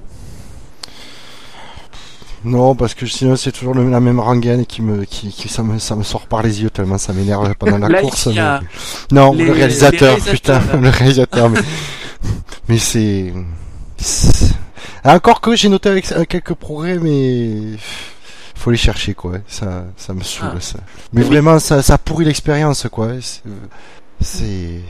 Non, 2.45 2.73
parce 2.75 2.93
que 2.93 3.05
sinon 3.05 3.35
c'est 3.35 3.51
toujours 3.51 3.73
le- 3.73 3.89
la 3.89 3.99
même 3.99 4.19
rengaine 4.19 4.65
qui 4.65 4.81
me, 4.81 5.03
qui, 5.05 5.29
qui 5.29 5.49
ça 5.49 5.61
me, 5.63 5.77
ça 5.79 5.95
me 5.95 6.03
sort 6.03 6.25
par 6.27 6.41
les 6.41 6.61
yeux 6.61 6.69
tellement 6.69 6.97
ça 6.97 7.11
m'énerve 7.13 7.53
pendant 7.55 7.77
la 7.77 7.89
Là, 7.89 8.01
course. 8.01 8.27
mais- 8.27 8.59
Non, 9.11 9.33
les- 9.33 9.45
le 9.45 9.51
réalisateur, 9.51 10.17
putain, 10.19 10.61
le 10.81 10.89
réalisateur. 10.89 11.49
mais 11.49 11.59
mais 12.69 12.77
c'est, 12.77 13.33
encore 15.03 15.41
que 15.41 15.55
j'ai 15.55 15.69
noté 15.69 15.89
avec 15.89 16.05
quelques 16.29 16.53
progrès, 16.53 16.97
mais 16.99 17.77
faut 18.55 18.71
les 18.71 18.77
chercher 18.77 19.13
quoi. 19.13 19.33
Ça, 19.47 19.85
ça 19.97 20.13
me 20.13 20.21
saoule 20.21 20.49
Ah. 20.55 20.59
ça. 20.61 20.79
Mais 21.13 21.23
vraiment, 21.23 21.59
ça, 21.59 21.81
ça 21.81 21.97
pourrit 21.97 22.25
l'expérience 22.25 22.87
quoi. 22.91 23.09
C'est- 24.21 24.81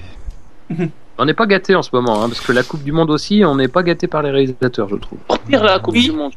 on 1.17 1.25
n'est 1.25 1.33
pas 1.33 1.45
gâté 1.47 1.75
en 1.75 1.81
ce 1.81 1.89
moment 1.93 2.23
hein, 2.23 2.29
parce 2.29 2.41
que 2.41 2.51
la 2.51 2.63
Coupe 2.63 2.83
du 2.83 2.91
Monde 2.91 3.09
aussi 3.09 3.41
on 3.43 3.55
n'est 3.55 3.67
pas 3.67 3.83
gâté 3.83 4.07
par 4.07 4.21
les 4.21 4.29
réalisateurs 4.31 4.87
je 4.89 4.95
trouve 4.95 5.17
Pire 5.47 5.63
la 5.63 5.79
Coupe 5.79 5.95
Oui. 5.95 6.03
du 6.05 6.11
Monde. 6.11 6.31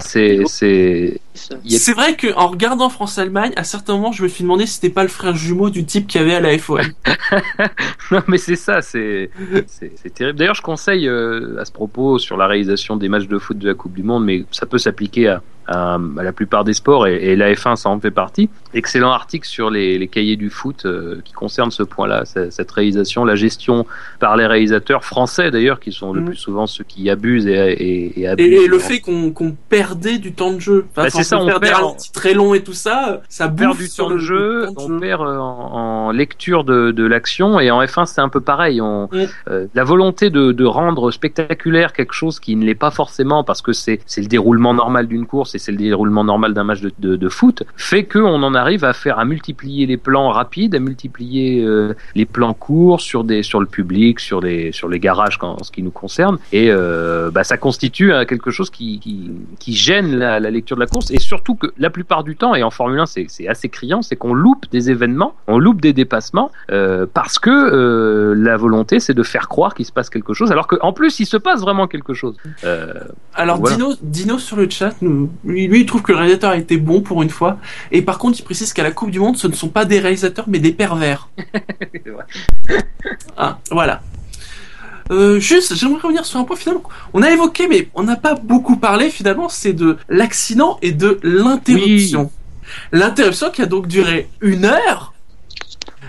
C'est 0.00 1.92
vrai 1.94 2.14
que 2.16 2.34
en 2.34 2.48
regardant 2.48 2.88
France-Allemagne, 2.88 3.52
à 3.56 3.64
certains 3.64 3.94
moments, 3.94 4.12
je 4.12 4.22
me 4.22 4.28
suis 4.28 4.42
demandé 4.42 4.66
si 4.66 4.74
c'était 4.74 4.90
pas 4.90 5.02
le 5.02 5.08
frère 5.08 5.34
jumeau 5.34 5.70
du 5.70 5.84
type 5.84 6.06
qu'il 6.06 6.20
y 6.20 6.24
avait 6.24 6.34
à 6.34 6.40
la 6.40 6.56
F1. 6.56 6.92
Non, 8.10 8.22
mais 8.26 8.38
c'est 8.38 8.56
ça, 8.56 8.80
c'est 8.80 9.30
c'est 9.66 9.92
c'est 9.96 10.14
terrible. 10.14 10.38
D'ailleurs, 10.38 10.54
je 10.54 10.62
conseille 10.62 11.06
euh, 11.06 11.60
à 11.60 11.66
ce 11.66 11.72
propos 11.72 12.18
sur 12.18 12.38
la 12.38 12.46
réalisation 12.46 12.96
des 12.96 13.08
matchs 13.08 13.26
de 13.26 13.38
foot 13.38 13.58
de 13.58 13.68
la 13.68 13.74
Coupe 13.74 13.92
du 13.92 14.02
Monde, 14.02 14.24
mais 14.24 14.44
ça 14.50 14.64
peut 14.64 14.78
s'appliquer 14.78 15.28
à, 15.28 15.42
à, 15.68 15.94
à 15.94 16.22
la 16.22 16.32
plupart 16.32 16.64
des 16.64 16.72
sports 16.72 17.06
et, 17.06 17.16
et 17.16 17.36
la 17.36 17.52
F1 17.52 17.76
ça 17.76 17.88
en 17.90 18.00
fait 18.00 18.10
partie. 18.10 18.48
Excellent 18.74 19.10
article 19.12 19.46
sur 19.46 19.70
les, 19.70 19.98
les 19.98 20.08
cahiers 20.08 20.36
du 20.36 20.50
foot 20.50 20.84
euh, 20.84 21.20
qui 21.24 21.32
concerne 21.32 21.70
ce 21.70 21.82
point-là, 21.82 22.24
ce- 22.24 22.50
cette 22.50 22.70
réalisation, 22.70 23.24
la 23.24 23.34
gestion 23.36 23.86
par 24.18 24.36
les 24.36 24.46
réalisateurs 24.46 25.04
français 25.04 25.50
d'ailleurs, 25.50 25.80
qui 25.80 25.92
sont 25.92 26.12
le 26.12 26.20
Mhm. 26.20 26.26
plus 26.26 26.36
souvent 26.36 26.66
ceux 26.66 26.84
qui 26.84 27.08
abusent 27.10 27.46
et, 27.46 27.52
et, 27.52 28.20
et 28.20 28.28
abusent. 28.28 28.46
Et, 28.64 28.66
le 28.66 28.78
fait 28.78 29.00
qu'on 29.00 29.32
perdait 29.68 30.18
du 30.18 30.32
temps 30.32 30.52
de 30.52 30.60
jeu. 30.60 30.86
Enfin, 30.90 31.04
Bah, 31.04 31.10
c'est 31.10 31.22
ça, 31.22 31.38
on 31.38 31.46
perd 31.46 31.62
des 31.62 31.70
ralentis 31.70 32.12
très 32.12 32.34
longs 32.34 32.54
et 32.54 32.62
tout 32.62 32.72
ça, 32.72 33.20
ça 33.28 33.46
on 33.46 33.54
perd 33.56 33.70
bouffe 33.70 33.78
du 33.78 33.86
sur 33.88 34.04
temps 34.04 34.10
le 34.10 34.16
de 34.16 34.20
jeu, 34.20 34.66
temps 34.66 34.72
de 34.72 34.78
on 34.80 34.88
jeu. 34.88 35.00
perd 35.00 35.22
euh, 35.22 35.38
en, 35.38 36.08
en 36.08 36.10
lecture 36.12 36.64
de, 36.64 36.90
de 36.90 37.04
l'action 37.06 37.60
et 37.60 37.70
en 37.70 37.82
F1 37.82 38.06
c'est 38.06 38.20
un 38.20 38.28
peu 38.28 38.40
pareil. 38.40 38.80
On, 38.80 39.08
Mm. 39.12 39.24
euh, 39.50 39.66
la 39.74 39.84
volonté 39.84 40.28
de, 40.30 40.52
de 40.52 40.64
rendre 40.64 41.10
spectaculaire 41.10 41.92
quelque 41.92 42.12
chose 42.12 42.40
qui 42.40 42.56
ne 42.56 42.64
l'est 42.64 42.74
pas 42.74 42.90
forcément 42.90 43.44
parce 43.44 43.62
que 43.62 43.72
c'est 43.72 44.00
le 44.16 44.26
déroulement 44.26 44.74
normal 44.74 45.06
d'une 45.06 45.26
course 45.26 45.54
c'est 45.58 45.72
le 45.72 45.78
déroulement 45.78 46.24
normal 46.24 46.54
d'un 46.54 46.64
match 46.64 46.80
de, 46.80 46.92
de, 46.98 47.16
de 47.16 47.28
foot 47.28 47.62
fait 47.76 48.04
que 48.04 48.18
on 48.18 48.42
en 48.42 48.54
arrive 48.54 48.84
à 48.84 48.92
faire 48.92 49.18
à 49.18 49.24
multiplier 49.24 49.86
les 49.86 49.96
plans 49.96 50.30
rapides, 50.30 50.74
à 50.74 50.78
multiplier 50.78 51.62
euh, 51.64 51.94
les 52.14 52.24
plans 52.24 52.54
courts 52.54 53.00
sur 53.00 53.24
des 53.24 53.42
sur 53.42 53.60
le 53.60 53.66
public, 53.66 54.20
sur 54.20 54.40
les 54.40 54.72
sur 54.72 54.88
les 54.88 54.98
garages 54.98 55.38
quand, 55.38 55.56
en 55.60 55.64
ce 55.64 55.70
qui 55.70 55.82
nous 55.82 55.90
concerne 55.90 56.38
et 56.52 56.68
euh, 56.70 57.30
bah, 57.30 57.44
ça 57.44 57.56
constitue 57.56 58.12
euh, 58.12 58.24
quelque 58.24 58.50
chose 58.50 58.70
qui, 58.70 58.98
qui, 59.00 59.30
qui 59.58 59.74
gêne 59.74 60.16
la, 60.16 60.40
la 60.40 60.50
lecture 60.50 60.76
de 60.76 60.80
la 60.80 60.86
course 60.86 61.10
et 61.10 61.18
surtout 61.18 61.54
que 61.54 61.68
la 61.78 61.90
plupart 61.90 62.24
du 62.24 62.36
temps 62.36 62.54
et 62.54 62.62
en 62.62 62.70
Formule 62.70 63.00
1 63.00 63.06
c'est 63.06 63.26
c'est 63.28 63.48
assez 63.48 63.68
criant, 63.68 64.02
c'est 64.02 64.16
qu'on 64.16 64.34
loupe 64.34 64.66
des 64.70 64.90
événements, 64.90 65.34
on 65.46 65.58
loupe 65.58 65.80
des 65.80 65.92
dépassements 65.92 66.50
euh, 66.70 67.06
parce 67.12 67.38
que 67.38 68.34
la 68.36 68.56
volonté 68.56 69.00
c'est 69.00 69.14
de 69.14 69.22
faire 69.22 69.48
croire 69.48 69.74
qu'il 69.74 69.84
se 69.84 69.92
passe 69.92 70.10
quelque 70.10 70.34
chose 70.34 70.50
alors 70.52 70.66
qu'en 70.66 70.92
plus 70.92 71.20
il 71.20 71.26
se 71.26 71.36
passe 71.36 71.60
vraiment 71.60 71.86
quelque 71.86 72.14
chose. 72.14 72.36
Alors 73.34 73.58
Voilà. 73.58 73.76
Dino, 73.76 73.94
Dino 74.02 74.38
sur 74.38 74.56
le 74.56 74.68
chat, 74.68 74.94
nous, 75.00 75.30
lui, 75.48 75.66
lui, 75.66 75.80
il 75.80 75.86
trouve 75.86 76.02
que 76.02 76.12
le 76.12 76.18
réalisateur 76.18 76.50
a 76.50 76.56
été 76.56 76.76
bon 76.76 77.00
pour 77.00 77.22
une 77.22 77.30
fois. 77.30 77.58
Et 77.90 78.02
par 78.02 78.18
contre, 78.18 78.38
il 78.38 78.42
précise 78.42 78.72
qu'à 78.72 78.82
la 78.82 78.90
Coupe 78.90 79.10
du 79.10 79.18
Monde, 79.18 79.36
ce 79.36 79.46
ne 79.46 79.54
sont 79.54 79.68
pas 79.68 79.84
des 79.86 79.98
réalisateurs, 79.98 80.44
mais 80.46 80.58
des 80.58 80.72
pervers. 80.72 81.28
ah, 83.36 83.58
voilà. 83.70 84.02
Euh, 85.10 85.40
juste, 85.40 85.74
j'aimerais 85.74 86.02
revenir 86.02 86.26
sur 86.26 86.38
un 86.38 86.44
point 86.44 86.56
finalement. 86.56 86.82
On 87.14 87.22
a 87.22 87.30
évoqué, 87.30 87.66
mais 87.66 87.88
on 87.94 88.02
n'a 88.02 88.16
pas 88.16 88.34
beaucoup 88.34 88.76
parlé 88.76 89.08
finalement, 89.08 89.48
c'est 89.48 89.72
de 89.72 89.96
l'accident 90.10 90.78
et 90.82 90.92
de 90.92 91.18
l'interruption. 91.22 92.30
L'interruption 92.92 93.50
qui 93.50 93.62
a 93.62 93.66
donc 93.66 93.88
duré 93.88 94.28
une 94.42 94.66
heure. 94.66 95.14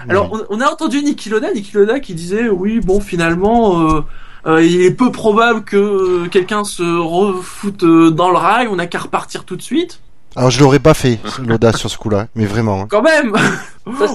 Alors, 0.10 0.32
on, 0.34 0.58
on 0.58 0.62
a 0.62 0.70
entendu 0.70 1.02
Niki 1.02 1.30
Loda, 1.30 1.54
Niki 1.54 1.76
Loda 1.76 2.02
qui 2.02 2.14
disait, 2.14 2.50
oui, 2.50 2.82
bon, 2.82 3.00
finalement, 3.00 3.90
euh, 3.90 4.02
euh, 4.46 4.64
il 4.64 4.82
est 4.82 4.92
peu 4.92 5.12
probable 5.12 5.64
que 5.64 6.28
quelqu'un 6.28 6.64
se 6.64 6.84
refoute 6.84 7.84
euh, 7.84 8.10
dans 8.12 8.30
le 8.32 8.38
rail, 8.38 8.68
on 8.68 8.76
n'a 8.78 8.88
qu'à 8.88 9.00
repartir 9.00 9.44
tout 9.46 9.56
de 9.56 9.62
suite. 9.62 10.00
Alors 10.36 10.52
je 10.52 10.60
l'aurais 10.60 10.80
pas 10.80 10.94
fait 10.94 11.20
l'audace 11.45 11.78
sur 11.78 11.90
ce 11.90 11.98
coup-là, 11.98 12.28
mais 12.36 12.45
vraiment. 12.45 12.82
hein. 12.84 12.88
Quand 12.90 13.02
même 13.02 13.36
Ça, 13.98 14.07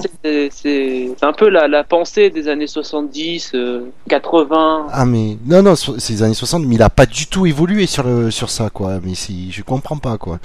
c'est- 0.51 1.15
un 1.21 1.33
peu 1.33 1.49
la, 1.49 1.67
la 1.67 1.83
pensée 1.83 2.29
des 2.29 2.47
années 2.47 2.67
70, 2.67 3.51
euh, 3.55 3.81
80. 4.09 4.87
Ah 4.91 5.05
mais 5.05 5.37
non 5.45 5.63
non 5.63 5.75
c'est 5.75 6.09
les 6.13 6.23
années 6.23 6.33
60 6.33 6.65
mais 6.65 6.75
il 6.75 6.81
a 6.81 6.89
pas 6.89 7.05
du 7.05 7.25
tout 7.27 7.45
évolué 7.45 7.85
sur 7.87 8.03
le 8.03 8.29
sur 8.31 8.49
ça 8.49 8.69
quoi 8.69 8.99
mais 9.03 9.15
si 9.15 9.51
je 9.51 9.63
comprends 9.63 9.97
pas 9.97 10.17
quoi. 10.17 10.39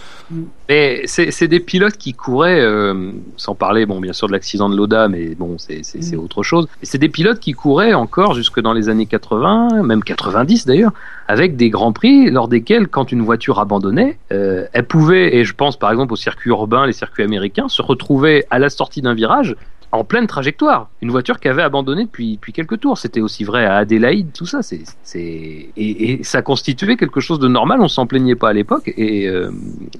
Mais 0.69 1.03
c'est 1.07 1.31
c'est 1.33 1.49
des 1.49 1.61
pilotes 1.61 1.97
qui 1.97 2.13
couraient, 2.13 2.61
euh, 2.61 3.11
sans 3.37 3.55
parler, 3.55 3.87
bon, 3.87 4.01
bien 4.01 4.13
sûr 4.13 4.29
de 4.29 4.33
l'accident 4.33 4.69
de 4.69 4.77
Loda, 4.77 5.09
mais 5.09 5.35
bon, 5.35 5.57
c'est 5.59 5.81
c'est 5.83 6.03
c'est 6.03 6.17
autre 6.17 6.43
chose. 6.43 6.69
Mais 6.81 6.87
c'est 6.87 6.99
des 6.99 7.09
pilotes 7.09 7.41
qui 7.41 7.53
couraient 7.53 7.93
encore 7.95 8.35
jusque 8.35 8.61
dans 8.61 8.73
les 8.73 8.89
années 8.89 9.07
80, 9.07 9.83
même 9.83 10.03
90 10.05 10.67
d'ailleurs, 10.67 10.93
avec 11.27 11.57
des 11.57 11.71
grands 11.71 11.93
prix 11.93 12.31
lors 12.31 12.47
desquels, 12.47 12.87
quand 12.89 13.11
une 13.11 13.23
voiture 13.23 13.59
abandonnait, 13.59 14.19
euh, 14.33 14.67
elle 14.73 14.87
pouvait, 14.87 15.35
et 15.37 15.45
je 15.45 15.55
pense 15.55 15.77
par 15.77 15.91
exemple 15.91 16.13
aux 16.13 16.17
circuits 16.17 16.51
urbains, 16.51 16.87
les 16.87 16.93
circuits 16.93 17.25
américains, 17.25 17.69
se 17.69 17.83
retrouver 17.83 18.45
à 18.51 18.59
la 18.61 18.71
sortie 18.71 19.03
d'un 19.03 19.15
virage 19.21 19.57
en 19.93 20.05
pleine 20.05 20.27
trajectoire. 20.27 20.89
Une 21.03 21.11
voiture 21.11 21.41
qui 21.41 21.49
avait 21.49 21.63
abandonné 21.63 22.05
depuis, 22.05 22.35
depuis 22.37 22.53
quelques 22.53 22.79
tours. 22.81 22.97
C'était 22.99 23.21
aussi 23.21 23.43
vrai 23.45 23.65
à 23.67 23.77
Adélaïde, 23.77 24.33
tout 24.33 24.47
ça. 24.47 24.63
C'est, 24.63 24.83
c'est, 25.03 25.19
et, 25.21 25.71
et 25.77 26.23
ça 26.23 26.43
constituait 26.43 26.97
quelque 26.97 27.21
chose 27.21 27.39
de 27.41 27.49
normal. 27.49 27.81
On 27.81 27.89
s'en 27.89 28.07
plaignait 28.07 28.37
pas 28.37 28.51
à 28.51 28.53
l'époque. 28.53 28.93
Et 28.97 29.27
euh, 29.29 29.51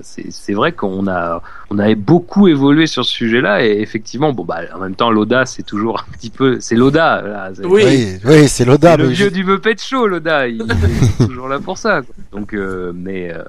c'est, 0.01 0.31
c'est 0.31 0.53
vrai 0.53 0.73
qu'on 0.73 1.09
a, 1.09 1.43
on 1.71 1.79
avait 1.79 1.95
beaucoup 1.97 2.47
évolué 2.49 2.87
sur 2.87 3.05
ce 3.05 3.13
sujet-là. 3.13 3.65
Et 3.67 3.81
effectivement, 3.81 4.33
bon, 4.33 4.45
bah, 4.45 4.61
en 4.75 4.79
même 4.79 4.95
temps, 4.95 5.11
Loda, 5.11 5.45
c'est 5.47 5.65
toujours 5.65 6.01
un 6.09 6.13
petit 6.13 6.31
peu, 6.31 6.61
c'est 6.61 6.77
Loda. 6.77 7.23
là. 7.23 7.51
C'est- 7.55 7.65
Oui. 7.67 7.83
Oui, 7.85 8.17
oui, 8.25 8.49
c'est 8.49 8.65
Loda. 8.65 8.93
c'est 8.93 8.99
le 8.99 9.09
vieux 9.09 9.25
je- 9.29 9.35
du 9.35 9.45
Muppet 9.45 9.77
Show, 9.79 10.07
Loda. 10.07 10.47
Il, 10.47 10.63
il 10.63 10.71
est 10.71 11.27
toujours 11.27 11.49
là 11.49 11.59
pour 11.59 11.79
ça. 11.79 12.03
quoi. 12.03 12.15
Donc, 12.33 12.55
euh, 12.55 12.93
mais, 12.95 13.33
euh, 13.35 13.43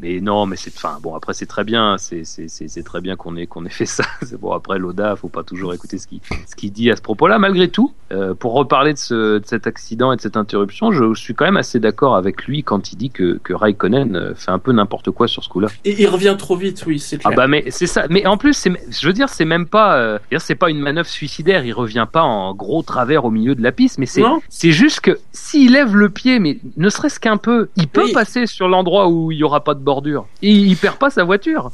mais 0.00 0.20
non, 0.20 0.44
mais 0.44 0.56
c'est, 0.56 0.72
enfin, 0.76 0.98
bon, 1.02 1.14
après 1.14 1.32
c'est 1.32 1.46
très 1.46 1.64
bien, 1.64 1.96
c'est, 1.98 2.24
c'est, 2.24 2.48
c'est, 2.48 2.68
c'est 2.68 2.82
très 2.82 3.00
bien 3.00 3.16
qu'on 3.16 3.36
ait, 3.36 3.46
qu'on 3.46 3.64
ait 3.64 3.70
fait 3.70 3.86
ça. 3.86 4.04
C'est 4.22 4.38
bon. 4.38 4.52
Après 4.52 4.78
Loda, 4.78 5.16
faut 5.16 5.28
pas 5.28 5.42
toujours 5.42 5.61
écouter 5.70 5.98
ce 5.98 6.06
qu'il, 6.06 6.20
ce 6.48 6.56
qu'il 6.56 6.72
dit 6.72 6.90
à 6.90 6.96
ce 6.96 7.02
propos-là. 7.02 7.38
Malgré 7.38 7.68
tout, 7.68 7.92
euh, 8.12 8.34
pour 8.34 8.54
reparler 8.54 8.92
de, 8.94 8.98
ce, 8.98 9.38
de 9.38 9.42
cet 9.46 9.66
accident 9.66 10.12
et 10.12 10.16
de 10.16 10.20
cette 10.20 10.36
interruption, 10.36 10.90
je 10.92 11.14
suis 11.14 11.34
quand 11.34 11.44
même 11.44 11.56
assez 11.56 11.78
d'accord 11.78 12.16
avec 12.16 12.44
lui 12.46 12.62
quand 12.64 12.92
il 12.92 12.96
dit 12.96 13.10
que, 13.10 13.38
que 13.44 13.52
Raikkonen 13.52 14.16
euh, 14.16 14.34
fait 14.34 14.50
un 14.50 14.58
peu 14.58 14.72
n'importe 14.72 15.10
quoi 15.10 15.28
sur 15.28 15.44
ce 15.44 15.48
coup-là. 15.48 15.68
Et 15.84 16.02
il 16.02 16.06
revient 16.08 16.34
trop 16.38 16.56
vite, 16.56 16.82
oui, 16.86 16.98
c'est 16.98 17.16
Ah 17.24 17.28
clair. 17.28 17.36
bah 17.36 17.46
mais 17.46 17.64
c'est 17.70 17.86
ça. 17.86 18.06
Mais 18.10 18.26
en 18.26 18.36
plus, 18.36 18.66
je 18.90 19.06
veux 19.06 19.12
dire, 19.12 19.28
c'est 19.28 19.44
même 19.44 19.66
pas, 19.66 19.96
euh, 19.96 20.18
c'est 20.38 20.54
pas 20.56 20.70
une 20.70 20.80
manœuvre 20.80 21.08
suicidaire. 21.08 21.64
Il 21.64 21.72
revient 21.72 22.06
pas 22.10 22.22
en 22.22 22.54
gros 22.54 22.82
travers 22.82 23.24
au 23.24 23.30
milieu 23.30 23.54
de 23.54 23.62
la 23.62 23.72
piste, 23.72 23.98
mais 23.98 24.06
c'est, 24.06 24.22
c'est 24.48 24.72
juste 24.72 25.00
que 25.00 25.18
s'il 25.32 25.72
lève 25.72 25.94
le 25.96 26.08
pied, 26.10 26.38
mais 26.38 26.58
ne 26.76 26.88
serait-ce 26.88 27.20
qu'un 27.20 27.36
peu, 27.36 27.68
il 27.76 27.88
peut 27.88 28.04
Oui. 28.04 28.12
passer 28.12 28.46
sur 28.46 28.68
l'endroit 28.68 29.08
où 29.08 29.30
il 29.32 29.38
y 29.38 29.44
aura 29.44 29.62
pas 29.64 29.74
de 29.74 29.80
bordure. 29.80 30.26
Et 30.42 30.50
il 30.50 30.76
perd 30.76 30.96
pas 30.96 31.10
sa 31.10 31.24
voiture. 31.24 31.70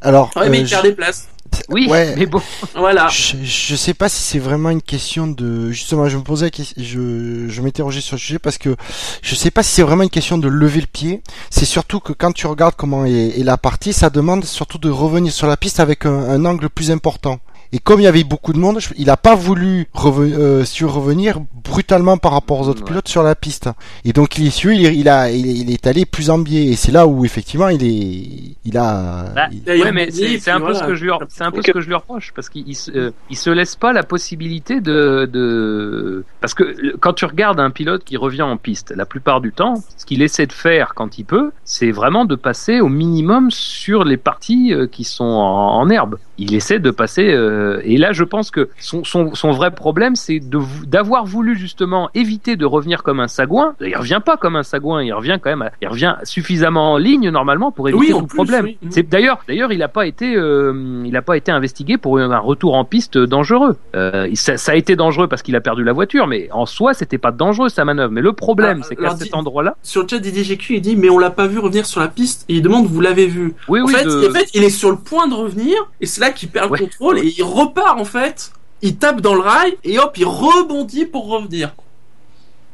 Alors, 0.00 0.30
Ouais, 0.36 0.48
mais 0.50 0.58
euh, 0.58 0.62
il 0.62 0.68
perd 0.68 0.82
je- 0.84 0.88
des 0.90 0.94
places. 0.94 1.28
Oui, 1.68 1.86
Ouais. 1.88 2.14
mais 2.16 2.26
bon. 2.26 2.40
Voilà. 2.74 3.08
Je, 3.08 3.36
je 3.42 3.76
sais 3.76 3.94
pas 3.94 4.08
si 4.08 4.20
c'est 4.22 4.38
vraiment 4.38 4.70
une 4.70 4.82
question 4.82 5.26
de 5.26 5.70
justement 5.70 6.08
je 6.08 6.16
me 6.16 6.22
posais 6.22 6.50
je 6.76 7.46
je 7.48 7.60
m'interrogeais 7.62 8.00
sur 8.00 8.16
le 8.16 8.20
sujet 8.20 8.38
parce 8.38 8.58
que 8.58 8.76
je 9.22 9.34
sais 9.34 9.50
pas 9.50 9.62
si 9.62 9.72
c'est 9.74 9.82
vraiment 9.82 10.02
une 10.02 10.10
question 10.10 10.38
de 10.38 10.48
lever 10.48 10.80
le 10.80 10.86
pied 10.86 11.22
c'est 11.50 11.64
surtout 11.64 12.00
que 12.00 12.12
quand 12.12 12.32
tu 12.32 12.46
regardes 12.46 12.74
comment 12.76 13.04
est, 13.04 13.38
est 13.38 13.44
la 13.44 13.56
partie 13.58 13.92
ça 13.92 14.10
demande 14.10 14.44
surtout 14.44 14.78
de 14.78 14.90
revenir 14.90 15.32
sur 15.32 15.46
la 15.46 15.56
piste 15.56 15.80
avec 15.80 16.04
un, 16.06 16.12
un 16.12 16.44
angle 16.44 16.68
plus 16.68 16.90
important 16.90 17.38
et 17.72 17.78
comme 17.78 18.00
il 18.00 18.04
y 18.04 18.06
avait 18.06 18.24
beaucoup 18.24 18.52
de 18.52 18.58
monde 18.58 18.78
je- 18.80 18.90
il 18.96 19.08
a 19.10 19.16
pas 19.16 19.34
voulu 19.34 19.86
reven- 19.94 20.34
euh, 20.34 20.64
surrevenir 20.64 21.38
brutalement 21.64 22.16
par 22.18 22.32
rapport 22.32 22.60
aux 22.60 22.68
autres 22.68 22.80
Ouais. 22.82 22.88
pilotes 22.88 23.08
sur 23.08 23.22
la 23.22 23.34
piste 23.34 23.70
et 24.04 24.12
donc 24.12 24.36
il 24.38 24.46
est 24.46 24.50
su 24.50 24.74
il, 24.74 24.84
est- 24.86 24.96
il 24.96 25.08
a 25.08 25.30
il, 25.30 25.46
est- 25.46 25.54
il 25.54 25.70
est 25.70 25.86
allé 25.86 26.04
plus 26.06 26.30
en 26.30 26.38
biais 26.38 26.66
et 26.66 26.76
c'est 26.76 26.92
là 26.92 27.06
où 27.06 27.24
effectivement 27.24 27.68
il 27.68 27.82
est 27.84 28.56
il 28.64 28.76
a 28.78 29.24
Bah, 29.34 29.46
il- 29.52 29.62
D'ailleurs, 29.62 29.86
ouais, 29.86 29.92
mais 29.92 30.10
c'est 30.10 30.50
un 30.50 30.58
peu 30.58 30.64
voilà. 30.72 30.78
ce 30.80 30.84
que 30.84 30.94
je 30.94 31.04
lui, 31.04 31.10
c'est 31.28 31.44
un 31.44 31.50
peu 31.50 31.62
ce 31.62 31.70
que 31.72 31.80
je 31.80 31.86
lui 31.88 31.94
reproche 31.94 32.32
parce 32.34 32.48
qu'il 32.48 32.64
euh, 32.94 33.10
il 33.30 33.36
se 33.36 33.50
laisse 33.50 33.76
pas 33.76 33.92
la 33.92 34.02
possibilité 34.02 34.80
de, 34.80 35.28
de, 35.32 36.24
parce 36.40 36.54
que 36.54 36.96
quand 36.98 37.12
tu 37.12 37.24
regardes 37.24 37.60
un 37.60 37.70
pilote 37.70 38.04
qui 38.04 38.16
revient 38.16 38.42
en 38.42 38.56
piste, 38.56 38.92
la 38.96 39.06
plupart 39.06 39.40
du 39.40 39.52
temps, 39.52 39.74
ce 39.96 40.04
qu'il 40.06 40.22
essaie 40.22 40.46
de 40.46 40.52
faire 40.52 40.92
quand 40.94 41.18
il 41.18 41.24
peut, 41.24 41.50
c'est 41.64 41.90
vraiment 41.90 42.24
de 42.24 42.34
passer 42.36 42.80
au 42.80 42.88
minimum 42.88 43.50
sur 43.50 44.04
les 44.04 44.16
parties 44.16 44.72
euh, 44.72 44.86
qui 44.86 45.04
sont 45.04 45.24
en, 45.24 45.80
en 45.80 45.90
herbe. 45.90 46.16
Il 46.38 46.54
essaie 46.54 46.78
de 46.78 46.90
passer, 46.90 47.28
euh, 47.32 47.61
et 47.84 47.96
là, 47.98 48.12
je 48.12 48.24
pense 48.24 48.50
que 48.50 48.68
son, 48.78 49.04
son, 49.04 49.34
son 49.34 49.50
vrai 49.52 49.70
problème, 49.70 50.16
c'est 50.16 50.40
d'avoir 50.86 51.24
voulu 51.24 51.56
justement 51.56 52.10
éviter 52.14 52.56
de 52.56 52.64
revenir 52.64 53.02
comme 53.02 53.20
un 53.20 53.28
sagouin. 53.28 53.74
Il 53.80 53.96
revient 53.96 54.20
pas 54.24 54.36
comme 54.36 54.56
un 54.56 54.62
sagouin, 54.62 55.02
il 55.02 55.12
revient 55.12 55.38
quand 55.42 55.50
même, 55.50 55.62
à- 55.62 55.72
il 55.80 55.88
revient 55.88 56.14
suffisamment 56.24 56.92
en 56.92 56.96
ligne 56.98 57.30
normalement 57.30 57.70
pour 57.72 57.88
éviter 57.88 58.12
Oui, 58.12 58.20
tout 58.20 58.26
plus, 58.26 58.36
problème. 58.36 58.64
oui. 58.64 58.78
C'est 58.90 59.08
d'ailleurs, 59.08 59.40
d'ailleurs, 59.48 59.72
il 59.72 59.78
n'a 59.78 59.88
pas 59.88 60.06
été, 60.06 60.34
euh, 60.36 61.02
il 61.04 61.16
a 61.16 61.22
pas 61.22 61.36
été 61.36 61.50
investigué 61.52 61.96
pour 61.98 62.18
un 62.18 62.38
retour 62.38 62.74
en 62.74 62.84
piste 62.84 63.18
dangereux. 63.18 63.76
Euh, 63.94 64.28
ça, 64.34 64.56
ça 64.56 64.72
a 64.72 64.74
été 64.74 64.96
dangereux 64.96 65.28
parce 65.28 65.42
qu'il 65.42 65.56
a 65.56 65.60
perdu 65.60 65.84
la 65.84 65.92
voiture, 65.92 66.26
mais 66.26 66.48
en 66.52 66.66
soi, 66.66 66.94
c'était 66.94 67.18
pas 67.18 67.30
dangereux 67.32 67.68
sa 67.68 67.84
manœuvre. 67.84 68.12
Mais 68.12 68.20
le 68.20 68.32
problème, 68.32 68.80
Ah, 68.82 68.86
c'est 68.88 68.96
qu'à 68.96 69.16
cet 69.16 69.34
endroit-là, 69.34 69.76
Sur 69.82 70.02
le 70.02 70.08
chat 70.08 70.18
Didier 70.18 70.44
GQ, 70.44 70.74
il 70.76 70.80
dit 70.80 70.96
mais 70.96 71.08
on 71.10 71.18
l'a 71.18 71.30
pas 71.30 71.46
vu 71.46 71.58
revenir 71.58 71.86
sur 71.86 72.00
la 72.00 72.08
piste 72.08 72.44
et 72.48 72.54
il 72.54 72.62
demande 72.62 72.86
vous 72.86 73.00
l'avez 73.00 73.26
vu. 73.26 73.54
oui, 73.68 73.80
en, 73.80 73.84
oui, 73.86 73.92
fait, 73.94 74.04
de- 74.04 74.28
en 74.28 74.32
fait, 74.32 74.48
il 74.54 74.64
est 74.64 74.70
sur 74.70 74.90
le 74.90 74.96
point 74.96 75.26
de 75.28 75.34
revenir 75.34 75.76
et 76.00 76.06
c'est 76.06 76.20
là 76.20 76.30
qu'il 76.30 76.48
perd 76.48 76.70
Ouais. 76.70 76.78
le 76.78 76.84
contrôle 76.86 77.18
et 77.18 77.34
il 77.36 77.42
repart 77.52 77.98
en 77.98 78.04
fait. 78.04 78.52
Il 78.82 78.96
tape 78.96 79.20
dans 79.20 79.34
le 79.34 79.40
rail 79.40 79.76
et 79.84 79.98
hop, 79.98 80.16
il 80.16 80.24
rebondit 80.24 81.06
pour 81.06 81.28
revenir. 81.28 81.74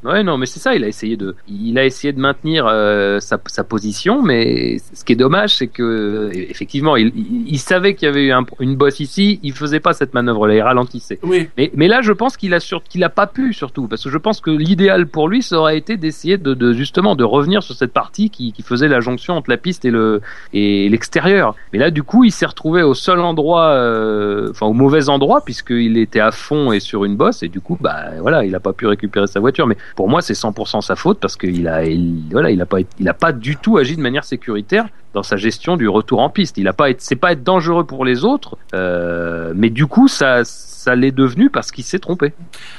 Ouais, 0.05 0.23
non, 0.23 0.39
mais 0.39 0.47
c'est 0.47 0.61
ça. 0.61 0.75
Il 0.75 0.85
a 0.85 0.89
essayé 0.89 1.17
de, 1.17 1.35
il 1.49 1.77
a 1.79 1.85
essayé 1.85 2.13
de 2.13 2.21
maintenir 2.21 2.67
euh, 2.69 3.19
sa, 3.21 3.39
sa 3.47 3.65
position, 3.65 4.23
mais 4.23 4.79
ce 4.95 5.05
qui 5.05 5.13
est 5.13 5.17
dommage, 5.17 5.57
c'est 5.57 5.67
que 5.67 5.83
euh, 5.83 6.31
effectivement, 6.33 6.97
il, 6.97 7.09
il, 7.17 7.49
il 7.49 7.59
savait 7.59 7.95
qu'il 7.95 8.07
y 8.07 8.09
avait 8.09 8.25
eu 8.27 8.33
un- 8.33 8.47
une 8.61 8.77
bosse 8.77 9.01
ici. 9.01 9.41
Il 9.43 9.53
faisait 9.53 9.81
pas 9.81 9.93
cette 9.93 10.15
manœuvre-là, 10.15 10.55
il 10.55 10.61
ralentissait. 10.63 11.19
Oui. 11.23 11.49
Mais, 11.57 11.71
mais 11.75 11.89
là, 11.89 12.01
je 12.01 12.13
pense 12.13 12.37
qu'il 12.37 12.55
a 12.55 12.61
sur, 12.61 12.83
qu'il 12.85 13.03
a 13.03 13.09
pas 13.09 13.27
pu 13.27 13.53
surtout, 13.53 13.89
parce 13.89 14.05
que 14.05 14.11
je 14.11 14.19
pense 14.19 14.41
que 14.41 14.51
l'idéal 14.51 15.07
pour 15.09 15.29
lui, 15.29 15.43
ça 15.43 15.59
aurait 15.59 15.77
été 15.79 15.97
d'essayer 15.97 16.39
de, 16.39 16.55
de 16.55 16.73
justement 16.73 17.17
de 17.17 17.25
revenir 17.25 17.63
sur 17.63 17.75
cette 17.75 17.93
partie 17.93 18.31
qui, 18.31 18.53
qui 18.53 18.63
faisait 18.63 18.89
la 18.89 19.01
jonction 19.01 19.35
entre 19.35 19.51
la 19.51 19.57
piste 19.57 19.85
et 19.85 19.91
le 19.91 20.21
et 20.53 20.89
l'extérieur. 20.89 21.55
Mais 21.73 21.79
là, 21.81 21.91
du 21.91 22.03
coup, 22.03 22.25
il 22.25 22.31
s'est 22.33 22.47
retrouvé 22.47 22.83
au 22.83 22.95
seul 22.95 23.19
endroit, 23.21 23.71
euh, 23.71 24.49
enfin 24.51 24.67
au 24.67 24.73
mauvais 24.73 25.09
endroit, 25.09 25.41
puisqu'il 25.45 25.97
était 25.99 26.21
à 26.21 26.31
fond 26.31 26.73
et 26.73 26.81
sur 26.81 27.05
une 27.05 27.17
bosse, 27.17 27.43
et 27.43 27.49
du 27.49 27.61
coup, 27.61 27.77
bah 27.81 28.11
voilà, 28.21 28.45
il 28.45 28.55
a 28.55 28.61
pas 28.61 28.73
pu 28.73 28.87
récupérer 28.87 29.27
sa 29.27 29.41
voiture. 29.41 29.67
Mais 29.67 29.77
pour 29.97 30.09
moi, 30.09 30.21
c'est 30.23 30.35
100% 30.35 30.81
sa 30.81 30.97
faute 30.97 31.19
parce 31.21 31.37
qu'il 31.37 31.67
a, 31.69 31.85
il, 31.85 32.23
voilà, 32.31 32.51
il 32.51 32.61
a 32.61 32.67
pas, 32.67 32.79
il 32.99 33.09
a 33.09 33.15
pas 33.15 33.33
du 33.33 33.57
tout 33.57 33.79
agi 33.79 33.97
de 33.97 34.01
manière 34.03 34.25
sécuritaire 34.25 34.87
dans 35.15 35.23
sa 35.23 35.37
gestion 35.37 35.77
du 35.77 35.89
retour 35.89 36.21
en 36.21 36.29
piste. 36.31 36.59
Il 36.59 36.69
a 36.69 36.73
pas, 36.73 36.91
été- 36.91 37.01
c'est 37.03 37.17
pas 37.17 37.33
être 37.33 37.43
dangereux 37.43 37.85
pour 37.85 38.05
les 38.05 38.25
autres, 38.25 38.57
euh, 38.75 39.53
mais 39.57 39.71
du 39.71 39.87
coup, 39.87 40.07
ça, 40.07 40.43
ça 40.45 40.95
l'est 40.95 41.13
devenu 41.13 41.51
parce 41.51 41.71
qu'il 41.73 41.85
s'est 41.85 41.99
trompé. 41.99 42.35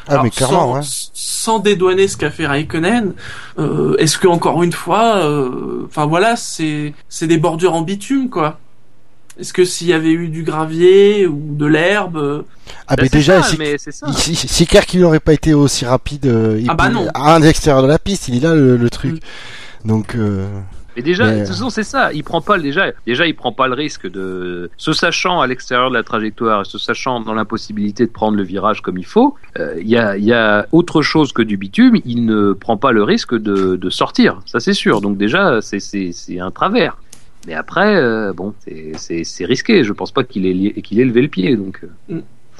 ah 0.07 0.11
Alors, 0.13 0.23
mais 0.23 0.29
clairement 0.29 0.59
sans, 0.61 0.73
ouais. 0.75 0.81
sans 1.13 1.59
dédouaner 1.59 2.07
ce 2.07 2.17
qu'a 2.17 2.29
fait 2.31 2.45
Raikkonen, 2.47 3.13
euh, 3.57 3.95
est-ce 3.97 4.17
que 4.17 4.27
encore 4.27 4.63
une 4.63 4.71
fois, 4.71 5.17
euh, 5.17 5.83
enfin 5.85 6.05
voilà, 6.05 6.35
c'est 6.35 6.93
c'est 7.09 7.27
des 7.27 7.37
bordures 7.37 7.73
en 7.73 7.81
bitume 7.81 8.29
quoi. 8.29 8.59
Est-ce 9.39 9.53
que 9.53 9.63
s'il 9.65 9.87
y 9.87 9.93
avait 9.93 10.11
eu 10.11 10.27
du 10.27 10.43
gravier 10.43 11.25
ou 11.27 11.39
de 11.55 11.65
l'herbe, 11.65 12.17
euh, 12.17 12.41
ah 12.87 12.95
Bah, 12.95 13.03
mais 13.03 13.09
c'est 13.09 13.17
déjà 13.17 13.41
ça, 13.41 13.49
c'est 13.49 13.57
mais 13.57 13.77
ça. 13.77 14.07
N'aurait 14.99 15.19
pas 15.19 15.33
été 15.33 15.53
aussi 15.53 15.85
rapide 15.85 16.25
euh, 16.25 16.61
Ah 16.67 16.73
bah 16.75 16.89
non. 16.89 17.07
à 17.13 17.39
l'extérieur 17.39 17.81
de 17.83 17.87
la 17.87 17.99
piste, 17.99 18.27
il 18.27 18.35
est 18.37 18.39
là 18.41 18.53
le, 18.55 18.75
le 18.75 18.89
truc. 18.89 19.13
Mm. 19.83 19.87
Donc 19.87 20.15
euh, 20.15 20.45
Mais 20.97 21.01
déjà, 21.01 21.25
Mais- 21.27 21.33
de 21.35 21.39
toute 21.39 21.47
façon, 21.53 21.69
c'est 21.69 21.83
ça. 21.83 22.11
Il 22.11 22.23
prend 22.25 22.41
pas 22.41 22.57
le- 22.57 22.63
déjà, 22.63 22.87
déjà, 23.05 23.25
il 23.27 23.33
prend 23.35 23.53
pas 23.53 23.67
le 23.69 23.75
risque 23.75 24.09
de 24.11 24.69
se 24.75 24.91
sachant 24.91 25.39
à 25.39 25.47
l'extérieur 25.47 25.89
de 25.89 25.95
la 25.95 26.03
trajectoire, 26.03 26.61
et 26.61 26.65
se 26.65 26.77
sachant 26.77 27.21
dans 27.21 27.33
l'impossibilité 27.33 28.05
de 28.05 28.11
prendre 28.11 28.35
le 28.35 28.43
virage 28.43 28.81
comme 28.81 28.97
il 28.97 29.05
faut. 29.05 29.35
euh, 29.57 29.75
Il 29.79 29.87
y 29.87 29.95
a, 29.97 30.17
il 30.17 30.25
y 30.25 30.33
a 30.33 30.67
autre 30.73 31.01
chose 31.01 31.31
que 31.31 31.41
du 31.41 31.55
bitume. 31.55 31.95
Il 32.03 32.25
ne 32.25 32.51
prend 32.51 32.75
pas 32.75 32.91
le 32.91 33.03
risque 33.03 33.35
de, 33.35 33.77
de 33.77 33.89
sortir. 33.89 34.41
Ça, 34.45 34.59
c'est 34.59 34.73
sûr. 34.73 34.99
Donc 34.99 35.17
déjà, 35.17 35.59
c'est 35.61 35.79
un 36.41 36.51
travers. 36.51 36.97
Mais 37.47 37.53
après, 37.53 37.95
euh, 37.95 38.33
bon, 38.33 38.53
c'est- 38.59 38.91
c'est 38.97 39.23
c'est 39.23 39.45
risqué. 39.45 39.83
Je 39.83 39.93
pense 39.93 40.11
pas 40.11 40.23
qu'il 40.23 40.45
ait 40.45 40.81
qu'il 40.81 40.99
ait 40.99 41.05
levé 41.05 41.21
le 41.21 41.27
pied. 41.29 41.55
Donc. 41.55 41.79
euh. 41.83 41.87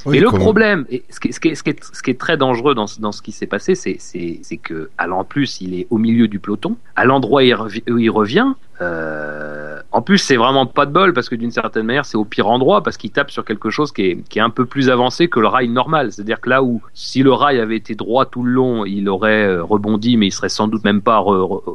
oui, 0.06 0.18
Et 0.18 0.20
le 0.22 0.28
problème, 0.40 0.86
et 0.90 1.04
ce 1.10 1.20
qui, 1.20 1.28
est- 1.28 1.32
ce, 1.34 1.40
qui 1.42 1.50
est, 1.50 1.56
ce, 1.56 1.64
qui 1.64 1.72
est, 1.72 1.84
ce 1.84 2.02
qui 2.02 2.12
est 2.12 2.20
très 2.20 2.38
dangereux 2.38 2.74
dans, 2.76 2.88
ce- 2.88 3.02
dans 3.02 3.12
ce 3.12 3.22
qui 3.22 3.34
s'est 3.34 3.48
passé, 3.48 3.76
c'est, 3.76 3.98
c'est, 4.00 4.40
c'est 4.44 4.56
que, 4.58 4.90
à 4.98 5.08
l'en 5.08 5.26
plus, 5.26 5.60
il 5.62 5.74
est 5.78 5.88
au 5.90 5.98
milieu 5.98 6.28
du 6.30 6.40
peloton, 6.40 6.78
à 6.96 7.04
l'endroit 7.06 7.42
où 7.44 7.98
il 7.98 8.10
revient. 8.10 8.48
Euh, 8.82 9.82
en 9.92 10.02
plus, 10.02 10.20
c'est 10.20 10.36
vraiment 10.36 10.66
pas 10.66 10.86
de 10.86 10.92
bol 10.92 11.14
parce 11.14 11.30
que 11.30 11.36
d'une 11.36 11.52
certaine 11.52 11.86
manière, 11.86 12.06
c'est 12.06 12.18
au 12.18 12.26
pire 12.26 12.48
endroit 12.48 12.84
parce 12.84 12.98
qu'il 12.98 13.12
tape 13.12 13.32
sur 13.32 13.44
quelque 13.44 13.70
chose 13.70 13.92
qui 13.92 14.04
est, 14.04 14.30
qui 14.30 14.40
est 14.40 14.42
un 14.42 14.50
peu 14.50 14.66
plus 14.66 14.90
avancé 14.90 15.28
que 15.28 15.40
le 15.40 15.48
rail 15.48 15.70
normal. 15.70 16.12
C'est-à-dire 16.12 16.40
que 16.40 16.50
là 16.50 16.64
où, 16.64 16.82
si 16.94 17.24
le 17.24 17.34
rail 17.34 17.60
avait 17.60 17.76
été 17.76 17.96
droit 17.96 18.26
tout 18.26 18.44
le 18.44 18.52
long, 18.52 18.86
il 18.86 19.10
aurait 19.10 19.48
euh, 19.48 19.64
rebondi, 19.64 20.18
mais 20.18 20.28
il 20.28 20.32
serait 20.32 20.50
sans 20.50 20.68
doute 20.68 20.84
même 20.84 21.02
pas, 21.02 21.24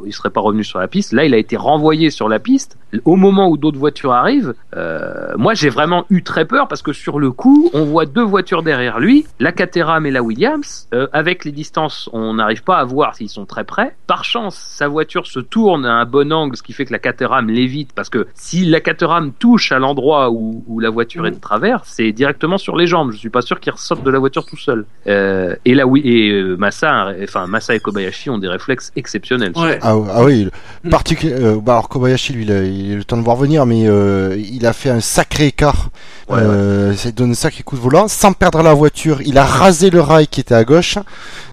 il 0.05 0.13
serait 0.13 0.29
pas 0.29 0.41
revenu 0.41 0.63
sur 0.63 0.79
la 0.79 0.87
piste. 0.87 1.13
Là, 1.13 1.25
il 1.25 1.33
a 1.33 1.37
été 1.37 1.57
renvoyé 1.57 2.09
sur 2.09 2.29
la 2.29 2.39
piste 2.39 2.77
au 3.03 3.17
moment 3.17 3.49
où 3.49 3.57
d'autres 3.57 3.77
voitures 3.77 4.13
arrivent. 4.13 4.53
Euh, 4.75 5.33
moi, 5.37 5.53
j'ai 5.53 5.69
vraiment 5.69 6.05
eu 6.09 6.23
très 6.23 6.45
peur 6.45 6.67
parce 6.67 6.81
que 6.81 6.93
sur 6.93 7.19
le 7.19 7.31
coup, 7.31 7.69
on 7.73 7.83
voit 7.83 8.05
deux 8.05 8.23
voitures 8.23 8.63
derrière 8.63 8.99
lui, 8.99 9.25
la 9.39 9.51
Caterham 9.51 10.05
et 10.05 10.11
la 10.11 10.23
Williams. 10.23 10.87
Avec 11.11 11.43
les 11.45 11.51
distances, 11.51 12.09
on 12.13 12.35
n'arrive 12.35 12.63
pas 12.63 12.77
à 12.77 12.85
voir 12.85 13.15
s'ils 13.15 13.29
sont 13.29 13.45
très 13.45 13.65
près. 13.65 13.95
Par 14.07 14.23
chance, 14.23 14.55
sa 14.55 14.87
voiture 14.87 15.27
se 15.27 15.39
tourne 15.39 15.85
à 15.85 15.93
un 15.93 16.05
bon 16.05 16.31
angle, 16.31 16.55
ce 16.55 16.63
qui 16.63 16.73
fait 16.73 16.85
que 16.85 16.94
la 16.95 16.99
Caterham 16.99 17.49
l'évite 17.49 17.91
parce 17.93 18.09
que 18.09 18.27
si 18.35 18.65
la 18.65 18.79
Caterham 18.79 19.33
touche 19.37 19.71
à 19.73 19.79
l'endroit 19.79 20.31
où, 20.31 20.63
où 20.67 20.79
la 20.79 20.89
voiture 20.89 21.27
est 21.27 21.31
de 21.31 21.39
travers, 21.49 21.81
c'est 21.83 22.11
directement 22.13 22.57
sur 22.57 22.77
les 22.77 22.87
jambes. 22.87 23.11
Je 23.11 23.17
suis 23.17 23.29
pas 23.29 23.41
sûr 23.41 23.59
qu'il 23.59 23.73
ressorte 23.73 24.01
de 24.03 24.09
la 24.09 24.19
voiture 24.19 24.45
tout 24.45 24.55
seul. 24.57 24.85
Euh, 25.07 25.55
et 25.65 25.73
là, 25.75 25.85
oui, 25.85 26.01
et 26.05 26.29
euh, 26.31 26.55
Massa, 26.55 27.11
enfin 27.23 27.47
Massa 27.47 27.75
et 27.75 27.81
Kobayashi 27.81 28.29
ont 28.29 28.37
des 28.37 28.47
réflexes 28.47 28.93
exceptionnels. 28.95 29.51
ouais. 29.57 29.77
Ah, 29.81 29.95
ah 30.17 30.23
oui, 30.23 30.47
Mm. 30.85 30.89
particu- 30.89 31.33
euh, 31.33 31.59
bah 31.61 31.73
alors 31.73 31.89
Kobayashi 31.89 32.31
lui 32.33 32.43
il 32.43 32.51
a, 32.51 32.63
il 32.63 32.91
a 32.91 32.93
eu 32.93 32.97
le 32.97 33.03
temps 33.03 33.17
de 33.17 33.23
voir 33.23 33.35
venir 33.35 33.65
mais 33.65 33.83
euh, 33.87 34.37
il 34.37 34.65
a 34.65 34.73
fait 34.73 34.89
un 34.91 35.01
sacré 35.01 35.47
écart. 35.47 35.89
Ouais, 36.27 36.39
euh, 36.39 36.95
Ça 36.95 37.11
donne 37.11 37.31
un 37.31 37.35
sacré 37.35 37.61
coup 37.61 37.75
de 37.75 37.81
volant 37.81 38.07
sans 38.07 38.33
perdre 38.33 38.63
la 38.63 38.73
voiture. 38.73 39.21
Il 39.21 39.37
a 39.37 39.45
rasé 39.45 39.91
le 39.91 40.01
rail 40.01 40.27
qui 40.27 40.39
était 40.39 40.55
à 40.55 40.63
gauche. 40.63 40.97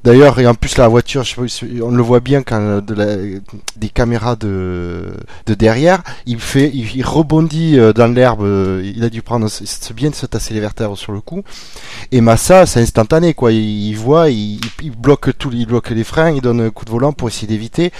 D'ailleurs 0.02 0.38
et 0.40 0.46
en 0.46 0.54
plus 0.54 0.78
la 0.78 0.88
voiture, 0.88 1.24
je 1.24 1.34
sais 1.34 1.66
pas 1.66 1.84
on 1.84 1.90
le 1.90 2.02
voit 2.02 2.20
bien 2.20 2.42
quand 2.42 2.58
euh, 2.60 2.80
de 2.80 2.94
la, 2.94 3.16
des 3.76 3.88
caméras 3.90 4.34
de 4.34 5.12
de 5.46 5.54
derrière, 5.54 6.02
il 6.24 6.40
fait, 6.40 6.70
il, 6.72 7.04
rebondit 7.04 7.78
euh, 7.78 7.92
dans 7.92 8.06
l'herbe. 8.06 8.42
euh, 8.42 8.82
Il 8.96 9.04
a 9.04 9.10
dû 9.10 9.20
prendre, 9.20 9.46
c'est 9.48 9.92
bien 9.92 10.08
de 10.08 10.14
se 10.14 10.24
tasser 10.26 10.54
les 10.54 10.60
vertèbres 10.60 10.96
sur 10.96 11.12
le 11.12 11.20
coup. 11.20 11.42
Et 12.10 12.20
Massa, 12.22 12.64
c'est 12.64 12.80
instantané 12.80 13.34
quoi. 13.34 13.52
Il, 13.52 13.94
voit, 13.94 14.30
il, 14.30 14.58
il 14.82 14.90
bloque 14.90 15.36
tout, 15.36 15.50
il 15.52 15.66
bloque 15.66 15.90
les 15.90 16.04
freins, 16.04 16.30
il 16.30 16.40
donne 16.40 16.60
un 16.62 16.70
coup 16.70 16.86
de 16.86 16.90
volant 16.90 17.12
pour 17.12 17.28
essayer 17.28 17.46
d'éviter. 17.46 17.92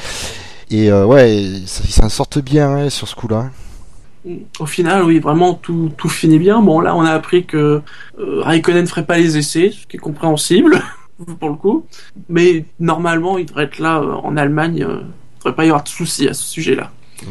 Et 0.71 0.91
euh, 0.91 1.05
ouais, 1.05 1.37
ils 1.37 1.69
s'en 1.69 2.09
sortent 2.09 2.39
bien 2.39 2.71
hein, 2.71 2.91
sur 2.91 3.07
ce 3.07 3.15
coup-là. 3.15 3.51
Au 4.61 4.67
final, 4.67 5.03
oui, 5.05 5.19
vraiment 5.19 5.55
tout, 5.55 5.91
tout 5.97 6.09
finit 6.09 6.39
bien. 6.39 6.63
Bon, 6.63 6.81
là, 6.81 6.95
on 6.95 7.01
a 7.03 7.11
appris 7.11 7.45
que 7.45 7.83
euh, 8.19 8.41
Raikkonen 8.43 8.83
ne 8.83 8.87
ferait 8.87 9.05
pas 9.07 9.19
les 9.19 9.37
essais, 9.37 9.71
ce 9.73 9.87
qui 9.87 9.97
est 9.97 10.01
compréhensible 10.01 10.81
pour 11.41 11.49
le 11.51 11.57
coup. 11.57 11.87
Mais 12.29 12.65
normalement, 12.79 13.37
il 13.39 13.47
devrait 13.47 13.65
être 13.65 13.79
là 13.79 13.99
euh, 14.01 14.13
en 14.15 14.37
Allemagne. 14.37 14.83
euh, 14.85 15.01
il 15.01 15.05
ne 15.05 15.39
devrait 15.51 15.55
pas 15.57 15.65
y 15.65 15.69
avoir 15.69 15.83
de 15.83 15.89
soucis 15.89 16.29
à 16.29 16.35
ce 16.35 16.45
sujet-là. 16.45 16.93
Je- 17.21 17.27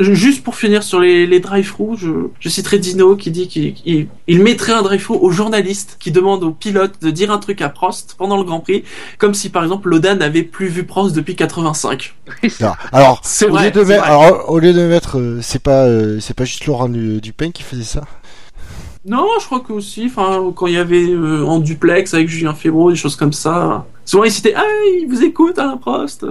Juste 0.00 0.42
pour 0.44 0.56
finir 0.56 0.82
sur 0.82 0.98
les, 1.00 1.26
les 1.26 1.40
drive-through, 1.40 1.96
je, 1.98 2.10
je 2.40 2.48
citerai 2.48 2.78
Dino 2.78 3.16
qui 3.16 3.30
dit 3.30 3.48
qu'il 3.48 3.74
il, 3.84 4.08
il 4.26 4.42
mettrait 4.42 4.72
un 4.72 4.80
drive-through 4.82 5.18
aux 5.22 5.30
journalistes 5.30 5.96
qui 6.00 6.10
demandent 6.10 6.42
aux 6.44 6.52
pilotes 6.52 7.02
de 7.02 7.10
dire 7.10 7.30
un 7.30 7.38
truc 7.38 7.60
à 7.60 7.68
Prost 7.68 8.14
pendant 8.16 8.38
le 8.38 8.44
Grand 8.44 8.60
Prix, 8.60 8.84
comme 9.18 9.34
si 9.34 9.50
par 9.50 9.62
exemple 9.62 9.90
Loda 9.90 10.14
n'avait 10.14 10.42
plus 10.42 10.68
vu 10.68 10.84
Prost 10.84 11.14
depuis 11.14 11.36
85. 11.36 12.14
Non, 12.60 12.72
Alors, 12.92 13.20
C'est 13.24 13.46
au 13.46 13.50
vrai, 13.50 13.66
lieu 13.66 13.70
de 13.72 13.80
c'est 13.82 13.88
mettre, 13.88 14.04
vrai. 14.04 14.10
alors, 14.10 14.50
au 14.50 14.58
lieu 14.58 14.72
de 14.72 14.86
mettre, 14.86 15.18
euh, 15.18 15.40
c'est 15.42 15.62
pas, 15.62 15.84
euh, 15.84 16.18
c'est 16.20 16.34
pas 16.34 16.44
juste 16.44 16.64
Laurent 16.66 16.88
Du- 16.88 17.20
Dupin 17.20 17.50
qui 17.50 17.62
faisait 17.62 17.82
ça? 17.82 18.04
Non, 19.04 19.26
je 19.40 19.46
crois 19.46 19.60
que 19.60 19.72
aussi, 19.72 20.06
enfin, 20.06 20.52
quand 20.54 20.66
il 20.66 20.74
y 20.74 20.76
avait 20.78 21.08
euh, 21.10 21.44
en 21.46 21.60
duplex 21.60 22.14
avec 22.14 22.28
Julien 22.28 22.52
Febro, 22.54 22.90
des 22.90 22.96
choses 22.96 23.16
comme 23.16 23.32
ça. 23.32 23.86
Souvent, 24.04 24.24
il 24.24 24.30
citait, 24.30 24.54
ah, 24.56 24.64
il 25.00 25.06
vous 25.08 25.22
écoute, 25.22 25.58
Alain 25.58 25.76
Prost. 25.76 26.24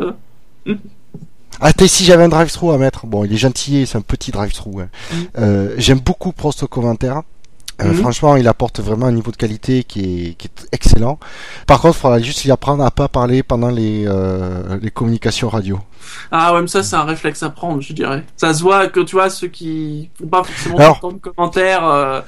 Ah, 1.59 1.71
ici, 1.81 2.05
j'avais 2.05 2.23
un 2.23 2.29
drive-through 2.29 2.73
à 2.73 2.77
mettre. 2.77 3.05
Bon, 3.07 3.25
il 3.25 3.33
est 3.33 3.37
gentil, 3.37 3.85
c'est 3.87 3.97
un 3.97 4.01
petit 4.01 4.31
drive-through. 4.31 4.81
hein. 4.81 4.89
Mm. 5.11 5.15
Euh, 5.39 5.75
J'aime 5.77 5.99
beaucoup 5.99 6.31
Prost 6.31 6.63
au 6.63 6.67
commentaire. 6.67 7.21
Euh, 7.81 7.85
Mhm. 7.89 7.93
Franchement, 7.95 8.35
il 8.37 8.47
apporte 8.47 8.79
vraiment 8.79 9.05
un 9.05 9.11
niveau 9.11 9.29
de 9.31 9.35
qualité 9.37 9.83
qui 9.83 10.29
est, 10.29 10.33
qui 10.33 10.47
est 10.47 10.67
excellent. 10.71 11.19
Par 11.67 11.79
contre, 11.79 11.95
il 11.97 12.01
faudra 12.01 12.19
juste 12.19 12.43
y 12.45 12.51
apprendre 12.51 12.83
à 12.83 12.89
pas 12.89 13.07
parler 13.07 13.43
pendant 13.43 13.69
les, 13.69 14.05
euh, 14.07 14.79
les 14.81 14.89
communications 14.89 15.47
radio. 15.49 15.79
Ah 16.31 16.53
ouais, 16.53 16.61
mais 16.61 16.67
ça, 16.67 16.81
c'est 16.83 16.95
un 16.95 17.03
réflexe 17.03 17.43
à 17.43 17.49
prendre, 17.49 17.81
je 17.81 17.93
dirais. 17.93 18.23
Ça 18.35 18.53
se 18.53 18.63
voit 18.63 18.87
que, 18.87 19.01
tu 19.01 19.15
vois, 19.15 19.29
ceux 19.29 19.47
qui 19.49 20.09
font 20.17 20.27
pas 20.27 20.43
forcément 20.43 20.77
Alors- 20.77 21.11
de 21.13 21.17
commentaires, 21.19 21.85
euh, 21.87 22.21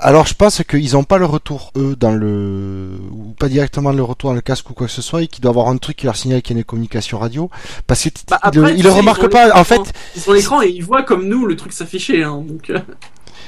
Alors, 0.00 0.26
je 0.26 0.34
pense 0.34 0.62
qu'ils 0.68 0.96
ont 0.96 1.04
pas 1.04 1.18
le 1.18 1.26
retour, 1.26 1.70
eux, 1.76 1.94
dans 1.94 2.10
le, 2.12 2.90
ou 3.12 3.34
pas 3.38 3.48
directement 3.48 3.92
le 3.92 4.02
retour 4.02 4.30
dans 4.30 4.34
le 4.34 4.40
casque 4.40 4.68
ou 4.70 4.74
quoi 4.74 4.86
que 4.88 4.92
ce 4.92 5.02
soit, 5.02 5.22
et 5.22 5.26
qu'il 5.28 5.42
doit 5.42 5.50
avoir 5.50 5.68
un 5.68 5.76
truc 5.76 5.96
qui 5.96 6.06
leur 6.06 6.16
signale 6.16 6.42
qu'il 6.42 6.56
y 6.56 6.58
a 6.58 6.60
une 6.60 6.64
communication 6.64 7.18
radio. 7.18 7.50
Parce 7.86 8.02
que 8.02 8.08
Bah, 8.28 8.40
le- 8.52 8.70
ils 8.70 8.76
le 8.76 8.78
ils 8.78 8.88
remarquent 8.88 9.28
pas. 9.30 9.54
En 9.56 9.62
fait, 9.64 9.80
ils 10.16 10.28
ont 10.28 10.32
l'écran 10.32 10.62
et 10.62 10.68
ils 10.70 10.82
voient 10.84 11.02
comme 11.04 11.28
nous 11.28 11.46
le 11.46 11.54
truc 11.54 11.72
s'afficher, 11.72 12.24
hein, 12.24 12.42
donc... 12.48 12.72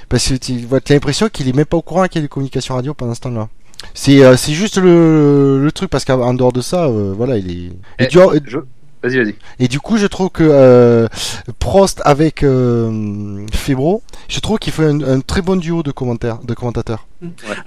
Parce 0.09 0.29
que 0.29 0.35
tu 0.35 0.55
as 0.73 0.93
l'impression 0.93 1.29
qu'il 1.29 1.49
est 1.49 1.53
même 1.55 1.65
pas 1.67 1.77
au 1.77 1.83
courant 1.83 2.05
qu'il 2.07 2.17
y 2.17 2.19
a 2.19 2.23
des 2.23 2.29
communications 2.29 2.75
radio 2.75 2.95
pendant 2.95 3.15
ce 3.15 3.21
temps-là. 3.21 3.49
C'est 3.93 4.25
euh, 4.25 4.37
c'est 4.37 4.53
juste 4.55 4.79
le, 4.79 5.63
le 5.63 5.73
truc 5.73 5.91
parce 5.91 6.05
qu'en 6.05 6.33
dehors 6.35 6.53
de 6.53 6.61
ça, 6.61 6.85
euh, 6.87 7.13
voilà, 7.17 7.37
il 7.37 7.51
est. 7.51 7.55
Et, 7.55 7.73
Eh, 8.01 8.07
du, 8.07 8.19
Je... 8.47 8.59
Vas-y, 9.03 9.19
vas-y. 9.23 9.35
et 9.59 9.69
du 9.69 9.81
coup, 9.81 9.99
je 9.99 10.07
trouve 10.07 10.31
que 10.31 10.43
euh, 10.49 11.07
Prost 11.59 12.01
avec 12.07 12.43
euh, 12.43 13.45
Febro, 13.53 14.03
je 14.29 14.41
trouve 14.41 14.59
qu'il 14.59 14.73
fait 14.73 14.87
un, 14.87 15.03
un 15.03 15.21
très 15.21 15.43
bon 15.43 15.57
duo 15.57 15.83
de 15.83 15.91
commentaires, 15.91 16.39
de 16.43 16.55
commentateurs. 16.55 17.07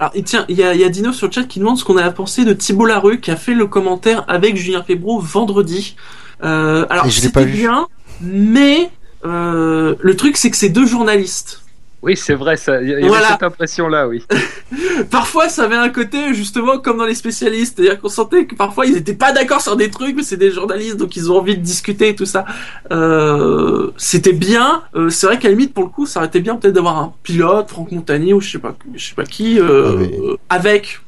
Alors, 0.00 0.10
et 0.14 0.24
tiens, 0.24 0.44
il 0.48 0.56
y 0.56 0.64
a, 0.64 0.74
il 0.74 0.80
y 0.80 0.84
a 0.84 0.88
Dino 0.88 1.12
sur 1.12 1.28
le 1.28 1.32
chat 1.32 1.44
qui 1.44 1.60
demande 1.60 1.78
ce 1.78 1.84
qu'on 1.84 1.96
a 1.96 2.10
pensé 2.10 2.44
de 2.44 2.52
Thibault 2.52 2.86
Larue 2.86 3.20
qui 3.20 3.30
a 3.30 3.36
fait 3.36 3.54
le 3.54 3.68
commentaire 3.68 4.24
avec 4.26 4.56
Julien 4.56 4.82
Febro 4.82 5.20
vendredi. 5.20 5.94
Euh, 6.42 6.86
alors, 6.90 7.06
Et 7.06 7.10
je 7.10 7.20
l'ai 7.22 7.28
pas 7.28 7.42
c'était 7.42 7.52
vu. 7.52 7.58
bien, 7.60 7.86
mais 8.20 8.90
euh, 9.24 9.94
le 10.00 10.16
truc 10.16 10.36
c'est 10.36 10.50
que 10.50 10.56
c'est 10.56 10.70
deux 10.70 10.86
journalistes. 10.86 11.62
Oui, 12.00 12.16
c'est 12.16 12.34
vrai, 12.34 12.56
ça. 12.56 12.80
Il 12.80 12.88
y 12.88 12.92
avait 12.92 13.08
Voilà. 13.08 13.28
cette 13.30 13.42
impression-là, 13.42 14.06
oui. 14.06 14.24
Parfois, 15.10 15.48
ça 15.48 15.64
avait 15.64 15.76
un 15.76 15.88
côté 15.88 16.32
justement 16.32 16.78
comme 16.78 16.98
dans 16.98 17.04
les 17.06 17.14
spécialistes, 17.16 17.74
c'est-à-dire 17.76 18.00
qu'on 18.00 18.08
sentait 18.08 18.46
que 18.46 18.54
parfois 18.54 18.86
ils 18.86 18.96
étaient 18.96 19.14
pas 19.14 19.32
d'accord 19.32 19.60
sur 19.60 19.76
des 19.76 19.90
trucs, 19.90 20.14
mais 20.14 20.22
c'est 20.22 20.36
des 20.36 20.50
journalistes 20.52 20.96
donc 20.96 21.16
ils 21.16 21.30
ont 21.32 21.38
envie 21.38 21.56
de 21.56 21.62
discuter 21.62 22.08
et 22.10 22.14
tout 22.14 22.24
ça. 22.26 22.44
Euh, 22.92 23.90
c'était 23.96 24.32
bien. 24.32 24.82
Euh, 24.94 25.08
c'est 25.10 25.26
vrai 25.26 25.38
qu'à 25.38 25.48
la 25.48 25.54
limite 25.54 25.74
pour 25.74 25.84
le 25.84 25.90
coup, 25.90 26.06
ça 26.06 26.20
aurait 26.20 26.28
été 26.28 26.40
bien 26.40 26.56
peut-être 26.56 26.74
d'avoir 26.74 26.98
un 26.98 27.12
pilote, 27.22 27.68
Franck 27.68 27.90
Montagny 27.92 28.32
ou 28.32 28.40
je 28.40 28.50
sais 28.52 28.58
pas, 28.58 28.74
je 28.94 29.08
sais 29.08 29.14
pas 29.14 29.24
qui, 29.24 29.58
euh, 29.58 29.92
Ah, 29.92 29.96
mais- 29.98 30.18
euh, 30.20 30.36
avec. 30.50 31.00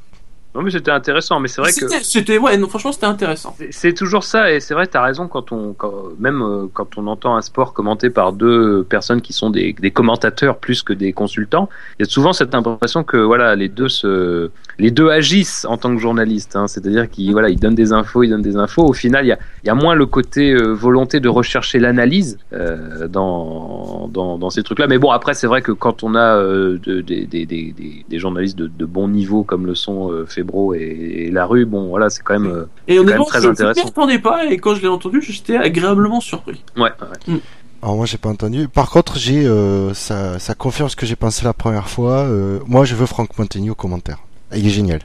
Non, 0.55 0.63
mais 0.63 0.71
c'était 0.73 0.91
intéressant, 0.91 1.39
mais 1.39 1.47
c'est 1.47 1.61
vrai 1.61 1.71
que. 1.73 1.87
C'était, 2.03 2.37
ouais, 2.39 2.57
non, 2.57 2.67
franchement, 2.69 2.91
c'était 2.91 3.07
intéressant. 3.07 3.55
C'est- 3.57 3.69
C'est 3.73 3.95
toujours 3.95 4.25
ça, 4.25 4.51
et 4.51 4.59
c'est 4.59 4.75
vrai, 4.75 4.89
t'as 4.89 5.03
raison, 5.03 5.29
quand 5.29 5.53
on, 5.53 5.75
quand, 5.75 5.93
même 6.19 6.43
euh, 6.43 6.67
quand 6.73 6.99
on 6.99 7.07
entend 7.07 7.37
un 7.37 7.41
sport 7.43 7.73
commenté 7.73 8.11
par 8.11 8.33
deux 8.33 8.83
personnes 8.83 9.21
qui 9.21 9.33
sont 9.33 9.51
des, 9.51 9.73
des 9.75 9.91
commentateurs 9.93 10.59
plus 10.59 10.83
que 10.83 10.93
des 10.93 11.13
consultants, 11.13 11.69
il 11.99 12.05
y 12.05 12.09
a 12.09 12.11
souvent 12.11 12.33
cette 12.33 12.55
impression 12.55 13.05
que 13.05 13.17
voilà, 13.17 13.55
les 13.55 13.69
deux 13.69 13.89
se, 13.89 14.51
les 14.81 14.91
deux 14.91 15.09
agissent 15.11 15.65
en 15.69 15.77
tant 15.77 15.95
que 15.95 16.01
journalistes, 16.01 16.57
hein, 16.57 16.67
c'est-à-dire 16.67 17.09
qu'ils 17.09 17.31
voilà, 17.33 17.49
ils 17.51 17.59
donnent 17.61 17.75
des 17.77 17.93
infos, 17.93 18.23
ils 18.25 18.31
donnent 18.31 18.43
des 18.43 18.57
infos. 18.57 18.83
Au 18.85 18.93
final, 18.93 19.25
il 19.25 19.29
y 19.29 19.33
a, 19.33 19.39
il 19.63 19.67
y 19.69 19.71
a 19.71 19.75
moins 19.75 19.95
le 19.95 20.07
côté 20.07 20.53
euh, 20.53 20.73
volonté 20.73 21.21
de 21.21 21.29
rechercher 21.29 21.79
l'analyse 21.79 22.39
euh, 22.53 23.07
dans, 23.09 24.09
dans, 24.13 24.39
dans 24.39 24.51
ces 24.51 24.63
trucs-là. 24.63 24.87
Mais 24.89 24.99
bon, 24.99 25.11
après, 25.11 25.35
c'est 25.35 25.47
vrai 25.47 25.63
que 25.63 25.73
quand 25.73 26.03
on 26.03 26.15
a 26.15 26.37
euh, 26.37 26.79
de- 26.83 27.01
des, 27.03 27.27
des, 27.27 27.47
des, 27.47 27.73
des, 27.73 28.05
des 28.09 28.19
journalistes 28.19 28.57
de, 28.59 28.67
de 28.67 28.85
bon 28.87 29.07
niveau 29.09 29.45
comme 29.45 29.67
le 29.67 29.75
sont 29.75 30.11
euh, 30.11 30.25
Febro 30.27 30.75
et, 30.75 30.79
et 31.27 31.31
Larue, 31.31 31.67
bon, 31.67 31.89
voilà, 31.89 32.11
c'est 32.11 32.23
quand 32.23 32.39
même. 32.41 32.51
euh, 32.51 32.65
Et 32.89 32.97
quand 32.97 33.05
même 33.05 33.25
très 33.27 33.41
je 33.41 33.47
ne 33.47 33.53
intéressant. 33.53 33.83
m'y 33.85 33.89
attendais 33.89 34.19
pas, 34.19 34.47
et 34.47 34.57
quand 34.59 34.75
je 34.75 34.83
l'ai 34.83 34.89
entendu, 34.89 35.21
j'étais 35.23 35.57
agréablement 35.57 36.21
surpris. 36.21 36.65
Ouais, 36.77 36.91
ouais. 37.29 37.41
Alors 37.83 37.97
moi 37.97 38.05
j'ai 38.07 38.19
pas 38.19 38.29
entendu. 38.29 38.69
Par 38.69 38.91
contre 38.91 39.17
j'ai 39.17 39.47
euh, 39.47 39.95
ça, 39.95 40.39
ça 40.39 40.55
confirme 40.55 40.89
ce 40.91 40.97
que 40.97 41.07
j'ai 41.07 41.17
pensé 41.17 41.45
la 41.47 41.55
première 41.55 41.89
fois. 41.89 42.19
Euh, 42.25 42.59
moi 42.67 42.85
je 42.85 42.95
veux 42.95 43.07
Franck 43.07 43.39
Montagny 43.39 43.71
au 43.71 43.75
commentaire. 43.75 44.19
Il 44.55 44.67
est 44.67 44.71
génial. 44.71 45.01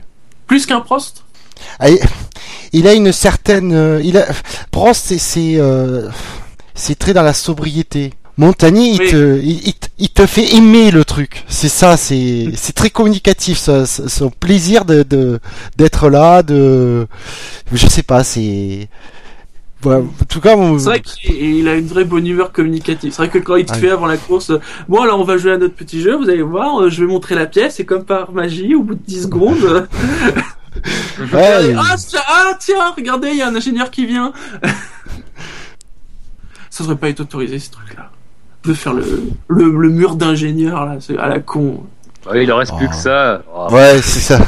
Plus 0.46 0.66
qu'un 0.66 0.80
Prost? 0.80 1.24
Ah, 1.78 1.88
il- 1.90 1.98
a 2.86 2.92
une 2.94 3.12
certaine, 3.12 3.72
euh, 3.72 4.00
il 4.04 4.16
a, 4.18 4.26
Prost 4.70 5.04
c'est 5.06 5.18
c'est 5.18 5.54
euh, 5.56 6.08
c'est 6.74 6.98
très 6.98 7.14
dans 7.14 7.22
la 7.22 7.32
sobriété. 7.34 8.12
Montagny 8.38 8.92
il 8.92 8.98
te 8.98 9.40
il, 9.40 9.66
il 9.68 9.72
te- 9.74 9.88
il 9.98 10.08
te 10.10 10.26
fait 10.26 10.54
aimer 10.56 10.90
le 10.90 11.04
truc. 11.06 11.44
C'est 11.48 11.70
ça, 11.70 11.96
c'est 11.96 12.52
très 12.74 12.90
communicatif. 12.90 13.58
ça- 13.86 14.08
son 14.08 14.28
plaisir 14.30 14.84
de 14.84 15.02
de- 15.02 15.40
d'être 15.78 16.10
là, 16.10 16.42
de 16.42 17.06
je 17.72 17.86
sais 17.86 18.02
pas, 18.02 18.22
c'est 18.24 18.88
en 19.86 20.06
tout 20.28 20.40
cas 20.40 20.56
mon- 20.56 20.78
C'est 20.78 20.84
vrai 20.86 21.00
qu'il 21.00 21.34
il 21.34 21.68
a 21.68 21.74
une 21.74 21.86
vraie 21.86 22.04
bonne 22.04 22.26
humeur 22.26 22.52
communicative. 22.52 23.12
C'est 23.12 23.22
vrai 23.22 23.28
que 23.28 23.38
quand 23.38 23.56
il 23.56 23.66
te 23.66 23.72
Ouais. 23.72 23.78
fait 23.78 23.90
avant 23.90 24.06
la 24.06 24.16
course, 24.16 24.50
euh, 24.50 24.60
bon 24.88 25.00
alors 25.02 25.20
on 25.20 25.24
va 25.24 25.36
jouer 25.36 25.52
à 25.52 25.58
notre 25.58 25.74
petit 25.74 26.00
jeu, 26.00 26.16
vous 26.16 26.28
allez 26.28 26.42
voir, 26.42 26.82
euh, 26.82 26.90
je 26.90 27.00
vais 27.02 27.06
montrer 27.10 27.34
la 27.34 27.46
pièce, 27.46 27.80
et 27.80 27.84
comme 27.84 28.04
par 28.04 28.32
magie, 28.32 28.74
au 28.74 28.82
bout 28.82 28.94
de 28.94 29.00
10 29.06 29.22
secondes, 29.22 29.62
euh, 29.64 29.86
Ouais, 31.32 31.74
ah, 31.78 31.94
tiens, 31.96 32.20
ah 32.28 32.52
tiens, 32.60 32.92
regardez, 32.94 33.28
il 33.30 33.38
y 33.38 33.42
a 33.42 33.48
un 33.48 33.54
ingénieur 33.54 33.90
qui 33.90 34.04
vient. 34.04 34.32
Ça 36.70 36.84
devrait 36.84 36.96
pas 36.96 37.08
être 37.08 37.20
autorisé 37.20 37.58
ce 37.58 37.70
truc-là. 37.70 38.10
De 38.64 38.74
faire 38.74 38.92
le, 38.92 39.22
le, 39.48 39.70
le 39.70 39.88
mur 39.88 40.16
d'ingénieur 40.16 40.84
là, 40.84 40.96
c'est 41.00 41.16
à 41.16 41.28
la 41.28 41.40
con. 41.40 41.84
Ouais, 42.30 42.44
il 42.44 42.52
en 42.52 42.56
reste 42.58 42.76
plus 42.76 42.86
Oh. 42.86 42.90
que 42.90 42.96
ça. 42.96 43.42
Oh. 43.54 43.68
ouais, 43.72 44.00
c'est 44.02 44.20
ça. 44.20 44.38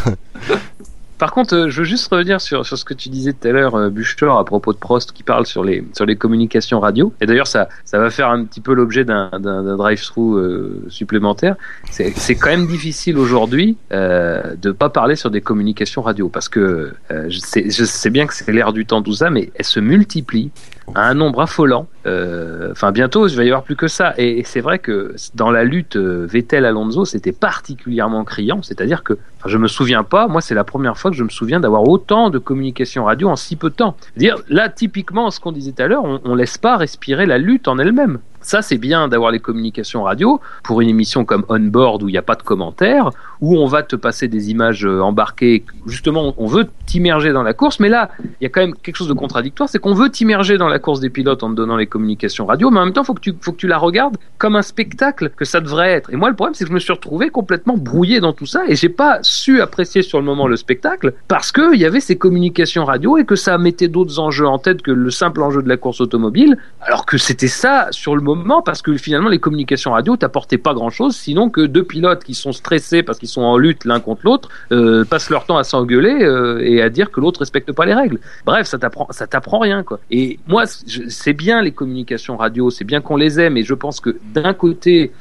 Par 1.19 1.33
contre, 1.33 1.55
euh, 1.55 1.69
je 1.69 1.81
veux 1.81 1.85
juste 1.85 2.09
revenir 2.11 2.41
sur, 2.41 2.65
sur 2.65 2.79
ce 2.79 2.85
que 2.85 2.95
tu 2.95 3.09
disais 3.09 3.33
tout 3.33 3.47
à 3.49 3.51
l'heure, 3.51 3.75
euh, 3.75 3.91
Buchtor, 3.91 4.39
à 4.39 4.45
propos 4.45 4.73
de 4.73 4.79
Prost, 4.79 5.13
qui 5.13 5.25
parle 5.25 5.47
sur 5.47 5.65
les, 5.65 5.85
sur 5.93 6.07
les 6.07 6.17
communications 6.17 6.79
radio. 6.79 7.13
Et 7.21 7.27
d'ailleurs, 7.27 7.49
ça, 7.49 7.69
ça 7.85 7.99
va 7.99 8.09
faire 8.11 8.29
un 8.29 8.45
petit 8.45 8.61
peu 8.61 8.73
l'objet 8.73 9.05
d'un, 9.05 9.31
d'un, 9.39 9.77
drive-through 9.77 10.39
euh, 10.39 10.85
supplémentaire. 10.89 11.57
C'est, 11.91 12.17
c'est 12.17 12.37
quand 12.37 12.51
même 12.51 12.69
difficile 12.69 13.19
aujourd'hui 13.19 13.77
euh, 13.93 14.55
de 14.55 14.71
pas 14.71 14.91
parler 14.91 15.17
sur 15.17 15.31
des 15.31 15.41
communications 15.41 16.03
radio, 16.03 16.29
parce 16.29 16.49
que 16.49 16.93
je, 17.11 17.39
sais, 17.39 17.69
je 17.69 17.85
sais 17.85 18.11
bien 18.11 18.27
que 18.27 18.35
c'est 18.35 18.51
l'air 18.53 18.73
du 18.73 18.87
temps 18.87 19.03
tout 19.03 19.15
ça, 19.15 19.31
mais 19.31 19.51
elles 19.57 19.65
se 19.65 19.81
multiplient 19.81 20.51
à 20.95 21.09
un 21.09 21.15
nombre 21.15 21.43
affolant. 21.43 21.89
Euh, 22.09 22.49
Enfin, 22.73 22.93
bientôt, 22.93 23.27
il 23.27 23.37
va 23.37 23.45
y 23.45 23.49
avoir 23.49 23.63
plus 23.63 23.77
que 23.77 23.89
ça. 23.89 24.15
Et, 24.19 24.43
c'est 24.45 24.61
vrai 24.61 24.79
que 24.79 25.15
dans 25.35 25.51
la 25.51 25.65
lutte 25.65 25.97
euh, 25.97 26.27
Vettel-Alonso, 26.27 27.05
c'était 27.05 27.33
particulièrement 27.33 28.25
criant. 28.25 28.63
C'est-à-dire 28.63 29.03
que, 29.03 29.19
je 29.47 29.59
me 29.59 29.69
souviens 29.69 30.05
pas, 30.05 30.29
moi, 30.29 30.41
c'est 30.41 30.55
la 30.55 30.65
première 30.65 30.97
fois 30.97 31.11
que 31.11 31.17
je 31.17 31.25
me 31.25 31.29
souviens 31.29 31.61
d'avoir 31.61 31.89
autant 31.89 32.31
de 32.31 32.39
communication 32.39 33.05
radio 33.05 33.29
en 33.29 33.37
si 33.37 33.57
peu 33.57 33.71
de 33.71 33.75
temps. 33.75 33.97
Dire 34.17 34.37
là, 34.49 34.69
typiquement, 34.69 35.31
ce 35.31 35.41
qu'on 35.41 35.53
disait 35.53 35.73
tout 35.73 35.83
à 35.83 35.87
l'heure, 35.87 36.05
on, 36.05 36.21
on 36.25 36.35
laisse 36.35 36.59
pas 36.59 36.77
respirer 36.77 37.27
la 37.27 37.39
lutte 37.39 37.69
en 37.69 37.79
elle-même. 37.79 38.19
Ça, 38.49 38.63
c'est 38.63 38.79
bien 38.79 39.09
d'avoir 39.09 39.31
les 39.31 39.41
communications 39.41 40.05
radio 40.05 40.41
pour 40.65 40.81
une 40.81 40.89
émission 40.89 41.27
comme 41.27 41.45
On 41.51 41.59
Board 41.59 42.03
où 42.03 42.09
il 42.09 42.13
n'y 42.13 42.17
a 42.17 42.23
pas 42.23 42.35
de 42.35 42.43
commentaires, 42.43 43.11
où 43.43 43.59
on 43.59 43.67
va 43.67 43.83
te 43.83 43.95
passer 43.95 44.27
des 44.27 44.51
images 44.51 44.87
euh, 44.87 45.03
embarquées. 45.03 45.65
Justement, 45.87 46.33
on 46.39 46.47
veut 46.47 46.67
t'immerger 46.87 47.35
dans 47.35 47.43
la 47.43 47.53
course, 47.53 47.79
mais 47.79 47.91
là, 47.91 48.09
il 48.25 48.45
y 48.45 48.47
a 48.47 48.49
quand 48.49 48.63
même 48.63 48.75
quelque 48.75 48.97
chose 48.97 49.09
de 49.09 49.13
contradictoire, 49.13 49.69
c'est 49.69 49.79
qu'on 49.79 49.93
veut 49.93 50.09
t'immerger 50.09 50.57
dans 50.57 50.69
la 50.69 50.79
course 50.79 51.01
des 51.01 51.11
pilotes 51.11 51.43
en 51.43 51.51
te 51.51 51.57
donnant 51.57 51.77
les 51.77 51.87
communications 51.87 52.47
radio, 52.47 52.71
mais 52.71 52.81
en 52.81 52.87
même 52.87 52.95
temps, 52.95 53.05
faut 53.05 53.15
faut 53.43 53.53
que 53.53 53.59
tu 53.59 53.67
la 53.67 53.77
regardes 53.77 54.17
comme 54.39 54.57
un 54.57 54.63
spectacle 54.63 55.31
que 55.37 55.45
ça 55.45 55.61
devrait 55.61 55.91
être. 55.91 56.11
Et 56.11 56.17
moi, 56.17 56.31
le 56.31 56.35
problème, 56.35 56.55
c'est 56.55 56.65
que 56.65 56.71
je 56.71 56.75
me 56.75 56.79
suis 56.79 56.95
retrouvé 56.95 57.29
complètement 57.29 57.77
brouillé 57.77 58.21
dans 58.21 58.33
tout 58.33 58.47
ça, 58.47 58.63
et 58.67 58.77
j'ai 58.77 58.89
pas 58.89 59.19
su 59.21 59.61
apprécier 59.61 60.01
sur 60.01 60.19
le 60.19 60.25
moment 60.25 60.47
le 60.47 60.57
spectacle 60.57 61.13
parce 61.29 61.53
que 61.53 61.75
il 61.75 61.81
y 61.83 61.85
avait 61.85 62.01
ces 62.01 62.17
communications 62.17 62.87
radio 62.87 63.19
et 63.19 63.27
que 63.27 63.37
ça 63.37 63.59
mettait 63.59 63.89
d'autres 63.89 64.21
enjeux 64.21 64.49
en 64.49 64.59
tête 64.59 64.81
que 64.81 64.91
le 64.91 65.11
simple 65.11 65.43
enjeu 65.43 65.63
de 65.63 65.69
la 65.69 65.77
course 65.77 66.01
automobile, 66.01 66.57
alors 66.81 67.05
que 67.05 67.19
c'était 67.19 67.47
ça 67.47 67.89
sur 67.91 68.17
le 68.17 68.23
moment 68.23 68.38
parce 68.65 68.83
que 68.83 68.97
finalement 68.97 69.29
les 69.29 69.39
communications 69.39 69.93
radio 69.93 70.17
t'apportaient 70.17 70.59
pas 70.59 70.75
grand 70.75 70.91
chose 70.91 71.17
sinon 71.17 71.51
que 71.51 71.61
deux 71.63 71.85
pilotes 71.85 72.25
qui 72.25 72.35
sont 72.35 72.53
stressés 72.53 73.03
parce 73.03 73.19
qu'ils 73.19 73.29
sont 73.29 73.43
en 73.43 73.57
lutte 73.57 73.85
l'un 73.85 74.01
contre 74.01 74.23
l'autre 74.25 74.49
euh, 74.73 75.05
passent 75.05 75.31
leur 75.31 75.45
temps 75.45 75.57
à 75.57 75.65
s'engueuler 75.65 76.23
euh, 76.23 76.61
et 76.63 76.83
à 76.83 76.89
dire 76.89 77.11
que 77.11 77.21
l'autre 77.21 77.41
respecte 77.41 77.73
pas 77.73 77.87
les 77.87 77.95
règles. 77.95 78.19
Bref, 78.45 78.67
ça 78.67 78.79
t'apprend 78.79 79.07
ça 79.11 79.27
t'apprend 79.27 79.59
rien 79.59 79.83
quoi. 79.83 80.01
Et 80.11 80.39
moi 80.47 80.65
c'est 80.67 81.33
bien 81.33 81.63
les 81.63 81.73
communications 81.73 82.37
radio, 82.37 82.71
c'est 82.71 82.85
bien 82.85 83.01
qu'on 83.01 83.17
les 83.17 83.41
ait 83.41 83.51
mais 83.51 83.63
je 83.63 83.75
pense 83.75 84.01
que 84.01 84.17
d'un 84.35 84.55
côté 84.55 85.13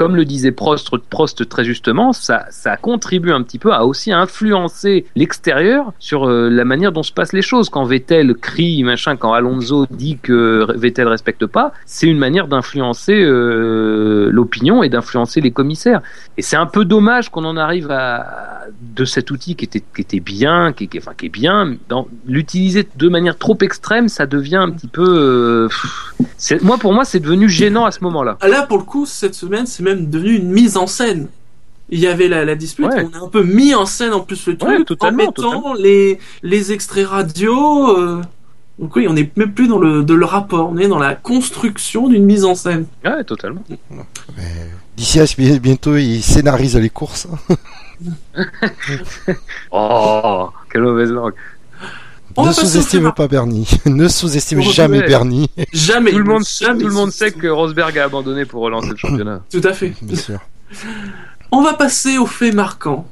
comme 0.00 0.16
le 0.16 0.24
disait 0.24 0.50
Prost, 0.50 1.46
très 1.46 1.62
justement, 1.62 2.14
ça, 2.14 2.48
contribue 2.80 3.32
un 3.32 3.42
petit 3.42 3.58
peu 3.58 3.74
à 3.74 3.84
aussi 3.84 4.12
influencer 4.12 5.04
l'extérieur 5.14 5.92
sur 5.98 6.26
euh, 6.26 6.48
la 6.48 6.64
manière 6.64 6.90
dont 6.90 7.02
se 7.02 7.12
passent 7.12 7.34
les 7.34 7.42
choses. 7.42 7.68
Quand 7.68 7.84
Vettel 7.84 8.34
crie, 8.34 8.82
machin, 8.82 9.16
quand 9.16 9.34
Alonso 9.34 9.84
dit 9.90 10.16
que 10.16 10.66
Vettel 10.74 11.06
respecte 11.06 11.44
pas, 11.44 11.74
c'est 11.84 12.06
une 12.06 12.16
manière 12.16 12.48
d'influencer 12.48 13.12
euh, 13.12 14.30
l'opinion 14.32 14.82
et 14.82 14.88
d'influencer 14.88 15.42
les 15.42 15.50
commissaires. 15.50 16.00
Et 16.38 16.42
c'est 16.42 16.56
un 16.56 16.64
peu 16.64 16.86
dommage 16.86 17.28
qu'on 17.28 17.44
en 17.44 17.58
arrive 17.58 17.90
à 17.90 18.60
de 18.96 19.04
cet 19.04 19.30
outil 19.30 19.54
qui 19.54 19.66
était, 19.66 20.20
bien, 20.20 20.72
qui, 20.72 20.84
est 20.84 21.28
bien, 21.28 21.74
l'utiliser 22.26 22.88
de 22.96 23.08
manière 23.10 23.36
trop 23.36 23.58
extrême, 23.60 24.08
ça 24.08 24.24
devient 24.24 24.56
un 24.56 24.70
petit 24.70 24.88
peu. 24.88 25.68
euh, 26.50 26.58
moi, 26.62 26.78
pour 26.78 26.94
moi, 26.94 27.04
c'est 27.04 27.20
devenu 27.20 27.48
gênant 27.48 27.84
à 27.84 27.90
ce 27.90 28.02
moment-là. 28.04 28.38
Là, 28.48 28.62
pour 28.62 28.78
le 28.78 28.84
coup, 28.84 29.04
cette 29.06 29.34
semaine, 29.34 29.66
c'est 29.66 29.82
même 29.82 29.89
devenu 29.96 30.34
une 30.36 30.50
mise 30.50 30.76
en 30.76 30.86
scène. 30.86 31.28
Il 31.92 31.98
y 31.98 32.06
avait 32.06 32.28
la, 32.28 32.44
la 32.44 32.54
dispute, 32.54 32.86
Ouais. 32.86 33.04
on 33.12 33.18
a 33.18 33.24
un 33.24 33.28
peu 33.28 33.42
mis 33.42 33.74
en 33.74 33.84
scène 33.86 34.12
en 34.12 34.20
plus 34.20 34.46
le 34.46 34.56
truc, 34.56 34.70
Ouais, 34.70 34.78
en 34.80 34.84
totalement, 34.84 35.16
mettant 35.18 35.32
totalement. 35.32 35.74
les, 35.74 36.18
les 36.42 36.70
extraits 36.72 37.06
radio. 37.06 37.98
euh, 37.98 38.22
Donc 38.78 38.94
oui, 38.96 39.06
on 39.08 39.12
n'est 39.14 39.28
même 39.36 39.52
plus 39.52 39.66
dans 39.66 39.78
le, 39.78 40.04
de 40.04 40.14
le 40.14 40.24
rapport, 40.24 40.70
on 40.70 40.76
est 40.78 40.86
dans 40.88 41.00
la 41.00 41.14
construction 41.16 42.08
d'une 42.08 42.24
mise 42.24 42.44
en 42.44 42.54
scène. 42.54 42.86
Ouais, 43.04 43.24
totalement. 43.24 43.62
D'ici 44.96 45.18
à 45.20 45.24
bientôt, 45.58 45.96
il 45.96 46.22
scénarise 46.22 46.76
les 46.76 46.90
courses. 46.90 47.26
Oh, 49.72 50.50
quelle 50.72 50.82
mauvaise 50.82 51.10
langue. 51.10 51.34
On 52.36 52.42
ne 52.42 52.48
va 52.48 52.54
passer 52.54 52.66
au 52.66 52.70
sous-estime 52.70 53.06
fait 53.06 53.14
pas 53.14 53.28
Bernie. 53.28 53.68
ne 53.86 54.08
sous-estime 54.08 54.60
On 54.60 54.62
jamais. 54.62 55.02
Bernie. 55.02 55.50
Jamais. 55.72 56.12
Tout 56.12 56.18
le 56.18 56.24
monde, 56.24 56.44
jamais 56.44 56.80
tout 56.80 56.88
le 56.88 56.94
monde 56.94 57.10
sait 57.10 57.32
que 57.32 57.46
Rosberg 57.48 57.98
a 57.98 58.04
abandonné 58.04 58.44
pour 58.44 58.62
relancer 58.62 58.90
le 58.90 58.96
championnat. 58.96 59.42
Tout 59.50 59.62
à 59.64 59.72
fait. 59.72 59.92
Bien 60.02 60.16
sûr. 60.16 60.40
On 61.50 61.62
va 61.62 61.74
passer 61.74 62.18
aux 62.18 62.26
faits 62.26 62.54
marquants. 62.54 63.06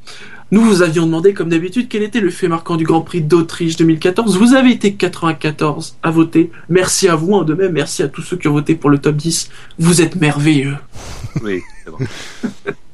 Nous 0.50 0.62
vous 0.62 0.80
avions 0.80 1.04
demandé, 1.04 1.34
comme 1.34 1.50
d'habitude, 1.50 1.88
quel 1.90 2.02
était 2.02 2.20
le 2.20 2.30
fait 2.30 2.48
marquant 2.48 2.76
du 2.76 2.84
Grand 2.84 3.02
Prix 3.02 3.20
d'Autriche 3.20 3.76
2014. 3.76 4.38
Vous 4.38 4.54
avez 4.54 4.70
été 4.70 4.94
94 4.94 5.96
à 6.02 6.10
voter. 6.10 6.50
Merci 6.70 7.08
à 7.08 7.16
vous, 7.16 7.34
hein, 7.34 7.44
de 7.44 7.52
même. 7.52 7.72
Merci 7.72 8.02
à 8.02 8.08
tous 8.08 8.22
ceux 8.22 8.38
qui 8.38 8.48
ont 8.48 8.52
voté 8.52 8.74
pour 8.74 8.88
le 8.88 8.98
top 8.98 9.16
10. 9.16 9.50
Vous 9.78 10.00
êtes 10.00 10.16
merveilleux. 10.16 10.76
Oui, 11.42 11.60
c'est 11.84 11.90
bon. 11.90 11.98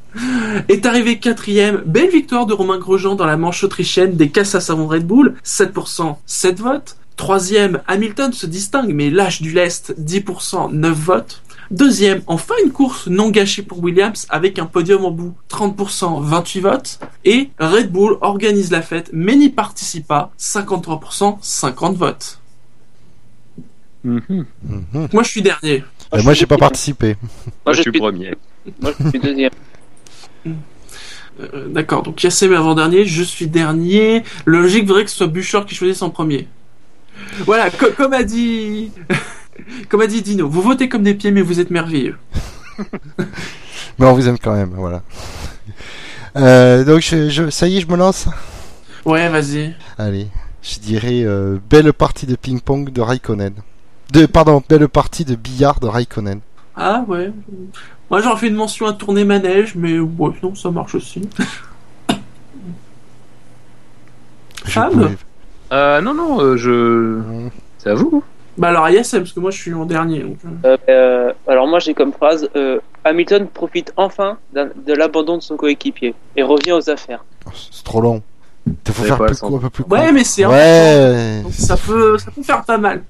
Est 0.69 0.87
arrivé 0.87 1.19
quatrième, 1.19 1.83
belle 1.87 2.11
victoire 2.11 2.47
de 2.47 2.53
Romain 2.55 2.79
Grosjean 2.79 3.15
dans 3.17 3.27
la 3.27 3.37
manche 3.37 3.65
autrichienne 3.65 4.15
des 4.17 4.29
casses 4.31 4.55
à 4.55 4.61
savon 4.61 4.87
Red 4.87 5.07
Bull, 5.07 5.35
7%, 5.45 6.17
7 6.27 6.61
votes. 6.61 6.97
Troisième, 7.17 7.81
Hamilton 7.87 8.33
se 8.33 8.47
distingue 8.47 8.93
mais 8.93 9.11
lâche 9.11 9.41
du 9.43 9.53
lest, 9.53 9.95
10%, 10.01 10.73
9 10.73 10.97
votes. 10.99 11.43
Deuxième, 11.71 12.23
enfin 12.27 12.55
une 12.65 12.71
course 12.73 13.07
non 13.09 13.31
gâchée 13.31 13.63
pour 13.63 13.83
Williams 13.83 14.27
avec 14.29 14.59
un 14.59 14.67
podium 14.67 15.05
en 15.05 15.11
bout, 15.11 15.35
30%, 15.49 16.23
28 16.23 16.61
votes. 16.61 16.99
Et 17.25 17.51
Red 17.59 17.91
Bull 17.91 18.19
organise 18.21 18.71
la 18.71 18.83
fête 18.83 19.11
mais 19.13 19.35
n'y 19.37 19.49
participe 19.49 20.07
pas, 20.07 20.33
53%, 20.39 21.39
50 21.41 21.97
votes. 21.97 22.39
Mhm. 24.05 24.45
Mhm. 24.63 25.09
Moi 25.13 25.23
je 25.23 25.29
suis 25.29 25.43
dernier. 25.43 25.83
Et 26.17 26.23
moi, 26.23 26.33
j'ai 26.35 26.47
pas 26.47 26.59
participé. 26.59 27.17
Moi, 27.67 27.73
je 27.75 27.83
suis- 27.83 27.91
premier. 27.93 28.35
Moi, 28.81 28.93
je 29.01 29.09
suis 29.09 29.19
deuxième. 29.19 29.51
Euh, 30.47 31.69
D'accord, 31.69 32.03
donc 32.03 32.23
Yassem 32.23 32.53
est 32.53 32.57
avant-dernier, 32.57 33.05
je 33.05 33.23
suis 33.23 33.47
dernier. 33.49 34.23
Logique 34.47 34.87
voudrait 34.87 35.05
que 35.05 35.11
ce 35.11 35.17
soit 35.17 35.27
Bouchard 35.27 35.67
qui 35.67 35.75
choisisse 35.75 36.03
en 36.03 36.11
premier. 36.11 36.49
Voilà, 37.45 37.71
co- 37.71 37.91
comme 37.97 38.13
a 38.13 38.23
dit... 38.23 38.91
comme 39.89 40.01
a 40.01 40.07
dit 40.07 40.23
Dino, 40.23 40.49
vous 40.49 40.63
votez 40.63 40.89
comme 40.89 41.03
des 41.03 41.15
pieds 41.15 41.31
mais 41.33 41.43
vous 41.43 41.59
êtes 41.61 41.71
merveilleux. 41.71 42.17
Mais 43.99 44.07
on 44.07 44.13
vous 44.13 44.29
aime 44.29 44.39
quand 44.39 44.55
même, 44.55 44.73
voilà. 44.75 45.03
Euh, 46.37 46.83
donc, 46.85 47.01
je, 47.01 47.29
je- 47.31 47.51
ça 47.51 47.69
y 47.69 47.77
est, 47.77 47.81
je 47.81 47.87
me 47.87 47.97
lance? 47.97 48.27
Ouais, 49.05 49.29
vas-y. 49.29 49.73
Allez, 49.99 50.27
je 50.63 50.79
dirais 50.81 51.23
euh, 51.23 51.59
belle 51.71 51.93
partie 51.93 52.27
de 52.27 52.35
ping-pong 52.35 52.91
de 52.93 53.01
Raikkonen. 53.01 53.55
De, 54.13 54.27
pardon, 54.27 54.61
belle 54.69 54.89
partie 54.89 55.25
de 55.25 55.37
billard 55.37 55.79
de 55.79 55.87
Raikkonen. 55.87 56.41
Ah 56.77 57.05
ouais. 57.09 57.31
Moi 58.11 58.21
j'aurais 58.21 58.37
fait 58.39 58.49
une 58.49 58.55
mention 58.57 58.87
à 58.87 58.93
tourner 58.93 59.25
manège, 59.25 59.75
mais 59.77 59.99
ouais, 59.99 60.33
non, 60.43 60.55
ça 60.55 60.71
marche 60.71 60.95
aussi. 60.95 61.23
Pouvais- 64.65 65.17
Euh, 65.73 66.01
non, 66.01 66.15
non, 66.15 66.41
euh, 66.41 66.57
je. 66.57 67.21
C'est 67.79 67.91
à 67.91 67.95
vous. 67.95 68.23
Bah 68.57 68.69
alors 68.69 68.85
à 68.85 68.93
Yassem, 68.93 69.23
parce 69.23 69.33
que 69.33 69.41
moi 69.41 69.51
je 69.51 69.59
suis 69.61 69.75
en 69.75 69.85
dernier. 69.85 70.21
donc, 70.21 70.37
euh. 70.45 70.49
Euh, 70.65 70.77
euh, 70.89 71.33
alors 71.49 71.67
moi 71.67 71.81
j'ai 71.81 71.93
comme 71.93 72.13
phrase 72.13 72.49
euh, 72.55 72.79
Hamilton 73.05 73.49
profite 73.49 73.93
enfin 73.97 74.39
de 74.55 74.93
l'abandon 74.93 75.37
de 75.39 75.43
son 75.43 75.57
coéquipier 75.57 76.15
et 76.37 76.43
revient 76.45 76.73
aux 76.73 76.89
affaires. 76.89 77.25
Oh, 77.47 77.51
C'est 77.55 77.83
trop 77.83 78.01
long. 78.01 78.23
Il 78.67 78.93
faut 78.93 79.03
faire 79.03 79.19
plus 79.19 79.43
un 79.43 79.59
peu 79.59 79.71
plus 79.71 79.83
court. 79.85 79.93
Ouais, 79.93 80.13
mais 80.13 80.23
c'est 80.25 80.47
Ouais. 80.47 81.41
Donc 81.43 81.53
ça 81.53 81.77
peut, 81.77 82.17
ça 82.19 82.31
peut 82.31 82.43
faire 82.43 82.65
pas 82.65 82.79
mal. 82.79 83.03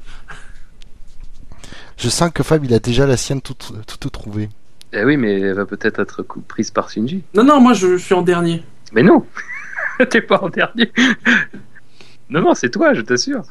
Je 1.96 2.08
sens 2.08 2.30
que 2.32 2.42
Fab, 2.42 2.64
il 2.64 2.74
a 2.74 2.78
déjà 2.78 3.06
la 3.06 3.16
sienne 3.16 3.40
toute, 3.40 3.72
toute 3.86 4.12
trouvée. 4.12 4.48
Eh 4.92 5.04
oui, 5.04 5.16
mais 5.16 5.40
elle 5.40 5.54
va 5.54 5.66
peut-être 5.66 6.00
être 6.00 6.22
prise 6.22 6.70
par 6.70 6.90
Shinji. 6.90 7.22
Non, 7.34 7.44
non, 7.44 7.60
moi 7.60 7.72
je 7.72 7.96
suis 7.96 8.14
en 8.14 8.22
dernier. 8.22 8.62
Mais 8.92 9.02
non 9.02 9.24
T'es 10.10 10.20
pas 10.20 10.40
en 10.42 10.48
dernier 10.48 10.90
Non, 12.30 12.40
non, 12.42 12.54
c'est 12.54 12.70
toi, 12.70 12.94
je 12.94 13.00
t'assure. 13.00 13.42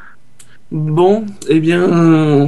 Bon, 0.71 1.25
eh 1.47 1.59
bien. 1.59 1.81
euh, 1.81 2.47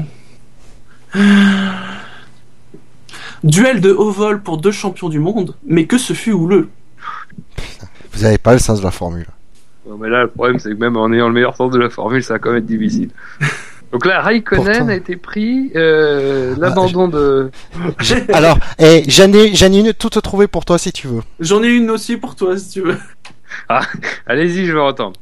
Duel 3.44 3.80
de 3.82 3.92
haut 3.92 4.12
vol 4.12 4.42
pour 4.42 4.58
deux 4.58 4.72
champions 4.72 5.10
du 5.10 5.20
monde, 5.20 5.56
mais 5.66 5.86
que 5.86 5.98
ce 5.98 6.14
fut 6.14 6.32
houleux. 6.32 6.70
Vous 8.14 8.24
n'avez 8.24 8.38
pas 8.38 8.54
le 8.54 8.60
sens 8.60 8.80
de 8.80 8.86
la 8.86 8.92
formule. 8.92 9.28
Non, 9.88 9.98
mais 9.98 10.10
là, 10.10 10.24
le 10.24 10.30
problème, 10.30 10.58
c'est 10.58 10.70
que 10.70 10.76
même 10.76 10.98
en 10.98 11.12
ayant 11.12 11.28
le 11.28 11.34
meilleur 11.34 11.56
sens 11.56 11.72
de 11.72 11.78
la 11.78 11.90
formule, 11.90 12.24
ça 12.24 12.34
va 12.36 12.40
quand 12.40 12.50
même 12.50 12.60
être 12.60 12.66
difficile. 12.66 13.12
Donc 13.96 14.06
là, 14.08 14.20
Raikkonen 14.20 14.66
Pourtant. 14.66 14.88
a 14.90 14.94
été 14.94 15.16
pris, 15.16 15.72
euh, 15.74 16.54
l'abandon 16.58 17.08
de... 17.08 17.50
Alors, 18.34 18.58
eh, 18.78 19.06
j'en 19.08 19.32
ai, 19.32 19.56
j'en 19.56 19.72
ai 19.72 19.80
une 19.80 19.94
toute 19.94 20.22
trouvée 20.22 20.48
pour 20.48 20.66
toi 20.66 20.78
si 20.78 20.92
tu 20.92 21.08
veux. 21.08 21.22
J'en 21.40 21.64
ai 21.64 21.70
une 21.70 21.90
aussi 21.90 22.18
pour 22.18 22.36
toi 22.36 22.58
si 22.58 22.72
tu 22.72 22.82
veux. 22.82 22.98
Allez-y, 24.28 24.66
je 24.66 24.74
vais 24.74 24.82
entendre. 24.82 25.18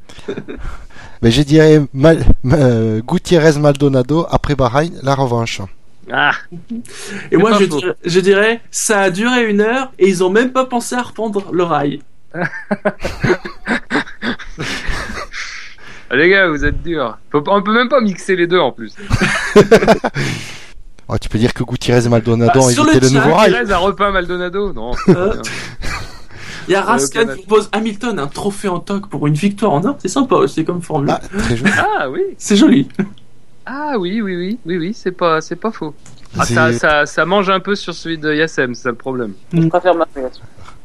Mais 1.21 1.29
je 1.31 1.43
dirais 1.43 1.83
Mal, 1.93 2.25
euh, 2.51 2.99
Gutiérrez 3.01 3.59
Maldonado 3.59 4.25
après 4.31 4.55
Bahreïn, 4.55 4.93
la 5.03 5.13
revanche. 5.13 5.61
Ah, 6.11 6.31
Et 7.31 7.37
moi 7.37 7.59
je 7.59 7.65
dirais, 7.65 7.95
je 8.03 8.19
dirais, 8.21 8.61
ça 8.71 9.01
a 9.01 9.09
duré 9.11 9.47
une 9.51 9.61
heure 9.61 9.93
et 9.99 10.09
ils 10.09 10.23
ont 10.23 10.31
même 10.31 10.51
pas 10.51 10.65
pensé 10.65 10.95
à 10.95 11.03
reprendre 11.03 11.51
le 11.51 11.63
rail. 11.63 12.01
Ah, 16.13 16.15
les 16.15 16.29
gars, 16.29 16.47
vous 16.47 16.63
êtes 16.63 16.83
durs. 16.83 17.17
Faut 17.31 17.43
On 17.47 17.63
peut 17.63 17.73
même 17.73 17.89
pas 17.89 17.99
mixer 17.99 18.35
les 18.35 18.45
deux 18.45 18.59
en 18.59 18.71
plus. 18.71 18.93
Oh, 21.09 21.17
tu 21.19 21.27
peux 21.27 21.37
dire 21.37 21.53
que 21.53 21.63
Gutiérrez 21.63 22.07
Maldonado 22.07 22.51
Bah, 22.57 22.65
ont 22.65 22.69
évité 22.69 22.99
le 23.01 23.09
nouveau 23.09 23.33
rail. 23.35 23.51
Thérèse 23.51 23.71
a 23.71 23.77
repeint 23.77 24.11
Maldonado 24.11 24.71
Non. 24.71 24.93
Euh, 25.09 25.33
Il 26.69 26.71
y 26.71 26.75
a 26.75 26.81
Raskan 26.81 27.27
qui 27.27 27.41
propose 27.43 27.69
Hamilton 27.73 28.19
un 28.19 28.27
trophée 28.27 28.69
en 28.69 28.79
toc 28.79 29.09
pour 29.09 29.27
une 29.27 29.33
victoire 29.33 29.73
en 29.73 29.83
or. 29.83 29.97
C'est 29.99 30.07
sympa 30.07 30.35
aussi 30.35 30.63
comme 30.63 30.81
formule. 30.81 31.09
Ah, 31.11 31.19
très 31.39 31.57
joli. 31.57 31.71
Ah 31.77 32.09
oui, 32.09 32.21
C'est 32.37 32.55
joli. 32.55 32.87
ah 33.65 33.95
oui, 33.99 34.21
oui, 34.21 34.35
oui, 34.37 34.59
oui, 34.65 34.77
oui, 34.77 34.93
c'est 34.97 35.11
pas, 35.11 35.41
c'est 35.41 35.57
pas 35.57 35.71
faux. 35.71 35.93
Ah, 36.39 36.45
C'est- 36.45 36.53
ça, 36.53 36.71
ça, 36.73 37.05
ça 37.05 37.25
mange 37.25 37.49
un 37.49 37.59
peu 37.59 37.75
sur 37.75 37.93
celui 37.93 38.17
de 38.17 38.33
Yassem, 38.33 38.73
c'est 38.73 38.83
ça 38.83 38.89
le 38.89 38.95
problème. 38.95 39.33
Je 39.51 39.67
préfère 39.67 39.95
ma. 39.95 40.05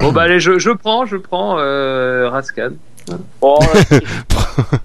Bon 0.01 0.11
bah 0.13 0.23
allez, 0.23 0.41
je, 0.41 0.59
je 0.59 0.71
prends, 0.71 1.07
je 1.07 1.17
prends 1.17 1.59
euh, 1.61 2.29
Raskan. 2.29 2.71
Bon, 3.41 3.57
euh, 3.93 4.01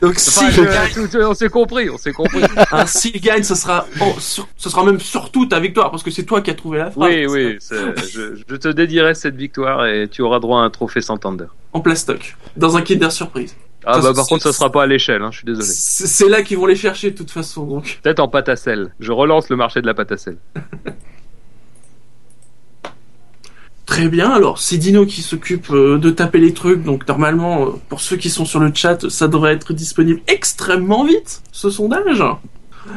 Donc 0.00 0.14
Enfin, 0.16 0.50
je- 0.50 0.62
gagne, 0.62 1.24
on 1.26 1.34
s'est 1.34 1.48
compris, 1.48 1.90
on 1.90 1.98
s'est 1.98 2.12
compris. 2.12 2.42
hein, 2.72 2.86
s'il 2.86 3.20
gagne, 3.20 3.42
ce 3.42 3.54
sera, 3.54 3.86
oh, 4.00 4.14
sur- 4.18 4.46
ce 4.56 4.68
sera 4.70 4.84
même 4.84 5.00
surtout 5.00 5.46
ta 5.46 5.60
victoire 5.60 5.90
parce 5.90 6.02
que 6.02 6.10
c'est 6.10 6.24
toi 6.24 6.40
qui 6.40 6.50
as 6.50 6.54
trouvé 6.54 6.78
la 6.78 6.90
phrase. 6.90 7.10
oui, 7.10 7.26
oui, 7.26 7.58
je, 7.70 8.36
je 8.48 8.56
te 8.56 8.68
dédierai 8.68 9.14
cette 9.14 9.36
victoire 9.36 9.86
et 9.86 10.08
tu 10.08 10.22
auras 10.22 10.40
droit 10.40 10.60
à 10.60 10.64
un 10.64 10.70
trophée 10.70 11.00
Santander. 11.00 11.46
En 11.72 11.80
plastoc, 11.80 12.36
dans 12.56 12.76
un 12.76 12.82
Kinder 12.82 13.10
Surprise. 13.10 13.56
Ah 13.86 14.00
Ça, 14.00 14.08
bah 14.08 14.14
par 14.14 14.26
contre 14.26 14.44
ça 14.44 14.52
sera 14.54 14.72
pas 14.72 14.84
à 14.84 14.86
l'échelle, 14.86 15.20
hein, 15.20 15.28
je 15.30 15.38
suis 15.38 15.44
désolé. 15.46 15.66
C'est 15.66 16.06
c'est 16.06 16.28
là 16.28 16.42
qu'ils 16.42 16.56
vont 16.56 16.64
les 16.66 16.76
chercher 16.76 17.10
de 17.10 17.16
toute 17.18 17.30
façon. 17.30 17.64
Donc, 17.66 17.98
Peut-être 18.02 18.20
en 18.20 18.28
pâte 18.28 18.48
à 18.48 18.56
sel. 18.56 18.94
Je 18.98 19.12
relance 19.12 19.50
le 19.50 19.56
marché 19.56 19.82
de 19.82 19.86
la 19.86 19.92
pâte 19.92 20.12
à 20.12 20.16
sel. 20.16 20.38
très 23.86 24.08
bien. 24.08 24.30
Alors, 24.30 24.58
c'est 24.58 24.78
Dino 24.78 25.06
qui 25.06 25.22
s'occupe 25.22 25.70
euh, 25.70 25.98
de 25.98 26.10
taper 26.10 26.38
les 26.38 26.52
trucs. 26.52 26.82
Donc, 26.82 27.06
normalement, 27.08 27.66
euh, 27.66 27.70
pour 27.88 28.00
ceux 28.00 28.16
qui 28.16 28.30
sont 28.30 28.44
sur 28.44 28.60
le 28.60 28.72
chat, 28.74 29.08
ça 29.08 29.28
devrait 29.28 29.54
être 29.54 29.72
disponible 29.72 30.20
extrêmement 30.26 31.04
vite, 31.04 31.42
ce 31.52 31.70
sondage. 31.70 32.22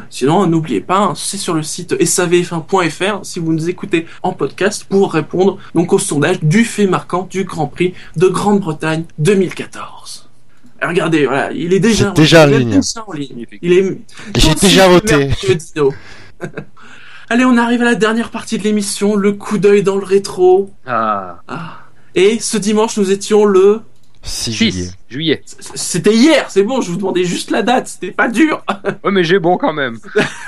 Sinon, 0.09 0.47
n'oubliez 0.47 0.81
pas, 0.81 0.99
hein, 0.99 1.13
c'est 1.15 1.37
sur 1.37 1.53
le 1.53 1.63
site 1.63 1.93
savf1.fr 1.93 3.19
si 3.23 3.39
vous 3.39 3.53
nous 3.53 3.69
écoutez 3.69 4.05
en 4.21 4.33
podcast 4.33 4.85
pour 4.87 5.13
répondre 5.13 5.57
donc 5.75 5.93
au 5.93 5.99
sondage 5.99 6.43
du 6.43 6.65
fait 6.65 6.87
marquant 6.87 7.27
du 7.29 7.45
Grand 7.45 7.67
Prix 7.67 7.93
de 8.17 8.27
Grande-Bretagne 8.27 9.05
2014. 9.19 10.29
Et 10.81 10.85
regardez, 10.85 11.25
voilà, 11.25 11.51
il 11.53 11.73
est 11.73 11.79
déjà, 11.79 12.11
déjà 12.11 12.43
en 12.43 12.47
ligne. 12.47 12.81
en 13.07 13.13
ligne. 13.13 13.45
Il 13.61 13.73
est 13.73 13.97
J'ai 14.35 14.55
déjà 14.55 14.87
voté. 14.89 15.29
Allez, 17.29 17.45
on 17.45 17.57
arrive 17.57 17.81
à 17.81 17.85
la 17.85 17.95
dernière 17.95 18.29
partie 18.31 18.57
de 18.57 18.63
l'émission, 18.63 19.15
le 19.15 19.33
coup 19.33 19.57
d'œil 19.57 19.83
dans 19.83 19.97
le 19.97 20.05
rétro. 20.05 20.71
Ah, 20.85 21.39
Ah. 21.47 21.79
Et 22.15 22.39
ce 22.39 22.57
dimanche, 22.57 22.97
nous 22.97 23.11
étions 23.11 23.45
le... 23.45 23.81
6 24.23 24.51
juillet. 24.53 24.83
6 24.85 24.95
juillet. 25.09 25.43
C'était 25.75 26.13
hier, 26.13 26.45
c'est 26.49 26.63
bon, 26.63 26.81
je 26.81 26.89
vous 26.91 26.97
demandais 26.97 27.23
juste 27.23 27.51
la 27.51 27.61
date, 27.61 27.87
c'était 27.87 28.11
pas 28.11 28.27
dur. 28.27 28.63
Ouais 29.03 29.11
mais 29.11 29.23
j'ai 29.23 29.39
bon 29.39 29.57
quand 29.57 29.71
même. 29.73 29.97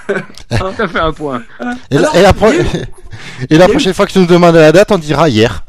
Ça 0.52 0.88
fait 0.88 1.00
un 1.00 1.14
point. 1.14 1.44
Et, 1.92 1.96
la, 1.96 2.00
Alors, 2.00 2.16
et 2.16 2.22
la 2.22 2.34
pro- 2.34 2.52
il 2.52 2.58
y 2.58 2.60
a 2.60 2.64
eu- 2.64 2.86
et 3.52 3.58
la 3.58 3.66
eu- 3.68 3.70
prochaine 3.70 3.94
fois 3.94 4.06
que 4.06 4.12
tu 4.12 4.20
nous 4.20 4.26
demandes 4.26 4.56
la 4.56 4.72
date, 4.72 4.92
on 4.92 4.98
dira 4.98 5.30
hier. 5.30 5.64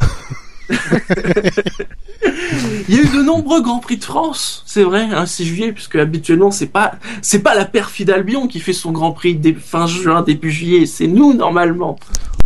Il 2.89 2.95
y 2.95 2.99
a 2.99 3.03
eu 3.03 3.09
de 3.09 3.23
nombreux 3.23 3.63
Grands 3.63 3.79
Prix 3.79 3.99
de 3.99 4.05
France, 4.05 4.63
c'est 4.67 4.83
vrai, 4.83 5.09
hein, 5.13 5.27
6 5.27 5.45
juillet, 5.45 5.73
puisque 5.73 5.97
habituellement, 5.97 6.51
c'est 6.51 6.67
pas, 6.67 6.95
c'est 7.23 7.43
pas 7.43 7.55
la 7.55 7.65
perfide 7.65 8.11
Albion 8.11 8.47
qui 8.47 8.61
fait 8.61 8.73
son 8.73 8.93
Grand 8.93 9.13
Prix 9.13 9.41
fin 9.59 9.87
juin, 9.87 10.23
début 10.23 10.51
juillet, 10.51 10.87
c'est 10.87 11.07
nous, 11.07 11.35
normalement. 11.35 11.99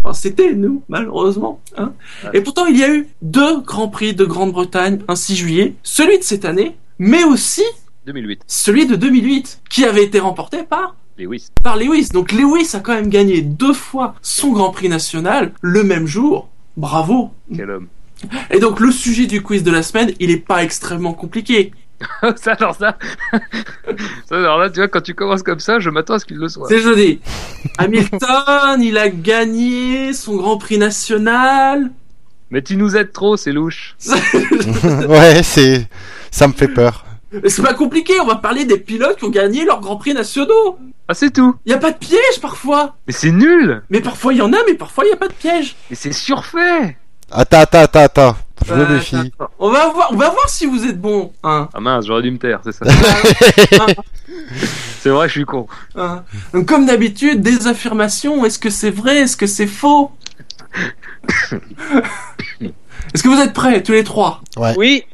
Enfin, 0.02 0.12
c'était 0.12 0.54
nous, 0.54 0.82
malheureusement. 0.88 1.60
Hein. 1.78 1.92
Et 2.34 2.42
pourtant, 2.42 2.66
il 2.66 2.78
y 2.78 2.84
a 2.84 2.94
eu 2.94 3.08
deux 3.22 3.60
Grands 3.60 3.88
Prix 3.88 4.14
de 4.14 4.24
Grande-Bretagne, 4.24 5.00
un 5.08 5.16
6 5.16 5.36
juillet, 5.36 5.74
celui 5.82 6.18
de 6.18 6.24
cette 6.24 6.44
année, 6.44 6.76
mais 6.98 7.24
aussi 7.24 7.62
2008. 8.06 8.42
celui 8.46 8.86
de 8.86 8.96
2008, 8.96 9.60
qui 9.70 9.84
avait 9.84 10.04
été 10.04 10.20
remporté 10.20 10.62
par 10.62 10.96
Lewis. 11.16 11.48
par 11.62 11.76
Lewis. 11.76 12.08
Donc 12.12 12.32
Lewis 12.32 12.70
a 12.74 12.80
quand 12.80 12.94
même 12.94 13.08
gagné 13.08 13.40
deux 13.40 13.72
fois 13.72 14.14
son 14.20 14.52
Grand 14.52 14.70
Prix 14.70 14.88
national 14.88 15.52
le 15.62 15.84
même 15.84 16.06
jour. 16.06 16.48
Bravo. 16.76 17.30
Quel 17.54 17.70
homme. 17.70 17.86
Et 18.50 18.58
donc 18.58 18.80
le 18.80 18.90
sujet 18.90 19.26
du 19.26 19.42
quiz 19.42 19.62
de 19.62 19.70
la 19.70 19.82
semaine, 19.82 20.12
il 20.20 20.30
est 20.30 20.36
pas 20.36 20.62
extrêmement 20.62 21.12
compliqué. 21.12 21.72
ça 22.36 22.52
alors 22.52 22.74
ça. 22.74 22.98
ça 24.28 24.36
alors 24.36 24.58
là 24.58 24.68
tu 24.70 24.76
vois 24.76 24.88
quand 24.88 25.00
tu 25.00 25.14
commences 25.14 25.42
comme 25.42 25.60
ça, 25.60 25.78
je 25.78 25.90
m'attends 25.90 26.14
à 26.14 26.18
ce 26.18 26.24
qu'il 26.24 26.36
le 26.36 26.48
soit. 26.48 26.68
C'est 26.68 26.80
jeudi. 26.80 27.20
Hamilton, 27.78 28.82
il 28.82 28.98
a 28.98 29.08
gagné 29.08 30.12
son 30.12 30.36
Grand 30.36 30.58
Prix 30.58 30.78
national. 30.78 31.90
Mais 32.50 32.62
tu 32.62 32.76
nous 32.76 32.96
aides 32.96 33.12
trop, 33.12 33.36
c'est 33.36 33.52
louche. 33.52 33.96
ouais, 35.08 35.42
c'est, 35.42 35.88
ça 36.30 36.46
me 36.46 36.52
fait 36.52 36.68
peur. 36.68 37.04
C'est 37.46 37.62
pas 37.62 37.74
compliqué, 37.74 38.20
on 38.20 38.26
va 38.26 38.36
parler 38.36 38.64
des 38.64 38.78
pilotes 38.78 39.18
qui 39.18 39.24
ont 39.24 39.30
gagné 39.30 39.64
leurs 39.64 39.80
Grands 39.80 39.96
Prix 39.96 40.14
nationaux. 40.14 40.78
Ah 41.08 41.14
c'est 41.14 41.32
tout. 41.32 41.56
Il 41.66 41.72
y 41.72 41.74
a 41.74 41.78
pas 41.78 41.90
de 41.90 41.98
piège 41.98 42.40
parfois. 42.40 42.96
Mais 43.06 43.12
c'est 43.12 43.32
nul. 43.32 43.82
Mais 43.90 44.00
parfois 44.00 44.32
il 44.32 44.38
y 44.38 44.42
en 44.42 44.52
a, 44.52 44.56
mais 44.66 44.74
parfois 44.74 45.04
il 45.04 45.10
y 45.10 45.12
a 45.12 45.16
pas 45.16 45.28
de 45.28 45.34
piège. 45.34 45.76
Mais 45.90 45.96
c'est 45.96 46.12
surfait. 46.12 46.96
Attends, 47.30 47.58
attends, 47.60 47.78
attends, 47.80 48.00
attends. 48.00 48.36
Je 48.66 48.74
me 48.74 48.86
méfie. 48.86 49.16
attends. 49.16 49.50
On 49.58 49.70
va 49.70 49.88
voir, 49.90 50.08
on 50.12 50.16
va 50.16 50.30
voir 50.30 50.48
si 50.48 50.66
vous 50.66 50.84
êtes 50.84 51.00
bon. 51.00 51.32
Hein. 51.42 51.68
Ah 51.74 51.80
mince, 51.80 52.06
j'aurais 52.06 52.22
dû 52.22 52.30
me 52.30 52.38
taire, 52.38 52.60
c'est 52.64 52.72
ça. 52.72 52.84
c'est 55.00 55.10
vrai, 55.10 55.26
je 55.28 55.32
suis 55.32 55.44
con. 55.44 55.66
Hein. 55.96 56.22
Donc, 56.52 56.66
comme 56.66 56.86
d'habitude, 56.86 57.40
des 57.42 57.66
affirmations. 57.66 58.44
Est-ce 58.44 58.58
que 58.58 58.70
c'est 58.70 58.90
vrai? 58.90 59.18
Est-ce 59.18 59.36
que 59.36 59.46
c'est 59.46 59.66
faux? 59.66 60.12
Est-ce 62.60 63.22
que 63.22 63.28
vous 63.28 63.40
êtes 63.40 63.52
prêts, 63.52 63.82
tous 63.82 63.92
les 63.92 64.04
trois? 64.04 64.40
Oui, 64.76 65.04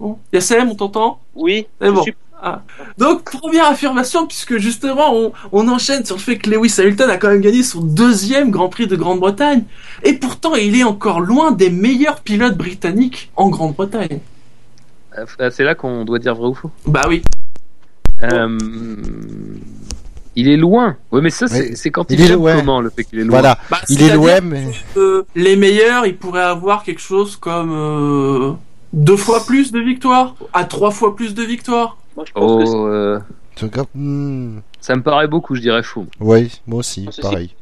Bon. 0.00 0.16
Yassem, 0.32 0.68
on 0.70 0.74
t'entend? 0.76 1.20
Oui. 1.34 1.66
C'est 1.80 1.90
bon. 1.90 2.02
Suis- 2.02 2.14
Ah. 2.40 2.62
Donc, 2.98 3.24
première 3.24 3.66
affirmation, 3.66 4.26
puisque 4.26 4.58
justement, 4.58 5.12
on, 5.14 5.32
on 5.52 5.68
enchaîne 5.68 6.04
sur 6.04 6.16
le 6.16 6.20
fait 6.20 6.38
que 6.38 6.48
Lewis 6.50 6.74
Hamilton 6.78 7.10
a 7.10 7.16
quand 7.16 7.28
même 7.28 7.40
gagné 7.40 7.62
son 7.62 7.80
deuxième 7.80 8.50
Grand 8.50 8.68
Prix 8.68 8.86
de 8.86 8.94
Grande-Bretagne. 8.96 9.64
Et 10.04 10.12
pourtant, 10.14 10.54
il 10.54 10.78
est 10.78 10.84
encore 10.84 11.20
loin 11.20 11.50
des 11.50 11.70
meilleurs 11.70 12.20
pilotes 12.20 12.56
britanniques 12.56 13.30
en 13.36 13.48
Grande-Bretagne. 13.48 14.20
Ah, 15.16 15.50
C'est 15.50 15.64
là 15.64 15.74
qu'on 15.74 16.04
doit 16.04 16.18
dire 16.20 16.34
vrai 16.34 16.48
ou 16.48 16.54
faux? 16.54 16.70
Bah 16.86 17.06
oui. 17.08 17.22
Euh, 18.22 18.56
il 20.36 20.48
est 20.48 20.56
loin. 20.56 20.96
Oui, 21.10 21.20
mais 21.22 21.30
ça, 21.30 21.46
c'est 21.48 21.90
quand 21.90 22.10
il 22.10 22.20
il, 22.20 22.30
est 22.30 22.34
loin. 22.34 22.56
comment 22.56 22.80
le 22.80 22.90
fait 22.90 23.02
qu'il 23.04 23.18
est 23.18 23.24
loin? 23.24 23.40
Voilà. 23.40 23.58
Bah, 23.70 23.80
Il 23.88 24.02
est 24.02 24.14
loin, 24.14 24.40
mais. 24.40 24.66
les 25.34 25.56
meilleurs, 25.56 26.06
ils 26.06 26.16
pourraient 26.16 26.42
avoir 26.42 26.84
quelque 26.84 27.00
chose 27.00 27.36
comme 27.36 27.72
euh, 27.72 28.52
deux 28.92 29.16
fois 29.16 29.44
plus 29.44 29.72
de 29.72 29.80
victoires, 29.80 30.36
à 30.52 30.64
trois 30.64 30.92
fois 30.92 31.16
plus 31.16 31.34
de 31.34 31.42
victoires. 31.42 31.97
Moi, 32.18 32.24
je 32.26 32.32
pense 32.32 32.64
que 32.64 32.76
Oh, 32.76 32.86
euh, 32.88 33.20
Tu 33.54 33.64
regardes- 33.64 33.88
Hmm. 33.94 34.58
ça 34.80 34.96
me 34.96 35.02
paraît 35.02 35.28
beaucoup, 35.28 35.54
je 35.54 35.60
dirais 35.60 35.84
faux. 35.84 36.06
Oui, 36.20 36.60
moi 36.66 36.80
aussi, 36.80 37.04
Ceci. 37.06 37.20
pareil. 37.20 37.54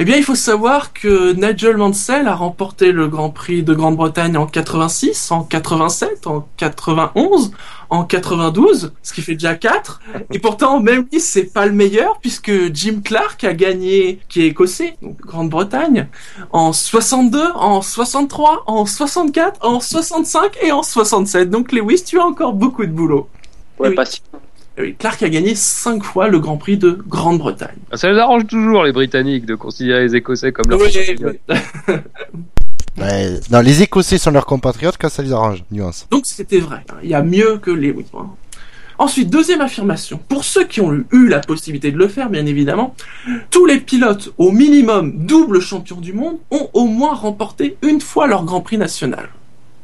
Eh 0.00 0.04
bien, 0.04 0.16
il 0.16 0.22
faut 0.22 0.36
savoir 0.36 0.92
que 0.92 1.32
Nigel 1.32 1.76
Mansell 1.76 2.28
a 2.28 2.34
remporté 2.36 2.92
le 2.92 3.08
Grand 3.08 3.30
Prix 3.30 3.64
de 3.64 3.74
Grande-Bretagne 3.74 4.36
en 4.36 4.46
86, 4.46 5.32
en 5.32 5.42
87, 5.42 6.28
en 6.28 6.46
91, 6.56 7.50
en 7.90 8.04
92, 8.04 8.92
ce 9.02 9.12
qui 9.12 9.22
fait 9.22 9.32
déjà 9.34 9.56
4. 9.56 10.00
Et 10.32 10.38
pourtant, 10.38 10.78
même 10.80 11.06
lui, 11.10 11.18
c'est 11.18 11.52
pas 11.52 11.66
le 11.66 11.72
meilleur, 11.72 12.18
puisque 12.20 12.72
Jim 12.72 13.00
Clark 13.04 13.42
a 13.42 13.52
gagné, 13.54 14.20
qui 14.28 14.42
est 14.42 14.46
écossais, 14.46 14.96
donc 15.02 15.20
Grande-Bretagne, 15.20 16.06
en 16.52 16.72
62, 16.72 17.42
en 17.56 17.82
63, 17.82 18.62
en 18.68 18.86
64, 18.86 19.64
en 19.66 19.80
65 19.80 20.56
et 20.62 20.70
en 20.70 20.84
67. 20.84 21.50
Donc 21.50 21.72
Lewis, 21.72 22.04
tu 22.06 22.20
as 22.20 22.24
encore 22.24 22.52
beaucoup 22.52 22.86
de 22.86 22.92
boulot. 22.92 23.28
Ouais, 23.80 23.88
oui. 23.90 23.94
pas 23.94 24.04
si- 24.04 24.22
Eh 24.76 24.82
oui, 24.82 24.94
Clark 24.98 25.22
a 25.22 25.28
gagné 25.28 25.54
5 25.54 26.02
fois 26.04 26.28
le 26.28 26.38
Grand 26.38 26.56
Prix 26.56 26.76
de 26.78 26.92
Grande-Bretagne. 27.06 27.76
Ah, 27.90 27.96
Ça 27.96 28.10
les 28.10 28.18
arrange 28.18 28.46
toujours, 28.46 28.84
les 28.84 28.92
Britanniques, 28.92 29.44
de 29.46 29.54
considérer 29.54 30.04
les 30.04 30.14
Écossais 30.16 30.52
comme 30.52 30.70
leurs 30.70 30.80
Oui, 30.80 30.86
compatriotes. 30.92 31.36
oui. 31.88 31.94
Ouais. 32.98 33.40
Non, 33.50 33.60
les 33.60 33.82
Écossais 33.82 34.18
sont 34.18 34.30
leurs 34.32 34.46
compatriotes 34.46 34.96
quand 35.00 35.08
ça 35.08 35.22
les 35.22 35.32
arrange. 35.32 35.62
Nuance. 35.70 36.06
Donc 36.10 36.26
c'était 36.26 36.58
vrai. 36.58 36.84
Il 37.02 37.08
y 37.08 37.14
a 37.14 37.22
mieux 37.22 37.58
que 37.58 37.70
Lewis. 37.70 38.06
Voilà. 38.12 38.28
Ensuite, 39.00 39.30
deuxième 39.30 39.60
affirmation. 39.60 40.18
Pour 40.28 40.42
ceux 40.44 40.64
qui 40.64 40.80
ont 40.80 41.04
eu 41.12 41.28
la 41.28 41.38
possibilité 41.38 41.92
de 41.92 41.96
le 41.98 42.08
faire, 42.08 42.28
bien 42.30 42.44
évidemment, 42.46 42.96
tous 43.50 43.64
les 43.66 43.78
pilotes, 43.78 44.32
au 44.38 44.50
minimum 44.50 45.12
double 45.24 45.60
champion 45.60 45.96
du 46.00 46.12
monde, 46.12 46.38
ont 46.50 46.68
au 46.72 46.86
moins 46.86 47.14
remporté 47.14 47.76
une 47.82 48.00
fois 48.00 48.26
leur 48.26 48.44
Grand 48.44 48.60
Prix 48.62 48.78
national. 48.78 49.28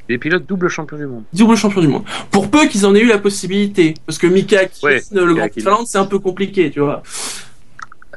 Les 0.09 0.19
pilotes 0.19 0.45
double 0.47 0.69
champion 0.69 0.97
du 0.99 1.07
monde. 1.07 1.23
Double 1.33 1.57
champion 1.57 1.81
du 1.81 1.89
monde. 1.89 2.05
Pour 2.31 2.51
peu 2.51 2.67
qu'ils 2.67 2.85
en 2.87 2.95
aient 2.95 3.01
eu 3.01 3.09
la 3.09 3.19
possibilité. 3.19 3.95
Parce 4.07 4.19
que 4.19 4.27
Mika, 4.27 4.63
Ouais, 4.83 5.03
le 5.13 5.25
Grand 5.25 5.25
Prix 5.25 5.35
de 5.35 5.41
Hakkinen. 5.41 5.65
Finlande, 5.65 5.87
c'est 5.87 5.99
un 5.99 6.05
peu 6.07 6.19
compliqué, 6.19 6.71
tu 6.71 6.81
vois. 6.81 7.03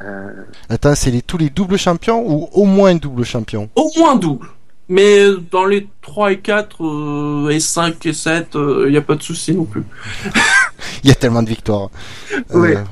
Euh, 0.01 0.29
Attends, 0.69 0.95
c'est 0.95 1.11
les, 1.11 1.21
tous 1.21 1.37
les 1.37 1.49
doubles 1.49 1.77
champions 1.77 2.23
ou 2.25 2.49
au 2.51 2.65
moins 2.65 2.93
double 2.95 3.23
champion? 3.23 3.69
Au 3.75 3.89
moins 3.97 4.15
double. 4.15 4.47
Mais 4.89 5.25
dans 5.51 5.65
les 5.65 5.87
3 6.01 6.33
et 6.33 6.39
4 6.39 6.85
euh, 6.85 7.49
et 7.49 7.59
5 7.59 8.05
et 8.05 8.13
7, 8.13 8.49
il 8.85 8.91
n'y 8.91 8.97
a 8.97 9.01
pas 9.01 9.15
de 9.15 9.23
souci 9.23 9.53
non 9.53 9.65
plus. 9.65 9.83
Il 11.03 11.09
y 11.09 11.11
a 11.11 11.15
tellement 11.15 11.43
de 11.43 11.49
victoires. 11.49 11.89
Ouais. 12.53 12.77
Euh, 12.77 12.83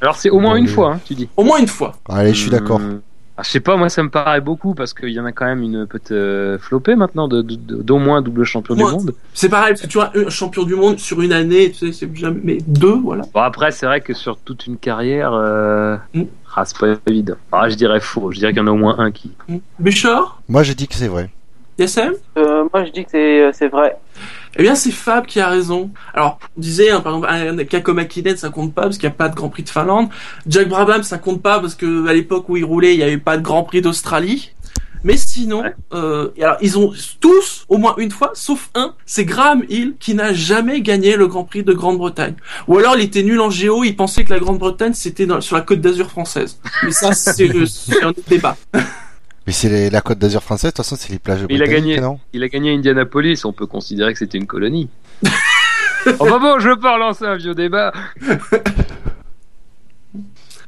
Alors 0.00 0.16
c'est 0.16 0.30
au 0.30 0.40
moins 0.40 0.54
Bon, 0.56 0.62
une 0.62 0.68
fois, 0.68 0.94
hein, 0.94 1.00
tu 1.06 1.14
dis. 1.14 1.28
Au 1.36 1.44
moins 1.44 1.58
une 1.58 1.68
fois. 1.68 1.96
allez, 2.08 2.34
je 2.34 2.40
suis 2.40 2.50
d'accord. 2.50 2.76
Hum, 2.76 3.00
ah, 3.40 3.42
je 3.44 3.50
sais 3.50 3.60
pas, 3.60 3.76
moi 3.76 3.88
ça 3.88 4.02
me 4.02 4.10
paraît 4.10 4.40
beaucoup 4.40 4.74
parce 4.74 4.92
qu'il 4.92 5.10
y 5.10 5.20
en 5.20 5.24
a 5.24 5.30
quand 5.30 5.44
même 5.46 5.62
une 5.62 5.86
petite 5.86 6.10
euh, 6.10 6.58
flopée 6.58 6.96
maintenant 6.96 7.28
de- 7.28 7.40
de- 7.40 7.54
de- 7.54 7.82
d'au 7.82 7.98
moins 7.98 8.20
double 8.20 8.42
champion 8.42 8.74
Moi, 8.74 8.90
du 8.90 8.96
monde. 8.96 9.14
C'est 9.32 9.48
pareil, 9.48 9.74
parce 9.74 9.82
que 9.82 9.86
tu 9.86 9.96
vois, 9.98 10.10
un 10.16 10.28
champion 10.28 10.64
du 10.64 10.74
monde 10.74 10.98
sur 10.98 11.22
une 11.22 11.32
année, 11.32 11.70
tu 11.70 11.86
sais, 11.86 11.92
c'est 11.92 12.16
jamais 12.16 12.40
mais 12.42 12.58
deux, 12.66 12.96
voilà. 12.98 13.22
Bon 13.32 13.40
après 13.40 13.70
c'est 13.70 13.86
vrai 13.86 14.00
que 14.00 14.12
sur 14.12 14.38
toute 14.38 14.66
une 14.66 14.76
carrière, 14.76 15.32
euh... 15.32 15.96
Mm. 16.14 16.24
ah, 16.56 16.64
c'est 16.64 16.78
pas 16.78 16.88
évident. 17.06 17.36
Ah, 17.52 17.68
je 17.68 17.76
dirais 17.76 18.00
faux, 18.00 18.32
je 18.32 18.38
dirais 18.40 18.52
qu'il 18.52 18.60
y 18.60 18.64
en 18.64 18.66
a 18.66 18.72
au 18.72 18.76
moins 18.76 18.98
un 18.98 19.12
qui. 19.12 19.30
Bouchard 19.78 20.42
Moi, 20.48 20.64
je 20.64 20.72
dis 20.72 20.88
que 20.88 20.94
c'est 20.96 21.06
vrai. 21.08 21.30
Yassem 21.78 22.14
Euh, 22.36 22.64
moi, 22.74 22.84
je 22.84 22.90
dis 22.90 23.04
que 23.04 23.10
c'est 23.12 23.40
euh, 23.42 23.50
c'est 23.52 23.68
vrai. 23.68 23.96
Eh 24.58 24.62
bien, 24.62 24.74
c'est 24.74 24.90
Fab 24.90 25.24
qui 25.26 25.38
a 25.40 25.48
raison. 25.48 25.90
Alors, 26.12 26.38
on 26.56 26.60
disait, 26.60 26.90
hein, 26.90 27.00
par 27.00 27.14
exemple, 27.14 27.60
un 27.60 27.64
cas 27.64 27.80
comme 27.80 28.00
Akinen, 28.00 28.36
ça 28.36 28.50
compte 28.50 28.74
pas 28.74 28.82
parce 28.82 28.98
qu'il 28.98 29.08
n'y 29.08 29.14
a 29.14 29.16
pas 29.16 29.28
de 29.28 29.34
Grand 29.36 29.48
Prix 29.48 29.62
de 29.62 29.68
Finlande. 29.68 30.08
Jack 30.48 30.68
Brabham, 30.68 31.02
ça 31.04 31.16
compte 31.18 31.40
pas 31.42 31.60
parce 31.60 31.76
que 31.76 32.06
à 32.08 32.12
l'époque 32.12 32.48
où 32.48 32.56
il 32.56 32.64
roulait, 32.64 32.94
il 32.94 32.98
n'y 32.98 33.04
avait 33.04 33.18
pas 33.18 33.36
de 33.36 33.42
Grand 33.42 33.62
Prix 33.62 33.80
d'Australie. 33.82 34.50
Mais 35.04 35.16
sinon, 35.16 35.62
Ouais. 35.62 35.74
euh, 35.94 36.30
alors 36.42 36.56
ils 36.60 36.76
ont 36.76 36.92
tous 37.20 37.64
au 37.68 37.78
moins 37.78 37.94
une 37.98 38.10
fois, 38.10 38.32
sauf 38.34 38.68
un, 38.74 38.94
c'est 39.06 39.24
Graham 39.24 39.62
Hill 39.68 39.94
qui 40.00 40.12
n'a 40.14 40.32
jamais 40.32 40.80
gagné 40.80 41.14
le 41.14 41.28
Grand 41.28 41.44
Prix 41.44 41.62
de 41.62 41.72
Grande-Bretagne. 41.72 42.34
Ou 42.66 42.78
alors 42.78 42.96
il 42.96 43.02
était 43.04 43.22
nul 43.22 43.40
en 43.40 43.48
géo, 43.48 43.84
il 43.84 43.94
pensait 43.94 44.24
que 44.24 44.32
la 44.34 44.40
Grande-Bretagne 44.40 44.94
c'était 44.94 45.28
sur 45.38 45.54
la 45.54 45.62
Côte 45.62 45.80
d'Azur 45.80 46.10
française. 46.10 46.58
Mais 46.82 46.90
ça 46.90 47.12
c'est 47.12 47.48
un 48.02 48.12
débat. 48.26 48.56
Mais 49.48 49.54
c'est 49.54 49.70
les- 49.70 49.88
la 49.88 50.02
Côte 50.02 50.18
d'Azur 50.18 50.42
française, 50.42 50.72
de 50.72 50.76
toute 50.76 50.84
façon, 50.84 50.94
c'est 51.00 51.10
les 51.10 51.18
plages 51.18 51.46
Il 51.48 51.62
a 51.62 51.66
gagné. 51.66 51.98
non 52.00 52.20
Il 52.34 52.42
a 52.42 52.48
gagné 52.48 52.74
Indianapolis, 52.74 53.46
on 53.46 53.54
peut 53.54 53.64
considérer 53.64 54.12
que 54.12 54.18
c'était 54.18 54.36
une 54.36 54.46
colonie. 54.46 54.90
bah 55.22 56.38
bon, 56.38 56.58
je 56.58 56.68
veux 56.68 56.78
pas 56.78 56.92
relancer 56.96 57.24
un 57.24 57.36
vieux 57.38 57.54
débat. 57.54 57.94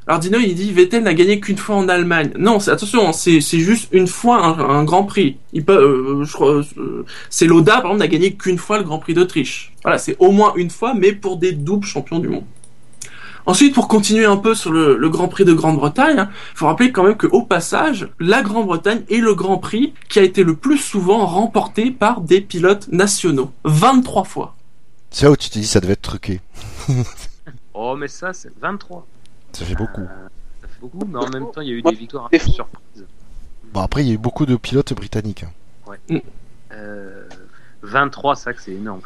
Alors 0.06 0.18
Dino 0.18 0.38
il 0.38 0.54
dit 0.54 0.72
Vettel 0.72 1.02
n'a 1.02 1.12
gagné 1.12 1.40
qu'une 1.40 1.58
fois 1.58 1.76
en 1.76 1.90
Allemagne. 1.90 2.30
Non, 2.38 2.58
c'est 2.58 2.70
attention, 2.70 3.06
hein, 3.06 3.12
c'est 3.12 3.42
c'est 3.42 3.58
juste 3.60 3.90
une 3.92 4.06
fois 4.06 4.42
un, 4.46 4.58
un 4.58 4.84
Grand 4.84 5.04
Prix. 5.04 5.36
Il 5.52 5.62
peut, 5.62 5.74
euh, 5.76 6.24
je 6.24 6.32
crois, 6.32 6.62
euh, 6.78 7.04
c'est 7.28 7.46
Loda 7.46 7.82
par 7.82 7.90
exemple 7.92 7.98
n'a 7.98 8.08
gagné 8.08 8.32
qu'une 8.32 8.56
fois 8.56 8.78
le 8.78 8.84
Grand 8.84 8.98
Prix 8.98 9.12
d'Autriche. 9.12 9.74
Voilà, 9.82 9.98
c'est 9.98 10.16
au 10.20 10.32
moins 10.32 10.54
une 10.56 10.70
fois, 10.70 10.94
mais 10.94 11.12
pour 11.12 11.36
des 11.36 11.52
doubles 11.52 11.86
champions 11.86 12.18
du 12.18 12.28
monde. 12.28 12.44
Ensuite, 13.50 13.74
pour 13.74 13.88
continuer 13.88 14.26
un 14.26 14.36
peu 14.36 14.54
sur 14.54 14.70
le, 14.72 14.96
le 14.96 15.08
Grand 15.08 15.26
Prix 15.26 15.44
de 15.44 15.52
Grande-Bretagne, 15.52 16.28
il 16.30 16.56
faut 16.56 16.66
rappeler 16.66 16.92
quand 16.92 17.02
même 17.02 17.16
que 17.16 17.26
au 17.26 17.42
passage, 17.42 18.08
la 18.20 18.42
Grande-Bretagne 18.42 19.02
est 19.10 19.18
le 19.18 19.34
Grand 19.34 19.58
Prix 19.58 19.92
qui 20.08 20.20
a 20.20 20.22
été 20.22 20.44
le 20.44 20.54
plus 20.54 20.78
souvent 20.78 21.26
remporté 21.26 21.90
par 21.90 22.20
des 22.20 22.40
pilotes 22.40 22.86
nationaux. 22.92 23.50
23 23.64 24.22
fois. 24.22 24.54
C'est 25.10 25.24
là 25.26 25.32
où 25.32 25.36
tu 25.36 25.50
te 25.50 25.58
dis 25.58 25.66
ça 25.66 25.80
devait 25.80 25.94
être 25.94 26.02
truqué. 26.02 26.40
Oh, 27.74 27.96
mais 27.96 28.08
ça, 28.08 28.32
c'est 28.32 28.52
23. 28.60 29.06
Ça 29.52 29.64
fait 29.64 29.74
beaucoup. 29.74 30.02
Ça 30.60 30.68
fait 30.68 30.80
beaucoup, 30.80 31.06
mais 31.10 31.18
en 31.18 31.30
même 31.30 31.50
temps, 31.50 31.60
il 31.62 31.68
y 31.68 31.72
a 31.72 31.74
eu 31.74 31.82
des 31.82 31.94
victoires 31.94 32.26
un 32.26 32.28
peu 32.28 32.38
surprises. 32.38 33.06
Bon, 33.72 33.80
après, 33.80 34.04
il 34.04 34.08
y 34.08 34.10
a 34.10 34.14
eu 34.14 34.18
beaucoup 34.18 34.44
de 34.44 34.54
pilotes 34.56 34.92
britanniques. 34.92 35.44
hein. 36.10 36.18
Euh, 36.72 37.24
23, 37.82 38.36
ça, 38.36 38.52
que 38.52 38.60
c'est 38.60 38.72
énorme. 38.72 39.00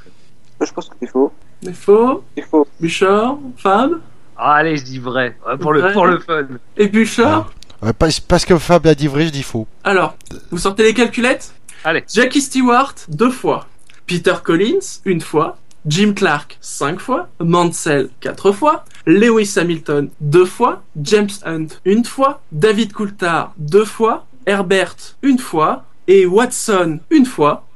Je 0.60 0.72
pense 0.72 0.88
que 0.88 0.96
c'est 0.98 1.06
faux. 1.06 1.32
Mais 1.62 1.72
faux, 1.72 2.24
C'est 2.36 2.42
faux. 2.42 2.66
Bouchard, 2.80 3.38
Fab, 3.56 3.92
Ah, 4.36 4.54
allez, 4.54 4.76
je 4.76 4.84
dis 4.84 4.98
vrai. 4.98 5.36
Pour, 5.60 5.72
le, 5.72 5.80
Vrai. 5.80 5.92
pour 5.92 6.06
le 6.06 6.18
fun. 6.18 6.46
et 6.76 6.88
Bouchard. 6.88 7.52
Ouais, 7.82 7.92
parce 7.92 8.44
que 8.44 8.58
Fab 8.58 8.86
a 8.86 8.94
dit 8.94 9.08
vrai, 9.08 9.26
je 9.26 9.30
dis 9.30 9.42
faux. 9.42 9.66
Alors, 9.84 10.16
vous 10.50 10.58
sortez 10.58 10.82
les 10.84 10.94
calculettes 10.94 11.52
Allez. 11.84 12.02
Jackie 12.12 12.40
Stewart, 12.40 12.94
deux 13.08 13.30
fois. 13.30 13.66
Peter 14.06 14.34
Collins, 14.42 15.00
une 15.04 15.20
fois. 15.20 15.58
Jim 15.86 16.14
Clark, 16.14 16.56
cinq 16.62 16.98
fois. 16.98 17.28
Mansell, 17.40 18.08
quatre 18.20 18.52
fois. 18.52 18.84
Lewis 19.06 19.52
Hamilton, 19.58 20.08
deux 20.20 20.46
fois. 20.46 20.82
James 21.02 21.28
Hunt, 21.44 21.66
une 21.84 22.04
fois. 22.06 22.40
David 22.52 22.92
Coulthard, 22.94 23.52
deux 23.58 23.84
fois. 23.84 24.24
Herbert, 24.46 24.96
une 25.22 25.38
fois. 25.38 25.84
Et 26.08 26.24
Watson, 26.24 27.00
une 27.10 27.26
fois. 27.26 27.66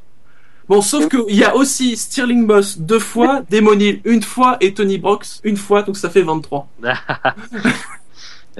Bon, 0.69 0.83
sauf 0.83 1.09
qu'il 1.09 1.35
y 1.35 1.45
a 1.45 1.57
aussi 1.57 1.97
Stirling 1.97 2.45
Moss, 2.45 2.79
deux 2.79 2.99
fois. 2.99 3.43
Damon 3.51 3.79
Hill, 3.79 4.01
une 4.05 4.23
fois. 4.23 4.57
Et 4.61 4.75
Tony 4.75 4.99
Brox, 4.99 5.41
une 5.45 5.57
fois. 5.57 5.83
Donc 5.83 5.97
ça 5.97 6.11
fait 6.11 6.23
23. 6.23 6.69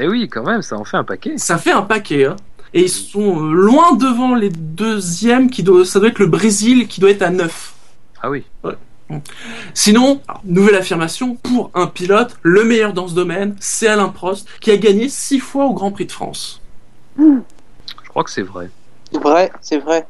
Eh 0.01 0.07
oui, 0.07 0.29
quand 0.29 0.45
même, 0.45 0.63
ça 0.63 0.77
en 0.77 0.85
fait 0.85 0.97
un 0.97 1.03
paquet. 1.03 1.39
Ça 1.39 1.59
fait 1.59 1.73
un 1.73 1.83
paquet, 1.83 2.27
hein. 2.27 2.37
Et 2.73 2.83
ils 2.83 2.89
sont 2.89 3.43
euh, 3.43 3.53
loin 3.53 3.97
devant 3.97 4.37
les 4.37 4.51
deuxièmes, 4.51 5.51
qui 5.51 5.65
doit, 5.65 5.85
ça 5.85 5.99
doit 5.99 6.09
être 6.09 6.21
le 6.21 6.29
Brésil, 6.29 6.87
qui 6.87 7.01
doit 7.01 7.11
être 7.11 7.23
à 7.23 7.31
9. 7.31 7.75
Ah 8.23 8.31
oui. 8.31 8.45
Sinon, 9.75 10.21
alors, 10.29 10.43
nouvelle 10.45 10.77
affirmation, 10.77 11.35
pour 11.35 11.71
un 11.75 11.87
pilote, 11.87 12.37
le 12.43 12.65
meilleur 12.65 12.93
dans 12.93 13.09
ce 13.09 13.15
domaine, 13.15 13.57
c'est 13.59 13.89
Alain 13.89 14.09
Prost, 14.09 14.47
qui 14.61 14.71
a 14.71 14.77
gagné 14.77 15.09
6 15.09 15.41
fois 15.41 15.65
au 15.65 15.73
Grand 15.73 15.91
Prix 15.91 16.07
de 16.07 16.13
France. 16.13 16.61
Je 17.19 18.09
crois 18.09 18.23
que 18.23 18.31
c'est 18.31 18.43
vrai. 18.43 18.71
C'est 19.11 19.19
vrai, 19.19 19.51
c'est 19.63 19.79
vrai, 19.79 20.07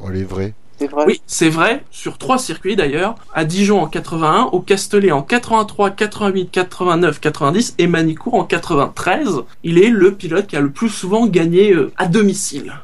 On 0.00 0.12
est 0.12 0.24
vrai. 0.24 0.54
C'est 0.78 0.86
vrai. 0.86 1.04
Oui, 1.06 1.20
c'est 1.26 1.48
vrai, 1.48 1.84
sur 1.90 2.18
trois 2.18 2.38
circuits 2.38 2.76
d'ailleurs, 2.76 3.16
à 3.34 3.44
Dijon 3.44 3.82
en 3.82 3.86
81, 3.86 4.50
au 4.52 4.60
Castellet 4.60 5.10
en 5.10 5.22
83, 5.22 5.90
88, 5.90 6.50
89, 6.50 7.20
90 7.20 7.74
et 7.78 7.86
Manicourt 7.86 8.34
en 8.34 8.44
93. 8.44 9.40
Il 9.64 9.78
est 9.78 9.90
le 9.90 10.14
pilote 10.14 10.46
qui 10.46 10.56
a 10.56 10.60
le 10.60 10.70
plus 10.70 10.88
souvent 10.88 11.26
gagné 11.26 11.72
euh, 11.72 11.92
à 11.96 12.06
domicile. 12.06 12.74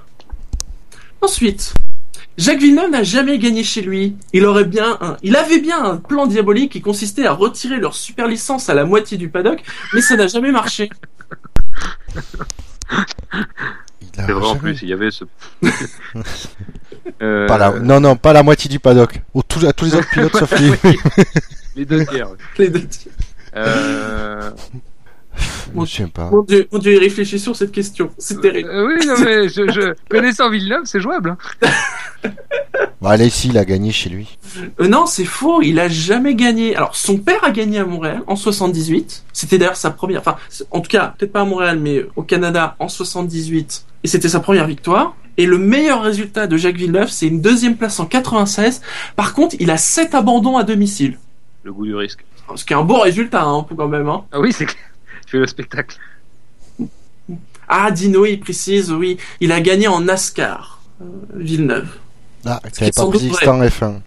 Ensuite, 1.21 1.75
Jacques 2.37 2.59
Villeneuve 2.59 2.91
n'a 2.91 3.05
jamais 3.05 3.39
gagné 3.39 3.62
chez 3.62 3.81
lui. 3.81 4.16
Il 4.33 4.45
aurait 4.45 4.65
bien 4.65 4.99
un, 5.01 5.16
il 5.23 5.37
avait 5.37 5.61
bien 5.61 5.83
un 5.85 5.97
plan 5.97 6.27
diabolique 6.27 6.73
qui 6.73 6.81
consistait 6.81 7.27
à 7.27 7.33
retirer 7.33 7.77
leur 7.77 7.95
super 7.95 8.27
licence 8.27 8.69
à 8.69 8.75
la 8.75 8.85
moitié 8.85 9.19
du 9.19 9.29
paddock, 9.29 9.62
mais 9.93 10.01
ça 10.01 10.16
n'a 10.16 10.27
jamais 10.27 10.51
marché. 10.51 10.91
C'est 14.15 14.32
vrai 14.32 14.47
en 14.47 14.57
plus, 14.57 14.81
il 14.82 14.89
y 14.89 14.93
avait 14.93 15.11
ce. 15.11 15.24
Euh, 17.23 17.47
Pas 17.47 17.59
la... 17.59 17.70
Non, 17.81 18.01
non, 18.01 18.16
pas 18.16 18.32
la 18.32 18.43
moitié 18.43 18.70
du 18.70 18.78
paddock. 18.81 19.20
Au, 19.35 19.43
tous- 19.43 19.65
à 19.66 19.73
tous 19.74 19.85
les 19.85 19.95
autres 19.95 20.09
pilotes 20.11 20.35
sauf 20.39 20.59
lui. 20.59 20.70
Les 21.77 21.85
deux 21.85 22.05
tiers. 22.07 22.31
ouais. 22.31 22.36
Les 22.59 22.69
deux- 22.70 22.86
Euh... 23.57 24.51
Je 25.36 25.78
me 25.81 25.85
souviens 25.85 26.09
pas. 26.09 26.31
Mon 26.31 26.43
Dieu, 26.43 26.66
mon 26.73 26.78
Dieu, 26.78 26.93
il 26.95 26.99
réfléchit 26.99 27.39
sur 27.39 27.55
cette 27.57 27.73
question. 27.73 28.11
C'est 28.19 28.41
terrible. 28.41 28.69
euh, 28.70 28.86
oui, 28.86 29.07
non, 29.07 29.15
mais 29.23 29.49
je, 29.49 29.70
je... 29.70 29.95
connaissant 30.09 30.49
Villeneuve, 30.49 30.82
c'est 30.85 31.01
jouable. 31.01 31.36
hein. 31.62 32.28
Bon, 33.03 33.09
allez, 33.09 33.28
si, 33.31 33.49
il 33.49 33.59
a 33.59 33.65
gagné 33.65 33.93
chez 33.93 34.09
lui. 34.11 34.39
Euh, 34.81 34.89
non, 34.89 35.05
c'est 35.07 35.24
faux, 35.24 35.61
il 35.61 35.78
a 35.81 35.89
jamais 35.89 36.35
gagné. 36.35 36.74
Alors, 36.77 36.97
son 36.97 37.19
père 37.19 37.45
a 37.45 37.51
gagné 37.51 37.78
à 37.81 37.85
Montréal 37.85 38.23
en 38.28 38.36
78. 38.36 39.24
C'était 39.32 39.59
d'ailleurs 39.59 39.77
sa 39.77 39.91
première, 39.91 40.20
enfin, 40.20 40.36
en 40.70 40.81
tout 40.81 40.89
cas, 40.89 41.15
peut-être 41.19 41.32
pas 41.32 41.41
à 41.43 41.45
Montréal, 41.45 41.81
mais 41.81 41.99
euh, 41.99 42.11
au 42.16 42.23
Canada 42.23 42.77
en 42.78 42.89
78. 42.89 43.85
Et 44.05 44.09
c'était 44.09 44.28
sa 44.28 44.40
première 44.40 44.66
victoire. 44.66 45.16
Et 45.36 45.47
le 45.47 45.59
meilleur 45.59 46.02
résultat 46.02 46.47
de 46.47 46.56
Jacques 46.56 46.76
Villeneuve, 46.76 47.09
c'est 47.09 47.26
une 47.26 47.40
deuxième 47.40 47.76
place 47.76 47.98
en 47.98 48.06
96. 48.06 48.82
Par 49.16 49.35
contre, 49.35 49.56
il 49.59 49.70
a 49.70 49.76
sept 49.76 50.14
abandons 50.14 50.56
à 50.56 50.62
domicile. 50.62 51.18
Le 51.64 51.72
goût 51.72 51.86
du 51.86 51.94
risque. 51.97 52.24
Ce 52.55 52.64
qui 52.64 52.72
est 52.74 52.76
un 52.76 52.85
bon 52.85 53.01
résultat, 53.01 53.43
hein, 53.43 53.66
quand 53.76 53.89
même, 53.89 54.09
hein. 54.09 54.24
Ah 54.31 54.39
oui, 54.39 54.52
c'est 54.52 54.66
clair. 54.66 54.85
Tu 55.26 55.32
fais 55.32 55.39
le 55.39 55.47
spectacle. 55.47 55.97
Ah, 57.66 57.90
Dino, 57.90 58.26
il 58.26 58.39
précise, 58.39 58.93
oui, 58.93 59.16
il 59.40 59.51
a 59.51 59.60
gagné 59.62 59.89
en 59.89 60.02
NASCAR, 60.02 60.82
euh, 61.01 61.05
Villeneuve. 61.35 61.89
Ah, 62.44 62.60
qui 62.70 62.90
pas 62.90 63.06
existé 63.06 63.48
en 63.48 63.62
F1. 63.62 64.01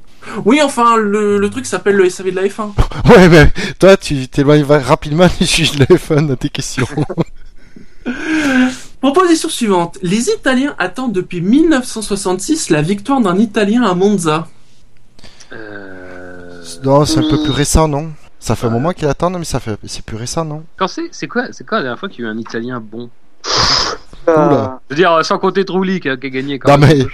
Oui, 0.45 0.61
enfin, 0.61 0.95
le, 0.95 1.39
le 1.39 1.49
truc 1.49 1.65
s'appelle 1.65 1.95
le 1.95 2.07
SAV 2.07 2.29
de 2.29 2.35
la 2.35 2.43
F1. 2.43 2.69
Ouais, 3.09 3.27
mais 3.29 3.51
toi, 3.79 3.97
tu 3.97 4.27
t'éloignes 4.27 4.63
rapidement 4.63 5.27
du 5.39 5.47
sujet 5.47 5.73
de 5.73 5.85
la 5.89 5.97
F1 5.97 6.27
dans 6.27 6.35
tes 6.35 6.49
questions. 6.49 6.85
Proposition 9.01 9.49
suivante. 9.49 9.97
Les 10.01 10.29
Italiens 10.29 10.75
attendent 10.79 11.13
depuis 11.13 11.41
1966 11.41 12.69
la 12.69 12.81
victoire 12.81 13.21
d'un 13.21 13.37
Italien 13.37 13.83
à 13.83 13.93
Monza. 13.93 14.47
Euh... 15.53 16.63
non, 16.83 17.05
c'est 17.05 17.19
un 17.19 17.29
peu 17.29 17.41
plus 17.43 17.51
récent, 17.51 17.87
non? 17.87 18.11
Ça 18.39 18.55
fait 18.55 18.67
un 18.67 18.71
moment 18.71 18.91
qu'il 18.91 19.07
attend, 19.07 19.29
mais 19.29 19.45
ça 19.45 19.59
fait, 19.59 19.77
c'est 19.85 20.03
plus 20.03 20.17
récent, 20.17 20.45
non? 20.45 20.63
Quand 20.77 20.87
c'est, 20.87 21.09
c'est 21.11 21.27
quoi, 21.27 21.47
c'est 21.51 21.65
quoi 21.65 21.77
la 21.77 21.83
dernière 21.83 21.99
fois 21.99 22.09
qu'il 22.09 22.23
y 22.23 22.27
a 22.27 22.31
eu 22.31 22.33
un 22.33 22.37
Italien 22.37 22.79
bon? 22.79 23.09
Oula. 24.27 24.81
Je 24.89 24.95
veux 24.95 24.99
dire, 24.99 25.25
sans 25.25 25.39
compter 25.39 25.63
Trulli 25.63 25.99
qui 25.99 26.09
a, 26.09 26.17
qui 26.17 26.27
a 26.27 26.29
gagné 26.29 26.59
quand 26.59 26.71
Non, 26.71 26.77
même 26.77 26.97
mais-. 26.97 27.05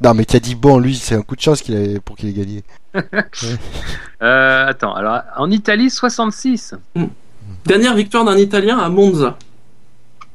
Non, 0.00 0.14
mais 0.14 0.24
tu 0.24 0.36
as 0.36 0.40
dit 0.40 0.54
bon, 0.54 0.78
lui, 0.78 0.94
c'est 0.96 1.14
un 1.14 1.22
coup 1.22 1.36
de 1.36 1.40
chance 1.40 1.60
qu'il 1.60 1.74
ait, 1.74 2.00
pour 2.00 2.16
qu'il 2.16 2.28
ait 2.28 2.32
gagné. 2.32 2.62
Euh, 4.22 4.68
attends, 4.68 4.94
alors 4.94 5.22
en 5.36 5.50
Italie 5.50 5.90
66. 5.90 6.76
Dernière 7.64 7.94
victoire 7.96 8.24
d'un 8.24 8.36
Italien 8.36 8.78
à 8.78 8.88
Monza. 8.88 9.36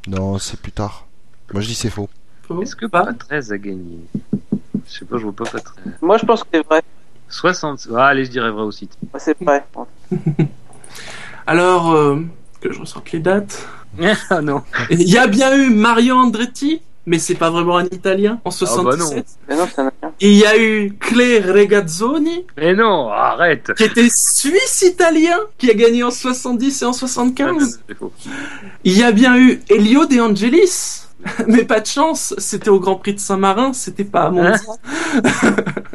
Non, 0.07 0.39
c'est 0.39 0.59
plus 0.59 0.71
tard. 0.71 1.05
Moi, 1.51 1.61
je 1.61 1.67
dis 1.67 1.75
c'est 1.75 1.89
faux. 1.89 2.09
Faux 2.47 2.61
Est-ce 2.61 2.75
que 2.75 2.85
Pas 2.85 3.03
Papa 3.03 3.13
13 3.13 3.51
a 3.51 3.57
gagné 3.57 3.99
Je 4.85 4.91
sais 4.99 5.05
pas, 5.05 5.17
je 5.17 5.23
vois 5.23 5.33
pas 5.33 5.43
Papa 5.45 5.59
13. 5.59 5.93
Moi, 6.01 6.17
je 6.17 6.25
pense 6.25 6.43
que 6.43 6.49
c'est 6.53 6.65
vrai. 6.65 6.81
60. 7.29 7.89
Ah, 7.95 8.07
allez, 8.07 8.25
je 8.25 8.31
dirais 8.31 8.51
vrai 8.51 8.63
aussi. 8.63 8.89
Ouais, 9.13 9.19
C'est 9.19 9.37
vrai. 9.41 9.65
Alors, 11.47 11.91
euh, 11.91 12.21
que 12.61 12.71
je 12.71 12.79
ressente 12.79 13.11
les 13.11 13.19
dates. 13.19 13.67
ah 14.29 14.41
non. 14.41 14.63
Il 14.89 15.09
y 15.09 15.17
a 15.17 15.27
bien 15.27 15.55
eu 15.57 15.69
Mario 15.69 16.15
Andretti, 16.15 16.81
mais 17.07 17.19
c'est 17.19 17.35
pas 17.35 17.49
vraiment 17.49 17.77
un 17.77 17.85
Italien, 17.85 18.39
en 18.43 18.51
77. 18.51 19.25
Mais 19.47 19.55
non, 19.55 19.65
ça 19.73 19.83
n'a 19.85 19.93
rien. 20.01 20.11
Il 20.19 20.33
y 20.33 20.45
a 20.45 20.57
eu 20.61 20.93
Claire 20.99 21.53
Regazzoni, 21.53 22.45
Mais 22.57 22.75
non, 22.75 23.09
arrête. 23.09 23.71
qui 23.75 23.83
était 23.85 24.09
suisse-italien, 24.09 25.37
qui 25.57 25.71
a 25.71 25.73
gagné 25.73 26.03
en 26.03 26.11
70 26.11 26.81
et 26.81 26.85
en 26.85 26.91
Ah, 26.91 27.15
non, 27.39 27.53
non, 27.59 27.65
c'est 27.87 27.97
faux. 27.97 28.11
Il 28.83 28.97
y 28.97 29.03
a 29.03 29.13
bien 29.13 29.37
eu 29.37 29.61
Elio 29.69 30.05
De 30.05 30.19
Angelis, 30.19 31.03
mais 31.47 31.63
pas 31.63 31.79
de 31.79 31.85
chance, 31.85 32.35
c'était 32.37 32.69
au 32.69 32.79
Grand 32.79 32.95
Prix 32.95 33.13
de 33.13 33.19
Saint-Marin, 33.19 33.71
c'était 33.71 34.03
pas 34.03 34.23
à 34.23 34.29
Monza. 34.29 34.59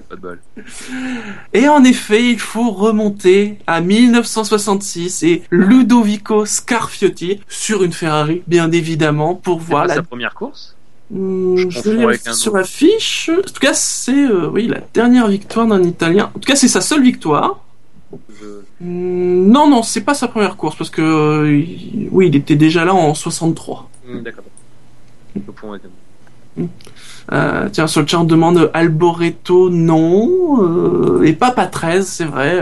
Pas 0.09 0.17
de 0.17 0.21
bol. 0.21 0.41
Et 1.53 1.69
en 1.69 1.85
effet, 1.85 2.25
il 2.25 2.41
faut 2.41 2.71
remonter 2.71 3.59
à 3.67 3.81
1966 3.81 5.23
et 5.25 5.43
Ludovico 5.51 6.47
Scarfiotti 6.47 7.41
sur 7.49 7.83
une 7.83 7.93
Ferrari, 7.93 8.43
bien 8.47 8.73
évidemment, 8.73 9.35
pour 9.35 9.61
C'est 9.61 9.69
voir 9.69 9.87
la... 9.87 9.95
sa 9.97 10.03
première 10.03 10.35
course? 10.35 10.77
Je 11.15 11.67
je 11.69 11.77
confonds 11.79 12.07
vais 12.07 12.19
sur 12.35 12.57
la 12.57 12.65
fiche. 12.65 13.31
En 13.31 13.43
tout 13.43 13.61
cas, 13.61 13.75
c'est 13.75 14.13
euh, 14.27 14.49
oui 14.51 14.67
la 14.67 14.79
dernière 14.95 15.29
victoire 15.29 15.67
d'un 15.67 15.83
Italien. 15.83 16.31
En 16.35 16.39
tout 16.39 16.47
cas, 16.47 16.57
c'est 16.57 16.69
sa 16.69 16.81
seule 16.81 17.03
victoire. 17.03 17.61
Je- 18.13 18.63
Hmm, 18.85 19.47
non, 19.49 19.69
non, 19.71 19.83
c'est 19.85 20.01
pas 20.01 20.15
sa 20.15 20.27
première 20.27 20.57
course 20.57 20.75
parce 20.75 20.91
que 20.91 21.03
euh, 21.03 21.57
il- 21.57 22.09
oui, 22.11 22.27
il 22.29 22.35
était 22.37 22.57
déjà 22.57 22.85
là 22.85 22.93
en 22.95 23.15
63. 23.15 23.89
Hmm, 24.09 24.23
D'accord. 24.23 24.45
Je 25.37 25.41
autre. 25.69 25.85
Euh, 27.33 27.69
tiens, 27.71 27.87
sur 27.87 28.01
le 28.03 28.07
chat, 28.09 28.19
on 28.19 28.25
demande 28.25 28.71
Alboreto, 28.75 29.71
non. 29.71 30.63
Euh, 30.63 31.23
et 31.23 31.33
Papa 31.33 31.67
13, 31.67 32.07
c'est 32.07 32.25
vrai. 32.25 32.61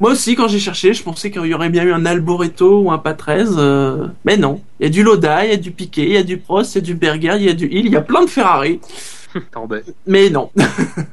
Moi 0.00 0.12
aussi, 0.12 0.34
quand 0.34 0.48
j'ai 0.48 0.58
cherché, 0.58 0.94
je 0.94 1.02
pensais 1.02 1.30
qu'il 1.30 1.44
y 1.46 1.54
aurait 1.54 1.68
bien 1.68 1.84
eu 1.84 1.92
un 1.92 2.06
Alboreto 2.06 2.80
ou 2.80 2.90
un 2.90 2.98
13. 2.98 3.56
euh, 3.58 4.06
mais 4.24 4.36
non. 4.36 4.62
Il 4.80 4.84
y 4.84 4.86
a 4.86 4.90
du 4.90 5.02
Loda, 5.02 5.44
il 5.44 5.50
y 5.50 5.54
a 5.54 5.56
du 5.56 5.70
Piquet, 5.72 6.04
il 6.04 6.12
y 6.12 6.16
a 6.16 6.22
du 6.22 6.38
Prost, 6.38 6.74
il 6.74 6.78
y 6.78 6.80
a 6.80 6.84
du 6.84 6.94
Berger, 6.94 7.34
il 7.36 7.44
y 7.44 7.48
a 7.50 7.54
du 7.54 7.66
Hill, 7.66 7.86
il 7.86 7.92
y 7.92 7.96
a 7.96 8.02
plein 8.02 8.24
de 8.24 8.30
Ferrari. 8.30 8.80
Mais 10.06 10.30
non. 10.30 10.50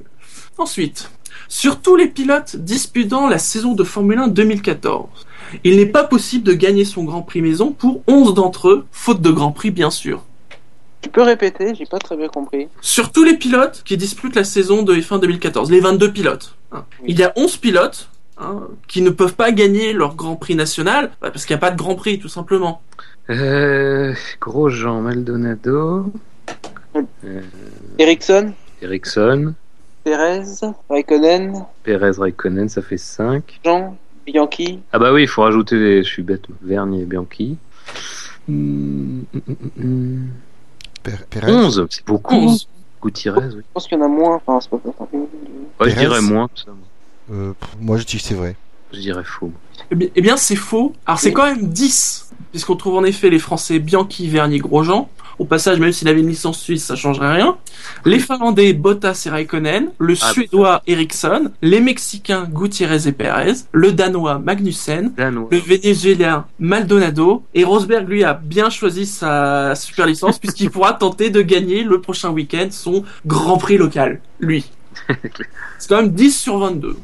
Ensuite, 0.57 1.09
sur 1.47 1.81
tous 1.81 1.95
les 1.95 2.07
pilotes 2.07 2.55
disputant 2.55 3.27
la 3.27 3.39
saison 3.39 3.73
de 3.73 3.83
Formule 3.83 4.19
1 4.19 4.27
2014, 4.29 5.07
il 5.63 5.77
n'est 5.77 5.85
pas 5.85 6.03
possible 6.03 6.43
de 6.43 6.53
gagner 6.53 6.85
son 6.85 7.03
Grand 7.03 7.21
Prix 7.21 7.41
maison 7.41 7.71
pour 7.71 8.03
11 8.07 8.33
d'entre 8.33 8.69
eux, 8.69 8.85
faute 8.91 9.21
de 9.21 9.31
Grand 9.31 9.51
Prix 9.51 9.71
bien 9.71 9.89
sûr. 9.89 10.23
Tu 11.01 11.09
peux 11.09 11.21
répéter, 11.21 11.73
j'ai 11.75 11.85
pas 11.85 11.97
très 11.97 12.17
bien 12.17 12.27
compris. 12.27 12.67
Sur 12.81 13.11
tous 13.11 13.23
les 13.23 13.37
pilotes 13.37 13.83
qui 13.85 13.95
disputent 13.95 14.35
la 14.35 14.43
saison 14.43 14.83
de 14.83 14.93
F1 14.95 15.21
2014, 15.21 15.71
les 15.71 15.79
22 15.79 16.11
pilotes, 16.11 16.55
hein, 16.73 16.85
il 17.07 17.17
y 17.17 17.23
a 17.23 17.31
11 17.37 17.57
pilotes 17.57 18.09
hein, 18.39 18.61
qui 18.87 19.01
ne 19.01 19.09
peuvent 19.09 19.35
pas 19.35 19.51
gagner 19.51 19.93
leur 19.93 20.15
Grand 20.15 20.35
Prix 20.35 20.55
national 20.55 21.11
bah, 21.21 21.31
parce 21.31 21.45
qu'il 21.45 21.53
n'y 21.55 21.59
a 21.59 21.61
pas 21.61 21.71
de 21.71 21.77
Grand 21.77 21.95
Prix 21.95 22.19
tout 22.19 22.27
simplement. 22.29 22.81
Euh, 23.29 24.13
Grosjean, 24.41 25.01
Maldonado, 25.01 26.11
euh, 26.95 27.41
Ericsson, 27.99 28.53
Ericsson, 28.81 29.53
Perez, 30.03 30.43
Raikkonen, 30.89 31.65
Perez, 31.83 32.11
Raikkonen, 32.17 32.69
ça 32.69 32.81
fait 32.81 32.97
5. 32.97 33.59
Jean, 33.63 33.95
Bianchi, 34.25 34.79
Ah 34.91 34.99
bah 34.99 35.13
oui, 35.13 35.23
il 35.23 35.27
faut 35.27 35.43
rajouter, 35.43 35.75
les... 35.77 36.03
je 36.03 36.09
suis 36.09 36.23
bête, 36.23 36.43
Vernier 36.63 37.01
et 37.01 37.05
Bianchi. 37.05 37.57
Hmm, 38.47 39.21
hum, 39.33 39.41
hum, 39.47 39.55
hum. 39.79 40.27
Per- 41.03 41.25
Perez. 41.29 41.51
11, 41.51 41.87
c'est 41.89 42.05
beaucoup. 42.05 42.33
11. 42.35 42.67
Gutiérrez, 43.01 43.45
oui. 43.47 43.57
je 43.59 43.73
pense 43.73 43.87
qu'il 43.87 43.97
y 43.97 44.01
en 44.01 44.05
a 44.05 44.07
moins. 44.09 44.41
Enfin, 44.45 44.59
c'est 44.59 44.69
pas 44.69 44.77
Ouais, 45.79 45.89
je 45.89 45.95
dirais 45.97 46.21
moins. 46.21 46.49
ça. 46.55 46.65
Euh, 47.31 47.53
moi 47.79 47.97
je 47.97 48.05
dis 48.05 48.17
que 48.17 48.23
c'est 48.23 48.33
vrai. 48.35 48.55
Je 48.93 48.99
dirais 48.99 49.23
faux. 49.23 49.51
Eh 49.91 49.95
bien, 49.95 50.07
eh 50.15 50.21
bien, 50.21 50.35
c'est 50.37 50.55
faux. 50.55 50.93
Alors 51.05 51.19
c'est 51.19 51.31
quand 51.31 51.45
même 51.45 51.67
10, 51.69 52.29
puisqu'on 52.51 52.75
trouve 52.75 52.95
en 52.95 53.03
effet 53.03 53.29
les 53.29 53.39
Français 53.39 53.79
Bianchi, 53.79 54.27
Vernier, 54.27 54.59
Grosjean. 54.59 55.09
Au 55.37 55.45
passage, 55.45 55.79
même 55.79 55.93
s'il 55.93 56.09
avait 56.09 56.19
une 56.19 56.27
licence 56.27 56.59
suisse, 56.59 56.83
ça 56.83 56.97
changerait 56.97 57.31
rien. 57.35 57.55
Les 58.03 58.19
Finlandais 58.19 58.73
Bottas 58.73 59.23
et 59.25 59.29
Raikkonen, 59.29 59.89
le 59.97 60.15
Ah, 60.21 60.33
Suédois 60.33 60.81
Ericsson, 60.85 61.51
les 61.61 61.79
Mexicains 61.79 62.45
Gutiérrez 62.51 63.07
et 63.07 63.13
Perez, 63.13 63.53
le 63.71 63.93
Danois 63.93 64.39
Magnussen, 64.39 65.13
Danois. 65.15 65.47
le 65.49 65.57
Vénézuélien 65.59 66.45
Maldonado, 66.59 67.43
et 67.53 67.63
Rosberg 67.63 68.09
lui 68.09 68.25
a 68.25 68.33
bien 68.33 68.69
choisi 68.69 69.05
sa 69.05 69.75
super 69.75 70.07
licence 70.07 70.39
puisqu'il 70.39 70.71
pourra 70.71 70.91
tenter 70.91 71.29
de 71.29 71.41
gagner 71.41 71.83
le 71.85 72.01
prochain 72.01 72.31
week-end 72.31 72.67
son 72.71 73.05
Grand 73.25 73.57
Prix 73.57 73.77
local, 73.77 74.19
lui. 74.41 74.65
C'est 75.79 75.87
quand 75.87 76.01
même 76.01 76.11
10 76.11 76.37
sur 76.37 76.57
22. 76.57 76.97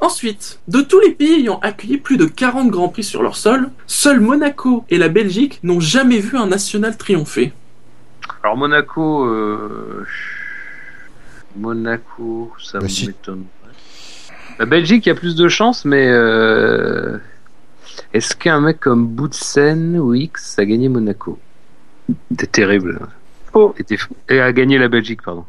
Ensuite, 0.00 0.60
de 0.66 0.80
tous 0.80 0.98
les 1.00 1.10
pays 1.12 1.40
ayant 1.40 1.58
accueilli 1.60 1.98
plus 1.98 2.16
de 2.16 2.24
40 2.24 2.70
Grands 2.70 2.88
Prix 2.88 3.04
sur 3.04 3.22
leur 3.22 3.36
sol, 3.36 3.70
seuls 3.86 4.20
Monaco 4.20 4.84
et 4.88 4.96
la 4.98 5.08
Belgique 5.08 5.60
n'ont 5.62 5.80
jamais 5.80 6.18
vu 6.18 6.36
un 6.38 6.46
national 6.46 6.96
triompher. 6.96 7.52
Alors 8.42 8.56
Monaco, 8.56 9.26
euh... 9.26 10.06
Monaco, 11.56 12.52
ça 12.58 12.78
Bah, 12.78 12.88
si. 12.88 13.08
m'étonne. 13.08 13.44
La 14.58 14.66
Belgique, 14.66 15.06
il 15.06 15.08
y 15.10 15.12
a 15.12 15.14
plus 15.14 15.36
de 15.36 15.48
chance, 15.48 15.84
mais 15.84 16.06
euh... 16.08 17.18
est-ce 18.14 18.34
qu'un 18.34 18.60
mec 18.60 18.80
comme 18.80 19.06
Boutsen 19.06 19.98
ou 19.98 20.14
X 20.14 20.58
a 20.58 20.64
gagné 20.64 20.88
Monaco? 20.88 21.38
C'était 22.30 22.46
terrible. 22.46 23.00
Faux. 23.52 23.74
Et 24.28 24.40
a 24.40 24.52
gagné 24.52 24.78
la 24.78 24.88
Belgique, 24.88 25.22
pardon. 25.22 25.44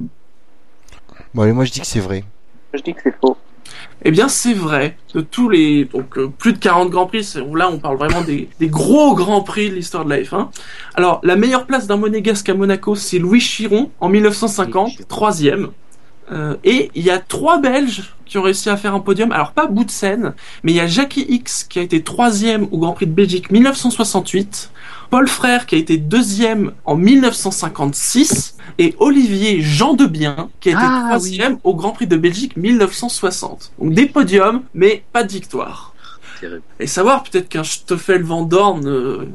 Bon 1.33 1.43
allez, 1.43 1.53
moi 1.53 1.63
je 1.65 1.71
dis 1.71 1.79
que 1.79 1.87
c'est 1.87 1.99
vrai. 1.99 2.25
Je 2.73 2.81
dis 2.81 2.93
que 2.93 3.01
c'est 3.03 3.15
faux. 3.19 3.37
Eh 4.03 4.11
bien, 4.11 4.27
c'est 4.27 4.53
vrai. 4.53 4.97
De 5.13 5.21
tous 5.21 5.49
les, 5.49 5.85
donc 5.85 6.17
euh, 6.17 6.27
plus 6.27 6.53
de 6.53 6.57
40 6.57 6.89
grands 6.89 7.05
prix. 7.05 7.33
Là, 7.53 7.69
on 7.71 7.79
parle 7.79 7.97
vraiment 7.97 8.21
des, 8.21 8.49
des 8.59 8.67
gros 8.67 9.13
grands 9.15 9.41
prix 9.41 9.69
de 9.69 9.75
l'histoire 9.75 10.05
de 10.05 10.09
la 10.09 10.21
F1. 10.21 10.49
Alors, 10.95 11.19
la 11.23 11.35
meilleure 11.35 11.65
place 11.65 11.87
d'un 11.87 11.97
monégasque 11.97 12.49
à 12.49 12.53
Monaco, 12.53 12.95
c'est 12.95 13.19
Louis 13.19 13.39
Chiron 13.39 13.91
en 13.99 14.09
1950, 14.09 15.07
troisième. 15.07 15.69
Euh, 16.31 16.55
et 16.63 16.91
il 16.95 17.03
y 17.03 17.09
a 17.09 17.19
trois 17.19 17.59
Belges 17.59 18.13
qui 18.25 18.37
ont 18.37 18.41
réussi 18.41 18.69
à 18.69 18.77
faire 18.77 18.95
un 18.95 19.01
podium. 19.01 19.31
Alors 19.31 19.51
pas 19.51 19.67
Boutsen, 19.67 20.33
mais 20.63 20.71
il 20.71 20.75
y 20.75 20.79
a 20.79 20.87
Jackie 20.87 21.25
X 21.27 21.65
qui 21.65 21.79
a 21.79 21.81
été 21.81 22.01
troisième 22.03 22.67
au 22.71 22.77
Grand 22.77 22.93
Prix 22.93 23.07
de 23.07 23.11
Belgique 23.11 23.51
1968, 23.51 24.71
Paul 25.11 25.27
Frère 25.27 25.65
qui 25.65 25.75
a 25.75 25.77
été 25.77 25.97
deuxième 25.97 26.71
en 26.85 26.95
1956 26.95 28.55
et 28.77 28.95
Olivier 28.97 29.61
Jean 29.61 29.93
Debien 29.93 30.49
qui 30.61 30.69
a 30.69 30.71
été 30.71 30.81
Ah, 30.83 31.03
troisième 31.09 31.59
au 31.65 31.75
Grand 31.75 31.91
Prix 31.91 32.07
de 32.07 32.15
Belgique 32.15 32.55
1960. 32.55 33.73
Donc 33.77 33.93
des 33.93 34.05
podiums, 34.05 34.63
mais 34.73 35.03
pas 35.11 35.23
de 35.23 35.31
victoire. 35.31 35.93
Terrible. 36.39 36.61
Et 36.79 36.87
savoir 36.87 37.23
peut-être 37.23 37.49
qu'un 37.49 37.65
Stoffel 37.65 38.23
Van 38.23 38.43
Dorn 38.43 38.87
euh, 38.87 39.27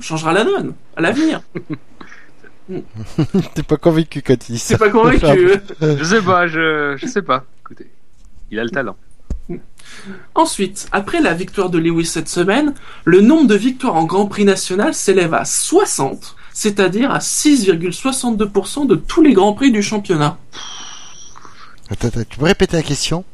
changera 0.00 0.34
la 0.34 0.44
donne 0.44 0.74
à 0.96 1.00
l'avenir. 1.00 1.40
T'es 3.54 3.62
pas 3.62 3.76
convaincu 3.76 4.22
C'est 4.26 4.58
ça. 4.58 4.78
pas 4.78 4.90
convaincu. 4.90 5.20
Je 5.80 6.04
sais 6.04 6.22
pas, 6.22 6.46
je, 6.46 6.96
je 6.96 7.06
sais 7.06 7.22
pas. 7.22 7.44
Écoutez, 7.60 7.90
il 8.50 8.58
a 8.58 8.64
le 8.64 8.70
talent. 8.70 8.96
Ensuite, 10.34 10.88
après 10.92 11.20
la 11.20 11.34
victoire 11.34 11.70
de 11.70 11.78
Lewis 11.78 12.06
cette 12.06 12.28
semaine, 12.28 12.74
le 13.04 13.20
nombre 13.20 13.46
de 13.46 13.54
victoires 13.54 13.96
en 13.96 14.04
Grand 14.04 14.26
Prix 14.26 14.44
national 14.44 14.94
s'élève 14.94 15.34
à 15.34 15.44
60, 15.44 16.36
c'est-à-dire 16.52 17.10
à 17.10 17.18
6,62% 17.18 18.86
de 18.86 18.94
tous 18.94 19.22
les 19.22 19.32
Grands 19.32 19.52
Prix 19.52 19.70
du 19.70 19.82
championnat. 19.82 20.38
Attends, 21.90 22.08
attends, 22.08 22.22
tu 22.28 22.38
peux 22.38 22.46
répéter 22.46 22.76
la 22.76 22.82
question? 22.82 23.24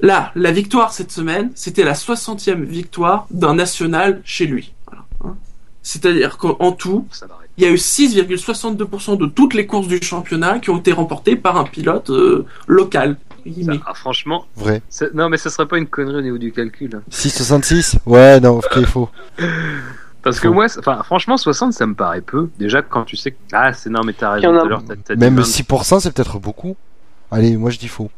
Là, 0.00 0.32
la 0.34 0.52
victoire 0.52 0.92
cette 0.92 1.12
semaine, 1.12 1.50
c'était 1.54 1.84
la 1.84 1.94
60e 1.94 2.62
victoire 2.62 3.26
d'un 3.30 3.54
national 3.54 4.20
chez 4.24 4.46
lui. 4.46 4.74
Voilà, 4.86 5.04
hein. 5.24 5.36
C'est-à-dire 5.82 6.36
qu'en 6.36 6.72
tout, 6.72 7.06
il 7.56 7.64
y 7.64 7.66
a 7.66 7.70
eu 7.70 7.76
6,62% 7.76 9.16
de 9.16 9.26
toutes 9.26 9.54
les 9.54 9.66
courses 9.66 9.88
du 9.88 10.02
championnat 10.02 10.58
qui 10.58 10.70
ont 10.70 10.78
été 10.78 10.92
remportées 10.92 11.36
par 11.36 11.56
un 11.56 11.64
pilote 11.64 12.10
euh, 12.10 12.44
local. 12.66 13.16
Guillemets. 13.50 13.80
Ah, 13.86 13.94
franchement, 13.94 14.46
Vrai. 14.56 14.82
c'est- 14.88 15.14
non, 15.14 15.28
mais 15.28 15.36
ça 15.36 15.50
serait 15.50 15.66
pas 15.66 15.78
une 15.78 15.86
connerie 15.86 16.16
au 16.16 16.22
niveau 16.22 16.38
du 16.38 16.52
calcul. 16.52 16.90
hein. 16.96 17.02
6,66 17.10 17.98
Ouais, 18.06 18.40
non, 18.40 18.58
ok, 18.58 18.84
faux. 18.84 19.08
Parce 20.22 20.40
que 20.40 20.48
moi, 20.48 20.66
enfin, 20.78 21.02
franchement, 21.04 21.36
60, 21.36 21.72
ça 21.72 21.86
me 21.86 21.94
paraît 21.94 22.20
peu. 22.20 22.48
Déjà, 22.58 22.82
quand 22.82 23.04
tu 23.04 23.16
sais 23.16 23.30
que. 23.30 23.36
Ah, 23.52 23.72
c'est 23.72 23.90
non, 23.90 24.00
mais 24.04 24.12
t'as 24.12 24.32
raison. 24.32 24.56
a- 24.56 24.58
Tout 24.60 24.66
à 24.66 24.68
l'heure, 24.68 24.82
t'as- 24.86 24.94
t'as 24.96 25.14
dit 25.14 25.20
Même 25.20 25.36
20. 25.36 25.44
6%, 25.44 26.00
c'est 26.00 26.10
peut-être 26.12 26.38
beaucoup. 26.40 26.76
Allez, 27.30 27.56
moi 27.56 27.70
je 27.70 27.78
dis 27.78 27.88
faux. 27.88 28.10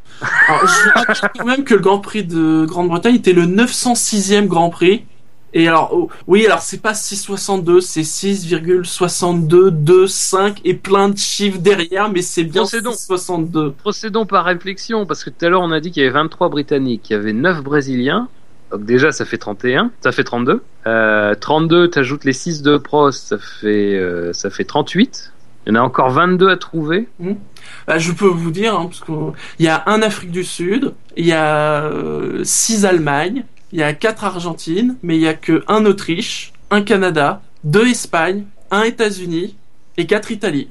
Alors, 0.48 0.66
je 0.66 1.20
rappelle 1.20 1.30
quand 1.38 1.46
même 1.46 1.64
que 1.64 1.74
le 1.74 1.80
Grand 1.80 1.98
Prix 1.98 2.24
de 2.24 2.64
Grande-Bretagne 2.66 3.14
était 3.16 3.32
le 3.32 3.46
906e 3.46 4.46
Grand 4.48 4.70
Prix. 4.70 5.04
Et 5.54 5.66
alors, 5.66 5.88
oh, 5.92 6.10
oui, 6.26 6.44
alors 6.46 6.60
c'est 6.60 6.82
pas 6.82 6.92
6,62, 6.92 7.80
c'est 7.80 8.02
6,6225 8.02 10.58
et 10.64 10.74
plein 10.74 11.08
de 11.08 11.16
chiffres 11.16 11.58
derrière, 11.58 12.10
mais 12.10 12.22
c'est 12.22 12.44
bien 12.44 12.62
Procédons. 12.62 12.90
6,62. 12.90 13.72
Procédons 13.72 14.26
par 14.26 14.44
réflexion, 14.44 15.06
parce 15.06 15.24
que 15.24 15.30
tout 15.30 15.46
à 15.46 15.48
l'heure, 15.48 15.62
on 15.62 15.72
a 15.72 15.80
dit 15.80 15.90
qu'il 15.90 16.02
y 16.02 16.06
avait 16.06 16.14
23 16.14 16.50
Britanniques, 16.50 17.08
il 17.08 17.14
y 17.14 17.16
avait 17.16 17.32
9 17.32 17.62
Brésiliens. 17.62 18.28
Donc 18.70 18.84
déjà, 18.84 19.10
ça 19.12 19.24
fait 19.24 19.38
31, 19.38 19.90
ça 20.02 20.12
fait 20.12 20.24
32. 20.24 20.62
Euh, 20.86 21.34
32, 21.34 21.88
t'ajoutes 21.88 22.24
les 22.24 22.34
6 22.34 22.60
de 22.60 22.76
Prost, 22.76 23.28
ça 23.28 23.38
fait, 23.38 23.96
euh, 23.96 24.34
ça 24.34 24.50
fait 24.50 24.64
38. 24.64 25.32
Il 25.66 25.74
y 25.74 25.76
en 25.76 25.80
a 25.80 25.84
encore 25.84 26.10
22 26.10 26.48
à 26.48 26.56
trouver. 26.56 27.08
Bah, 27.86 27.98
je 27.98 28.12
peux 28.12 28.26
vous 28.26 28.50
dire, 28.50 28.74
hein, 28.74 28.86
parce 28.86 29.00
qu'il 29.00 29.64
y 29.64 29.68
a 29.68 29.82
un 29.86 30.02
Afrique 30.02 30.30
du 30.30 30.44
Sud, 30.44 30.92
il 31.16 31.26
y 31.26 31.32
a 31.32 31.90
6 32.42 32.84
Allemagne, 32.84 33.44
il 33.72 33.78
y 33.78 33.82
a 33.82 33.92
4 33.92 34.24
Argentine, 34.24 34.96
mais 35.02 35.16
il 35.16 35.22
y 35.22 35.28
a 35.28 35.34
que 35.34 35.64
un 35.68 35.84
Autriche, 35.84 36.52
un 36.70 36.82
Canada, 36.82 37.42
2 37.64 37.88
Espagne, 37.88 38.44
un 38.70 38.82
États-Unis 38.82 39.56
et 39.96 40.06
4 40.06 40.30
Italie. 40.30 40.68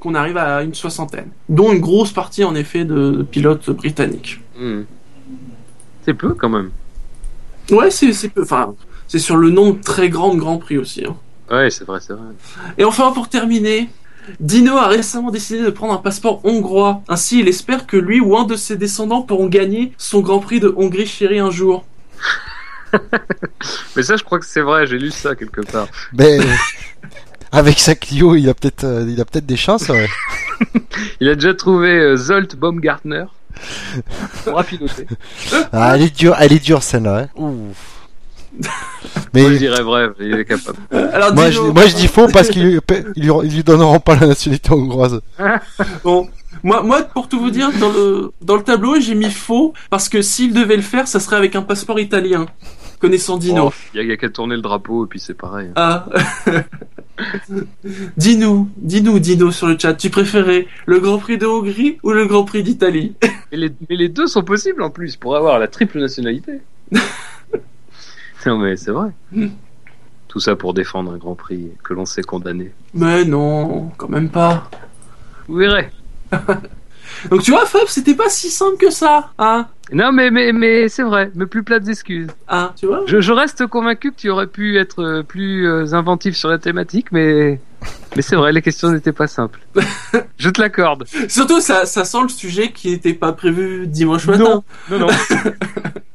Qu'on 0.00 0.14
arrive 0.14 0.36
à 0.36 0.62
une 0.62 0.74
soixantaine. 0.74 1.28
Dont 1.48 1.72
une 1.72 1.80
grosse 1.80 2.10
partie, 2.10 2.42
en 2.42 2.56
effet, 2.56 2.84
de, 2.84 3.24
pilotes 3.30 3.70
britanniques. 3.70 4.40
Hmm. 4.58 4.82
C'est 6.04 6.14
peu 6.14 6.34
quand 6.34 6.48
même. 6.48 6.70
Ouais, 7.70 7.90
c'est, 7.90 8.12
c'est 8.12 8.28
peu. 8.28 8.42
Enfin, 8.42 8.74
c'est 9.06 9.20
sur 9.20 9.36
le 9.36 9.50
nombre 9.50 9.80
très 9.80 10.08
grand 10.08 10.34
de 10.34 10.40
Grands 10.40 10.58
Prix 10.58 10.78
aussi. 10.78 11.04
hein. 11.06 11.16
Ouais, 11.50 11.70
c'est 11.70 11.84
vrai, 11.84 12.00
c'est 12.00 12.14
vrai. 12.14 12.22
Et 12.78 12.84
enfin, 12.84 13.12
pour 13.12 13.28
terminer, 13.28 13.88
Dino 14.40 14.76
a 14.76 14.88
récemment 14.88 15.30
décidé 15.30 15.62
de 15.62 15.70
prendre 15.70 15.92
un 15.92 15.98
passeport 15.98 16.40
hongrois. 16.44 17.02
Ainsi, 17.08 17.40
il 17.40 17.48
espère 17.48 17.86
que 17.86 17.96
lui 17.96 18.20
ou 18.20 18.36
un 18.36 18.44
de 18.44 18.56
ses 18.56 18.76
descendants 18.76 19.22
pourront 19.22 19.48
gagner 19.48 19.92
son 19.98 20.20
Grand 20.20 20.38
Prix 20.40 20.60
de 20.60 20.72
Hongrie 20.76 21.06
chérie 21.06 21.38
un 21.38 21.50
jour. 21.50 21.84
Mais 23.96 24.02
ça, 24.02 24.16
je 24.16 24.24
crois 24.24 24.38
que 24.38 24.46
c'est 24.46 24.60
vrai, 24.60 24.86
j'ai 24.86 24.98
lu 24.98 25.10
ça 25.10 25.34
quelque 25.34 25.60
part. 25.60 25.88
Mais 26.12 26.38
euh, 26.38 26.44
avec 27.52 27.78
sa 27.78 27.94
Clio, 27.94 28.34
il 28.34 28.48
a 28.48 28.54
peut-être 28.54 28.84
euh, 28.84 29.06
il 29.08 29.20
a 29.20 29.24
peut-être 29.24 29.46
des 29.46 29.56
chances. 29.56 29.88
Ouais. 29.88 30.08
Il 31.20 31.28
a 31.28 31.34
déjà 31.34 31.54
trouvé 31.54 31.90
euh, 31.90 32.16
Zolt 32.16 32.54
Baumgartner. 32.54 33.24
Piloter. 34.66 35.06
Ah, 35.72 35.96
elle 35.96 36.02
est 36.02 36.16
dure, 36.16 36.36
elle 36.38 36.52
est 36.52 36.64
dure 36.64 36.82
celle-là. 36.82 37.28
Hein. 37.36 37.52
Mais 39.34 39.42
Moi, 39.42 39.52
je 39.52 39.56
dirais 39.56 39.82
vrai, 39.82 40.08
il 40.20 40.34
est 40.34 40.44
capable. 40.44 40.78
Alors, 40.92 41.34
moi, 41.34 41.50
je, 41.50 41.60
moi 41.60 41.86
je 41.86 41.94
dis 41.96 42.06
faux 42.06 42.28
parce 42.28 42.48
qu'ils 42.48 42.62
lui, 42.62 42.80
ils 43.16 43.24
lui, 43.24 43.32
ils 43.44 43.54
lui 43.54 43.64
donneront 43.64 43.98
pas 43.98 44.14
la 44.14 44.28
nationalité 44.28 44.70
hongroise. 44.72 45.20
bon, 46.04 46.28
moi, 46.62 46.82
moi, 46.82 47.02
pour 47.02 47.28
tout 47.28 47.40
vous 47.40 47.50
dire, 47.50 47.70
dans 47.72 47.90
le, 47.90 48.32
dans 48.40 48.56
le 48.56 48.62
tableau, 48.62 49.00
j'ai 49.00 49.14
mis 49.14 49.30
faux 49.30 49.72
parce 49.90 50.08
que 50.08 50.22
s'il 50.22 50.52
devait 50.52 50.76
le 50.76 50.82
faire, 50.82 51.08
ça 51.08 51.18
serait 51.18 51.36
avec 51.36 51.56
un 51.56 51.62
passeport 51.62 51.98
italien. 51.98 52.46
Connaissant 53.02 53.36
Dino. 53.36 53.64
Oh, 53.66 53.72
Il 53.94 54.06
y 54.06 54.12
a, 54.12 54.16
qu'à 54.16 54.28
tourner 54.28 54.54
le 54.54 54.62
drapeau 54.62 55.06
et 55.06 55.08
puis 55.08 55.18
c'est 55.18 55.34
pareil. 55.34 55.70
Ah. 55.74 56.06
dis-nous, 58.16 58.70
dis-nous, 58.76 59.18
Dino, 59.18 59.50
sur 59.50 59.66
le 59.66 59.76
chat, 59.76 59.94
tu 59.94 60.08
préférais 60.08 60.68
le 60.86 61.00
Grand 61.00 61.18
Prix 61.18 61.36
de 61.36 61.44
Hongrie 61.44 61.98
ou 62.04 62.12
le 62.12 62.26
Grand 62.26 62.44
Prix 62.44 62.62
d'Italie? 62.62 63.16
Mais 63.50 63.58
les, 63.58 63.72
mais 63.90 63.96
les 63.96 64.08
deux 64.08 64.28
sont 64.28 64.44
possibles 64.44 64.82
en 64.82 64.90
plus 64.90 65.16
pour 65.16 65.34
avoir 65.34 65.58
la 65.58 65.66
triple 65.66 65.98
nationalité. 65.98 66.60
non 68.46 68.56
mais 68.56 68.76
c'est 68.76 68.92
vrai. 68.92 69.10
Tout 70.28 70.40
ça 70.40 70.56
pour 70.56 70.72
défendre 70.72 71.12
un 71.12 71.18
Grand 71.18 71.34
Prix 71.34 71.72
que 71.82 71.92
l'on 71.92 72.06
sait 72.06 72.22
condamner. 72.22 72.72
Mais 72.94 73.24
non, 73.24 73.90
quand 73.98 74.08
même 74.08 74.30
pas. 74.30 74.70
Vous 75.48 75.56
verrez. 75.56 75.90
Donc 77.30 77.42
tu 77.42 77.50
vois, 77.50 77.66
Fab, 77.66 77.86
c'était 77.86 78.14
pas 78.14 78.28
si 78.28 78.50
simple 78.50 78.76
que 78.76 78.90
ça, 78.90 79.30
hein 79.38 79.66
Non 79.92 80.12
mais 80.12 80.30
mais 80.30 80.52
mais 80.52 80.88
c'est 80.88 81.02
vrai, 81.02 81.30
mais 81.34 81.46
plus 81.46 81.62
plates 81.62 81.88
excuses. 81.88 82.28
Hein, 82.48 82.72
tu 82.76 82.86
vois 82.86 83.02
Je, 83.06 83.20
je 83.20 83.32
reste 83.32 83.66
convaincu 83.66 84.12
que 84.12 84.16
tu 84.16 84.30
aurais 84.30 84.46
pu 84.46 84.78
être 84.78 85.02
euh, 85.02 85.22
plus 85.22 85.66
euh, 85.68 85.94
inventif 85.94 86.36
sur 86.36 86.48
la 86.48 86.58
thématique, 86.58 87.12
mais 87.12 87.60
mais 88.16 88.22
c'est 88.22 88.36
vrai, 88.36 88.52
les 88.52 88.62
questions 88.62 88.90
n'étaient 88.90 89.12
pas 89.12 89.26
simples. 89.26 89.60
je 90.38 90.50
te 90.50 90.60
l'accorde. 90.60 91.04
Surtout, 91.28 91.60
ça, 91.60 91.86
ça 91.86 92.04
sent 92.04 92.22
le 92.22 92.28
sujet 92.28 92.72
qui 92.72 92.90
n'était 92.90 93.14
pas 93.14 93.32
prévu 93.32 93.86
dimanche 93.86 94.26
matin. 94.26 94.62
Non, 94.90 94.98
non, 94.98 95.06
non. 95.06 95.08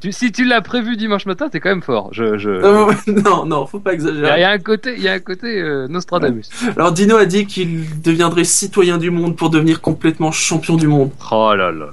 tu, 0.00 0.12
si 0.12 0.32
tu 0.32 0.44
l'as 0.44 0.60
prévu 0.60 0.96
dimanche 0.96 1.26
matin, 1.26 1.48
t'es 1.48 1.60
quand 1.60 1.68
même 1.70 1.82
fort. 1.82 2.08
Je, 2.12 2.38
je... 2.38 2.50
Euh, 2.50 2.92
non, 3.24 3.44
non, 3.44 3.66
faut 3.66 3.78
pas 3.80 3.90
a- 3.90 3.92
il 3.92 3.96
exagérer. 3.96 4.40
y 4.40 4.44
a 4.44 4.50
un 4.50 4.58
côté, 4.58 4.94
il 4.96 5.02
y 5.02 5.08
a 5.08 5.12
un 5.12 5.18
côté 5.18 5.60
euh, 5.60 5.86
Nostradamus. 5.88 6.48
Alors 6.76 6.92
Dino 6.92 7.16
a 7.16 7.26
dit 7.26 7.46
qu'il 7.46 8.00
deviendrait 8.02 8.44
citoyen 8.44 8.98
du 8.98 9.10
monde 9.10 9.36
pour 9.36 9.50
devenir 9.50 9.80
complètement 9.80 10.32
champion 10.32 10.76
du 10.76 10.86
monde. 10.88 11.10
Oh 11.30 11.54
là 11.54 11.70
là, 11.72 11.86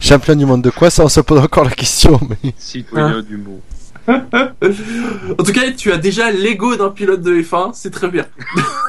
Champion 0.00 0.36
du 0.36 0.46
monde 0.46 0.62
de 0.62 0.70
quoi? 0.70 0.90
Ça, 0.90 1.04
on 1.04 1.08
se 1.08 1.20
pose 1.20 1.38
encore 1.40 1.64
la 1.64 1.70
question. 1.70 2.20
Mais... 2.28 2.52
citoyen 2.58 3.22
du 3.22 3.36
monde. 3.36 3.60
En 4.06 5.42
tout 5.42 5.52
cas, 5.52 5.62
tu 5.74 5.90
as 5.90 5.96
déjà 5.96 6.30
l'ego 6.30 6.76
d'un 6.76 6.90
pilote 6.90 7.22
de 7.22 7.40
F1, 7.40 7.70
c'est 7.72 7.90
très 7.90 8.08
bien. 8.08 8.26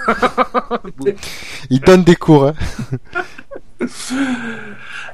Il 1.69 1.80
donne 1.80 2.03
des 2.03 2.15
cours. 2.15 2.47
Hein. 2.47 2.53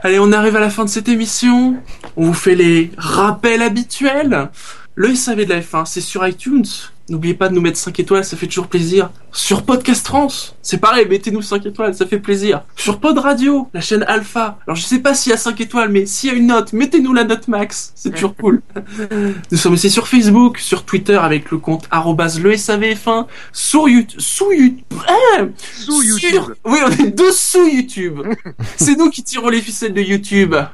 Allez, 0.03 0.19
on 0.19 0.31
arrive 0.31 0.56
à 0.56 0.60
la 0.60 0.69
fin 0.69 0.85
de 0.85 0.89
cette 0.89 1.10
émission. 1.10 1.76
On 2.18 2.26
vous 2.26 2.34
fait 2.34 2.56
les 2.56 2.91
rappels 2.98 3.61
habituels. 3.61 4.49
Le 4.95 5.15
SAV 5.15 5.45
de 5.45 5.49
la 5.53 5.61
F1, 5.61 5.85
c'est 5.85 6.01
sur 6.01 6.27
iTunes. 6.27 6.65
N'oubliez 7.09 7.34
pas 7.34 7.49
de 7.49 7.53
nous 7.53 7.61
mettre 7.61 7.77
5 7.77 7.99
étoiles, 7.99 8.23
ça 8.23 8.38
fait 8.38 8.47
toujours 8.47 8.68
plaisir. 8.68 9.09
Sur 9.34 9.63
Podcast 9.63 10.05
France, 10.05 10.55
c'est 10.61 10.77
pareil, 10.77 11.07
mettez-nous 11.09 11.41
5 11.41 11.65
étoiles, 11.65 11.95
ça 11.95 12.05
fait 12.05 12.19
plaisir. 12.19 12.63
Sur 12.76 12.99
Pod 12.99 13.18
Radio, 13.18 13.68
la 13.73 13.81
chaîne 13.81 14.03
Alpha. 14.03 14.59
Alors 14.68 14.76
je 14.76 14.84
sais 14.84 14.99
pas 14.99 15.13
s'il 15.13 15.31
y 15.31 15.34
a 15.34 15.38
5 15.38 15.59
étoiles, 15.61 15.89
mais 15.89 16.05
s'il 16.05 16.30
y 16.31 16.34
a 16.34 16.35
une 16.35 16.47
note, 16.47 16.72
mettez-nous 16.73 17.13
la 17.13 17.23
note 17.23 17.47
max, 17.47 17.91
c'est 17.95 18.11
toujours 18.11 18.35
cool. 18.35 18.61
Nous 19.51 19.57
sommes 19.57 19.73
aussi 19.73 19.89
sur 19.89 20.07
Facebook, 20.07 20.59
sur 20.59 20.84
Twitter 20.85 21.15
avec 21.18 21.51
le 21.51 21.57
compte 21.57 21.85
arrobase 21.91 22.39
le 22.39 22.53
SAVF1, 22.53 23.27
sur 23.51 23.89
YouTube, 23.89 24.19
sous 24.19 24.51
YouTube, 24.51 24.84
ah, 25.07 25.43
Sous 25.73 26.01
sur- 26.03 26.30
YouTube. 26.30 26.53
Oui, 26.65 26.80
on 26.85 26.91
est 26.91 27.11
dessous 27.11 27.68
YouTube. 27.68 28.19
C'est 28.77 28.97
nous 28.97 29.09
qui 29.09 29.23
tirons 29.23 29.49
les 29.49 29.61
ficelles 29.61 29.93
de 29.93 30.01
YouTube. 30.01 30.55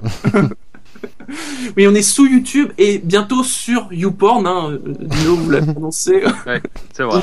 Oui, 1.76 1.86
on 1.88 1.94
est 1.94 2.02
sous 2.02 2.26
YouTube 2.26 2.72
et 2.78 3.00
bientôt 3.00 3.44
sur 3.44 3.88
YouPorn, 3.92 4.48
hein, 4.48 4.70
euh, 4.72 4.80
Dino 5.00 5.36
vous 5.36 5.50
l'a 5.50 5.62
prononcé. 5.62 6.24
C'est 6.94 7.04
vrai. 7.04 7.22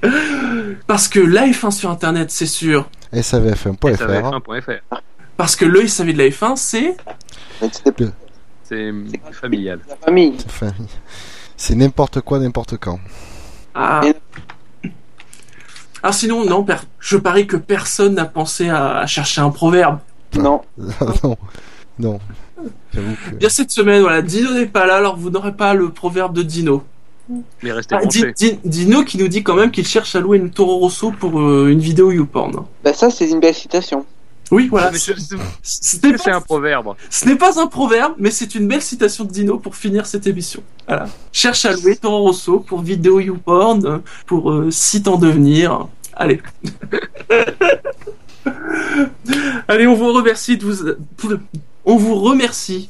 Parce 0.86 1.08
que 1.08 1.18
la 1.20 1.46
F1 1.48 1.70
sur 1.72 1.90
Internet, 1.90 2.30
c'est 2.30 2.46
sûr. 2.46 2.88
SAVF1.fr. 3.12 3.96
SAVF1.fr. 3.96 5.00
Parce 5.36 5.56
que 5.56 5.64
le 5.64 5.86
SAV 5.88 6.12
de 6.12 6.18
la 6.18 6.28
F1, 6.28 6.56
c'est... 6.56 6.96
C'est 8.62 8.92
familial. 9.32 9.80
la 9.88 9.96
famille. 9.96 10.36
C'est 11.56 11.74
n'importe 11.74 12.20
quoi, 12.20 12.38
n'importe 12.38 12.76
quand. 12.76 13.00
Ah. 13.74 14.02
Ah 16.02 16.12
sinon, 16.12 16.44
non, 16.44 16.62
per- 16.62 16.76
je 17.00 17.16
parie 17.16 17.46
que 17.48 17.56
personne 17.56 18.14
n'a 18.14 18.24
pensé 18.26 18.68
à, 18.68 18.98
à 18.98 19.06
chercher 19.06 19.40
un 19.40 19.50
proverbe. 19.50 19.98
Non. 20.34 20.60
non, 21.24 21.36
non. 21.98 22.18
J'avoue 22.92 23.14
que... 23.30 23.34
Bien 23.36 23.48
cette 23.48 23.70
semaine, 23.70 24.02
voilà, 24.02 24.22
Dino 24.22 24.52
n'est 24.52 24.66
pas 24.66 24.86
là, 24.86 24.96
alors 24.96 25.16
vous 25.16 25.30
n'aurez 25.30 25.52
pas 25.52 25.74
le 25.74 25.90
proverbe 25.90 26.34
de 26.34 26.42
Dino. 26.42 26.82
Mais 27.62 27.72
restez 27.72 27.94
Ah, 27.94 28.04
Di- 28.06 28.58
Dino 28.64 29.04
qui 29.04 29.18
nous 29.18 29.28
dit 29.28 29.42
quand 29.42 29.54
même 29.54 29.70
qu'il 29.70 29.86
cherche 29.86 30.14
à 30.16 30.20
louer 30.20 30.38
une 30.38 30.50
Toro 30.50 30.78
Rosso 30.78 31.12
pour 31.12 31.40
euh, 31.40 31.68
une 31.68 31.78
vidéo 31.80 32.10
YouPorn. 32.10 32.64
Bah 32.82 32.92
ça 32.94 33.10
c'est 33.10 33.28
une 33.28 33.40
belle 33.40 33.54
citation. 33.54 34.06
Oui, 34.50 34.68
voilà. 34.68 34.90
C'est 35.62 36.00
pas, 36.00 36.34
un 36.34 36.40
proverbe. 36.40 36.94
ce 37.10 37.26
n'est 37.26 37.36
pas 37.36 37.60
un 37.60 37.66
proverbe, 37.66 38.14
mais 38.16 38.30
c'est 38.30 38.54
une 38.54 38.66
belle 38.66 38.80
citation 38.80 39.24
de 39.24 39.30
Dino 39.30 39.58
pour 39.58 39.76
finir 39.76 40.06
cette 40.06 40.26
émission. 40.26 40.62
Voilà. 40.86 41.06
Cherche 41.32 41.66
à 41.66 41.72
louer 41.72 41.96
Toro 41.96 42.22
Rosso 42.22 42.60
pour 42.60 42.80
vidéo 42.80 43.20
YouPorn, 43.20 43.84
euh, 43.84 43.98
pour 44.24 44.50
euh, 44.50 44.70
site 44.70 45.06
en 45.06 45.18
devenir. 45.18 45.86
Allez. 46.14 46.40
Allez, 49.68 49.86
on 49.86 49.94
vous 49.94 50.12
remercie 50.14 50.56
de 50.56 50.64
vous... 50.64 50.84
On 51.88 51.96
vous 51.96 52.14
remercie. 52.16 52.86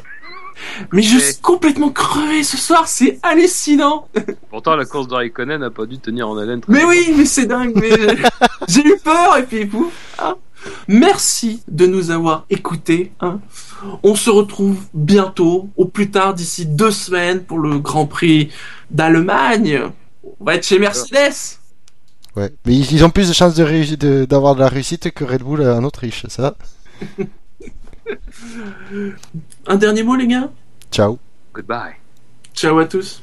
Mais 0.92 1.02
je 1.02 1.18
suis 1.18 1.36
complètement 1.40 1.90
crevé 1.90 2.42
ce 2.42 2.56
soir, 2.56 2.88
c'est 2.88 3.20
hallucinant. 3.22 4.08
Pourtant, 4.50 4.74
la 4.74 4.84
course 4.84 5.06
de 5.06 5.14
Raikkonen 5.14 5.60
n'a 5.60 5.70
pas 5.70 5.86
dû 5.86 5.98
tenir 5.98 6.28
en 6.28 6.36
haleine. 6.36 6.60
très 6.60 6.72
Mais 6.72 6.80
longtemps. 6.80 6.90
oui, 6.90 7.14
mais 7.16 7.24
c'est 7.26 7.46
dingue. 7.46 7.72
Mais 7.76 7.90
j'ai 8.68 8.84
eu 8.84 8.96
peur 9.02 9.36
et 9.38 9.44
puis 9.44 9.66
pouf. 9.66 9.92
hein. 10.18 10.34
Merci 10.88 11.62
de 11.68 11.86
nous 11.86 12.10
avoir 12.10 12.44
écoutés. 12.50 13.12
hein. 13.20 13.38
On 14.02 14.16
se 14.16 14.30
retrouve 14.30 14.78
bientôt, 14.92 15.68
au 15.76 15.84
plus 15.84 16.10
tard 16.10 16.34
d'ici 16.34 16.66
deux 16.66 16.90
semaines 16.90 17.44
pour 17.44 17.60
le 17.60 17.78
Grand 17.78 18.06
Prix 18.06 18.50
d'Allemagne. 18.90 19.80
On 20.40 20.44
va 20.44 20.56
être 20.56 20.66
chez 20.66 20.80
Mercedes. 20.80 21.58
Ouais. 22.34 22.52
Mais 22.66 22.74
ils 22.76 23.04
ont 23.04 23.10
plus 23.10 23.28
de 23.28 23.32
chances 23.32 23.54
de 23.54 23.64
réussi- 23.64 23.96
de- 23.96 24.24
d'avoir 24.24 24.56
de, 24.56 24.60
la 24.60 24.68
réussite 24.68 25.12
que 25.12 25.22
Red 25.24 25.42
Bull 25.44 25.62
en 25.62 25.84
Autriche, 25.84 26.26
ça. 26.28 26.56
Un 29.66 29.76
dernier 29.76 30.02
mot, 30.02 30.16
les 30.16 30.26
gars? 30.26 30.50
Ciao. 30.90 31.18
Goodbye. 31.54 31.94
Ciao 32.54 32.78
à 32.78 32.86
tous. 32.86 33.22